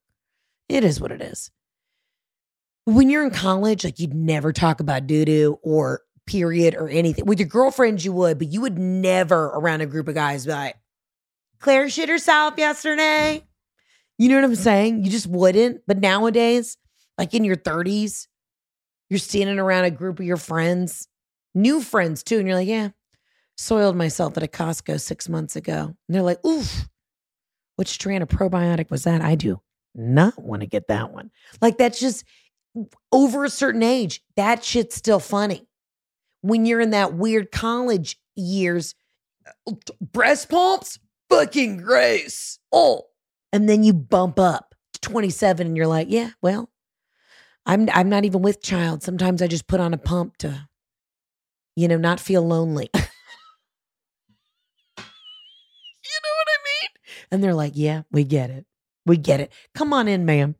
It 0.68 0.84
is 0.84 1.00
what 1.00 1.10
it 1.10 1.20
is. 1.20 1.50
When 2.84 3.10
you're 3.10 3.24
in 3.24 3.30
college, 3.30 3.84
like, 3.84 3.98
you'd 3.98 4.14
never 4.14 4.52
talk 4.52 4.78
about 4.78 5.08
doo 5.08 5.24
doo 5.24 5.58
or 5.62 6.02
period 6.26 6.76
or 6.76 6.88
anything. 6.88 7.26
With 7.26 7.40
your 7.40 7.48
girlfriends, 7.48 8.04
you 8.04 8.12
would, 8.12 8.38
but 8.38 8.52
you 8.52 8.60
would 8.60 8.78
never 8.78 9.46
around 9.46 9.80
a 9.80 9.86
group 9.86 10.06
of 10.06 10.14
guys 10.14 10.46
be 10.46 10.52
like, 10.52 10.76
Claire 11.60 11.88
shit 11.88 12.08
herself 12.08 12.54
yesterday. 12.56 13.44
You 14.18 14.28
know 14.28 14.36
what 14.36 14.44
I'm 14.44 14.54
saying? 14.54 15.04
You 15.04 15.10
just 15.10 15.26
wouldn't. 15.26 15.82
But 15.86 15.98
nowadays, 15.98 16.76
like 17.16 17.34
in 17.34 17.44
your 17.44 17.56
30s, 17.56 18.26
you're 19.08 19.18
standing 19.18 19.58
around 19.58 19.84
a 19.84 19.90
group 19.90 20.20
of 20.20 20.26
your 20.26 20.36
friends, 20.36 21.08
new 21.54 21.80
friends 21.80 22.22
too, 22.22 22.38
and 22.38 22.46
you're 22.46 22.56
like, 22.56 22.68
yeah, 22.68 22.90
soiled 23.56 23.96
myself 23.96 24.36
at 24.36 24.42
a 24.42 24.46
Costco 24.46 25.00
six 25.00 25.28
months 25.28 25.56
ago. 25.56 25.94
And 26.08 26.14
they're 26.14 26.22
like, 26.22 26.44
oof, 26.44 26.88
which 27.76 27.88
strand 27.88 28.22
of 28.22 28.28
probiotic 28.28 28.90
was 28.90 29.04
that? 29.04 29.20
I 29.20 29.34
do 29.34 29.60
not 29.94 30.38
want 30.38 30.60
to 30.60 30.66
get 30.66 30.88
that 30.88 31.12
one. 31.12 31.30
Like 31.60 31.78
that's 31.78 32.00
just 32.00 32.24
over 33.12 33.44
a 33.44 33.50
certain 33.50 33.82
age, 33.82 34.22
that 34.36 34.64
shit's 34.64 34.94
still 34.94 35.20
funny. 35.20 35.66
When 36.42 36.64
you're 36.64 36.80
in 36.80 36.90
that 36.90 37.14
weird 37.14 37.50
college 37.50 38.18
years, 38.36 38.94
uh, 39.66 39.72
breast 40.00 40.48
pumps, 40.48 40.98
fucking 41.30 41.78
Grace. 41.78 42.58
Oh. 42.72 43.06
And 43.52 43.68
then 43.68 43.82
you 43.82 43.92
bump 43.92 44.38
up 44.38 44.74
to 44.92 45.00
27 45.00 45.66
and 45.66 45.76
you're 45.76 45.86
like, 45.86 46.08
yeah, 46.10 46.30
well, 46.42 46.70
I'm 47.66 47.88
I'm 47.92 48.08
not 48.08 48.24
even 48.24 48.42
with 48.42 48.62
child. 48.62 49.02
Sometimes 49.02 49.42
I 49.42 49.46
just 49.46 49.66
put 49.66 49.80
on 49.80 49.94
a 49.94 49.98
pump 49.98 50.36
to, 50.38 50.68
you 51.76 51.88
know, 51.88 51.96
not 51.96 52.20
feel 52.20 52.42
lonely. 52.42 52.90
you 52.94 53.00
know 54.96 55.04
what 56.36 56.48
I 56.48 56.58
mean? 56.64 56.88
And 57.30 57.44
they're 57.44 57.54
like, 57.54 57.72
yeah, 57.74 58.02
we 58.10 58.24
get 58.24 58.50
it. 58.50 58.66
We 59.06 59.16
get 59.16 59.40
it. 59.40 59.52
Come 59.74 59.92
on 59.92 60.08
in, 60.08 60.24
ma'am. 60.24 60.56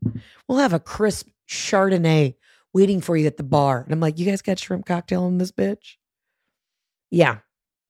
We'll 0.48 0.59
have 0.59 0.72
a 0.72 0.80
crisp 0.80 1.28
Chardonnay 1.48 2.34
waiting 2.72 3.01
for 3.01 3.16
you 3.16 3.26
at 3.26 3.36
the 3.36 3.42
bar. 3.42 3.82
And 3.82 3.92
I'm 3.92 4.01
like, 4.01 4.18
you 4.18 4.26
guys 4.26 4.42
got 4.42 4.59
shrimp 4.59 4.86
cocktail 4.86 5.26
in 5.26 5.38
this 5.38 5.52
bitch? 5.52 5.97
Yeah. 7.10 7.38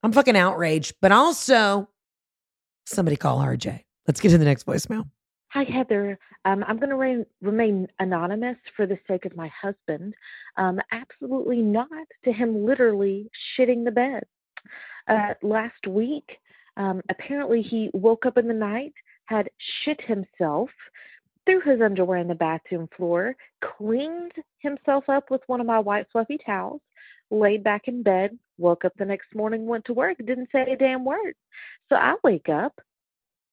I'm 0.03 0.13
fucking 0.13 0.37
outraged, 0.37 0.95
but 1.03 1.13
also 1.13 1.90
somebody 2.91 3.17
call 3.17 3.39
RJ. 3.39 3.85
Let's 4.07 4.21
get 4.21 4.31
to 4.31 4.39
the 4.39 4.45
next 4.45 4.67
voicemail. 4.67 5.09
Hi, 5.53 5.65
Heather. 5.65 6.19
Um, 6.45 6.65
I'm 6.67 6.79
going 6.79 6.91
to 6.91 6.97
re- 6.97 7.25
remain 7.43 7.89
anonymous 7.99 8.57
for 8.77 8.87
the 8.87 8.99
sake 9.09 9.25
of 9.25 9.35
my 9.37 9.49
husband. 9.49 10.15
Um, 10.57 10.79
absolutely 10.93 11.61
not 11.61 11.89
to 12.25 12.33
him 12.33 12.65
literally 12.65 13.31
shitting 13.59 13.85
the 13.85 13.91
bed. 13.91 14.25
Uh, 15.09 15.35
last 15.43 15.87
week, 15.89 16.39
um, 16.77 17.01
apparently 17.11 17.63
he 17.63 17.91
woke 17.93 18.27
up 18.27 18.39
in 18.39 18.47
the 18.47 18.55
night, 18.55 18.93
had 19.27 19.51
shit 19.85 20.01
himself, 20.03 20.71
threw 21.47 21.61
his 21.61 21.81
underwear 21.81 22.19
in 22.19 22.29
the 22.29 22.35
bathroom 22.35 22.89
floor, 22.97 23.35
cleaned 23.77 24.33
himself 24.59 25.09
up 25.09 25.31
with 25.31 25.41
one 25.47 25.61
of 25.61 25.67
my 25.67 25.81
white 25.81 26.07
fluffy 26.13 26.39
towels, 26.45 26.81
laid 27.31 27.65
back 27.65 27.89
in 27.89 28.03
bed, 28.03 28.39
woke 28.61 28.85
up 28.85 28.93
the 28.99 29.05
next 29.05 29.35
morning, 29.35 29.67
went 29.67 29.85
to 29.87 29.95
work, 29.95 30.19
didn't 30.19 30.51
say 30.53 30.63
a 30.63 30.77
damn 30.77 31.05
word. 31.05 31.35
So 31.89 31.97
I 31.97 32.15
wake 32.23 32.49
up 32.49 32.81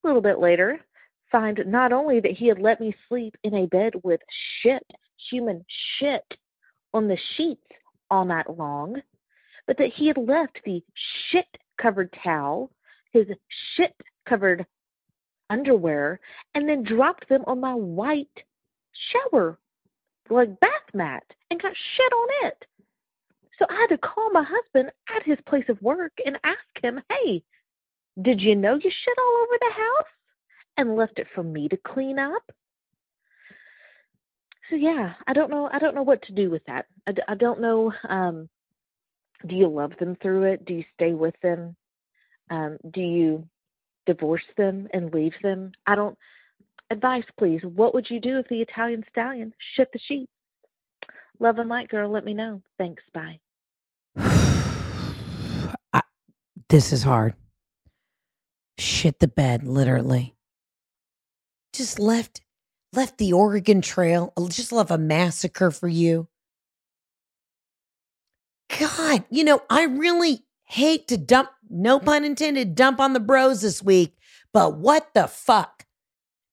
a 0.04 0.08
little 0.08 0.22
bit 0.22 0.40
later, 0.40 0.80
find 1.32 1.60
not 1.66 1.92
only 1.92 2.20
that 2.20 2.32
he 2.32 2.48
had 2.48 2.60
let 2.60 2.80
me 2.80 2.96
sleep 3.08 3.36
in 3.44 3.56
a 3.56 3.66
bed 3.68 3.94
with 4.04 4.22
shit, 4.62 4.86
human 5.30 5.66
shit, 6.00 6.24
on 6.94 7.08
the 7.08 7.18
sheets 7.36 7.62
all 8.10 8.26
night 8.26 8.58
long, 8.58 9.02
but 9.66 9.78
that 9.78 9.92
he 9.94 10.08
had 10.08 10.18
left 10.18 10.60
the 10.66 10.82
shit 11.30 11.48
covered 11.82 12.14
towel, 12.24 12.72
his 13.12 13.28
shit 13.76 13.94
covered 14.28 14.66
underwear, 15.50 16.20
and 16.56 16.68
then 16.68 16.84
dropped 16.84 17.28
them 17.30 17.44
on 17.48 17.60
my 17.60 17.74
white 17.74 18.28
shower, 19.12 19.60
like 20.30 20.60
bath 20.60 20.72
mat, 20.94 21.24
and 21.50 21.62
got 21.62 21.74
shit 21.96 22.14
on 22.14 22.48
it. 22.48 22.66
So 23.60 23.66
I 23.70 23.76
had 23.76 23.88
to 23.88 23.98
call 23.98 24.32
my 24.32 24.44
husband 24.44 24.92
at 25.16 25.24
his 25.24 25.38
place 25.48 25.66
of 25.70 25.82
work 25.82 26.14
and 26.26 26.38
ask 26.44 26.60
him, 26.82 27.02
hey, 27.10 27.44
did 28.22 28.42
you 28.42 28.56
know 28.56 28.76
you 28.76 28.92
shit 28.92 29.18
all 29.18 29.44
over 29.44 29.58
the 29.60 29.74
house 29.74 30.12
and 30.78 30.96
left 30.96 31.20
it 31.20 31.28
for 31.34 31.44
me 31.44 31.68
to 31.70 31.78
clean 31.78 32.20
up? 32.20 32.44
So 34.70 34.76
yeah, 34.76 35.14
I 35.26 35.34
don't 35.34 35.50
know. 35.50 35.70
I 35.72 35.80
don't 35.80 35.96
know 35.96 36.04
what 36.04 36.22
to 36.24 36.34
do 36.34 36.50
with 36.50 36.64
that. 36.66 36.86
I, 37.08 37.14
I 37.30 37.36
don't 37.36 37.62
know. 37.62 37.94
Um, 38.08 38.50
do 39.46 39.56
you 39.56 39.68
love 39.68 39.94
them 40.00 40.18
through 40.22 40.44
it? 40.44 40.66
Do 40.66 40.74
you 40.74 40.84
stay 40.94 41.14
with 41.14 41.36
them? 41.42 41.76
Um, 42.50 42.78
do 42.92 43.02
you 43.02 43.48
divorce 44.06 44.44
them 44.58 44.88
and 44.94 45.14
leave 45.14 45.34
them? 45.42 45.72
I 45.86 45.96
don't. 45.96 46.18
Advice, 46.90 47.26
please. 47.38 47.62
What 47.64 47.94
would 47.94 48.10
you 48.10 48.20
do 48.20 48.40
if 48.40 48.48
the 48.48 48.62
Italian 48.62 49.04
stallion 49.10 49.54
shit 49.76 49.90
the 49.92 50.00
sheep? 50.00 50.30
Love 51.40 51.60
and 51.60 51.70
light, 51.70 51.90
girl. 51.90 52.10
Let 52.10 52.26
me 52.26 52.34
know. 52.34 52.62
Thanks. 52.78 53.04
Bye. 53.14 53.40
I, 55.94 56.02
this 56.70 56.92
is 56.94 57.04
hard. 57.04 57.34
Shit 58.78 59.20
the 59.20 59.28
bed, 59.28 59.64
literally. 59.64 60.36
Just 61.74 62.00
left 62.00 62.42
left 62.94 63.18
the 63.18 63.34
Oregon 63.34 63.82
Trail. 63.82 64.34
Just 64.50 64.72
love 64.72 64.92
a 64.92 64.98
massacre 64.98 65.72
for 65.72 65.88
you. 65.88 66.28
God, 68.80 69.24
you 69.30 69.44
know, 69.44 69.62
I 69.70 69.84
really 69.84 70.44
hate 70.66 71.08
to 71.08 71.18
dump, 71.18 71.50
no 71.70 72.00
pun 72.00 72.26
intended, 72.26 72.76
dump 72.76 73.00
on 73.00 73.14
the 73.14 73.20
bros 73.20 73.62
this 73.62 73.82
week, 73.82 74.18
but 74.54 74.78
what 74.78 75.14
the 75.14 75.28
fuck? 75.28 75.86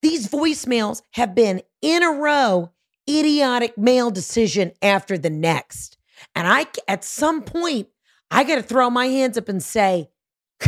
These 0.02 0.28
voicemails 0.28 1.02
have 1.12 1.34
been 1.34 1.62
in 1.82 2.02
a 2.02 2.12
row, 2.12 2.70
idiotic 3.08 3.76
male 3.76 4.10
decision 4.10 4.72
after 4.80 5.18
the 5.18 5.30
next. 5.30 5.96
And 6.34 6.46
I, 6.46 6.66
at 6.86 7.04
some 7.04 7.42
point, 7.42 7.88
I 8.30 8.44
got 8.44 8.56
to 8.56 8.62
throw 8.62 8.90
my 8.90 9.06
hands 9.06 9.38
up 9.38 9.48
and 9.48 9.62
say, 9.62 10.10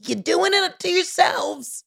you're 0.00 0.20
doing 0.20 0.52
it 0.54 0.78
to 0.80 0.88
yourselves. 0.88 1.84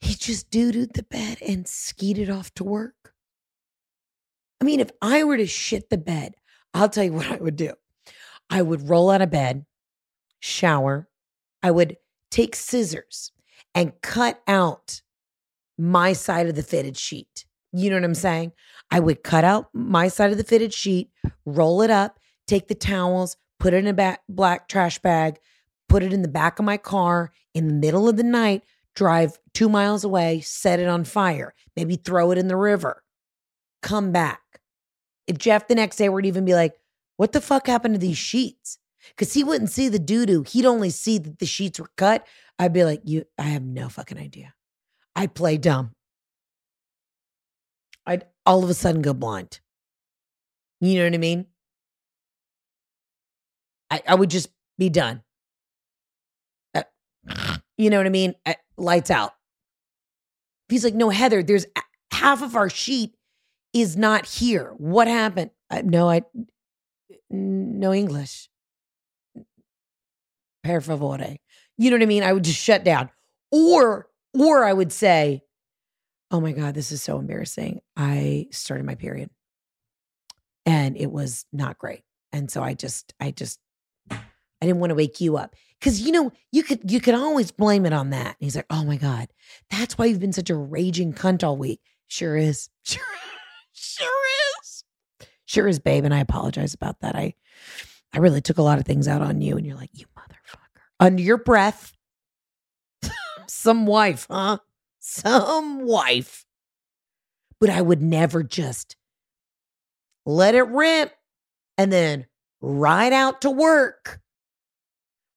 He 0.00 0.14
just 0.14 0.50
doo-dooed 0.50 0.92
the 0.92 1.02
bed 1.02 1.38
and 1.46 1.66
skeeted 1.66 2.28
off 2.28 2.52
to 2.54 2.64
work. 2.64 3.14
I 4.60 4.64
mean, 4.64 4.80
if 4.80 4.90
I 5.00 5.24
were 5.24 5.36
to 5.36 5.46
shit 5.46 5.90
the 5.90 5.98
bed, 5.98 6.34
I'll 6.72 6.88
tell 6.88 7.04
you 7.04 7.12
what 7.12 7.30
I 7.30 7.36
would 7.36 7.56
do. 7.56 7.72
I 8.50 8.62
would 8.62 8.88
roll 8.88 9.10
out 9.10 9.22
of 9.22 9.30
bed, 9.30 9.64
shower. 10.40 11.08
I 11.62 11.70
would 11.70 11.96
take 12.30 12.54
scissors 12.54 13.32
and 13.74 13.92
cut 14.02 14.42
out 14.46 15.00
my 15.78 16.12
side 16.12 16.46
of 16.46 16.54
the 16.54 16.62
fitted 16.62 16.96
sheet. 16.96 17.46
You 17.72 17.90
know 17.90 17.96
what 17.96 18.04
I'm 18.04 18.14
saying? 18.14 18.52
I 18.90 19.00
would 19.00 19.22
cut 19.22 19.44
out 19.44 19.68
my 19.72 20.08
side 20.08 20.30
of 20.30 20.38
the 20.38 20.44
fitted 20.44 20.72
sheet, 20.72 21.10
roll 21.44 21.82
it 21.82 21.90
up, 21.90 22.18
take 22.46 22.68
the 22.68 22.74
towels, 22.74 23.36
put 23.58 23.74
it 23.74 23.84
in 23.84 23.98
a 23.98 24.18
black 24.28 24.68
trash 24.68 24.98
bag, 24.98 25.38
put 25.88 26.02
it 26.02 26.12
in 26.12 26.22
the 26.22 26.28
back 26.28 26.58
of 26.58 26.64
my 26.64 26.76
car 26.76 27.32
in 27.54 27.66
the 27.66 27.74
middle 27.74 28.08
of 28.08 28.16
the 28.16 28.22
night, 28.22 28.62
drive 28.94 29.38
two 29.52 29.68
miles 29.68 30.04
away, 30.04 30.40
set 30.40 30.80
it 30.80 30.88
on 30.88 31.04
fire, 31.04 31.54
maybe 31.76 31.96
throw 31.96 32.30
it 32.30 32.38
in 32.38 32.48
the 32.48 32.56
river, 32.56 33.02
come 33.82 34.12
back. 34.12 34.40
If 35.26 35.38
Jeff 35.38 35.68
the 35.68 35.74
next 35.74 35.96
day 35.96 36.08
to 36.08 36.20
even 36.20 36.44
be 36.44 36.54
like, 36.54 36.74
what 37.16 37.32
the 37.32 37.40
fuck 37.40 37.66
happened 37.66 37.94
to 37.94 38.00
these 38.00 38.18
sheets? 38.18 38.78
Because 39.10 39.32
he 39.32 39.44
wouldn't 39.44 39.70
see 39.70 39.88
the 39.88 39.98
doo 39.98 40.26
doo. 40.26 40.42
He'd 40.42 40.66
only 40.66 40.90
see 40.90 41.18
that 41.18 41.38
the 41.38 41.46
sheets 41.46 41.78
were 41.78 41.90
cut. 41.96 42.26
I'd 42.58 42.72
be 42.72 42.84
like, 42.84 43.02
you, 43.04 43.24
I 43.38 43.44
have 43.44 43.62
no 43.62 43.88
fucking 43.88 44.18
idea. 44.18 44.54
I 45.14 45.26
play 45.26 45.58
dumb. 45.58 45.92
All 48.46 48.62
of 48.62 48.70
a 48.70 48.74
sudden 48.74 49.02
go 49.02 49.14
blind. 49.14 49.60
You 50.80 50.98
know 50.98 51.04
what 51.04 51.14
I 51.14 51.18
mean? 51.18 51.46
I, 53.90 54.02
I 54.08 54.14
would 54.14 54.30
just 54.30 54.48
be 54.76 54.90
done. 54.90 55.22
Uh, 56.74 56.82
you 57.78 57.90
know 57.90 57.96
what 57.98 58.06
I 58.06 58.10
mean? 58.10 58.34
Uh, 58.44 58.54
lights 58.76 59.10
out. 59.10 59.32
He's 60.68 60.84
like, 60.84 60.94
no, 60.94 61.10
Heather, 61.10 61.42
there's 61.42 61.66
half 62.12 62.42
of 62.42 62.56
our 62.56 62.68
sheet 62.68 63.14
is 63.72 63.96
not 63.96 64.26
here. 64.26 64.74
What 64.78 65.08
happened? 65.08 65.50
Uh, 65.70 65.82
no, 65.84 66.10
I, 66.10 66.22
no 67.30 67.92
English. 67.92 68.48
Per 70.62 70.80
favore. 70.80 71.38
You 71.78 71.90
know 71.90 71.96
what 71.96 72.02
I 72.02 72.06
mean? 72.06 72.22
I 72.22 72.32
would 72.32 72.44
just 72.44 72.60
shut 72.60 72.84
down. 72.84 73.10
Or, 73.50 74.08
or 74.38 74.64
I 74.64 74.72
would 74.72 74.92
say, 74.92 75.42
oh 76.30 76.40
my 76.40 76.52
God, 76.52 76.74
this 76.74 76.92
is 76.92 77.02
so 77.02 77.18
embarrassing. 77.18 77.80
I 77.96 78.48
started 78.50 78.86
my 78.86 78.94
period 78.94 79.30
and 80.66 80.96
it 80.96 81.10
was 81.10 81.46
not 81.52 81.78
great. 81.78 82.02
And 82.32 82.50
so 82.50 82.62
I 82.62 82.74
just, 82.74 83.14
I 83.20 83.30
just, 83.30 83.60
I 84.10 84.18
didn't 84.66 84.80
want 84.80 84.90
to 84.90 84.96
wake 84.96 85.20
you 85.20 85.36
up. 85.36 85.54
Cause 85.80 86.00
you 86.00 86.12
know, 86.12 86.32
you 86.50 86.62
could, 86.62 86.90
you 86.90 87.00
could 87.00 87.14
always 87.14 87.50
blame 87.50 87.84
it 87.86 87.92
on 87.92 88.10
that. 88.10 88.26
And 88.26 88.36
he's 88.40 88.56
like, 88.56 88.66
oh 88.70 88.84
my 88.84 88.96
God, 88.96 89.28
that's 89.70 89.98
why 89.98 90.06
you've 90.06 90.20
been 90.20 90.32
such 90.32 90.50
a 90.50 90.56
raging 90.56 91.12
cunt 91.12 91.44
all 91.44 91.56
week. 91.56 91.80
Sure 92.06 92.36
is. 92.36 92.68
Sure, 92.86 93.02
sure 93.72 94.08
is. 94.62 94.84
Sure 95.46 95.66
is, 95.66 95.78
babe. 95.78 96.04
And 96.04 96.14
I 96.14 96.20
apologize 96.20 96.74
about 96.74 97.00
that. 97.00 97.16
I, 97.16 97.34
I 98.12 98.18
really 98.18 98.40
took 98.40 98.58
a 98.58 98.62
lot 98.62 98.78
of 98.78 98.84
things 98.84 99.08
out 99.08 99.20
on 99.20 99.40
you. 99.40 99.56
And 99.56 99.66
you're 99.66 99.76
like, 99.76 99.90
you 99.92 100.06
motherfucker. 100.16 100.80
Under 101.00 101.22
your 101.22 101.38
breath. 101.38 101.92
Some 103.48 103.86
wife, 103.86 104.26
huh? 104.30 104.58
Some 105.06 105.84
wife. 105.84 106.46
But 107.60 107.68
I 107.68 107.82
would 107.82 108.00
never 108.00 108.42
just 108.42 108.96
let 110.24 110.54
it 110.54 110.62
rip 110.62 111.12
and 111.76 111.92
then 111.92 112.24
ride 112.62 113.12
out 113.12 113.42
to 113.42 113.50
work. 113.50 114.20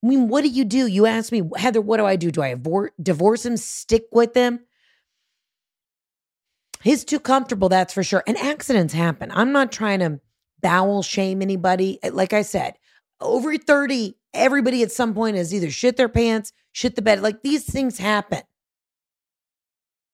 I 0.02 0.08
mean, 0.08 0.30
what 0.30 0.44
do 0.44 0.48
you 0.48 0.64
do? 0.64 0.88
You 0.88 1.06
ask 1.06 1.34
me, 1.34 1.42
Heather, 1.58 1.82
what 1.82 1.98
do 1.98 2.06
I 2.06 2.16
do? 2.16 2.32
Do 2.32 2.42
I 2.42 2.56
divorce 3.02 3.46
him, 3.46 3.58
stick 3.58 4.06
with 4.14 4.34
him? 4.34 4.62
He's 6.82 7.04
too 7.04 7.20
comfortable, 7.20 7.68
that's 7.68 7.94
for 7.94 8.04
sure. 8.04 8.24
And 8.26 8.38
accidents 8.38 8.94
happen. 8.94 9.32
I'm 9.34 9.52
not 9.52 9.74
trying 9.74 10.00
to 10.00 10.22
bowel 10.62 11.04
shame 11.04 11.42
anybody. 11.42 12.00
Eh, 12.04 12.12
Like 12.14 12.32
I 12.32 12.44
said, 12.44 12.76
over 13.20 13.58
30, 13.58 14.16
everybody 14.34 14.82
at 14.82 14.94
some 14.94 15.14
point 15.14 15.36
has 15.36 15.54
either 15.54 15.70
shit 15.70 15.98
their 15.98 16.08
pants, 16.08 16.54
shit 16.72 16.96
the 16.96 17.02
bed. 17.02 17.22
Like 17.22 17.42
these 17.42 17.66
things 17.66 17.98
happen. 17.98 18.44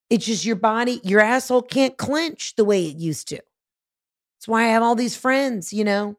It's 0.09 0.25
just 0.25 0.45
your 0.45 0.55
body, 0.55 0.99
your 1.03 1.21
asshole 1.21 1.63
can't 1.63 1.97
clench 1.97 2.55
the 2.55 2.65
way 2.65 2.85
it 2.85 2.97
used 2.97 3.27
to. 3.29 3.37
That's 3.37 4.47
why 4.47 4.63
I 4.63 4.67
have 4.67 4.83
all 4.83 4.95
these 4.95 5.15
friends, 5.15 5.73
you 5.73 5.83
know. 5.83 6.17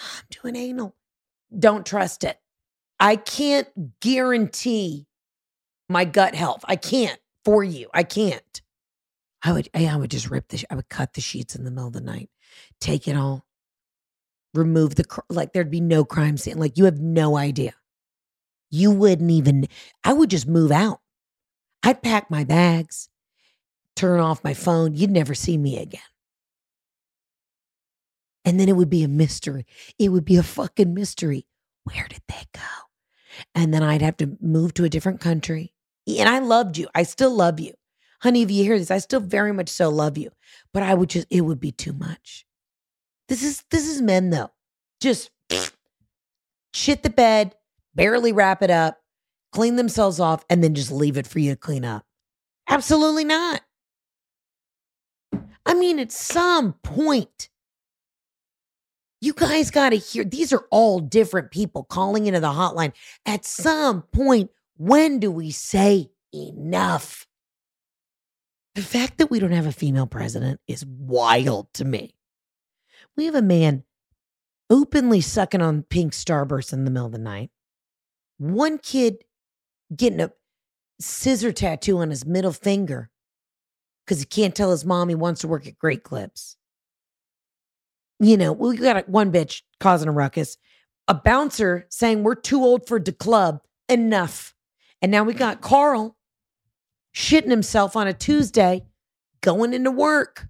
Ah, 0.00 0.20
I'm 0.20 0.26
doing 0.42 0.56
anal. 0.56 0.96
Don't 1.56 1.84
trust 1.84 2.24
it. 2.24 2.38
I 2.98 3.16
can't 3.16 3.68
guarantee 4.00 5.06
my 5.88 6.04
gut 6.04 6.34
health. 6.34 6.64
I 6.66 6.76
can't 6.76 7.18
for 7.44 7.62
you. 7.62 7.88
I 7.92 8.04
can't. 8.04 8.62
I 9.42 9.52
would 9.52 9.68
I 9.74 9.96
would 9.96 10.10
just 10.10 10.30
rip 10.30 10.48
the 10.48 10.64
I 10.70 10.76
would 10.76 10.88
cut 10.88 11.14
the 11.14 11.20
sheets 11.20 11.54
in 11.56 11.64
the 11.64 11.70
middle 11.70 11.88
of 11.88 11.92
the 11.92 12.00
night. 12.00 12.30
Take 12.80 13.08
it 13.08 13.16
all. 13.16 13.44
Remove 14.54 14.94
the 14.94 15.04
like 15.28 15.52
there'd 15.52 15.70
be 15.70 15.80
no 15.80 16.04
crime 16.04 16.36
scene. 16.36 16.58
Like 16.58 16.78
you 16.78 16.84
have 16.84 17.00
no 17.00 17.36
idea. 17.36 17.74
You 18.70 18.90
wouldn't 18.90 19.30
even 19.30 19.66
I 20.04 20.12
would 20.12 20.30
just 20.30 20.46
move 20.46 20.70
out. 20.70 21.00
I'd 21.82 22.02
pack 22.02 22.30
my 22.30 22.44
bags, 22.44 23.08
turn 23.96 24.20
off 24.20 24.44
my 24.44 24.54
phone. 24.54 24.94
You'd 24.94 25.10
never 25.10 25.34
see 25.34 25.58
me 25.58 25.78
again. 25.78 26.00
And 28.44 28.58
then 28.58 28.68
it 28.68 28.76
would 28.76 28.90
be 28.90 29.04
a 29.04 29.08
mystery. 29.08 29.66
It 29.98 30.08
would 30.10 30.24
be 30.24 30.36
a 30.36 30.42
fucking 30.42 30.94
mystery. 30.94 31.46
Where 31.84 32.06
did 32.08 32.22
they 32.28 32.42
go? 32.52 32.60
And 33.54 33.72
then 33.72 33.82
I'd 33.82 34.02
have 34.02 34.16
to 34.18 34.36
move 34.40 34.74
to 34.74 34.84
a 34.84 34.88
different 34.88 35.20
country. 35.20 35.72
And 36.06 36.28
I 36.28 36.40
loved 36.40 36.76
you. 36.76 36.88
I 36.94 37.04
still 37.04 37.34
love 37.34 37.60
you. 37.60 37.74
Honey, 38.20 38.42
if 38.42 38.50
you 38.50 38.64
hear 38.64 38.78
this, 38.78 38.90
I 38.90 38.98
still 38.98 39.20
very 39.20 39.52
much 39.52 39.68
so 39.68 39.88
love 39.88 40.18
you. 40.18 40.30
But 40.72 40.82
I 40.82 40.94
would 40.94 41.10
just, 41.10 41.26
it 41.30 41.42
would 41.42 41.60
be 41.60 41.72
too 41.72 41.92
much. 41.92 42.46
This 43.28 43.42
is 43.42 43.64
this 43.70 43.88
is 43.88 44.02
men 44.02 44.30
though. 44.30 44.50
Just 45.00 45.30
shit 46.74 47.02
the 47.02 47.10
bed, 47.10 47.54
barely 47.94 48.32
wrap 48.32 48.62
it 48.62 48.70
up, 48.70 49.01
clean 49.52 49.76
themselves 49.76 50.18
off, 50.18 50.44
and 50.50 50.62
then 50.64 50.74
just 50.74 50.90
leave 50.90 51.16
it 51.16 51.26
for 51.26 51.38
you 51.38 51.52
to 51.52 51.56
clean 51.56 51.84
up. 51.84 52.04
Absolutely 52.68 53.24
not. 53.24 53.60
I 55.64 55.74
mean, 55.74 55.98
at 55.98 56.10
some 56.10 56.72
point, 56.82 57.48
you 59.20 59.32
guys 59.32 59.70
got 59.70 59.90
to 59.90 59.96
hear 59.96 60.24
these 60.24 60.52
are 60.52 60.66
all 60.70 60.98
different 60.98 61.52
people 61.52 61.84
calling 61.84 62.26
into 62.26 62.40
the 62.40 62.48
hotline. 62.48 62.92
At 63.24 63.44
some 63.44 64.02
point, 64.02 64.50
when 64.76 65.20
do 65.20 65.30
we 65.30 65.52
say 65.52 66.10
enough? 66.34 67.26
The 68.74 68.82
fact 68.82 69.18
that 69.18 69.30
we 69.30 69.38
don't 69.38 69.52
have 69.52 69.66
a 69.66 69.72
female 69.72 70.06
president 70.06 70.60
is 70.66 70.84
wild 70.84 71.72
to 71.74 71.84
me. 71.84 72.14
We 73.16 73.26
have 73.26 73.34
a 73.34 73.42
man 73.42 73.84
openly 74.70 75.20
sucking 75.20 75.60
on 75.62 75.82
pink 75.82 76.14
starburst 76.14 76.72
in 76.72 76.84
the 76.84 76.90
middle 76.90 77.06
of 77.06 77.12
the 77.12 77.18
night. 77.18 77.50
One 78.38 78.78
kid 78.78 79.18
getting 79.94 80.20
a 80.20 80.32
scissor 81.00 81.52
tattoo 81.52 81.98
on 81.98 82.10
his 82.10 82.24
middle 82.24 82.52
finger 82.52 83.10
because 84.04 84.20
he 84.20 84.26
can't 84.26 84.54
tell 84.54 84.70
his 84.70 84.84
mom 84.84 85.08
he 85.08 85.14
wants 85.14 85.40
to 85.40 85.48
work 85.48 85.66
at 85.66 85.78
Great 85.78 86.02
Clips. 86.02 86.56
You 88.20 88.36
know, 88.36 88.52
we 88.52 88.76
got 88.76 89.08
one 89.08 89.32
bitch 89.32 89.62
causing 89.80 90.08
a 90.08 90.12
ruckus, 90.12 90.56
a 91.08 91.14
bouncer 91.14 91.86
saying 91.90 92.22
we're 92.22 92.34
too 92.34 92.62
old 92.62 92.86
for 92.86 93.00
the 93.00 93.12
club. 93.12 93.60
Enough. 93.88 94.54
And 95.00 95.10
now 95.10 95.24
we 95.24 95.34
got 95.34 95.60
Carl 95.60 96.16
shitting 97.14 97.50
himself 97.50 97.96
on 97.96 98.06
a 98.06 98.12
Tuesday, 98.12 98.84
going 99.40 99.74
into 99.74 99.90
work. 99.90 100.46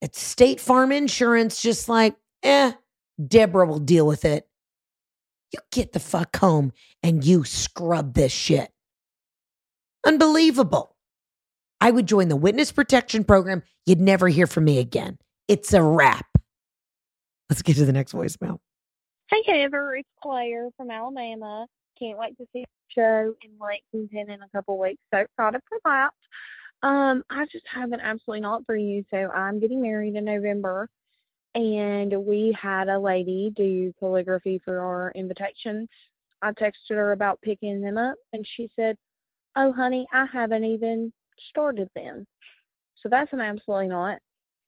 It's 0.00 0.20
State 0.20 0.60
Farm 0.60 0.90
Insurance, 0.90 1.62
just 1.62 1.88
like, 1.88 2.16
eh, 2.42 2.72
Deborah 3.26 3.66
will 3.66 3.78
deal 3.78 4.06
with 4.06 4.24
it. 4.24 4.48
You 5.54 5.60
get 5.70 5.92
the 5.92 6.00
fuck 6.00 6.34
home 6.34 6.72
and 7.00 7.24
you 7.24 7.44
scrub 7.44 8.14
this 8.14 8.32
shit. 8.32 8.72
Unbelievable. 10.04 10.96
I 11.80 11.92
would 11.92 12.08
join 12.08 12.26
the 12.28 12.34
witness 12.34 12.72
protection 12.72 13.22
program. 13.22 13.62
You'd 13.86 14.00
never 14.00 14.26
hear 14.26 14.48
from 14.48 14.64
me 14.64 14.80
again. 14.80 15.16
It's 15.46 15.72
a 15.72 15.80
wrap. 15.80 16.26
Let's 17.48 17.62
get 17.62 17.76
to 17.76 17.84
the 17.84 17.92
next 17.92 18.14
voicemail. 18.14 18.58
Hey, 19.30 19.44
Heather, 19.46 19.94
it's 19.94 20.08
Claire 20.20 20.70
from 20.76 20.90
Alabama. 20.90 21.68
Can't 22.00 22.18
wait 22.18 22.36
to 22.38 22.46
see 22.52 22.64
the 22.64 22.92
show 22.92 23.34
in 23.40 23.50
Lexington 23.60 24.34
in 24.34 24.42
a 24.42 24.48
couple 24.48 24.76
weeks. 24.76 25.00
So 25.12 25.20
excited 25.20 25.60
for 25.68 25.78
that. 25.84 26.10
Um, 26.82 27.22
I 27.30 27.44
just 27.44 27.66
have 27.72 27.92
an 27.92 28.00
absolutely 28.00 28.40
not 28.40 28.66
for 28.66 28.74
you. 28.74 29.04
So 29.12 29.18
I'm 29.18 29.60
getting 29.60 29.80
married 29.80 30.16
in 30.16 30.24
November, 30.24 30.88
and 31.54 32.12
we 32.26 32.56
had 32.60 32.88
a 32.88 32.98
lady 32.98 33.52
do 33.54 33.92
calligraphy 33.98 34.60
for 34.64 34.80
our 34.80 35.12
invitations. 35.14 35.88
I 36.42 36.52
texted 36.52 36.90
her 36.90 37.12
about 37.12 37.40
picking 37.42 37.80
them 37.80 37.96
up, 37.96 38.16
and 38.32 38.46
she 38.46 38.70
said, 38.76 38.96
"Oh, 39.56 39.72
honey, 39.72 40.06
I 40.12 40.26
haven't 40.26 40.64
even 40.64 41.12
started 41.50 41.88
them." 41.94 42.26
So 43.02 43.08
that's 43.08 43.32
an 43.32 43.40
absolutely 43.40 43.88
not. 43.88 44.18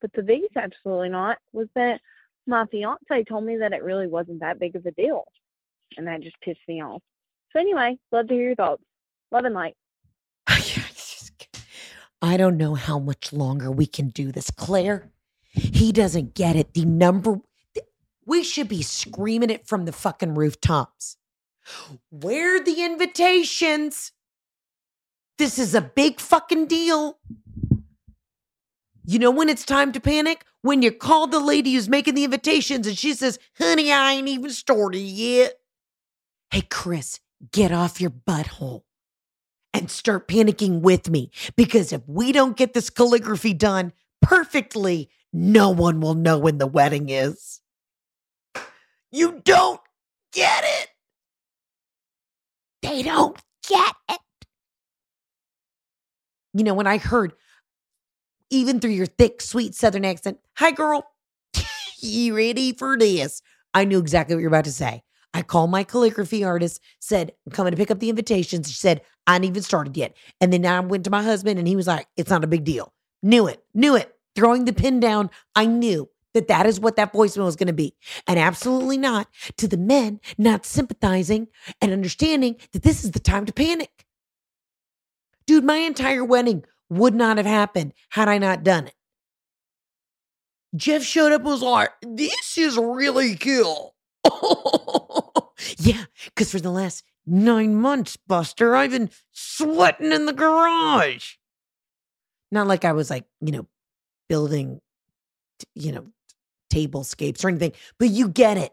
But 0.01 0.13
the 0.13 0.23
biggest 0.23 0.57
absolutely 0.57 1.09
not 1.09 1.39
was 1.53 1.69
that 1.75 2.01
my 2.47 2.67
fiance 2.67 3.25
told 3.29 3.45
me 3.45 3.57
that 3.57 3.73
it 3.73 3.83
really 3.83 4.07
wasn't 4.07 4.41
that 4.41 4.59
big 4.59 4.77
of 4.77 4.87
a 4.87 4.93
deal. 4.93 5.25
And 5.97 6.07
that 6.07 6.23
just 6.23 6.41
pissed 6.41 6.61
me 6.69 6.83
off. 6.83 7.03
So 7.53 7.61
anyway, 7.61 7.99
love 8.13 8.29
to 8.29 8.35
hear 8.35 8.49
your 8.49 8.55
thoughts. 8.55 8.83
Love 9.33 9.45
and 9.45 9.55
light. 9.55 9.77
I 12.23 12.37
don't 12.37 12.57
know 12.57 12.75
how 12.75 12.99
much 12.99 13.33
longer 13.33 13.71
we 13.71 13.87
can 13.87 14.09
do 14.09 14.33
this. 14.33 14.51
Claire, 14.51 15.11
he 15.57 15.93
doesn't 15.93 16.35
get 16.35 16.57
it. 16.57 16.75
The 16.75 16.85
number, 16.85 17.41
we 18.25 18.43
should 18.43 18.69
be 18.69 18.83
screaming 18.83 19.51
it 19.51 19.67
from 19.67 19.85
the 19.85 19.93
fucking 19.93 20.35
rooftops. 20.35 21.17
Where 22.11 22.63
the 22.63 22.85
invitations? 22.85 24.13
This 25.39 25.59
is 25.59 25.75
a 25.75 25.81
big 25.81 26.21
fucking 26.21 26.67
deal. 26.67 27.19
You 29.05 29.19
know 29.19 29.31
when 29.31 29.49
it's 29.49 29.65
time 29.65 29.93
to 29.93 30.01
panic? 30.01 30.45
When 30.63 30.83
you 30.83 30.91
call 30.91 31.29
the 31.29 31.39
lady 31.39 31.75
who's 31.75 31.89
making 31.89 32.15
the 32.15 32.25
invitations 32.25 32.87
and 32.87 32.99
she 32.99 33.15
says, 33.15 33.39
honey, 33.57 33.93
I 33.93 34.15
ain't 34.15 34.29
even 34.29 34.51
started 34.51 34.99
yet. 34.99 35.55
Hey, 36.51 36.63
Chris, 36.63 37.21
get 37.53 37.71
off 37.71 38.01
your 38.01 38.11
butthole 38.11 38.83
and 39.73 39.91
start 39.91 40.27
panicking 40.27 40.81
with 40.81 41.09
me 41.11 41.31
because 41.55 41.93
if 41.93 42.03
we 42.07 42.33
don't 42.33 42.57
get 42.57 42.73
this 42.73 42.91
calligraphy 42.91 43.55
done 43.55 43.93
perfectly, 44.23 45.11
no 45.39 45.69
one 45.69 46.01
will 46.01 46.15
know 46.15 46.39
when 46.39 46.57
the 46.57 46.67
wedding 46.67 47.11
is. 47.11 47.61
You 49.13 49.43
don't 49.45 49.81
get 50.33 50.65
it. 50.65 50.89
They 52.81 53.03
don't 53.03 53.37
get 53.69 53.95
it. 54.09 54.21
You 56.55 56.65
know, 56.65 56.73
when 56.73 56.87
I 56.87 56.97
heard, 56.97 57.35
even 58.49 58.81
through 58.81 58.93
your 58.93 59.05
thick, 59.05 59.43
sweet 59.43 59.75
Southern 59.75 60.07
accent, 60.07 60.39
hi, 60.57 60.71
girl, 60.71 61.07
you 62.01 62.35
ready 62.35 62.73
for 62.73 62.97
this? 62.97 63.43
I 63.75 63.85
knew 63.85 63.99
exactly 63.99 64.35
what 64.35 64.41
you're 64.41 64.49
about 64.49 64.65
to 64.65 64.73
say. 64.73 65.03
I 65.35 65.43
called 65.43 65.71
my 65.71 65.85
calligraphy 65.85 66.45
artist, 66.45 66.81
said, 66.99 67.33
I'm 67.45 67.53
coming 67.53 67.73
to 67.73 67.77
pick 67.77 67.91
up 67.91 67.99
the 67.99 68.09
invitations. 68.09 68.71
She 68.71 68.77
said, 68.77 69.03
I 69.27 69.35
ain't 69.35 69.45
even 69.45 69.63
started 69.63 69.99
yet. 69.99 70.17
And 70.41 70.51
then 70.51 70.65
I 70.65 70.81
went 70.81 71.05
to 71.05 71.11
my 71.11 71.23
husband 71.23 71.59
and 71.59 71.69
he 71.69 71.77
was 71.77 71.87
like, 71.87 72.07
it's 72.17 72.31
not 72.31 72.43
a 72.43 72.47
big 72.47 72.65
deal. 72.65 72.95
Knew 73.23 73.47
it, 73.47 73.63
knew 73.75 73.97
it. 73.97 74.16
Throwing 74.37 74.67
the 74.67 74.73
pin 74.73 75.01
down, 75.01 75.31
I 75.55 75.67
knew 75.67 76.11
that 76.35 76.49
that 76.49 76.67
is 76.67 76.79
what 76.79 76.97
that 76.97 77.15
voicemail 77.15 77.47
was 77.47 77.57
going 77.57 77.67
to 77.69 77.73
be. 77.73 77.97
And 78.27 78.39
absolutely 78.39 78.99
not 78.99 79.29
to 79.57 79.67
the 79.67 79.79
men 79.79 80.21
not 80.37 80.67
sympathizing 80.67 81.49
and 81.81 81.93
understanding 81.93 82.57
that 82.73 82.83
this 82.83 83.03
is 83.03 83.13
the 83.13 83.19
time 83.19 83.47
to 83.47 83.53
panic. 83.55 84.05
Dude, 85.47 85.65
my 85.65 85.79
entire 85.79 86.25
wedding 86.25 86.65
would 86.91 87.15
not 87.15 87.39
have 87.39 87.47
happened 87.47 87.95
had 88.11 88.29
I 88.29 88.37
not 88.37 88.63
done 88.63 88.89
it. 88.89 88.95
Jeff 90.77 91.03
showed 91.03 91.33
up 91.33 91.41
and 91.41 91.51
was 91.51 91.63
like, 91.63 91.91
this 92.03 92.59
is 92.59 92.77
really 92.77 93.37
cool. 93.37 93.95
yeah, 95.79 96.05
because 96.27 96.51
for 96.51 96.61
the 96.61 96.71
last 96.71 97.03
nine 97.25 97.75
months, 97.75 98.17
Buster, 98.17 98.77
I've 98.77 98.91
been 98.91 99.09
sweating 99.33 100.13
in 100.13 100.27
the 100.27 100.35
garage. 100.35 101.37
Not 102.53 102.67
like 102.67 102.85
I 102.85 102.93
was 102.93 103.09
like, 103.09 103.25
you 103.41 103.53
know, 103.53 103.67
building, 104.29 104.81
you 105.75 105.93
know, 105.93 106.07
tablescapes 106.73 107.45
or 107.45 107.49
anything, 107.49 107.73
but 107.99 108.09
you 108.09 108.29
get 108.29 108.57
it. 108.57 108.73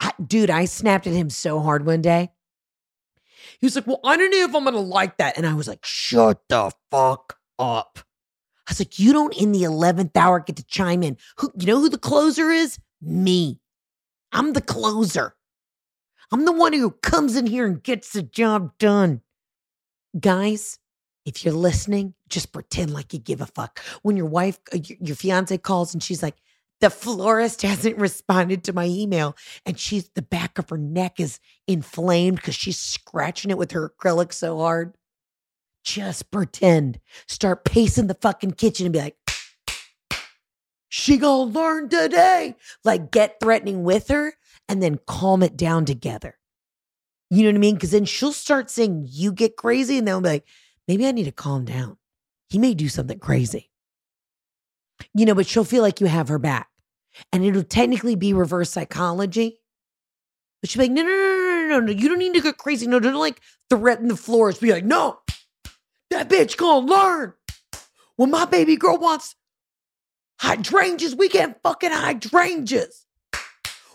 I, 0.00 0.12
dude, 0.24 0.50
I 0.50 0.64
snapped 0.64 1.06
at 1.06 1.12
him 1.12 1.30
so 1.30 1.60
hard 1.60 1.86
one 1.86 2.02
day. 2.02 2.30
He 3.60 3.66
was 3.66 3.76
like, 3.76 3.86
Well, 3.86 4.00
I 4.04 4.16
don't 4.16 4.30
know 4.30 4.44
if 4.44 4.54
I'm 4.54 4.64
going 4.64 4.74
to 4.74 4.80
like 4.80 5.18
that. 5.18 5.36
And 5.36 5.46
I 5.46 5.54
was 5.54 5.68
like, 5.68 5.84
Shut 5.84 6.42
the 6.48 6.72
fuck 6.90 7.38
up. 7.58 7.98
I 8.66 8.70
was 8.72 8.80
like, 8.80 8.98
You 8.98 9.12
don't 9.12 9.36
in 9.36 9.52
the 9.52 9.62
11th 9.62 10.16
hour 10.16 10.40
get 10.40 10.56
to 10.56 10.64
chime 10.64 11.02
in. 11.02 11.16
Who, 11.38 11.52
you 11.56 11.66
know 11.66 11.80
who 11.80 11.88
the 11.88 11.98
closer 11.98 12.50
is? 12.50 12.78
Me. 13.00 13.60
I'm 14.32 14.54
the 14.54 14.60
closer. 14.60 15.36
I'm 16.32 16.44
the 16.46 16.52
one 16.52 16.72
who 16.72 16.90
comes 16.90 17.36
in 17.36 17.46
here 17.46 17.66
and 17.66 17.82
gets 17.82 18.12
the 18.12 18.22
job 18.22 18.72
done. 18.78 19.20
Guys, 20.18 20.78
if 21.24 21.44
you're 21.44 21.54
listening, 21.54 22.14
just 22.32 22.52
pretend 22.52 22.92
like 22.92 23.12
you 23.12 23.18
give 23.18 23.40
a 23.40 23.46
fuck. 23.46 23.80
When 24.02 24.16
your 24.16 24.26
wife, 24.26 24.58
uh, 24.74 24.78
your, 24.82 25.14
fiance 25.14 25.56
calls 25.58 25.94
and 25.94 26.02
she's 26.02 26.22
like, 26.22 26.36
the 26.80 26.90
florist 26.90 27.62
hasn't 27.62 27.98
responded 27.98 28.64
to 28.64 28.72
my 28.72 28.86
email, 28.86 29.36
and 29.64 29.78
she's 29.78 30.08
the 30.14 30.22
back 30.22 30.58
of 30.58 30.68
her 30.70 30.78
neck 30.78 31.20
is 31.20 31.38
inflamed 31.68 32.36
because 32.36 32.56
she's 32.56 32.78
scratching 32.78 33.50
it 33.50 33.58
with 33.58 33.72
her 33.72 33.90
acrylic 33.90 34.32
so 34.32 34.58
hard. 34.58 34.96
Just 35.84 36.30
pretend. 36.30 37.00
Start 37.28 37.64
pacing 37.64 38.06
the 38.06 38.14
fucking 38.14 38.52
kitchen 38.52 38.86
and 38.86 38.92
be 38.92 39.00
like, 39.00 39.16
she 40.88 41.16
gonna 41.16 41.50
learn 41.50 41.88
today. 41.88 42.56
Like 42.84 43.10
get 43.10 43.40
threatening 43.40 43.82
with 43.82 44.08
her 44.08 44.34
and 44.68 44.82
then 44.82 44.98
calm 45.06 45.42
it 45.42 45.56
down 45.56 45.84
together. 45.84 46.38
You 47.30 47.44
know 47.44 47.48
what 47.48 47.56
I 47.56 47.58
mean? 47.60 47.74
Because 47.74 47.92
then 47.92 48.04
she'll 48.04 48.32
start 48.32 48.70
saying 48.70 49.06
you 49.08 49.32
get 49.32 49.56
crazy, 49.56 49.96
and 49.96 50.06
they'll 50.06 50.20
be 50.20 50.28
like, 50.28 50.44
maybe 50.86 51.06
I 51.06 51.12
need 51.12 51.24
to 51.24 51.32
calm 51.32 51.64
down. 51.64 51.96
He 52.52 52.58
may 52.58 52.74
do 52.74 52.90
something 52.90 53.18
crazy. 53.18 53.70
You 55.14 55.24
know, 55.24 55.34
but 55.34 55.46
she'll 55.46 55.64
feel 55.64 55.80
like 55.80 56.02
you 56.02 56.06
have 56.06 56.28
her 56.28 56.38
back. 56.38 56.68
And 57.32 57.42
it'll 57.42 57.62
technically 57.62 58.14
be 58.14 58.34
reverse 58.34 58.68
psychology. 58.68 59.58
But 60.60 60.68
she'll 60.68 60.82
be 60.82 60.88
like, 60.88 60.92
no, 60.92 61.02
no, 61.02 61.08
no, 61.08 61.16
no, 61.16 61.66
no, 61.66 61.80
no. 61.86 61.92
You 61.92 62.10
don't 62.10 62.18
need 62.18 62.34
to 62.34 62.42
get 62.42 62.58
crazy. 62.58 62.86
No, 62.86 63.00
don't 63.00 63.14
like 63.14 63.40
threaten 63.70 64.08
the 64.08 64.18
floors. 64.18 64.58
Be 64.58 64.70
like, 64.70 64.84
no, 64.84 65.20
that 66.10 66.28
bitch 66.28 66.58
gonna 66.58 66.86
learn. 66.86 67.32
When 68.16 68.30
my 68.30 68.44
baby 68.44 68.76
girl 68.76 68.98
wants 68.98 69.34
hydrangeas, 70.38 71.16
we 71.16 71.30
get 71.30 71.62
fucking 71.62 71.90
hydrangeas. 71.90 73.06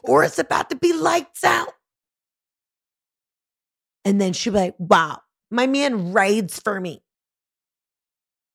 Or 0.02 0.24
it's 0.24 0.40
about 0.40 0.72
to 0.72 0.76
be 0.76 0.94
lights 0.94 1.44
out. 1.44 1.74
And 4.04 4.20
then 4.20 4.34
she'll 4.34 4.54
be 4.54 4.60
like, 4.60 4.76
wow, 4.80 5.22
my 5.52 5.68
man 5.68 6.12
raids 6.12 6.60
for 6.60 6.82
me. 6.82 7.04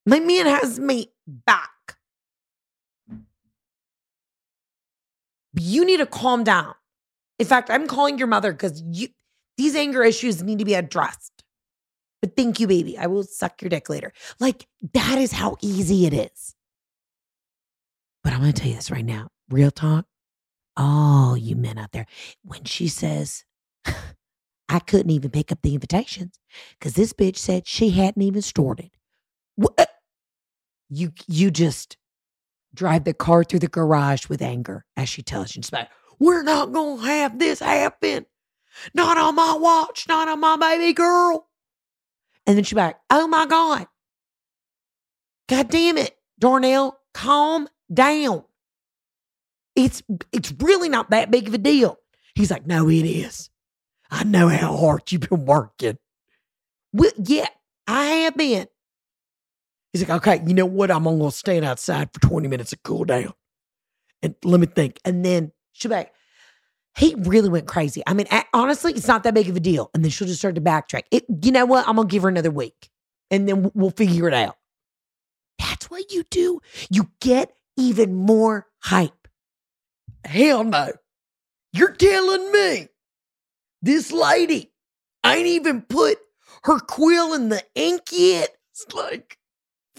My 0.05 0.20
man 0.20 0.47
has 0.47 0.81
me 0.81 1.12
back. 1.27 1.70
You 5.55 5.85
need 5.85 5.99
to 5.99 6.07
calm 6.07 6.45
down. 6.45 6.74
In 7.39 7.47
fact, 7.47 7.70
I'm 7.70 7.87
calling 7.87 8.19
your 8.19 8.27
mother 8.27 8.53
because 8.53 8.83
you 8.87 9.09
these 9.57 9.77
anger 9.77 10.03
issues 10.03 10.43
need 10.43 10.59
to 10.59 10.65
be 10.65 10.74
addressed. 10.74 11.45
But 12.20 12.37
thank 12.37 12.59
you, 12.59 12.66
baby. 12.66 12.97
I 12.97 13.07
will 13.07 13.24
suck 13.24 13.61
your 13.61 13.69
dick 13.69 13.89
later. 13.89 14.12
Like, 14.41 14.66
that 14.95 15.19
is 15.19 15.33
how 15.33 15.57
easy 15.61 16.07
it 16.07 16.15
is. 16.15 16.55
But 18.24 18.33
I'm 18.33 18.43
to 18.43 18.53
tell 18.53 18.69
you 18.69 18.77
this 18.77 18.91
right 18.91 19.05
now 19.05 19.29
real 19.51 19.70
talk. 19.70 20.07
All 20.77 21.37
you 21.37 21.55
men 21.55 21.77
out 21.77 21.93
there, 21.93 22.07
when 22.43 22.65
she 22.65 22.89
says, 22.89 23.45
I 24.69 24.79
couldn't 24.79 25.11
even 25.11 25.31
pick 25.31 25.53
up 25.53 25.59
the 25.62 25.74
invitations 25.74 26.39
because 26.79 26.95
this 26.95 27.12
bitch 27.12 27.37
said 27.37 27.66
she 27.66 27.91
hadn't 27.91 28.23
even 28.23 28.41
started. 28.41 28.91
What? 29.57 29.91
You, 30.94 31.12
you 31.27 31.51
just 31.51 31.97
drive 32.74 33.05
the 33.05 33.14
car 33.14 33.44
through 33.44 33.60
the 33.60 33.69
garage 33.69 34.28
with 34.28 34.43
anger 34.43 34.85
as 34.94 35.09
she 35.09 35.23
tells 35.23 35.56
you, 35.56 35.62
like, 35.73 35.89
we're 36.19 36.43
not 36.43 36.73
to 36.74 36.97
have 36.98 37.39
this 37.39 37.60
happen. 37.60 38.27
Not 38.94 39.16
on 39.19 39.35
my 39.35 39.56
watch, 39.59 40.06
not 40.06 40.28
on 40.28 40.40
my 40.40 40.56
baby 40.56 40.93
girl. 40.93 41.48
And 42.47 42.56
then 42.56 42.64
she's 42.64 42.77
like, 42.77 42.97
oh 43.10 43.27
my 43.27 43.47
God. 43.47 43.86
God 45.48 45.69
damn 45.69 45.98
it, 45.98 46.16
Darnell, 46.39 46.98
calm 47.14 47.69
down. 47.93 48.44
It's 49.74 50.02
it's 50.32 50.52
really 50.59 50.89
not 50.89 51.10
that 51.10 51.31
big 51.31 51.48
of 51.48 51.55
a 51.55 51.59
deal. 51.59 51.98
He's 52.35 52.51
like, 52.51 52.66
no, 52.66 52.89
it 52.89 53.05
is. 53.05 53.51
I 54.10 54.24
know 54.24 54.48
how 54.48 54.77
hard 54.77 55.10
you've 55.10 55.28
been 55.28 55.44
working. 55.47 55.98
Well, 56.93 57.12
yeah, 57.16 57.48
I 57.86 58.05
have 58.05 58.36
been. 58.36 58.66
He's 59.93 60.09
like, 60.09 60.27
okay, 60.27 60.43
you 60.47 60.55
know 60.55 60.66
what? 60.66 60.90
I'm 60.90 61.05
gonna 61.05 61.31
stand 61.31 61.64
outside 61.64 62.10
for 62.12 62.20
20 62.20 62.48
minutes 62.48 62.70
to 62.70 62.78
cool 62.78 63.05
down. 63.05 63.35
And 64.23 64.35
let 64.44 64.60
me 64.60 64.66
think. 64.66 64.98
And 65.05 65.24
then 65.24 65.52
be 65.82 65.89
like, 65.89 66.12
he 66.97 67.14
really 67.19 67.48
went 67.48 67.66
crazy. 67.66 68.02
I 68.06 68.14
mean, 68.14 68.27
honestly, 68.52 68.93
it's 68.93 69.09
not 69.09 69.23
that 69.24 69.35
big 69.35 69.48
of 69.48 69.56
a 69.56 69.60
deal. 69.60 69.90
And 69.94 70.05
then 70.05 70.10
she'll 70.10 70.28
just 70.28 70.40
start 70.40 70.55
to 70.55 70.60
backtrack. 70.60 71.02
It, 71.10 71.24
you 71.43 71.52
know 71.52 71.66
what? 71.66 71.86
I'm 71.89 71.97
gonna 71.97 72.09
give 72.09 72.23
her 72.23 72.28
another 72.28 72.51
week, 72.51 72.90
and 73.31 73.48
then 73.48 73.70
we'll 73.74 73.90
figure 73.90 74.28
it 74.28 74.35
out. 74.35 74.56
That's 75.59 75.90
what 75.90 76.12
you 76.12 76.24
do. 76.31 76.60
You 76.90 77.10
get 77.20 77.55
even 77.77 78.14
more 78.14 78.66
hype. 78.81 79.28
Hell 80.24 80.64
no. 80.64 80.93
You're 81.73 81.93
telling 81.93 82.52
me 82.52 82.89
this 83.81 84.12
lady 84.12 84.73
ain't 85.24 85.47
even 85.47 85.82
put 85.82 86.19
her 86.64 86.78
quill 86.78 87.32
in 87.35 87.48
the 87.48 87.62
ink 87.74 88.02
yet? 88.12 88.51
It's 88.70 88.93
like 88.94 89.39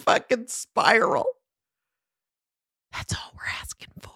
fucking 0.05 0.47
spiral. 0.47 1.25
That's 2.91 3.13
all 3.13 3.31
we're 3.33 3.49
asking 3.61 3.93
for. 4.01 4.11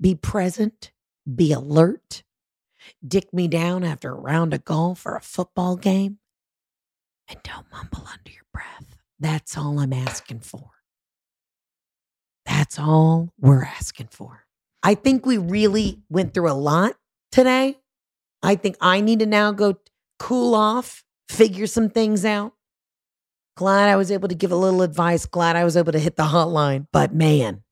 Be 0.00 0.14
present, 0.14 0.92
be 1.32 1.52
alert, 1.52 2.22
dick 3.06 3.32
me 3.32 3.48
down 3.48 3.84
after 3.84 4.10
a 4.10 4.20
round 4.20 4.52
of 4.54 4.64
golf 4.64 5.06
or 5.06 5.16
a 5.16 5.20
football 5.20 5.76
game, 5.76 6.18
and 7.28 7.38
don't 7.42 7.66
mumble 7.72 8.06
under 8.06 8.30
your 8.30 8.44
breath. 8.52 8.98
That's 9.18 9.56
all 9.56 9.78
I'm 9.78 9.92
asking 9.92 10.40
for. 10.40 10.70
That's 12.44 12.78
all 12.78 13.30
we're 13.40 13.64
asking 13.64 14.08
for. 14.10 14.44
I 14.82 14.94
think 14.94 15.26
we 15.26 15.38
really 15.38 16.00
went 16.08 16.34
through 16.34 16.50
a 16.50 16.54
lot 16.54 16.94
today. 17.32 17.78
I 18.42 18.54
think 18.54 18.76
I 18.80 19.00
need 19.00 19.18
to 19.20 19.26
now 19.26 19.50
go 19.50 19.78
cool 20.18 20.54
off, 20.54 21.02
figure 21.28 21.66
some 21.66 21.88
things 21.88 22.24
out. 22.24 22.52
Glad 23.56 23.88
I 23.88 23.96
was 23.96 24.10
able 24.10 24.28
to 24.28 24.34
give 24.34 24.52
a 24.52 24.56
little 24.56 24.82
advice. 24.82 25.24
Glad 25.26 25.56
I 25.56 25.64
was 25.64 25.76
able 25.76 25.92
to 25.92 25.98
hit 25.98 26.16
the 26.16 26.24
hotline. 26.24 26.86
But 26.92 27.14
man, 27.14 27.62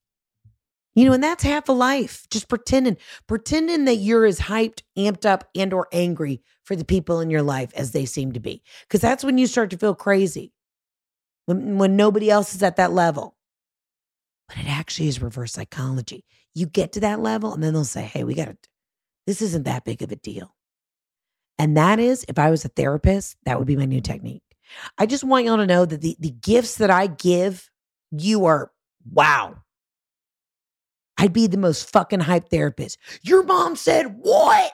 you 0.94 1.04
know, 1.04 1.12
and 1.12 1.22
that's 1.22 1.42
half 1.42 1.68
a 1.68 1.72
life. 1.72 2.26
Just 2.30 2.48
pretending, 2.48 2.96
pretending 3.26 3.84
that 3.84 3.96
you're 3.96 4.24
as 4.24 4.40
hyped, 4.40 4.82
amped 4.96 5.26
up, 5.26 5.48
and 5.54 5.72
or 5.72 5.88
angry 5.92 6.40
for 6.64 6.74
the 6.74 6.84
people 6.84 7.20
in 7.20 7.28
your 7.28 7.42
life 7.42 7.70
as 7.74 7.92
they 7.92 8.06
seem 8.06 8.32
to 8.32 8.40
be. 8.40 8.62
Because 8.88 9.00
that's 9.00 9.24
when 9.24 9.36
you 9.36 9.46
start 9.46 9.70
to 9.70 9.76
feel 9.76 9.94
crazy. 9.94 10.52
When 11.46 11.76
when 11.76 11.96
nobody 11.96 12.30
else 12.30 12.54
is 12.54 12.62
at 12.62 12.76
that 12.76 12.92
level. 12.92 13.36
But 14.48 14.58
it 14.58 14.68
actually 14.68 15.08
is 15.08 15.20
reverse 15.20 15.52
psychology. 15.52 16.24
You 16.54 16.66
get 16.66 16.92
to 16.92 17.00
that 17.00 17.20
level, 17.20 17.52
and 17.52 17.62
then 17.62 17.74
they'll 17.74 17.84
say, 17.84 18.04
hey, 18.04 18.24
we 18.24 18.34
got 18.34 18.46
to, 18.46 18.56
this 19.26 19.42
isn't 19.42 19.64
that 19.64 19.84
big 19.84 20.02
of 20.02 20.12
a 20.12 20.16
deal. 20.16 20.54
And 21.58 21.76
that 21.76 21.98
is, 21.98 22.24
if 22.28 22.38
I 22.38 22.50
was 22.50 22.64
a 22.64 22.68
therapist, 22.68 23.36
that 23.44 23.58
would 23.58 23.66
be 23.66 23.76
my 23.76 23.84
new 23.84 24.00
technique. 24.00 24.42
I 24.98 25.06
just 25.06 25.24
want 25.24 25.44
y'all 25.44 25.56
to 25.56 25.66
know 25.66 25.84
that 25.84 26.00
the, 26.00 26.16
the 26.18 26.30
gifts 26.30 26.76
that 26.76 26.90
I 26.90 27.06
give 27.06 27.70
you 28.10 28.44
are 28.46 28.70
wow. 29.10 29.56
I'd 31.16 31.32
be 31.32 31.46
the 31.46 31.58
most 31.58 31.90
fucking 31.90 32.20
hype 32.20 32.48
therapist. 32.48 32.98
Your 33.22 33.44
mom 33.44 33.76
said, 33.76 34.16
What? 34.18 34.72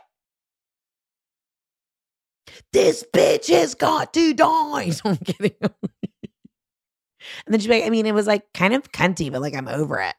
This 2.73 3.05
bitch 3.15 3.49
has 3.49 3.75
got 3.75 4.13
to 4.15 4.35
die. 4.35 4.91
So 4.91 5.03
I'm 5.11 5.17
kidding. 5.19 5.55
And 5.61 5.71
then 7.55 7.61
she's 7.61 7.69
like, 7.69 7.85
I 7.85 7.91
mean, 7.91 8.07
it 8.07 8.15
was 8.15 8.27
like 8.27 8.53
kind 8.55 8.75
of 8.75 8.91
cunty, 8.93 9.31
but 9.31 9.41
like 9.41 9.55
I'm 9.55 9.69
over 9.69 10.01
it. 10.01 10.15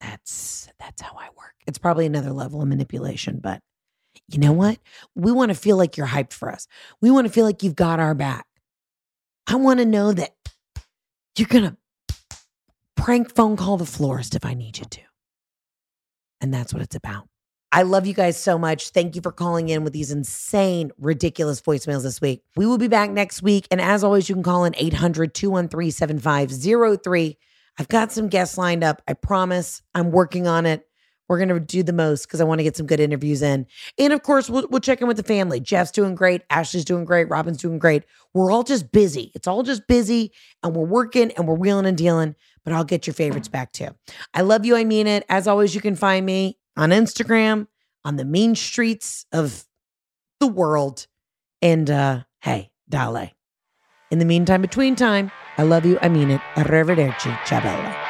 That's 0.00 0.68
that's 0.78 1.02
how 1.02 1.16
I 1.16 1.28
work. 1.36 1.54
It's 1.66 1.78
probably 1.78 2.06
another 2.06 2.32
level 2.32 2.62
of 2.62 2.68
manipulation, 2.68 3.38
but 3.42 3.60
you 4.32 4.40
know 4.40 4.52
what? 4.52 4.78
We 5.14 5.32
want 5.32 5.50
to 5.50 5.54
feel 5.54 5.76
like 5.76 5.96
you're 5.96 6.06
hyped 6.06 6.32
for 6.32 6.50
us. 6.50 6.66
We 7.00 7.10
want 7.10 7.26
to 7.26 7.32
feel 7.32 7.44
like 7.44 7.62
you've 7.62 7.76
got 7.76 8.00
our 8.00 8.14
back. 8.14 8.46
I 9.46 9.56
want 9.56 9.80
to 9.80 9.86
know 9.86 10.12
that 10.12 10.34
you're 11.36 11.48
gonna 11.48 11.76
prank 12.96 13.34
phone 13.34 13.56
call 13.56 13.76
the 13.76 13.86
florist 13.86 14.34
if 14.34 14.44
I 14.44 14.54
need 14.54 14.78
you 14.78 14.84
to. 14.84 15.00
And 16.40 16.52
that's 16.52 16.72
what 16.72 16.82
it's 16.82 16.96
about. 16.96 17.28
I 17.72 17.82
love 17.82 18.04
you 18.04 18.14
guys 18.14 18.36
so 18.36 18.58
much. 18.58 18.90
Thank 18.90 19.14
you 19.14 19.22
for 19.22 19.30
calling 19.30 19.68
in 19.68 19.84
with 19.84 19.92
these 19.92 20.10
insane, 20.10 20.90
ridiculous 20.98 21.60
voicemails 21.60 22.02
this 22.02 22.20
week. 22.20 22.42
We 22.56 22.66
will 22.66 22.78
be 22.78 22.88
back 22.88 23.10
next 23.10 23.42
week. 23.42 23.68
And 23.70 23.80
as 23.80 24.02
always, 24.02 24.28
you 24.28 24.34
can 24.34 24.42
call 24.42 24.64
in 24.64 24.74
800 24.76 25.34
213 25.34 25.90
7503. 25.92 27.38
I've 27.78 27.88
got 27.88 28.10
some 28.10 28.28
guests 28.28 28.58
lined 28.58 28.82
up. 28.82 29.00
I 29.06 29.12
promise 29.12 29.82
I'm 29.94 30.10
working 30.10 30.48
on 30.48 30.66
it. 30.66 30.84
We're 31.30 31.38
going 31.38 31.48
to 31.48 31.60
do 31.60 31.84
the 31.84 31.92
most 31.92 32.26
because 32.26 32.40
I 32.40 32.44
want 32.44 32.58
to 32.58 32.64
get 32.64 32.76
some 32.76 32.86
good 32.86 32.98
interviews 32.98 33.40
in. 33.40 33.64
And 33.96 34.12
of 34.12 34.24
course, 34.24 34.50
we'll, 34.50 34.66
we'll 34.68 34.80
check 34.80 35.00
in 35.00 35.06
with 35.06 35.16
the 35.16 35.22
family. 35.22 35.60
Jeff's 35.60 35.92
doing 35.92 36.16
great. 36.16 36.42
Ashley's 36.50 36.84
doing 36.84 37.04
great. 37.04 37.30
Robin's 37.30 37.58
doing 37.58 37.78
great. 37.78 38.02
We're 38.34 38.50
all 38.50 38.64
just 38.64 38.90
busy. 38.90 39.30
It's 39.32 39.46
all 39.46 39.62
just 39.62 39.86
busy 39.86 40.32
and 40.64 40.74
we're 40.74 40.84
working 40.84 41.30
and 41.36 41.46
we're 41.46 41.54
wheeling 41.54 41.86
and 41.86 41.96
dealing, 41.96 42.34
but 42.64 42.72
I'll 42.72 42.82
get 42.82 43.06
your 43.06 43.14
favorites 43.14 43.46
back 43.46 43.70
too. 43.70 43.90
I 44.34 44.40
love 44.40 44.66
you. 44.66 44.74
I 44.74 44.82
mean 44.82 45.06
it. 45.06 45.24
As 45.28 45.46
always, 45.46 45.72
you 45.72 45.80
can 45.80 45.94
find 45.94 46.26
me 46.26 46.58
on 46.76 46.90
Instagram, 46.90 47.68
on 48.04 48.16
the 48.16 48.24
mean 48.24 48.56
streets 48.56 49.24
of 49.30 49.62
the 50.40 50.48
world. 50.48 51.06
And 51.62 51.88
uh, 51.88 52.24
hey, 52.40 52.72
dale. 52.88 53.30
In 54.10 54.18
the 54.18 54.24
meantime, 54.24 54.62
between 54.62 54.96
time, 54.96 55.30
I 55.58 55.62
love 55.62 55.86
you. 55.86 55.96
I 56.02 56.08
mean 56.08 56.32
it. 56.32 56.40
Arrivederci. 56.56 57.44
Ciao 57.44 57.60
bella. 57.60 58.09